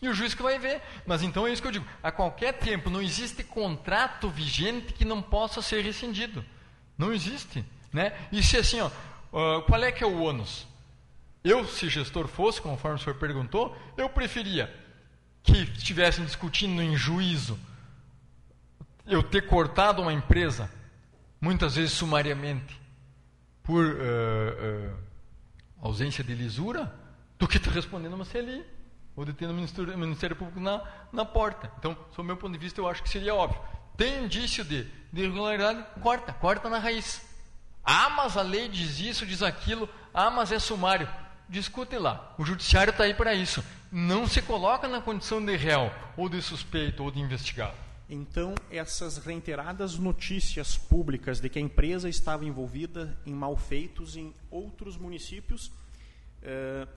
[0.00, 0.80] E o juiz que vai ver.
[1.06, 1.86] Mas então é isso que eu digo.
[2.02, 6.44] A qualquer tempo não existe contrato vigente que não possa ser rescindido.
[6.96, 7.64] Não existe.
[7.92, 8.12] Né?
[8.30, 10.66] E se assim, ó, qual é que é o ônus?
[11.42, 14.72] Eu, se gestor fosse, conforme o senhor perguntou, eu preferia
[15.42, 17.58] que estivessem discutindo em juízo
[19.06, 20.70] eu ter cortado uma empresa,
[21.40, 22.78] muitas vezes sumariamente,
[23.62, 24.96] por uh, uh,
[25.80, 26.92] ausência de lisura,
[27.38, 28.64] do que estar respondendo uma CLI,
[29.16, 30.82] ou de ter o Ministério, Ministério Público na,
[31.12, 31.70] na porta.
[31.78, 33.60] Então, sob o meu ponto de vista, eu acho que seria óbvio.
[33.96, 35.84] Tem indício de, de irregularidade?
[36.00, 37.26] Corta, corta na raiz.
[37.82, 39.88] Ah, mas a lei diz isso, diz aquilo.
[40.14, 41.08] Ah, mas é sumário.
[41.48, 42.34] Discute lá.
[42.38, 46.40] O judiciário está aí para isso não se coloca na condição de réu, ou de
[46.42, 47.76] suspeito, ou de investigado.
[48.10, 54.96] Então, essas reiteradas notícias públicas de que a empresa estava envolvida em malfeitos em outros
[54.96, 55.70] municípios,
[56.42, 56.88] eh,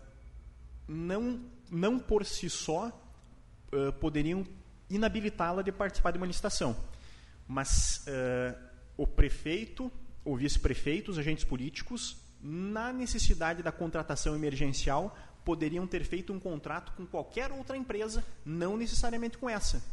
[0.87, 2.89] não, não por si só
[3.73, 4.45] eh, poderiam
[4.89, 6.77] inabilitá-la de participar de uma licitação.
[7.45, 8.55] Mas eh,
[8.95, 9.91] o prefeito
[10.23, 17.05] ouvisse prefeitos, agentes políticos, na necessidade da contratação emergencial, poderiam ter feito um contrato com
[17.05, 19.83] qualquer outra empresa, não necessariamente com essa.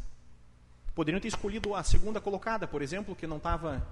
[0.99, 3.87] Poderiam ter escolhido a segunda colocada, por exemplo, que não estava.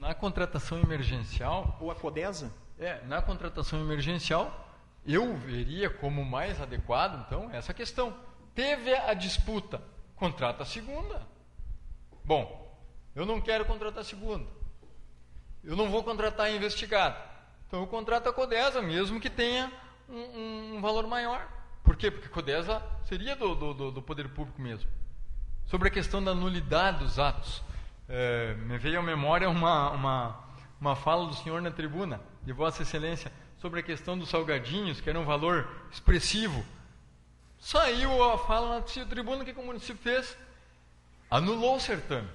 [0.00, 1.76] Na contratação emergencial.
[1.78, 2.50] Ou a Codesa?
[2.78, 4.66] É, na contratação emergencial,
[5.04, 8.16] eu veria como mais adequado, então, essa questão.
[8.54, 9.82] Teve a disputa,
[10.14, 11.20] contrata a segunda.
[12.24, 12.74] Bom,
[13.14, 14.46] eu não quero contratar a segunda.
[15.62, 17.20] Eu não vou contratar a investigada.
[17.68, 19.70] Então eu contrato a Codesa, mesmo que tenha
[20.08, 21.46] um, um valor maior.
[21.84, 22.10] Por quê?
[22.10, 24.88] Porque a Codesa seria do, do, do, poder público mesmo.
[25.66, 27.60] Sobre a questão da nulidade dos atos,
[28.08, 30.44] é, me veio à memória uma, uma,
[30.80, 35.10] uma fala do senhor na tribuna, de Vossa Excelência, sobre a questão dos salgadinhos, que
[35.10, 36.64] era um valor expressivo.
[37.58, 40.38] Saiu a fala na tribuna, o que o município fez?
[41.28, 42.28] Anulou o certame.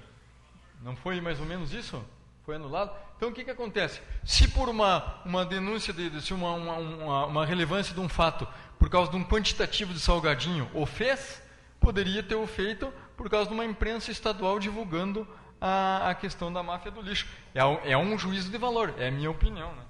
[0.82, 2.04] Não foi mais ou menos isso?
[2.44, 2.94] Foi anulado?
[3.16, 4.02] Então o que, que acontece?
[4.24, 8.46] Se por uma, uma denúncia, de, de uma, uma, uma, relevância de um fato,
[8.78, 11.40] por causa de um quantitativo de salgadinho, o fez,
[11.80, 15.26] poderia ter o feito por causa de uma imprensa estadual divulgando
[15.60, 17.26] a, a questão da máfia do lixo.
[17.54, 19.74] É, é um juízo de valor, é a minha opinião.
[19.74, 19.84] Né?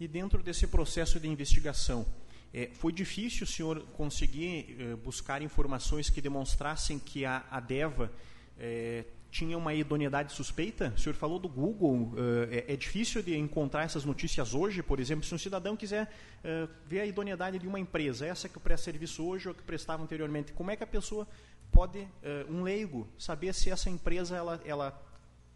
[0.00, 2.06] E dentro desse processo de investigação,
[2.54, 8.10] é, foi difícil o senhor conseguir é, buscar informações que demonstrassem que a, a DEVA
[8.58, 10.92] é, tinha uma idoneidade suspeita?
[10.94, 12.12] O senhor falou do Google.
[12.12, 16.04] Uh, é, é, difícil de encontrar essas notícias hoje, por exemplo, se um cidadão quiser
[16.44, 20.02] uh, ver a idoneidade de uma empresa, essa que presta serviço hoje ou que prestava
[20.02, 21.26] anteriormente, como é que a pessoa
[21.72, 22.08] pode, uh,
[22.50, 25.02] um leigo, saber se essa empresa ela, ela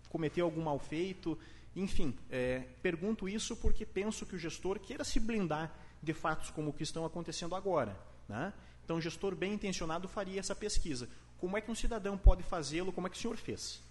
[0.08, 1.38] cometeu algum mal feito?
[1.76, 5.70] Enfim, é, pergunto isso porque penso que o gestor queira se blindar
[6.02, 7.94] de fatos como o que estão acontecendo agora.
[8.26, 8.54] Né?
[8.82, 11.10] Então, o gestor bem intencionado faria essa pesquisa.
[11.38, 12.92] Como é que um cidadão pode fazê-lo?
[12.92, 13.82] Como é que o senhor fez?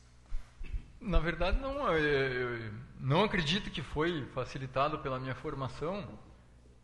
[1.00, 1.88] Na verdade, não.
[1.92, 6.08] Eu, não acredito que foi facilitado pela minha formação.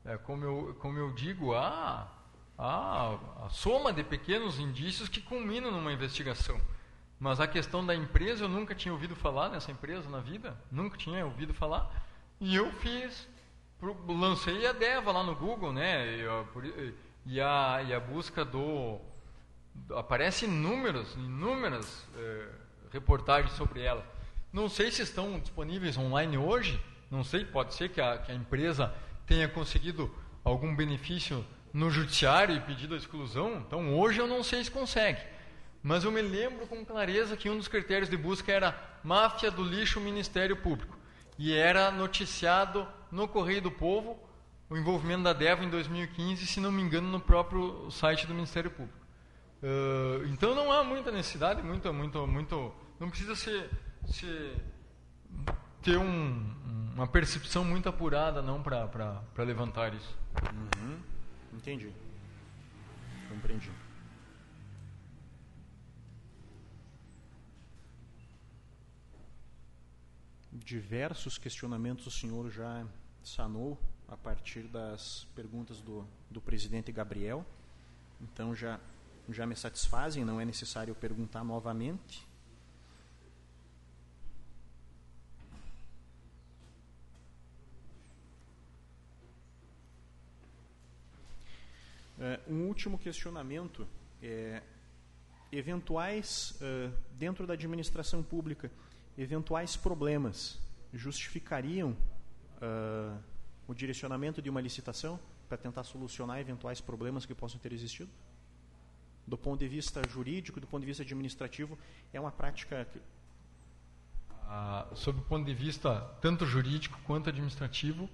[0.06, 2.08] É, como, eu, como eu digo, há,
[2.58, 6.60] há a soma de pequenos indícios que culminam numa investigação.
[7.20, 10.98] Mas a questão da empresa, eu nunca tinha ouvido falar nessa empresa na vida, nunca
[10.98, 11.92] tinha ouvido falar.
[12.40, 13.28] E eu fiz,
[14.08, 16.18] lancei a Deva lá no Google, né?
[16.18, 16.94] E,
[17.28, 19.00] e, a, e a busca do
[19.96, 22.48] aparece inúmeras, inúmeras é,
[22.92, 24.06] reportagens sobre ela.
[24.52, 28.36] Não sei se estão disponíveis online hoje, não sei, pode ser que a, que a
[28.36, 28.94] empresa
[29.26, 34.64] tenha conseguido algum benefício no judiciário e pedido a exclusão, então hoje eu não sei
[34.64, 35.22] se consegue.
[35.82, 39.64] Mas eu me lembro com clareza que um dos critérios de busca era máfia do
[39.64, 40.98] lixo Ministério Público.
[41.40, 44.20] E era noticiado no Correio do Povo
[44.70, 48.72] o envolvimento da DEVA em 2015, se não me engano, no próprio site do Ministério
[48.72, 49.01] Público.
[49.62, 52.74] Uh, então não há muita necessidade, muito, muito, muito.
[53.00, 53.70] Não precisa ser,
[54.08, 54.56] ser
[55.82, 60.18] ter um, uma percepção muito apurada não para levantar isso.
[60.80, 61.00] Uhum.
[61.54, 61.92] Entendi.
[63.30, 63.72] Compreendi.
[70.52, 72.86] Diversos questionamentos o senhor já
[73.24, 77.46] sanou a partir das perguntas do, do presidente Gabriel.
[78.22, 78.80] Então já
[79.34, 82.28] já me satisfazem, não é necessário perguntar novamente.
[92.18, 93.88] Uh, um último questionamento.
[94.24, 94.62] É,
[95.52, 98.72] eventuais, uh, dentro da administração pública,
[99.18, 100.60] eventuais problemas
[100.94, 103.18] justificariam uh,
[103.68, 108.10] o direcionamento de uma licitação para tentar solucionar eventuais problemas que possam ter existido?
[109.26, 111.78] Do ponto de vista jurídico, do ponto de vista administrativo,
[112.14, 112.86] é uma prática.
[112.92, 113.00] Que...
[114.44, 118.10] Ah, sob o ponto de vista tanto jurídico quanto administrativo,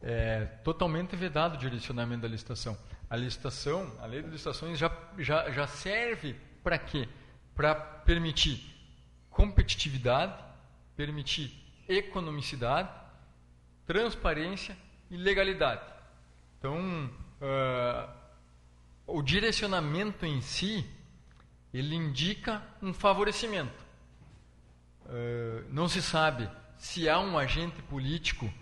[0.00, 2.76] é totalmente vedado o direcionamento da licitação.
[3.08, 7.08] A licitação, a lei de licitações já, já, já serve para quê?
[7.54, 8.74] Para permitir
[9.30, 10.42] competitividade,
[10.96, 11.52] permitir
[11.88, 12.88] economicidade,
[13.86, 14.76] transparência
[15.10, 15.82] e legalidade.
[16.58, 17.10] Então,
[17.40, 18.15] uh,
[19.06, 20.84] o direcionamento em si,
[21.72, 23.84] ele indica um favorecimento.
[25.04, 28.52] Uh, não se sabe se há um agente político,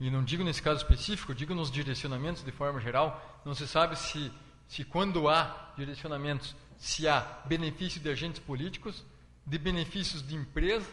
[0.00, 3.96] e não digo nesse caso específico, digo nos direcionamentos de forma geral, não se sabe
[3.96, 4.32] se,
[4.66, 9.04] se quando há direcionamentos, se há benefício de agentes políticos,
[9.46, 10.88] de benefícios de empresa,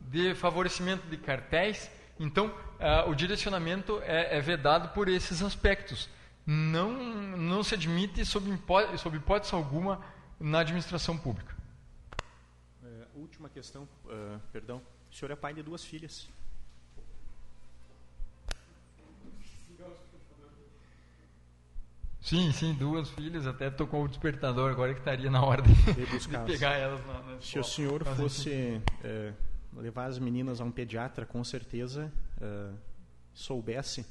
[0.00, 1.90] de favorecimento de cartéis.
[2.20, 6.08] Então, uh, o direcionamento é, é vedado por esses aspectos
[6.46, 6.92] não,
[7.36, 10.00] não se admite, sob, hipótese, sob hipótese alguma,
[10.38, 11.56] na administração pública.
[12.84, 14.82] É, última questão, uh, perdão.
[15.10, 16.28] O senhor é pai de duas filhas.
[22.20, 23.46] Sim, sim, duas filhas.
[23.46, 27.40] Até tocou o despertador agora que estaria na hora de, de pegar elas na, na
[27.40, 29.32] Se o senhor fosse é,
[29.74, 32.70] levar as meninas a um pediatra, com certeza é,
[33.34, 34.06] soubesse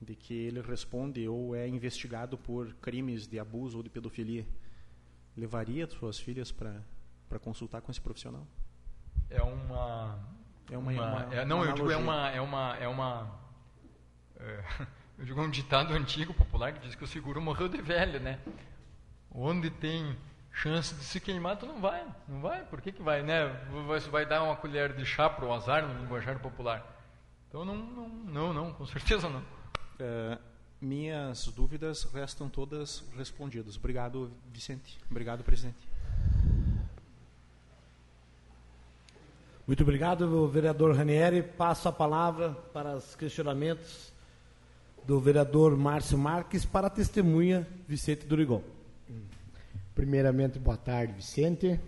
[0.00, 4.46] de que ele responde ou é investigado por crimes de abuso ou de pedofilia,
[5.36, 8.46] levaria suas filhas para consultar com esse profissional?
[9.28, 10.18] É uma...
[10.70, 12.30] É uma, uma, uma é, não, uma eu digo é uma...
[12.30, 13.38] É uma, é uma
[14.38, 14.64] é,
[15.18, 18.38] eu digo um ditado antigo, popular, que diz que o seguro morreu de velho, né?
[19.30, 20.16] Onde tem
[20.52, 23.48] chance de se queimar, tu não vai, não vai, por que que vai, né?
[23.86, 26.84] Você vai dar uma colher de chá para o azar no linguajar popular.
[27.48, 29.42] Então não, não, não, não com certeza não.
[29.98, 30.38] É,
[30.80, 33.76] minhas dúvidas restam todas respondidas.
[33.76, 34.98] Obrigado, Vicente.
[35.10, 35.88] Obrigado, presidente.
[39.66, 41.42] Muito obrigado, vereador Ranieri.
[41.42, 44.12] Passo a palavra para os questionamentos
[45.04, 48.62] do vereador Márcio Marques para a testemunha Vicente Durigon.
[49.94, 51.80] Primeiramente, boa tarde, Vicente.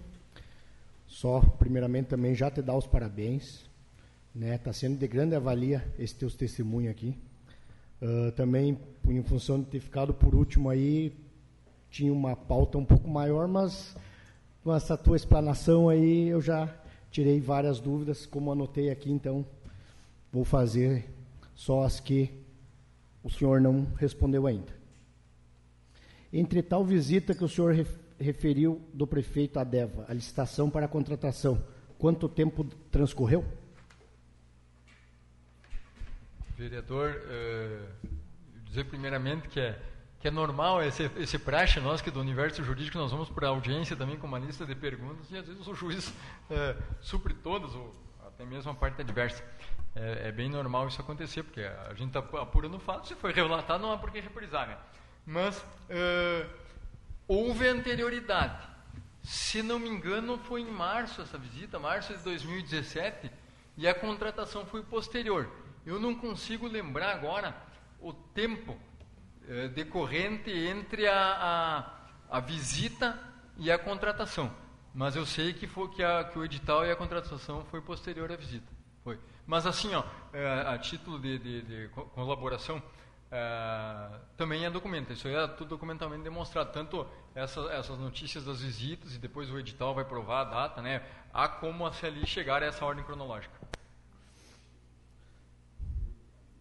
[1.07, 3.65] Só, primeiramente, também já te dar os parabéns.
[4.35, 4.59] Né?
[4.59, 7.17] Tá sendo de grande avalia esse teu testemunho aqui.
[8.01, 11.12] Uh, também, em função de ter ficado por último aí,
[11.91, 13.95] tinha uma pauta um pouco maior, mas
[14.62, 16.73] com essa tua explanação aí eu já
[17.11, 19.45] tirei várias dúvidas, como anotei aqui, então
[20.33, 21.11] vou fazer
[21.55, 22.31] só as que
[23.23, 24.73] o senhor não respondeu ainda.
[26.33, 27.75] Entre tal visita que o senhor
[28.19, 31.61] referiu do prefeito Adeva, a licitação para a contratação,
[31.99, 33.45] quanto tempo transcorreu?
[36.61, 38.09] Vereador, uh,
[38.65, 39.81] dizer primeiramente que é,
[40.19, 43.51] que é normal esse, esse praxe nós que do universo jurídico nós vamos para a
[43.51, 47.75] audiência também com uma lista de perguntas e às vezes o juiz uh, supre todas
[47.75, 47.95] ou
[48.27, 49.43] até mesmo a parte adversa
[49.97, 53.81] é, é, bem normal isso acontecer, porque a gente está apurando fato, se foi relatado,
[53.81, 54.69] não há por que reprisar.
[54.69, 54.77] Né?
[55.27, 56.49] Mas uh,
[57.27, 58.69] houve anterioridade.
[59.23, 63.31] Se não me engano, foi em março essa visita, março de 2017,
[63.79, 65.51] e a contratação foi posterior.
[65.84, 67.57] Eu não consigo lembrar agora
[68.00, 71.94] o tempo uh, decorrente entre a,
[72.31, 73.18] a, a, visita
[73.57, 74.52] e a contratação.
[74.94, 78.31] Mas eu sei que, foi, que, a, que o edital e a contratação foi posterior
[78.31, 78.70] à visita.
[79.05, 79.18] Foi.
[79.47, 82.83] Mas assim, ó, é, a título de, de, de colaboração,
[83.31, 85.12] é, também é documento.
[85.12, 86.73] Isso é tudo documentalmente demonstrado.
[86.73, 91.02] Tanto essa, essas notícias das visitas e depois o edital vai provar a data, né?
[91.33, 93.55] Há como ali chegar a essa ordem cronológica.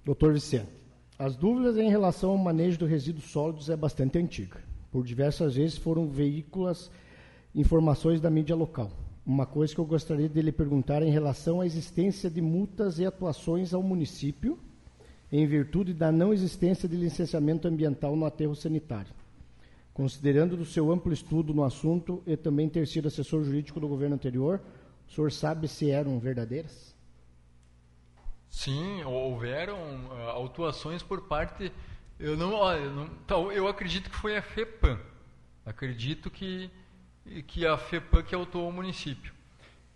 [0.09, 0.71] Doutor Vicente,
[1.19, 4.57] as dúvidas em relação ao manejo do resíduos sólidos é bastante antiga.
[4.91, 6.89] Por diversas vezes foram veículas
[7.53, 8.89] informações da mídia local.
[9.23, 13.05] Uma coisa que eu gostaria de lhe perguntar em relação à existência de multas e
[13.05, 14.57] atuações ao município
[15.31, 19.13] em virtude da não existência de licenciamento ambiental no aterro sanitário.
[19.93, 24.15] Considerando do seu amplo estudo no assunto e também ter sido assessor jurídico do governo
[24.15, 24.59] anterior,
[25.07, 26.97] o senhor sabe se eram verdadeiras?
[28.49, 31.71] Sim, houveram uh, autuações por parte.
[32.19, 34.99] Eu não, olha, não, eu acredito que foi a FEPAM.
[35.65, 36.69] Acredito que
[37.47, 39.33] que a FEPAM que autuou o município.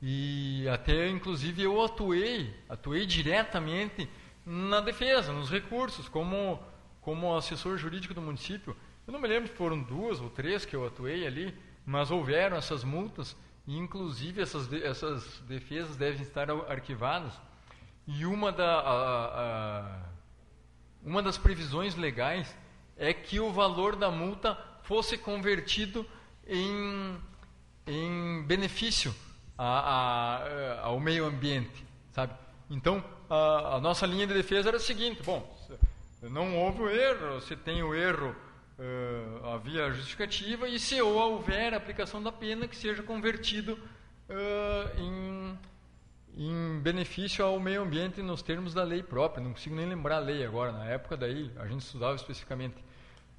[0.02, 4.08] E até, inclusive, eu atuei, atuei diretamente
[4.46, 6.60] na defesa, nos recursos, como,
[7.02, 8.76] como assessor jurídico do município.
[9.08, 12.58] Eu não me lembro se foram duas ou três que eu atuei ali, mas houveram
[12.58, 17.34] essas multas, e inclusive essas, essas defesas devem estar arquivadas.
[18.08, 20.00] E uma, da, a, a,
[21.04, 22.56] uma das previsões legais
[22.98, 26.06] é que o valor da multa fosse convertido
[26.46, 27.18] em,
[27.88, 29.16] em benefício
[29.58, 32.34] a, a, ao meio ambiente, sabe?
[32.70, 35.56] Então, a, a, nossa linha de defesa era a seguinte: bom,
[36.24, 38.36] não houve o erro, se tem o erro,
[38.80, 43.74] uh, havia justificativa, e se houver aplicação da pena, que seja convertido
[44.30, 45.58] uh, em,
[46.36, 49.44] em benefício ao meio ambiente nos termos da lei própria.
[49.44, 52.76] Não consigo nem lembrar a lei agora, na época daí, a gente estudava especificamente.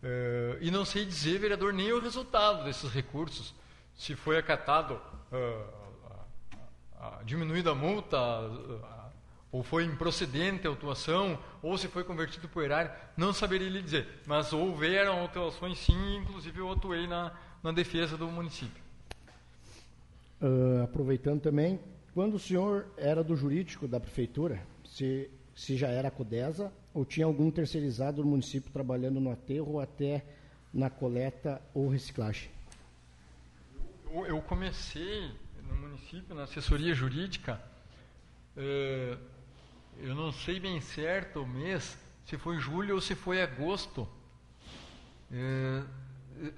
[0.03, 3.55] Uh, e não sei dizer, vereador, nem o resultado desses recursos.
[3.97, 5.01] Se foi acatado,
[5.33, 5.85] uh,
[7.25, 8.81] diminuída a multa, uh,
[9.51, 14.07] ou foi improcedente a autuação, ou se foi convertido por erário, não saberia lhe dizer.
[14.27, 17.33] Mas houveram autuações sim, inclusive eu atuei na,
[17.63, 18.83] na defesa do município.
[20.83, 21.81] aproveitando também,
[22.15, 27.27] quando o senhor era do jurídico da prefeitura, se, se já era CODESA, ou tinha
[27.27, 30.25] algum terceirizado do município trabalhando no aterro ou até
[30.73, 32.49] na coleta ou reciclagem?
[34.11, 35.31] Eu, eu comecei
[35.69, 37.61] no município, na assessoria jurídica,
[38.57, 39.19] é,
[39.99, 44.09] eu não sei bem certo o mês, se foi julho ou se foi agosto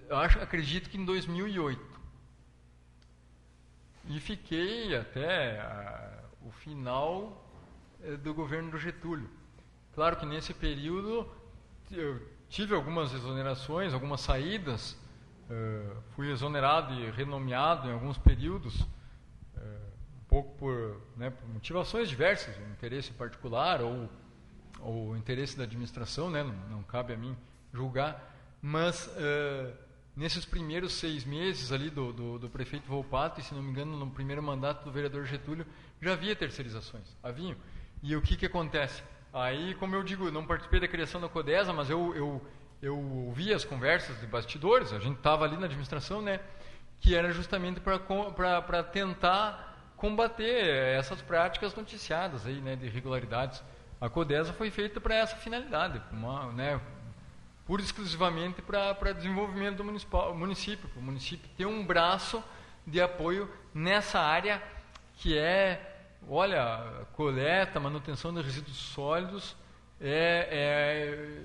[0.09, 1.96] eu acho, acredito que em 2008.
[4.09, 7.45] E fiquei até a, o final
[8.03, 9.29] é, do governo do Getúlio.
[9.95, 11.29] Claro que nesse período
[11.91, 14.93] eu tive algumas exonerações, algumas saídas,
[15.51, 18.87] uh, fui exonerado e renomeado em alguns períodos, uh,
[19.57, 24.09] um pouco por, né, por, motivações diversas, interesse particular ou,
[24.81, 27.37] ou interesse da administração, né, não, não cabe a mim
[27.73, 29.11] julgar, mas
[30.17, 33.97] nesses primeiros seis meses ali do, do, do, prefeito Volpato, e se não me engano
[33.99, 35.67] no primeiro mandato do vereador Getúlio,
[36.01, 37.57] já havia terceirizações, haviam.
[38.03, 39.03] E o que, que acontece?
[39.33, 42.47] Aí, como eu digo, não participei da criação da Codesa, mas eu, eu,
[42.81, 46.41] eu ouvi as conversas de bastidores, a gente estava ali na administração, né?
[46.99, 53.63] Que era justamente para tentar combater essas práticas noticiadas aí, né, de irregularidades.
[54.01, 56.81] A Codesa foi feita para essa finalidade, uma, né,
[57.67, 59.85] pura e exclusivamente para desenvolvimento do
[60.35, 62.43] município, para o município ter um braço
[62.87, 64.63] de apoio nessa área
[65.17, 65.95] que é
[66.29, 69.57] olha, coleta, manutenção de resíduos sólidos
[70.01, 71.43] é,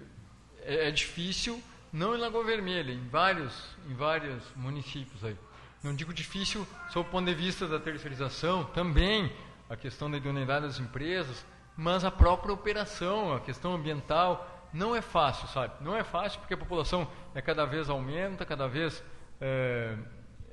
[0.66, 5.38] é, é difícil, não em Lagoa Vermelha, em vários, em vários municípios aí.
[5.84, 9.32] Não digo difícil sob o ponto de vista da terceirização, também
[9.70, 15.02] a questão da idoneidade das empresas, mas a própria operação, a questão ambiental, não é
[15.02, 15.74] fácil, sabe?
[15.82, 19.04] Não é fácil porque a população é cada vez aumenta, cada vez
[19.40, 19.98] é,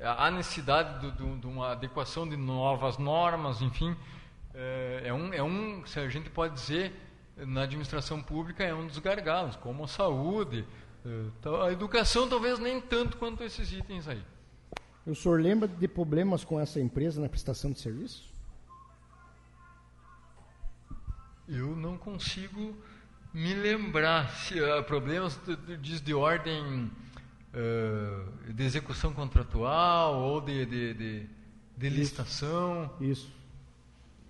[0.03, 3.97] há necessidade de uma adequação de novas normas, enfim
[4.61, 6.93] é, é, um, é um, se a gente pode dizer,
[7.37, 10.67] na administração pública é um dos gargalos, como a saúde,
[11.07, 14.21] é, a educação talvez nem tanto quanto esses itens aí.
[15.07, 18.29] O senhor lembra de problemas com essa empresa na prestação de serviço?
[21.47, 22.77] Eu não consigo
[23.39, 25.41] me lembrar se há problemas
[25.81, 26.91] diz de ordem
[27.55, 31.27] uh, de execução contratual ou de, de, de,
[31.77, 32.91] de licitação.
[33.01, 33.39] Isso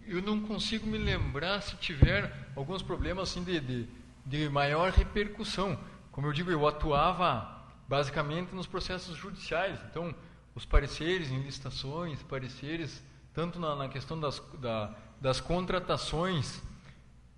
[0.06, 3.88] eu não consigo me lembrar se tiver alguns problemas assim de, de,
[4.24, 5.78] de maior repercussão.
[6.10, 9.78] Como eu digo, eu atuava basicamente nos processos judiciais.
[9.90, 10.14] Então,
[10.54, 13.02] os pareceres em licitações, pareceres
[13.34, 16.62] tanto na, na questão das, da, das contratações,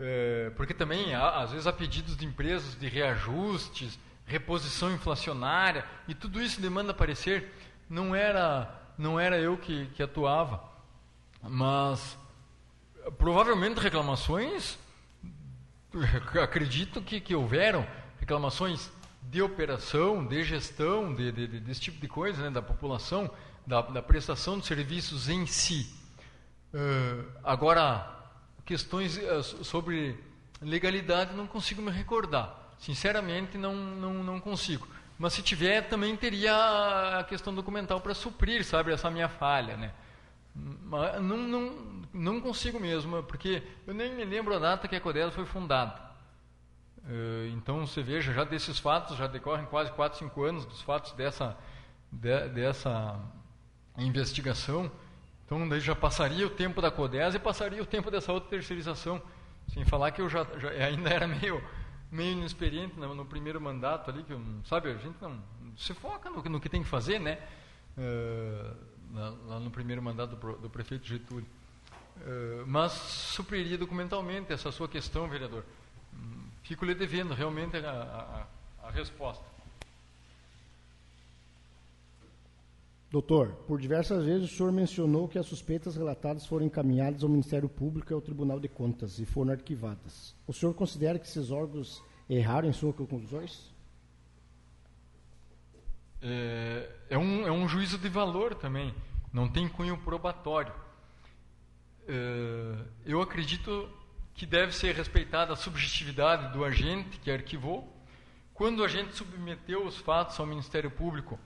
[0.01, 6.15] é, porque também há, às vezes há pedidos de empresas de reajustes, reposição inflacionária e
[6.15, 7.53] tudo isso demanda parecer.
[7.89, 10.63] Não era não era eu que, que atuava,
[11.43, 12.19] mas
[13.17, 14.79] provavelmente reclamações,
[16.43, 17.87] acredito que, que houveram
[18.19, 23.31] reclamações de operação, de gestão, de, de, de, desse tipo de coisa, né, da população,
[23.67, 25.91] da, da, prestação de serviços em si.
[26.75, 28.20] Uh, agora,
[28.71, 30.17] questões uh, sobre
[30.63, 32.57] legalidade não consigo me recordar.
[32.79, 34.87] Sinceramente, não, não, não consigo.
[35.19, 39.93] Mas se tiver, também teria a questão documental para suprir, sabe, essa minha falha, né?
[40.55, 45.33] Não, não, não consigo mesmo, porque eu nem me lembro a data que a Codesa
[45.33, 46.01] foi fundada.
[47.09, 51.13] Eh, então você veja, já desses fatos, já decorrem quase 4, 5 anos dos fatos
[51.13, 51.57] dessa,
[52.13, 53.19] de, dessa
[53.99, 54.91] investigação.
[55.51, 59.21] Então daí já passaria o tempo da Codesa e passaria o tempo dessa outra terceirização.
[59.75, 61.61] Sem falar que eu já, já ainda era meio,
[62.09, 65.43] meio inexperiente no, no, primeiro mandato ali, que eu, sabe, a gente não
[65.77, 67.41] se foca no, no que tem que fazer, né?
[67.99, 68.77] Uh,
[69.49, 71.49] lá no primeiro mandato do, do prefeito Getúlio.
[72.19, 75.65] Uh, mas supriria documentalmente essa sua questão, vereador.
[76.63, 78.47] Fico lhe devendo realmente a,
[78.83, 79.45] a, a resposta.
[83.11, 87.69] Doutor, por diversas vezes o senhor mencionou que as suspeitas relatadas foram encaminhadas ao Ministério
[87.69, 90.35] Público e ao Tribunal de Contas e foram arquivadas.
[90.47, 93.71] O senhor considera que esses órgãos erraram em suas conclusões?
[96.23, 98.95] é, é, um, é um juízo de valor também,
[99.33, 100.73] não tem cunho probatório.
[102.07, 103.89] É, eu acredito
[104.35, 107.97] que deve ser respeitada a subjetividade do agente que arquivou.
[108.55, 111.39] Quando a gente submeteu os fatos ao Ministério Público,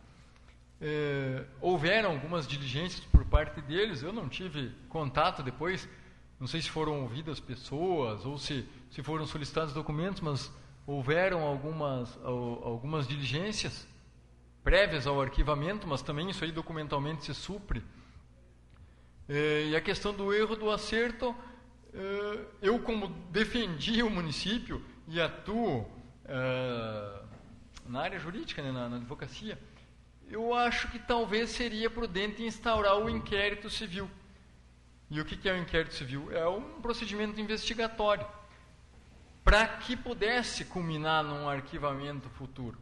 [0.87, 5.89] é, houveram algumas diligências por parte deles, eu não tive contato depois,
[6.39, 10.53] não sei se foram ouvidas pessoas ou se, se foram solicitados documentos, mas
[10.87, 13.89] houveram algumas, algumas diligências
[14.63, 17.83] prévias ao arquivamento, mas também isso aí documentalmente se supre.
[19.27, 21.35] É, e a questão do erro do acerto,
[21.95, 25.91] é, eu como defendi o município e atuo
[27.87, 29.59] na área jurídica, né, na advocacia,
[30.29, 34.11] eu acho que talvez seria prudente instaurar o inquérito civil.
[35.11, 36.33] E o que é o inquérito civil?
[36.33, 38.27] É um procedimento investigatório
[39.45, 42.79] para que pudesse culminar num arquivamento futuro.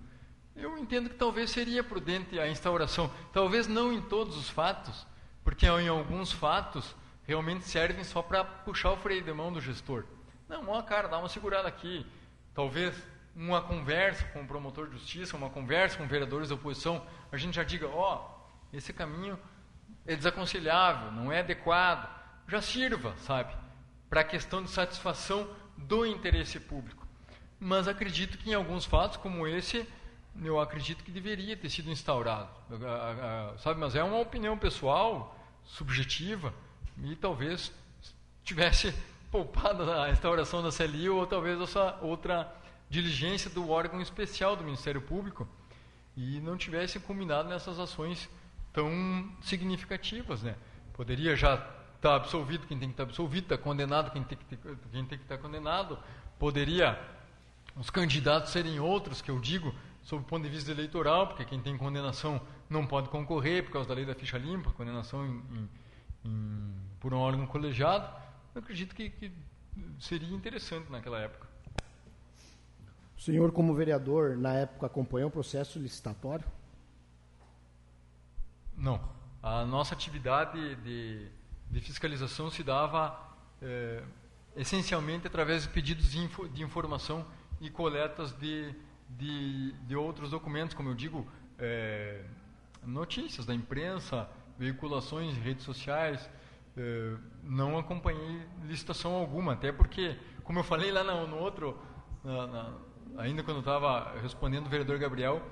[0.54, 3.10] eu entendo que talvez seria prudente a instauração.
[3.32, 5.06] Talvez não em todos os fatos,
[5.42, 6.94] porque em alguns fatos
[7.26, 10.04] realmente servem só para puxar o freio de mão do gestor.
[10.48, 12.06] Não, ó, cara, dá uma segurada aqui.
[12.54, 12.94] Talvez
[13.34, 17.54] uma conversa com o promotor de justiça, uma conversa com vereadores da oposição, a gente
[17.56, 18.28] já diga, ó,
[18.72, 19.38] esse caminho
[20.06, 22.08] é desaconselhável, não é adequado.
[22.46, 23.54] Já sirva, sabe,
[24.10, 27.06] para a questão de satisfação do interesse público.
[27.58, 29.88] Mas acredito que em alguns fatos como esse,
[30.44, 32.50] eu acredito que deveria ter sido instaurado,
[33.58, 33.80] sabe?
[33.80, 36.52] Mas é uma opinião pessoal, subjetiva,
[37.02, 37.72] e talvez
[38.44, 38.92] tivesse
[39.30, 42.52] poupado a instauração da CLI ou talvez essa outra
[42.90, 45.48] diligência do órgão especial do Ministério Público
[46.16, 48.28] e não tivesse culminado nessas ações
[48.72, 50.56] tão significativas, né?
[50.92, 54.22] Poderia já estar tá absolvido quem tem que estar tá absolvido, estar tá condenado quem
[54.22, 54.56] tem que
[54.90, 55.98] quem tem que estar condenado,
[56.38, 56.98] poderia
[57.76, 61.60] os candidatos serem outros, que eu digo, sob o ponto de vista eleitoral, porque quem
[61.60, 65.68] tem condenação não pode concorrer por causa da lei da ficha limpa, condenação em,
[66.24, 68.08] em, por um órgão colegiado.
[68.54, 69.32] Eu acredito que, que
[69.98, 71.51] seria interessante naquela época.
[73.22, 76.44] O senhor, como vereador, na época acompanhou o processo licitatório?
[78.76, 79.00] Não.
[79.40, 81.28] A nossa atividade de,
[81.70, 83.16] de fiscalização se dava
[83.62, 84.02] é,
[84.56, 87.24] essencialmente através de pedidos de, info, de informação
[87.60, 88.74] e coletas de,
[89.10, 91.24] de, de outros documentos, como eu digo,
[91.60, 92.24] é,
[92.84, 94.28] notícias da imprensa,
[94.58, 96.28] veiculações redes sociais.
[96.76, 101.80] É, não acompanhei licitação alguma, até porque, como eu falei lá no, no outro,
[102.24, 102.78] na, na,
[103.18, 105.42] ainda quando estava respondendo o vereador Gabriel,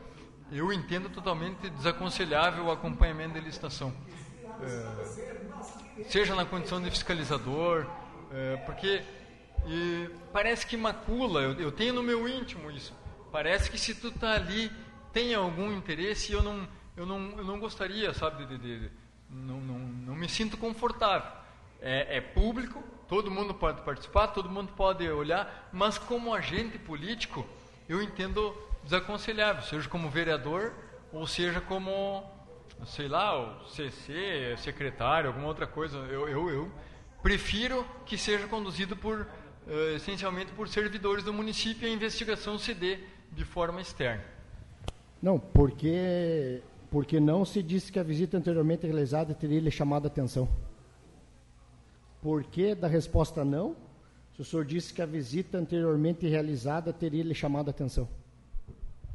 [0.50, 3.92] eu entendo totalmente desaconselhável o acompanhamento da licitação.
[4.62, 7.86] É, seja na condição de fiscalizador,
[8.32, 9.02] é, porque
[10.32, 12.92] parece que macula, eu, eu tenho no meu íntimo isso.
[13.30, 14.70] Parece que se tu tá ali,
[15.12, 16.66] tem algum interesse, eu não,
[16.96, 18.90] eu não, eu não gostaria, sabe, de, de, de
[19.28, 21.30] não, não, não me sinto confortável.
[21.80, 27.44] É, é, público, todo mundo pode participar, todo mundo pode olhar, mas como agente político,
[27.88, 30.72] eu entendo desaconselhável, seja como vereador
[31.12, 32.22] ou seja como,
[32.86, 35.98] sei lá, o CC, secretário, alguma outra coisa.
[35.98, 36.72] Eu, eu, eu
[37.20, 42.72] prefiro que seja conduzido por, uh, essencialmente por servidores do município e a investigação se
[42.72, 43.00] dê
[43.32, 44.22] de forma externa.
[45.20, 50.08] Não, porque porque não se disse que a visita anteriormente realizada teria lhe chamado a
[50.08, 50.48] atenção.
[52.22, 53.76] Por que da resposta não?
[54.34, 58.08] Se o senhor disse que a visita anteriormente realizada teria lhe chamado a atenção.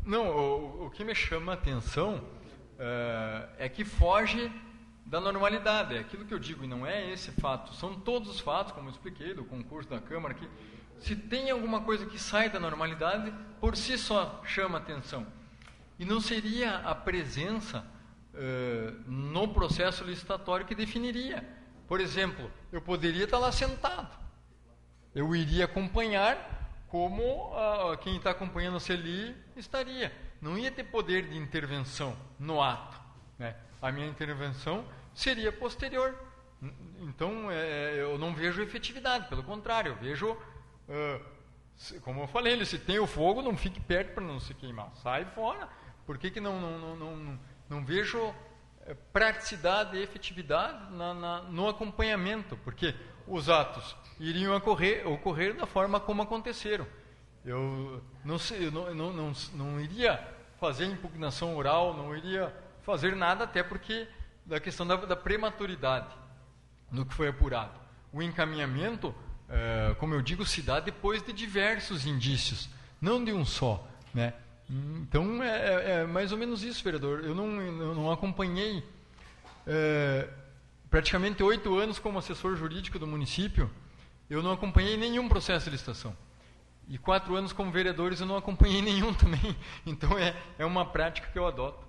[0.05, 4.51] Não, o, o que me chama a atenção uh, é que foge
[5.05, 5.95] da normalidade.
[5.95, 7.73] É aquilo que eu digo, e não é esse fato.
[7.75, 10.47] São todos os fatos, como eu expliquei, do concurso da Câmara, que
[10.99, 15.25] se tem alguma coisa que sai da normalidade, por si só chama atenção.
[15.99, 17.85] E não seria a presença
[18.33, 21.47] uh, no processo licitatório que definiria.
[21.87, 24.17] Por exemplo, eu poderia estar lá sentado.
[25.13, 30.11] Eu iria acompanhar como uh, quem está acompanhando a CELI estaria.
[30.41, 32.99] Não ia ter poder de intervenção no ato.
[33.37, 33.55] Né?
[33.81, 36.13] A minha intervenção seria posterior.
[36.99, 40.37] Então, é, eu não vejo efetividade, pelo contrário, eu vejo
[40.87, 44.91] Uh, como eu falei, se tem o fogo, não fique perto para não se queimar.
[44.95, 45.67] Sai fora.
[46.05, 48.33] Por que, que não, não, não, não, não vejo
[49.11, 52.57] praticidade e efetividade na, na, no acompanhamento?
[52.57, 52.93] Porque
[53.27, 56.85] os atos iriam ocorrer, ocorrer da forma como aconteceram.
[57.43, 60.19] Eu não, sei, eu não, não, não, não iria
[60.59, 64.07] fazer impugnação oral, não iria fazer nada, até porque
[64.45, 66.13] da questão da, da prematuridade
[66.91, 67.79] no que foi apurado.
[68.11, 69.13] O encaminhamento
[69.49, 73.87] é, como eu digo, se dá depois de diversos indícios, não de um só.
[74.13, 74.33] Né?
[74.69, 77.23] Então, é, é, é mais ou menos isso, vereador.
[77.23, 78.83] Eu não, eu não acompanhei
[79.67, 80.27] é,
[80.89, 83.69] praticamente oito anos como assessor jurídico do município,
[84.29, 86.15] eu não acompanhei nenhum processo de licitação.
[86.87, 89.55] E quatro anos como vereadores eu não acompanhei nenhum também.
[89.85, 91.85] Então, é, é uma prática que eu adoto.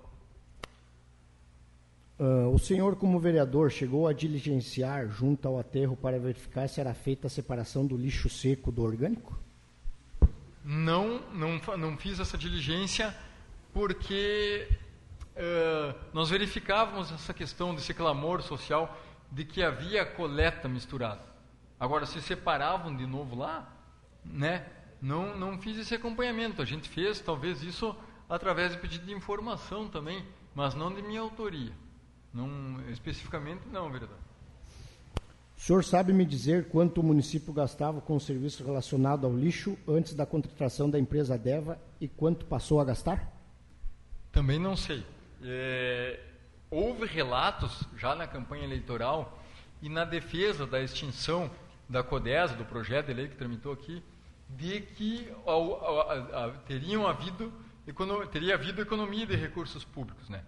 [2.19, 6.93] Uh, o senhor, como vereador, chegou a diligenciar junto ao aterro para verificar se era
[6.95, 9.37] feita a separação do lixo seco do orgânico?
[10.69, 13.15] Não, não, não fiz essa diligência
[13.71, 14.67] porque
[15.37, 18.99] uh, nós verificávamos essa questão desse clamor social
[19.31, 21.21] de que havia coleta misturada.
[21.79, 23.71] Agora, se separavam de novo lá,
[24.25, 24.65] né?
[25.01, 26.61] Não, não fiz esse acompanhamento.
[26.61, 27.95] A gente fez, talvez, isso
[28.27, 31.71] através de pedido de informação também, mas não de minha autoria.
[32.33, 34.17] Não, especificamente não, vereador.
[35.57, 39.75] O senhor sabe me dizer quanto o município gastava com o serviço relacionado ao lixo
[39.87, 43.27] antes da contratação da empresa Deva e quanto passou a gastar?
[44.31, 45.03] Também não sei.
[45.43, 46.19] É,
[46.69, 49.43] houve relatos já na campanha eleitoral
[49.81, 51.49] e na defesa da extinção
[51.89, 54.03] da CODESA, do projeto de lei que tramitou aqui,
[54.47, 55.27] de que
[56.67, 57.51] teriam havido,
[58.31, 60.29] teria havido economia de recursos públicos.
[60.29, 60.43] Né?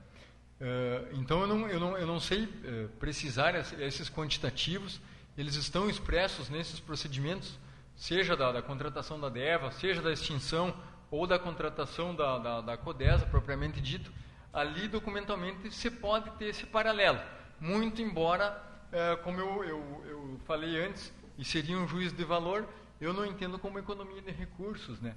[0.60, 5.00] Uh, então eu não, eu não, eu não sei uh, precisar esses quantitativos,
[5.38, 7.58] eles estão expressos nesses procedimentos,
[7.96, 10.76] seja da, da, contratação da DEVA, seja da extinção
[11.10, 14.12] ou da contratação da, da, da CODESA, propriamente dito,
[14.52, 17.20] ali documentalmente se pode ter esse paralelo.
[17.58, 22.68] Muito embora, uh, como eu, eu, eu falei antes, e seria um juízo de valor,
[23.00, 25.16] eu não entendo como economia de recursos, né?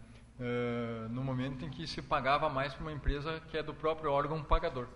[1.10, 4.42] No momento em que se pagava mais para uma empresa que é do próprio órgão
[4.42, 4.88] pagador.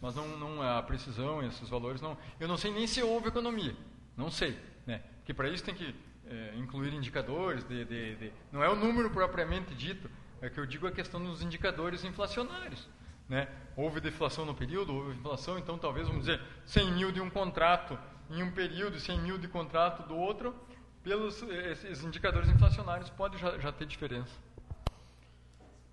[0.00, 2.16] Mas não, não a precisão, esses valores não.
[2.38, 3.74] Eu não sei nem se houve economia,
[4.16, 5.02] não sei, né?
[5.18, 5.94] Porque para isso tem que
[6.26, 10.10] é, incluir indicadores, de, de, de, não é o número propriamente dito,
[10.40, 12.88] é que eu digo a questão dos indicadores inflacionários.
[13.28, 13.48] Né?
[13.76, 17.98] Houve deflação no período, houve inflação, então talvez, vamos dizer, 100 mil de um contrato
[18.30, 20.54] em um período e 100 mil de contrato do outro,
[21.02, 24.32] pelos esses indicadores inflacionários pode já, já ter diferença.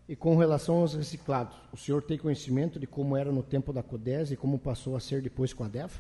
[0.08, 3.82] E com relação aos reciclados, o senhor tem conhecimento de como era no tempo da
[3.82, 6.00] CODES e como passou a ser depois com a DEFA?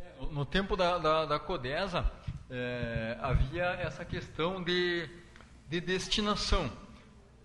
[0.00, 2.10] É, no tempo da, da, da CODESA,
[2.50, 5.08] é, havia essa questão de,
[5.68, 6.68] de destinação.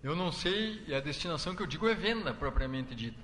[0.02, 3.22] Eu não sei, e a destinação que eu digo é venda propriamente dita.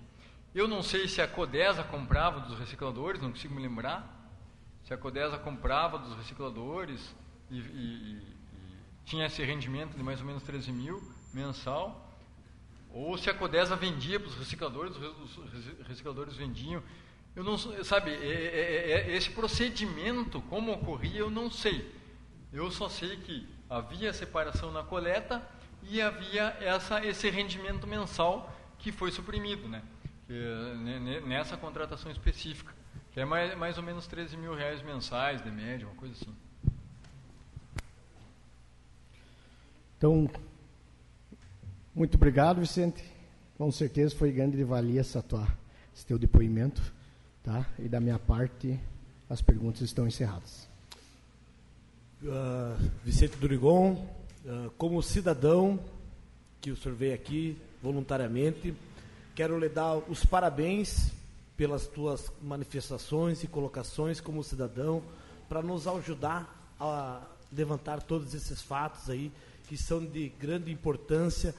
[0.55, 4.17] Eu não sei se a Codesa comprava dos recicladores, não consigo me lembrar.
[4.85, 7.15] Se a Codesa comprava dos recicladores
[7.51, 8.37] e, e, e
[9.05, 12.11] tinha esse rendimento de mais ou menos 13 mil mensal,
[12.93, 16.83] ou se a Codesa vendia para os recicladores, os recicladores vendiam.
[17.37, 21.95] Eu não sabe, é, é, é, esse procedimento, como ocorria, eu não sei.
[22.53, 25.41] Eu só sei que havia separação na coleta
[25.85, 29.83] e havia essa, esse rendimento mensal que foi suprimido, né?
[30.27, 32.75] Que, nessa contratação específica,
[33.13, 36.35] que é mais, mais ou menos 13 mil reais mensais de média, uma coisa assim.
[39.97, 40.29] Então,
[41.95, 43.03] muito obrigado, Vicente.
[43.57, 45.47] Com certeza foi grande valia essa tua,
[45.95, 46.81] esse teu depoimento,
[47.43, 47.67] tá?
[47.79, 48.79] E da minha parte,
[49.29, 50.69] as perguntas estão encerradas.
[52.23, 53.93] Uh, Vicente Durigon,
[54.45, 55.79] uh, como cidadão
[56.61, 58.75] que o senhor veio aqui voluntariamente,
[59.35, 61.13] quero lhe dar os parabéns
[61.57, 65.03] pelas tuas manifestações e colocações como cidadão
[65.49, 69.33] para nos ajudar a levantar todos esses fatos aí
[69.69, 71.55] que são de grande importância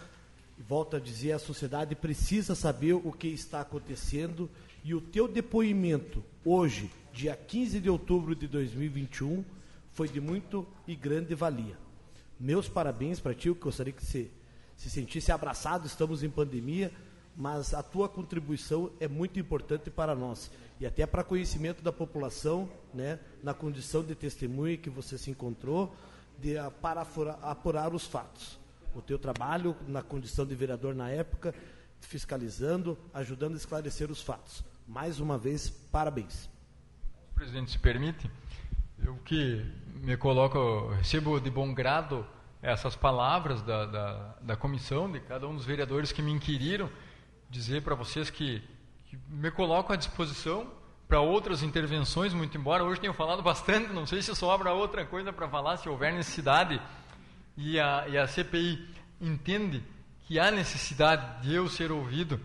[0.61, 4.49] volto a dizer, a sociedade precisa saber o que está acontecendo
[4.83, 9.43] e o teu depoimento hoje, dia 15 de outubro de 2021,
[9.91, 11.77] foi de muito e grande valia.
[12.40, 14.30] Meus parabéns para ti, eu gostaria que você
[14.75, 16.91] se sentisse abraçado, estamos em pandemia,
[17.35, 22.69] mas a tua contribuição é muito importante para nós e até para conhecimento da população,
[22.93, 25.95] né, na condição de testemunha que você se encontrou,
[26.40, 27.06] de, para
[27.41, 28.60] apurar os fatos
[28.93, 31.53] o teu trabalho na condição de vereador na época,
[31.99, 34.63] fiscalizando, ajudando a esclarecer os fatos.
[34.87, 36.49] Mais uma vez, parabéns.
[37.35, 38.29] Presidente, se permite,
[39.03, 42.25] eu que me coloco, recebo de bom grado
[42.61, 46.89] essas palavras da, da, da comissão, de cada um dos vereadores que me inquiriram,
[47.49, 48.61] dizer para vocês que,
[49.07, 50.71] que me coloco à disposição
[51.07, 55.33] para outras intervenções, muito embora hoje tenham falado bastante, não sei se sobra outra coisa
[55.33, 56.81] para falar, se houver necessidade
[57.55, 58.88] e a, e a CPI
[59.19, 59.83] entende
[60.25, 62.39] que há necessidade de eu ser ouvido,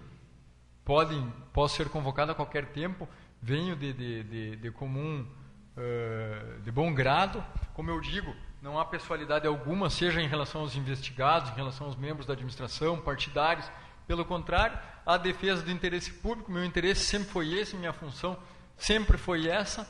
[0.85, 1.15] pode,
[1.53, 3.09] posso ser convocado a qualquer tempo,
[3.41, 5.27] venho de, de, de, de comum,
[5.77, 7.45] uh, de bom grado,
[7.75, 11.97] como eu digo, não há pessoalidade alguma, seja em relação aos investigados, em relação aos
[11.97, 13.71] membros da administração, partidários,
[14.07, 18.37] pelo contrário, a defesa do interesse público, meu interesse sempre foi esse, minha função
[18.77, 19.89] sempre foi essa,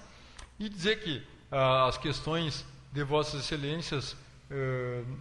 [0.59, 1.19] e dizer que
[1.51, 4.17] uh, as questões de Vossas Excelências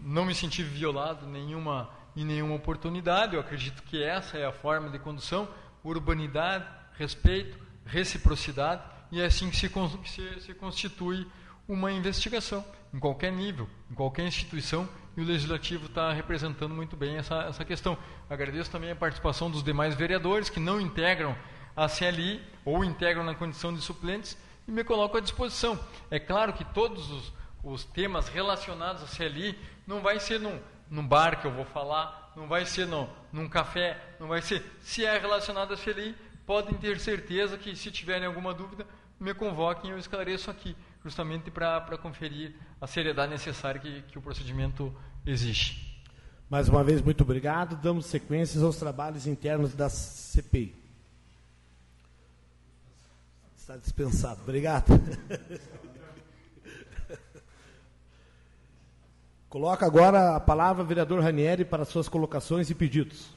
[0.03, 3.35] não me senti violado nenhuma, em nenhuma oportunidade.
[3.35, 5.47] Eu acredito que essa é a forma de condução:
[5.83, 9.69] urbanidade, respeito, reciprocidade, e é assim que se,
[10.05, 11.27] se, se constitui
[11.67, 12.63] uma investigação,
[12.93, 14.87] em qualquer nível, em qualquer instituição,
[15.17, 17.97] e o Legislativo está representando muito bem essa, essa questão.
[18.29, 21.35] Agradeço também a participação dos demais vereadores que não integram
[21.75, 24.37] a CLI ou integram na condição de suplentes
[24.67, 25.79] e me coloco à disposição.
[26.11, 27.33] É claro que todos os
[27.65, 32.31] os temas relacionados a CLI, não vai ser num, num bar que eu vou falar,
[32.35, 34.63] não vai ser no, num café, não vai ser.
[34.81, 38.85] Se é relacionado a CLI, podem ter certeza que se tiverem alguma dúvida,
[39.19, 44.21] me convoquem e eu esclareço aqui, justamente para conferir a seriedade necessária que, que o
[44.21, 44.95] procedimento
[45.25, 45.95] exige.
[46.47, 47.75] Mais uma vez, muito obrigado.
[47.81, 50.75] Damos sequências aos trabalhos internos da CPI.
[53.57, 54.41] Está dispensado.
[54.43, 54.91] Obrigado.
[59.55, 63.29] Coloca agora a palavra vereador Ranieri para suas colocações e pedidos.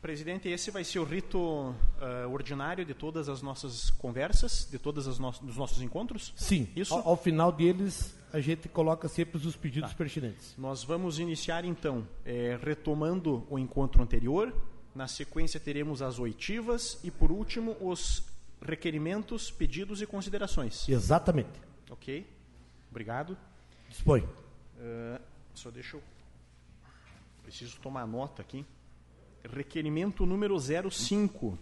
[0.00, 1.74] Presidente, esse vai ser o rito uh,
[2.32, 6.32] ordinário de todas as nossas conversas, de todos os no nossos encontros?
[6.34, 6.66] Sim.
[6.74, 6.94] Isso?
[6.94, 9.94] Ao, ao, final deles, a gente coloca sempre os pedidos tá.
[9.94, 10.54] pertinentes.
[10.56, 14.50] Nós vamos iniciar, então, é, retomando o encontro anterior.
[14.94, 18.22] Na sequência, teremos as oitivas e, por último, os
[18.62, 20.88] requerimentos, pedidos e considerações.
[20.88, 21.73] Exatamente.
[21.90, 22.26] Ok.
[22.90, 23.36] Obrigado.
[23.88, 24.22] Dispõe.
[24.22, 25.20] Uh,
[25.54, 26.02] só deixa eu...
[27.42, 28.64] Preciso tomar nota aqui.
[29.44, 31.58] Requerimento número 05.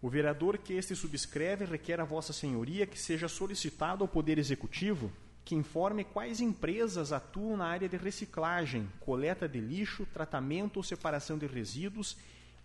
[0.00, 5.12] O vereador que este subscreve requer a Vossa Senhoria que seja solicitado ao Poder Executivo
[5.44, 11.36] que informe quais empresas atuam na área de reciclagem, coleta de lixo, tratamento ou separação
[11.36, 12.16] de resíduos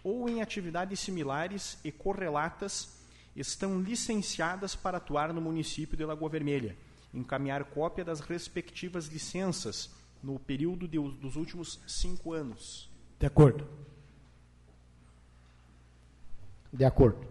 [0.04, 2.97] ou em atividades similares e correlatas
[3.38, 6.76] estão licenciadas para atuar no município de Lagoa Vermelha.
[7.14, 9.90] Encaminhar cópia das respectivas licenças
[10.22, 12.90] no período de, dos últimos cinco anos.
[13.20, 13.68] De acordo.
[16.74, 17.26] De acordo.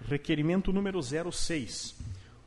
[0.00, 1.96] Requerimento número 06.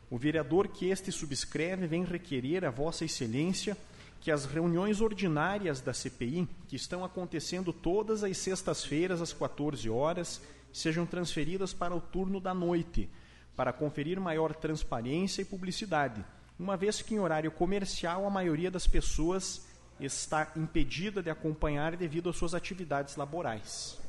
[0.10, 3.78] O vereador que este subscreve vem requerer a Vossa Excelência
[4.22, 10.42] que as reuniões ordinárias da CPI, que estão acontecendo todas as sextas-feiras às 14 horas,
[10.72, 13.10] sejam transferidas para o turno da noite,
[13.56, 16.24] para conferir maior transparência e publicidade,
[16.58, 19.68] uma vez que em horário comercial a maioria das pessoas
[20.00, 24.00] está impedida de acompanhar devido às suas atividades laborais.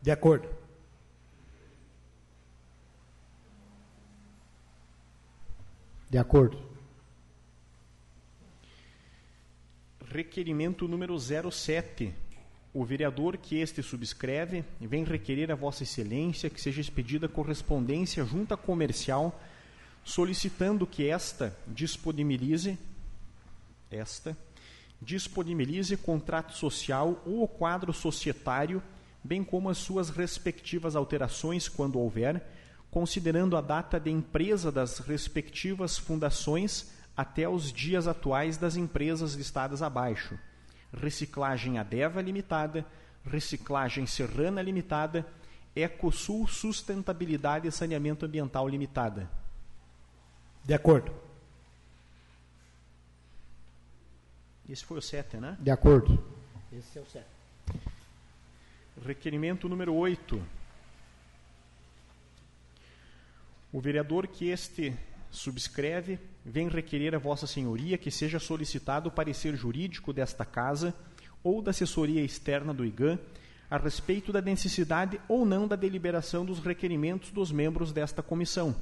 [0.00, 0.48] De acordo.
[6.08, 6.58] De acordo.
[10.04, 12.21] Requerimento número 07.
[12.74, 18.56] O vereador que este subscreve vem requerer a Vossa Excelência que seja expedida correspondência junta
[18.56, 19.38] comercial
[20.04, 22.78] solicitando que esta disponibilize
[23.90, 24.36] esta
[25.02, 28.80] disponibilize contrato social ou quadro societário,
[29.22, 32.42] bem como as suas respectivas alterações, quando houver,
[32.90, 39.82] considerando a data de empresa das respectivas fundações até os dias atuais das empresas listadas
[39.82, 40.38] abaixo.
[40.92, 42.84] Reciclagem Adeva Limitada,
[43.24, 45.26] Reciclagem Serrana Limitada,
[45.74, 49.28] Ecosul Sustentabilidade e Saneamento Ambiental Limitada.
[50.64, 51.12] De acordo.
[54.68, 55.56] Esse foi o 7, né?
[55.58, 56.22] De acordo.
[56.72, 57.26] Esse é o 7.
[59.04, 60.42] Requerimento número 8.
[63.72, 64.94] O vereador que este
[65.30, 70.94] subscreve vem requerer a Vossa Senhoria que seja solicitado o parecer jurídico desta Casa
[71.42, 73.18] ou da assessoria externa do IGAN
[73.70, 78.76] a respeito da necessidade ou não da deliberação dos requerimentos dos membros desta comissão,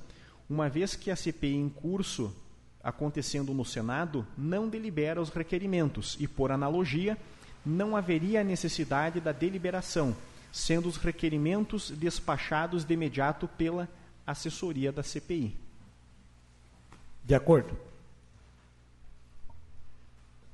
[0.49, 2.35] uma vez que a CPI em curso
[2.83, 7.17] acontecendo no Senado não delibera os requerimentos e, por analogia,
[7.65, 10.17] não haveria necessidade da deliberação,
[10.51, 13.89] sendo os requerimentos despachados de imediato pela
[14.27, 15.55] assessoria da CPI.
[17.31, 17.79] De acordo.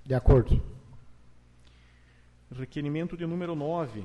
[0.05, 0.63] De acordo.
[2.51, 4.05] Requerimento de número 9.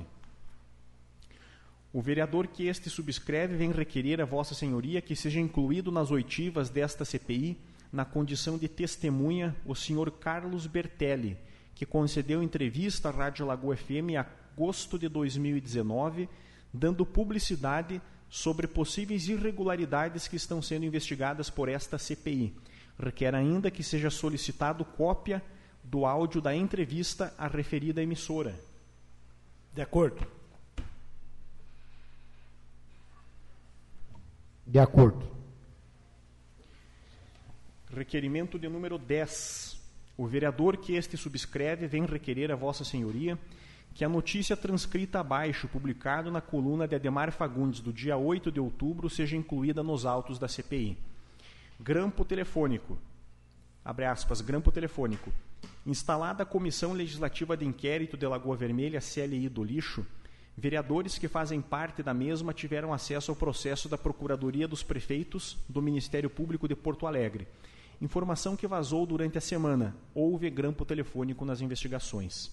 [1.92, 6.70] O vereador que este subscreve vem requerer a Vossa Senhoria que seja incluído nas oitivas
[6.70, 7.58] desta CPI
[7.92, 11.36] na condição de testemunha, o senhor Carlos Bertelli,
[11.74, 16.26] que concedeu entrevista à Rádio Lagoa FM em agosto de 2019,
[16.72, 18.00] dando publicidade
[18.32, 22.56] sobre possíveis irregularidades que estão sendo investigadas por esta CPI.
[22.98, 25.42] Requer ainda que seja solicitado cópia
[25.84, 28.58] do áudio da entrevista à referida emissora.
[29.74, 30.26] De acordo.
[34.66, 35.30] De acordo.
[37.94, 39.78] Requerimento de número 10.
[40.16, 43.38] O vereador que este subscreve vem requerer a Vossa Senhoria
[43.94, 48.60] que a notícia transcrita abaixo, publicado na coluna de Ademar Fagundes do dia 8 de
[48.60, 50.96] outubro, seja incluída nos autos da CPI.
[51.78, 52.98] Grampo telefônico.
[53.84, 55.32] Abre aspas, grampo telefônico.
[55.86, 60.06] Instalada a Comissão Legislativa de Inquérito de Lagoa Vermelha, CLI do Lixo,
[60.56, 65.82] vereadores que fazem parte da mesma tiveram acesso ao processo da Procuradoria dos Prefeitos do
[65.82, 67.46] Ministério Público de Porto Alegre
[68.02, 69.94] Informação que vazou durante a semana.
[70.12, 72.50] Houve grampo telefônico nas investigações.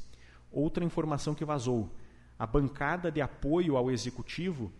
[0.52, 1.90] Outra informação que vazou.
[2.38, 4.72] A bancada de apoio ao executivo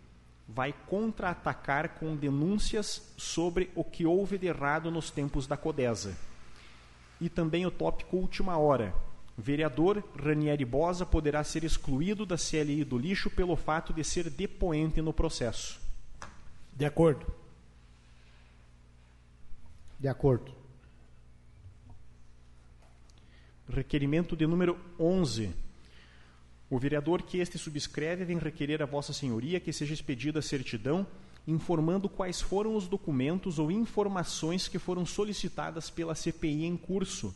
[0.48, 6.16] vai contra-atacar com denúncias sobre o que houve de errado nos tempos da Codesa.
[7.20, 8.94] E também o tópico última hora.
[9.38, 15.00] Vereador Ranieri Bosa poderá ser excluído da CLI do lixo pelo fato de ser depoente
[15.00, 15.80] no processo.
[16.72, 17.26] De acordo.
[19.98, 20.59] De acordo.
[23.70, 25.54] Requerimento de número 11.
[26.68, 31.06] O vereador que este subscreve vem requerer a Vossa Senhoria que seja expedida a certidão
[31.46, 37.32] informando quais foram os documentos ou informações que foram solicitadas pela CPI em curso,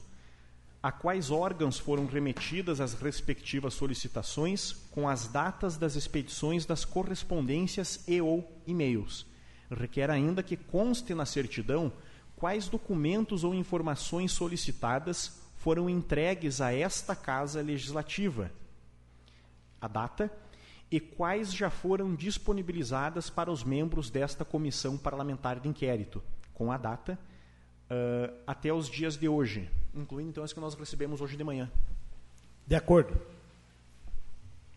[0.82, 8.02] a quais órgãos foram remetidas as respectivas solicitações, com as datas das expedições das correspondências
[8.08, 9.24] e ou e-mails.
[9.70, 11.92] Requer ainda que conste na certidão
[12.34, 18.50] quais documentos ou informações solicitadas foram entregues a esta Casa Legislativa.
[19.80, 20.30] A data
[20.90, 26.76] e quais já foram disponibilizadas para os membros desta comissão parlamentar de inquérito, com a
[26.76, 27.18] data
[27.90, 31.70] uh, até os dias de hoje, incluindo então as que nós recebemos hoje de manhã.
[32.66, 33.18] De acordo.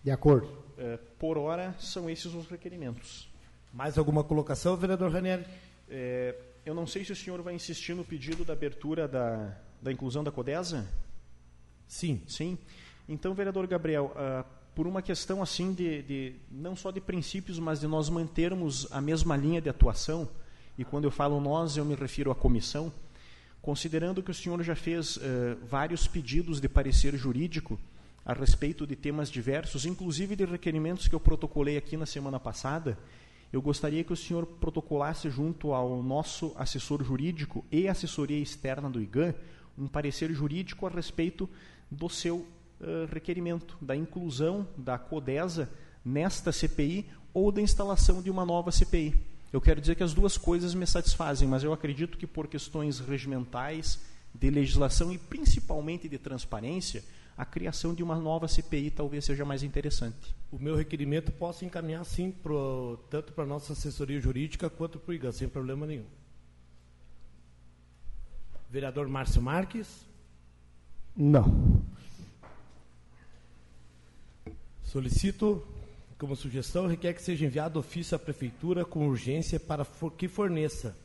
[0.02, 0.48] De acordo.
[0.48, 3.30] Uh, por hora, são esses os requerimentos.
[3.74, 5.46] Mais alguma colocação, vereador Ranieri?
[5.90, 6.34] É,
[6.66, 10.24] eu não sei se o senhor vai insistir no pedido da abertura da, da inclusão
[10.24, 10.88] da CODESA.
[11.88, 12.22] Sim.
[12.28, 12.58] Sim.
[13.08, 17.80] Então, vereador Gabriel, uh, por uma questão assim de, de, não só de princípios, mas
[17.80, 20.30] de nós mantermos a mesma linha de atuação.
[20.78, 22.92] E quando eu falo nós, eu me refiro à comissão,
[23.62, 25.22] considerando que o senhor já fez uh,
[25.68, 27.80] vários pedidos de parecer jurídico
[28.26, 32.98] a respeito de temas diversos, inclusive de requerimentos que eu protocolei aqui na semana passada,
[33.54, 39.02] eu gostaria que o senhor protocolasse junto ao nosso assessor jurídico e assessoria externa do
[39.02, 39.34] IGAN
[39.78, 41.50] um parecer jurídico a respeito
[41.90, 45.70] do seu uh, requerimento da inclusão da CODESA
[46.04, 49.16] nesta CPI ou da instalação de uma nova CPI.
[49.52, 53.00] Eu quero dizer que as duas coisas me satisfazem, mas eu acredito que por questões
[53.00, 54.00] regimentais,
[54.34, 57.04] de legislação e principalmente de transparência,
[57.38, 60.36] a criação de uma nova CPI talvez seja mais interessante.
[60.52, 65.12] O meu requerimento posso encaminhar sim pro, tanto para a nossa assessoria jurídica quanto para
[65.12, 66.06] o IGAN, sem problema nenhum.
[68.70, 70.06] Vereador Márcio Marques?
[71.16, 71.82] Não.
[74.84, 75.66] Solicito,
[76.18, 79.86] como sugestão, requer que seja enviado ofício à Prefeitura com urgência para
[80.18, 80.96] que forneça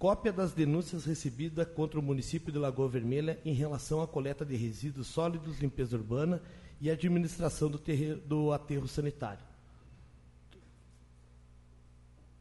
[0.00, 4.56] cópia das denúncias recebidas contra o município de Lagoa Vermelha em relação à coleta de
[4.56, 6.40] resíduos sólidos, limpeza urbana
[6.80, 9.44] e administração do, terreiro, do aterro sanitário.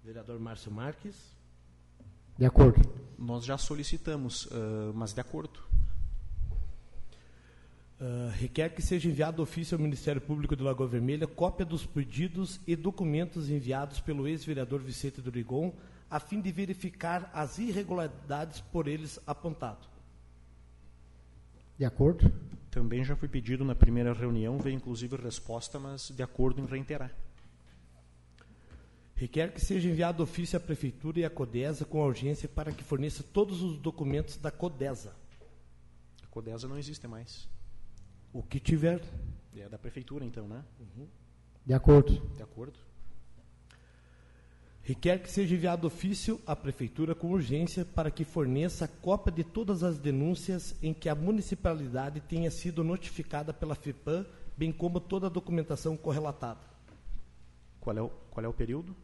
[0.06, 1.16] Vereador Márcio Marques.
[2.38, 3.09] De acordo.
[3.20, 5.60] Nós já solicitamos, uh, mas de acordo.
[8.00, 12.62] Uh, requer que seja enviado ofício ao Ministério Público de Lagoa Vermelha cópia dos pedidos
[12.66, 15.74] e documentos enviados pelo ex-vereador Vicente Durigon,
[16.10, 19.86] a fim de verificar as irregularidades por eles apontado.
[21.78, 22.32] De acordo.
[22.72, 27.12] Também já foi pedido na primeira reunião, veio inclusive resposta, mas de acordo em reiterar.
[29.20, 33.22] Requer que seja enviado ofício à Prefeitura e à CODESA com urgência para que forneça
[33.22, 35.14] todos os documentos da CODESA.
[36.24, 37.46] A CODESA não existe mais.
[38.32, 39.02] O que tiver.
[39.58, 40.64] É da prefeitura, então, né?
[40.80, 41.06] Uhum.
[41.66, 42.14] De acordo.
[42.34, 42.80] De acordo.
[44.84, 49.84] Requer que seja enviado ofício à prefeitura com urgência para que forneça cópia de todas
[49.84, 54.26] as denúncias em que a municipalidade tenha sido notificada pela FEPAM,
[54.56, 56.62] bem como toda a documentação correlatada.
[57.82, 58.96] Qual é o, qual é o período?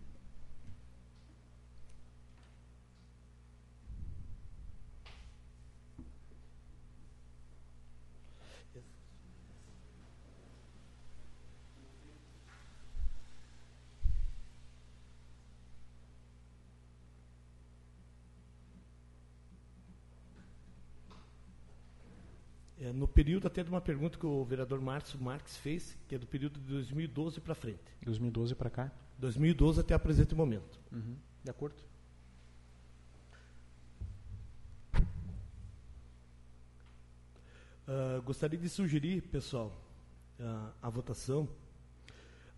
[22.85, 26.19] É, no período até de uma pergunta que o vereador Márcio Marques fez, que é
[26.19, 27.81] do período de 2012 para frente.
[28.03, 28.91] 2012 para cá?
[29.17, 30.80] 2012 até o presente momento.
[30.91, 31.15] Uhum.
[31.43, 31.75] De acordo.
[37.88, 39.72] Uh, gostaria de sugerir, pessoal,
[40.39, 41.49] uh, a votação,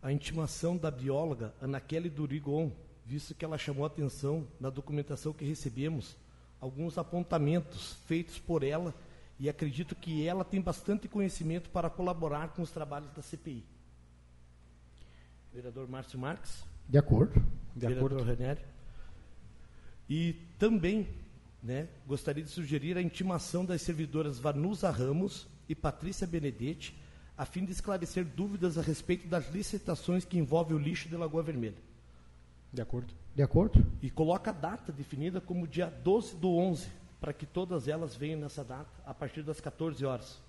[0.02, 2.74] a intimação da bióloga Anaquele Durigon,
[3.06, 6.18] visto que ela chamou a atenção na documentação que recebemos,
[6.60, 8.94] alguns apontamentos feitos por ela
[9.40, 13.64] e acredito que ela tem bastante conhecimento para colaborar com os trabalhos da CPI.
[15.54, 16.64] Vereador Márcio Marques.
[16.88, 17.40] De acordo.
[17.76, 18.24] De vereador acordo.
[18.24, 18.58] René.
[20.10, 21.08] E também
[21.62, 26.96] né, gostaria de sugerir a intimação das servidoras Vanusa Ramos e Patrícia Benedetti,
[27.38, 31.44] a fim de esclarecer dúvidas a respeito das licitações que envolvem o lixo de Lagoa
[31.44, 31.78] Vermelha.
[32.74, 33.14] De acordo.
[33.36, 33.86] De acordo.
[34.02, 36.88] E coloca a data definida como dia 12 do 11
[37.20, 40.40] para que todas elas venham nessa data, a partir das 14 horas.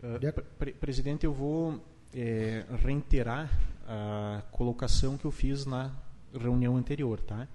[0.00, 1.82] Uh, pre presidente, eu vou
[2.14, 3.50] é, reiterar
[3.86, 5.92] a colocação que eu fiz na
[6.32, 7.20] reunião anterior.
[7.20, 7.48] Tá?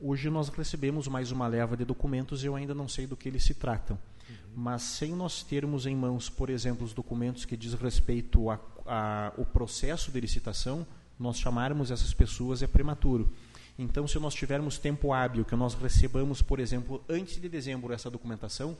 [0.00, 3.28] Hoje nós recebemos mais uma leva de documentos e eu ainda não sei do que
[3.28, 3.98] eles se tratam.
[4.28, 4.36] Uhum.
[4.56, 10.10] Mas sem nós termos em mãos, por exemplo, os documentos que diz respeito ao processo
[10.10, 10.86] de licitação,
[11.18, 13.32] nós chamarmos essas pessoas é prematuro.
[13.78, 18.10] Então, se nós tivermos tempo hábil, que nós recebamos, por exemplo, antes de dezembro essa
[18.10, 18.76] documentação,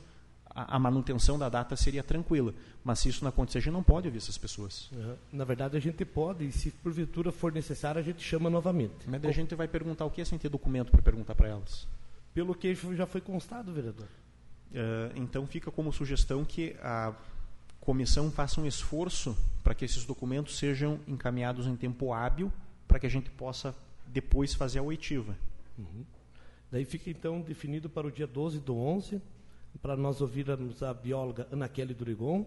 [0.55, 2.55] a, a, manutenção da data seria tranquila.
[2.85, 4.91] Mas se isso não acontecer, a gente não pode ouvir essas pessoas.
[4.93, 5.17] Uhum.
[5.33, 9.09] Na verdade, a gente pode, e se porventura for necessário, a gente chama novamente.
[9.09, 11.87] Mas a gente vai perguntar o que é sem ter documento para perguntar para elas.
[12.35, 14.09] Pelo que já foi constado, vereador.
[14.71, 17.15] Uh, então, fica como sugestão que a
[17.81, 22.53] comissão faça um esforço para que esses documentos sejam encaminhados em tempo hábil,
[22.87, 23.75] para que a gente possa
[24.13, 25.37] depois fazer a oitiva.
[25.79, 26.05] Uhum.
[26.71, 29.21] Daí fica então definido para o dia 12 do 11,
[29.81, 32.47] para nós ouvirmos a bióloga Ana Kelly Durigon,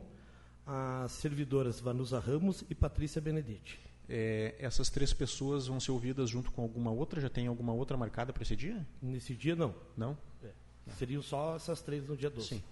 [0.65, 3.79] as servidoras Vanusa Ramos e Patrícia Benedetti.
[4.07, 7.19] É, essas três pessoas vão ser ouvidas junto com alguma outra?
[7.19, 8.85] Já tem alguma outra marcada para esse dia?
[9.01, 9.73] Nesse dia, não.
[9.97, 10.17] Não?
[10.43, 10.49] É.
[10.97, 12.47] Seriam só essas três no dia 12.
[12.47, 12.63] Sim.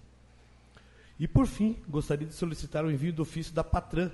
[1.18, 4.10] E, por fim, gostaria de solicitar o envio do ofício da Patran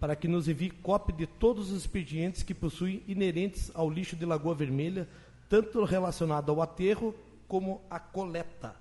[0.00, 4.24] para que nos envie cópia de todos os expedientes que possuem inerentes ao lixo de
[4.24, 5.08] Lagoa Vermelha,
[5.48, 7.14] tanto relacionado ao aterro
[7.48, 8.74] como à coleta.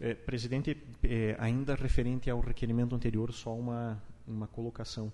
[0.00, 5.12] É, presidente, é, ainda referente ao requerimento anterior, só uma, uma colocação.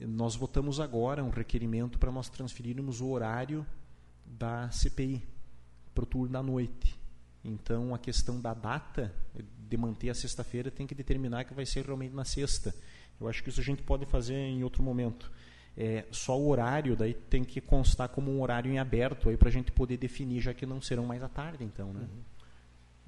[0.00, 3.66] Nós votamos agora um requerimento para nós transferirmos o horário
[4.24, 5.22] da CPI
[5.94, 6.96] para o turno da noite.
[7.44, 9.12] Então, a questão da data
[9.68, 12.74] de manter a sexta-feira tem que determinar que vai ser realmente na sexta.
[13.20, 15.30] Eu acho que isso a gente pode fazer em outro momento.
[15.76, 19.48] É, só o horário daí tem que constar como um horário em aberto aí para
[19.48, 22.00] a gente poder definir, já que não serão mais à tarde, então, né?
[22.00, 22.38] Uhum.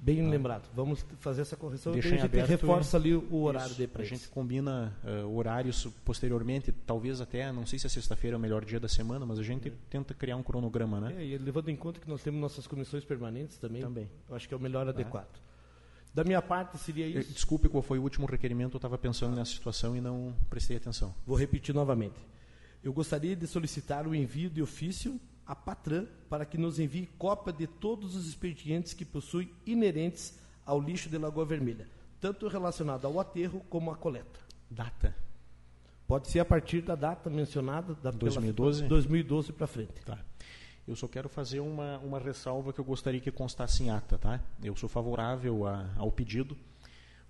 [0.03, 0.31] Bem ah.
[0.31, 0.69] lembrado.
[0.75, 1.93] Vamos fazer essa correção.
[1.93, 7.21] Deixa a gente reforça ali o horário de A gente combina uh, horários posteriormente, talvez
[7.21, 9.69] até, não sei se a sexta-feira é o melhor dia da semana, mas a gente
[9.69, 9.73] é.
[9.91, 11.15] tenta criar um cronograma, né?
[11.19, 14.09] É, e levando em conta que nós temos nossas comissões permanentes também, também.
[14.29, 15.39] eu acho que é o melhor adequado.
[16.13, 17.33] Da minha parte seria isso.
[17.33, 21.15] Desculpe qual foi o último requerimento, eu estava pensando nessa situação e não prestei atenção.
[21.27, 22.17] Vou repetir novamente.
[22.83, 27.53] Eu gostaria de solicitar o envio de ofício à Patran para que nos envie cópia
[27.53, 31.87] de todos os expedientes que possuem inerentes ao lixo de Lagoa Vermelha,
[32.21, 34.41] tanto relacionado ao aterro como à coleta.
[34.71, 35.15] Data?
[36.07, 38.89] Pode ser a partir da data mencionada, da 2012?
[38.89, 40.05] 2012 para frente.
[40.05, 40.19] Tá.
[40.91, 44.19] Eu só quero fazer uma, uma ressalva que eu gostaria que constasse em ata.
[44.19, 44.41] Tá?
[44.61, 46.57] Eu sou favorável a, ao pedido,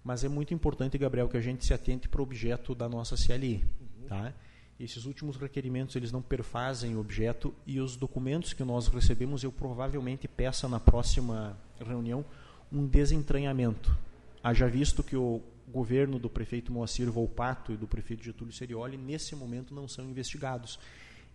[0.02, 3.16] mas é muito importante, Gabriel, que a gente se atente para o objeto da nossa
[3.16, 3.62] CLI.
[4.00, 4.06] Uhum.
[4.08, 4.32] Tá?
[4.78, 9.52] Esses últimos requerimentos eles não perfazem o objeto e os documentos que nós recebemos eu
[9.52, 12.24] provavelmente peça na próxima reunião
[12.72, 13.94] um desentranhamento.
[14.42, 19.36] Haja visto que o governo do prefeito Moacir Volpato e do prefeito Getúlio Serioli nesse
[19.36, 20.78] momento não são investigados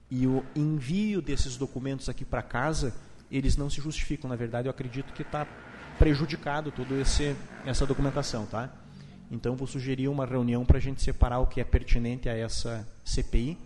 [0.10, 2.94] e o envio desses documentos aqui para casa,
[3.32, 4.30] eles não se justificam.
[4.30, 5.48] Na verdade, eu acredito que está
[5.98, 6.96] prejudicado toda
[7.66, 8.70] essa documentação, tá?
[9.32, 12.88] Então, vou sugerir uma reunião para a gente separar o que é pertinente a essa
[13.04, 13.58] CPI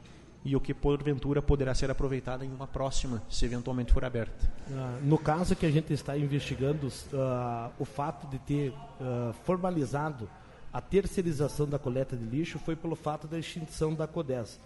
[0.45, 4.49] e o que, porventura, poderá ser aproveitado em uma próxima, se eventualmente for aberta.
[4.69, 10.29] Uh, no caso que a gente está investigando, uh, o fato de ter uh, formalizado
[10.71, 14.59] a terceirização da coleta de lixo foi pelo fato da extinção da CODES.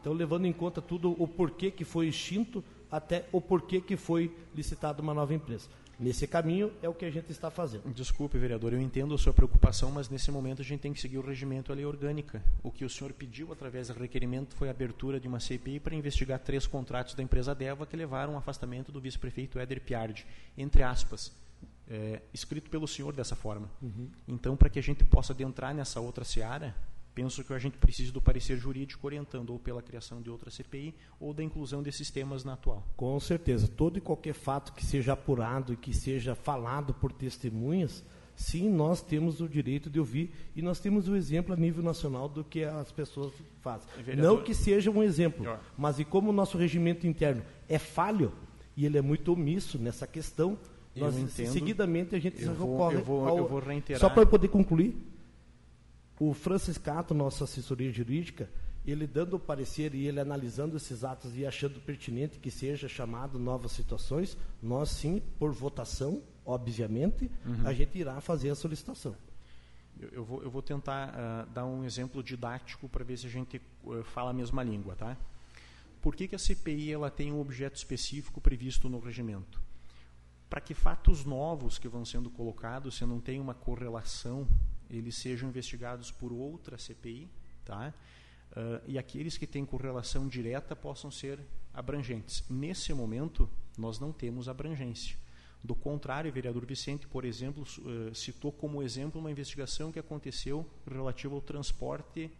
[0.00, 4.34] Então, levando em conta tudo o porquê que foi extinto até o porquê que foi
[4.54, 5.68] licitada uma nova empresa.
[6.00, 7.92] Nesse caminho é o que a gente está fazendo.
[7.92, 11.18] Desculpe, vereador, eu entendo a sua preocupação, mas nesse momento a gente tem que seguir
[11.18, 12.42] o regimento, a lei orgânica.
[12.62, 15.94] O que o senhor pediu através do requerimento foi a abertura de uma CPI para
[15.94, 20.82] investigar três contratos da empresa Deva que levaram ao afastamento do vice-prefeito Éder Piardi, entre
[20.82, 21.30] aspas,
[21.86, 23.68] é, escrito pelo senhor dessa forma.
[23.82, 24.08] Uhum.
[24.26, 26.74] Então, para que a gente possa adentrar nessa outra seara,
[27.14, 30.94] penso que a gente precisa do parecer jurídico orientando ou pela criação de outra CPI
[31.18, 32.86] ou da inclusão desses temas na atual.
[32.96, 33.68] Com certeza.
[33.68, 39.02] Todo e qualquer fato que seja apurado e que seja falado por testemunhas, sim, nós
[39.02, 42.64] temos o direito de ouvir e nós temos o exemplo a nível nacional do que
[42.64, 43.88] as pessoas fazem.
[44.02, 44.36] Vereador...
[44.36, 48.32] Não que seja um exemplo, mas e como o nosso regimento interno é falho
[48.76, 50.58] e ele é muito omisso nessa questão,
[50.96, 53.38] nós seguidamente a gente eu vou, eu vou, ao...
[53.38, 54.00] eu vou reiterar.
[54.00, 54.96] Só para poder concluir,
[56.20, 58.50] o Francis Cato, nossa assessoria jurídica,
[58.86, 63.38] ele dando o parecer e ele analisando esses atos e achando pertinente que seja chamado
[63.38, 67.66] novas situações, nós sim, por votação, obviamente, uhum.
[67.66, 69.16] a gente irá fazer a solicitação.
[69.98, 73.30] Eu, eu vou, eu vou tentar uh, dar um exemplo didático para ver se a
[73.30, 75.16] gente uh, fala a mesma língua, tá?
[76.02, 79.60] Por que, que a CPI ela tem um objeto específico previsto no regimento?
[80.50, 84.48] para que fatos novos que vão sendo colocados, se não tem uma correlação,
[84.90, 87.28] eles sejam investigados por outra CPI,
[87.64, 87.94] tá?
[88.50, 91.38] Uh, e aqueles que têm correlação direta possam ser
[91.72, 92.44] abrangentes.
[92.50, 95.16] Nesse momento, nós não temos abrangência.
[95.62, 100.68] Do contrário, o vereador Vicente, por exemplo, uh, citou como exemplo uma investigação que aconteceu
[100.90, 102.30] relativa ao transporte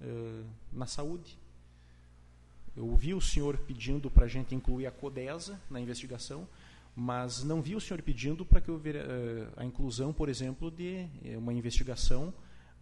[0.00, 1.38] uh, na saúde.
[2.76, 6.48] Eu ouvi o senhor pedindo para a gente incluir a CODESA na investigação,
[7.02, 8.70] mas não vi o senhor pedindo para que
[9.56, 12.28] a inclusão, por exemplo, de uma investigação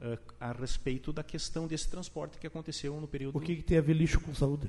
[0.00, 3.38] uh, a respeito da questão desse transporte que aconteceu no período.
[3.38, 4.68] O que, que tem a ver lixo com saúde?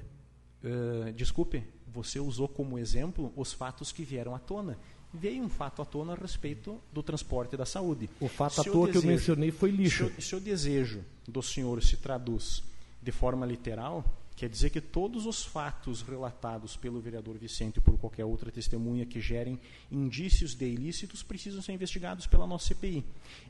[0.63, 4.77] Uh, desculpe, você usou como exemplo os fatos que vieram à tona.
[5.11, 8.07] Veio um fato à tona a respeito do transporte da saúde.
[8.19, 10.11] O fato se à toa desejo, que eu mencionei foi lixo.
[10.17, 12.63] Se, se o desejo do senhor se traduz
[13.01, 14.05] de forma literal,
[14.39, 19.05] Quer dizer que todos os fatos relatados pelo vereador Vicente ou por qualquer outra testemunha
[19.05, 19.59] que gerem
[19.91, 23.03] indícios de ilícitos precisam ser investigados pela nossa CPI.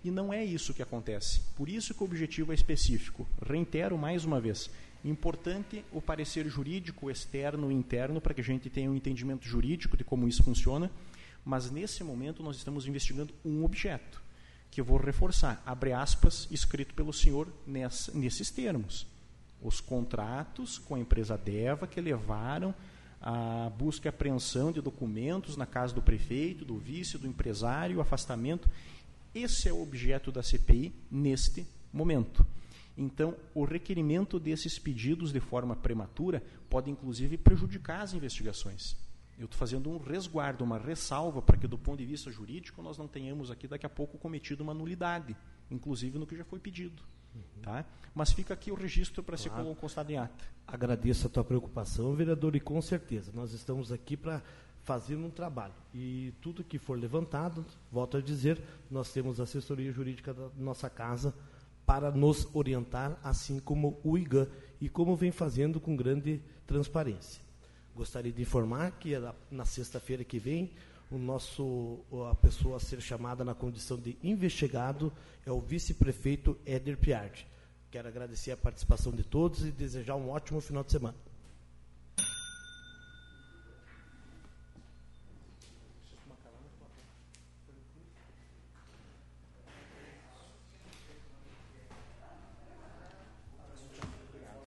[0.03, 1.41] E não é isso que acontece.
[1.55, 3.27] Por isso que o objetivo é específico.
[3.39, 4.67] Reitero mais uma vez.
[5.05, 9.95] Importante o parecer jurídico externo e interno para que a gente tenha um entendimento jurídico
[9.95, 10.89] de como isso funciona,
[11.45, 14.19] mas nesse momento nós estamos investigando um objeto,
[14.71, 19.05] que eu vou reforçar, abre aspas, escrito pelo senhor nessa, nesses termos
[19.61, 22.73] os contratos com a empresa Deva que levaram
[23.21, 28.01] à busca e apreensão de documentos na casa do prefeito, do vice, do empresário, o
[28.01, 28.69] afastamento.
[29.35, 32.45] Esse é o objeto da CPI neste momento.
[32.97, 38.97] Então, o requerimento desses pedidos de forma prematura pode, inclusive, prejudicar as investigações.
[39.37, 42.97] Eu estou fazendo um resguardo, uma ressalva, para que, do ponto de vista jurídico, nós
[42.97, 45.35] não tenhamos aqui, daqui a pouco, cometido uma nulidade,
[45.71, 47.01] inclusive no que já foi pedido.
[47.35, 47.61] Uhum.
[47.61, 47.85] Tá?
[48.13, 49.69] Mas fica aqui o registro para claro.
[49.69, 50.43] ser constado em ata.
[50.67, 54.41] Agradeço a tua preocupação, vereador, e com certeza, nós estamos aqui para
[54.83, 55.73] fazer um trabalho.
[55.93, 61.33] E tudo que for levantado, volto a dizer, nós temos assessoria jurídica da nossa casa
[61.85, 64.47] para nos orientar, assim como o IGAN,
[64.79, 67.41] e como vem fazendo com grande transparência.
[67.95, 69.13] Gostaria de informar que
[69.51, 70.71] na sexta-feira que vem
[71.09, 75.11] o nosso a pessoa a ser chamada na condição de investigado
[75.45, 77.47] é o vice-prefeito Éder Piardi.
[77.89, 81.28] Quero agradecer a participação de todos e desejar um ótimo final de semana.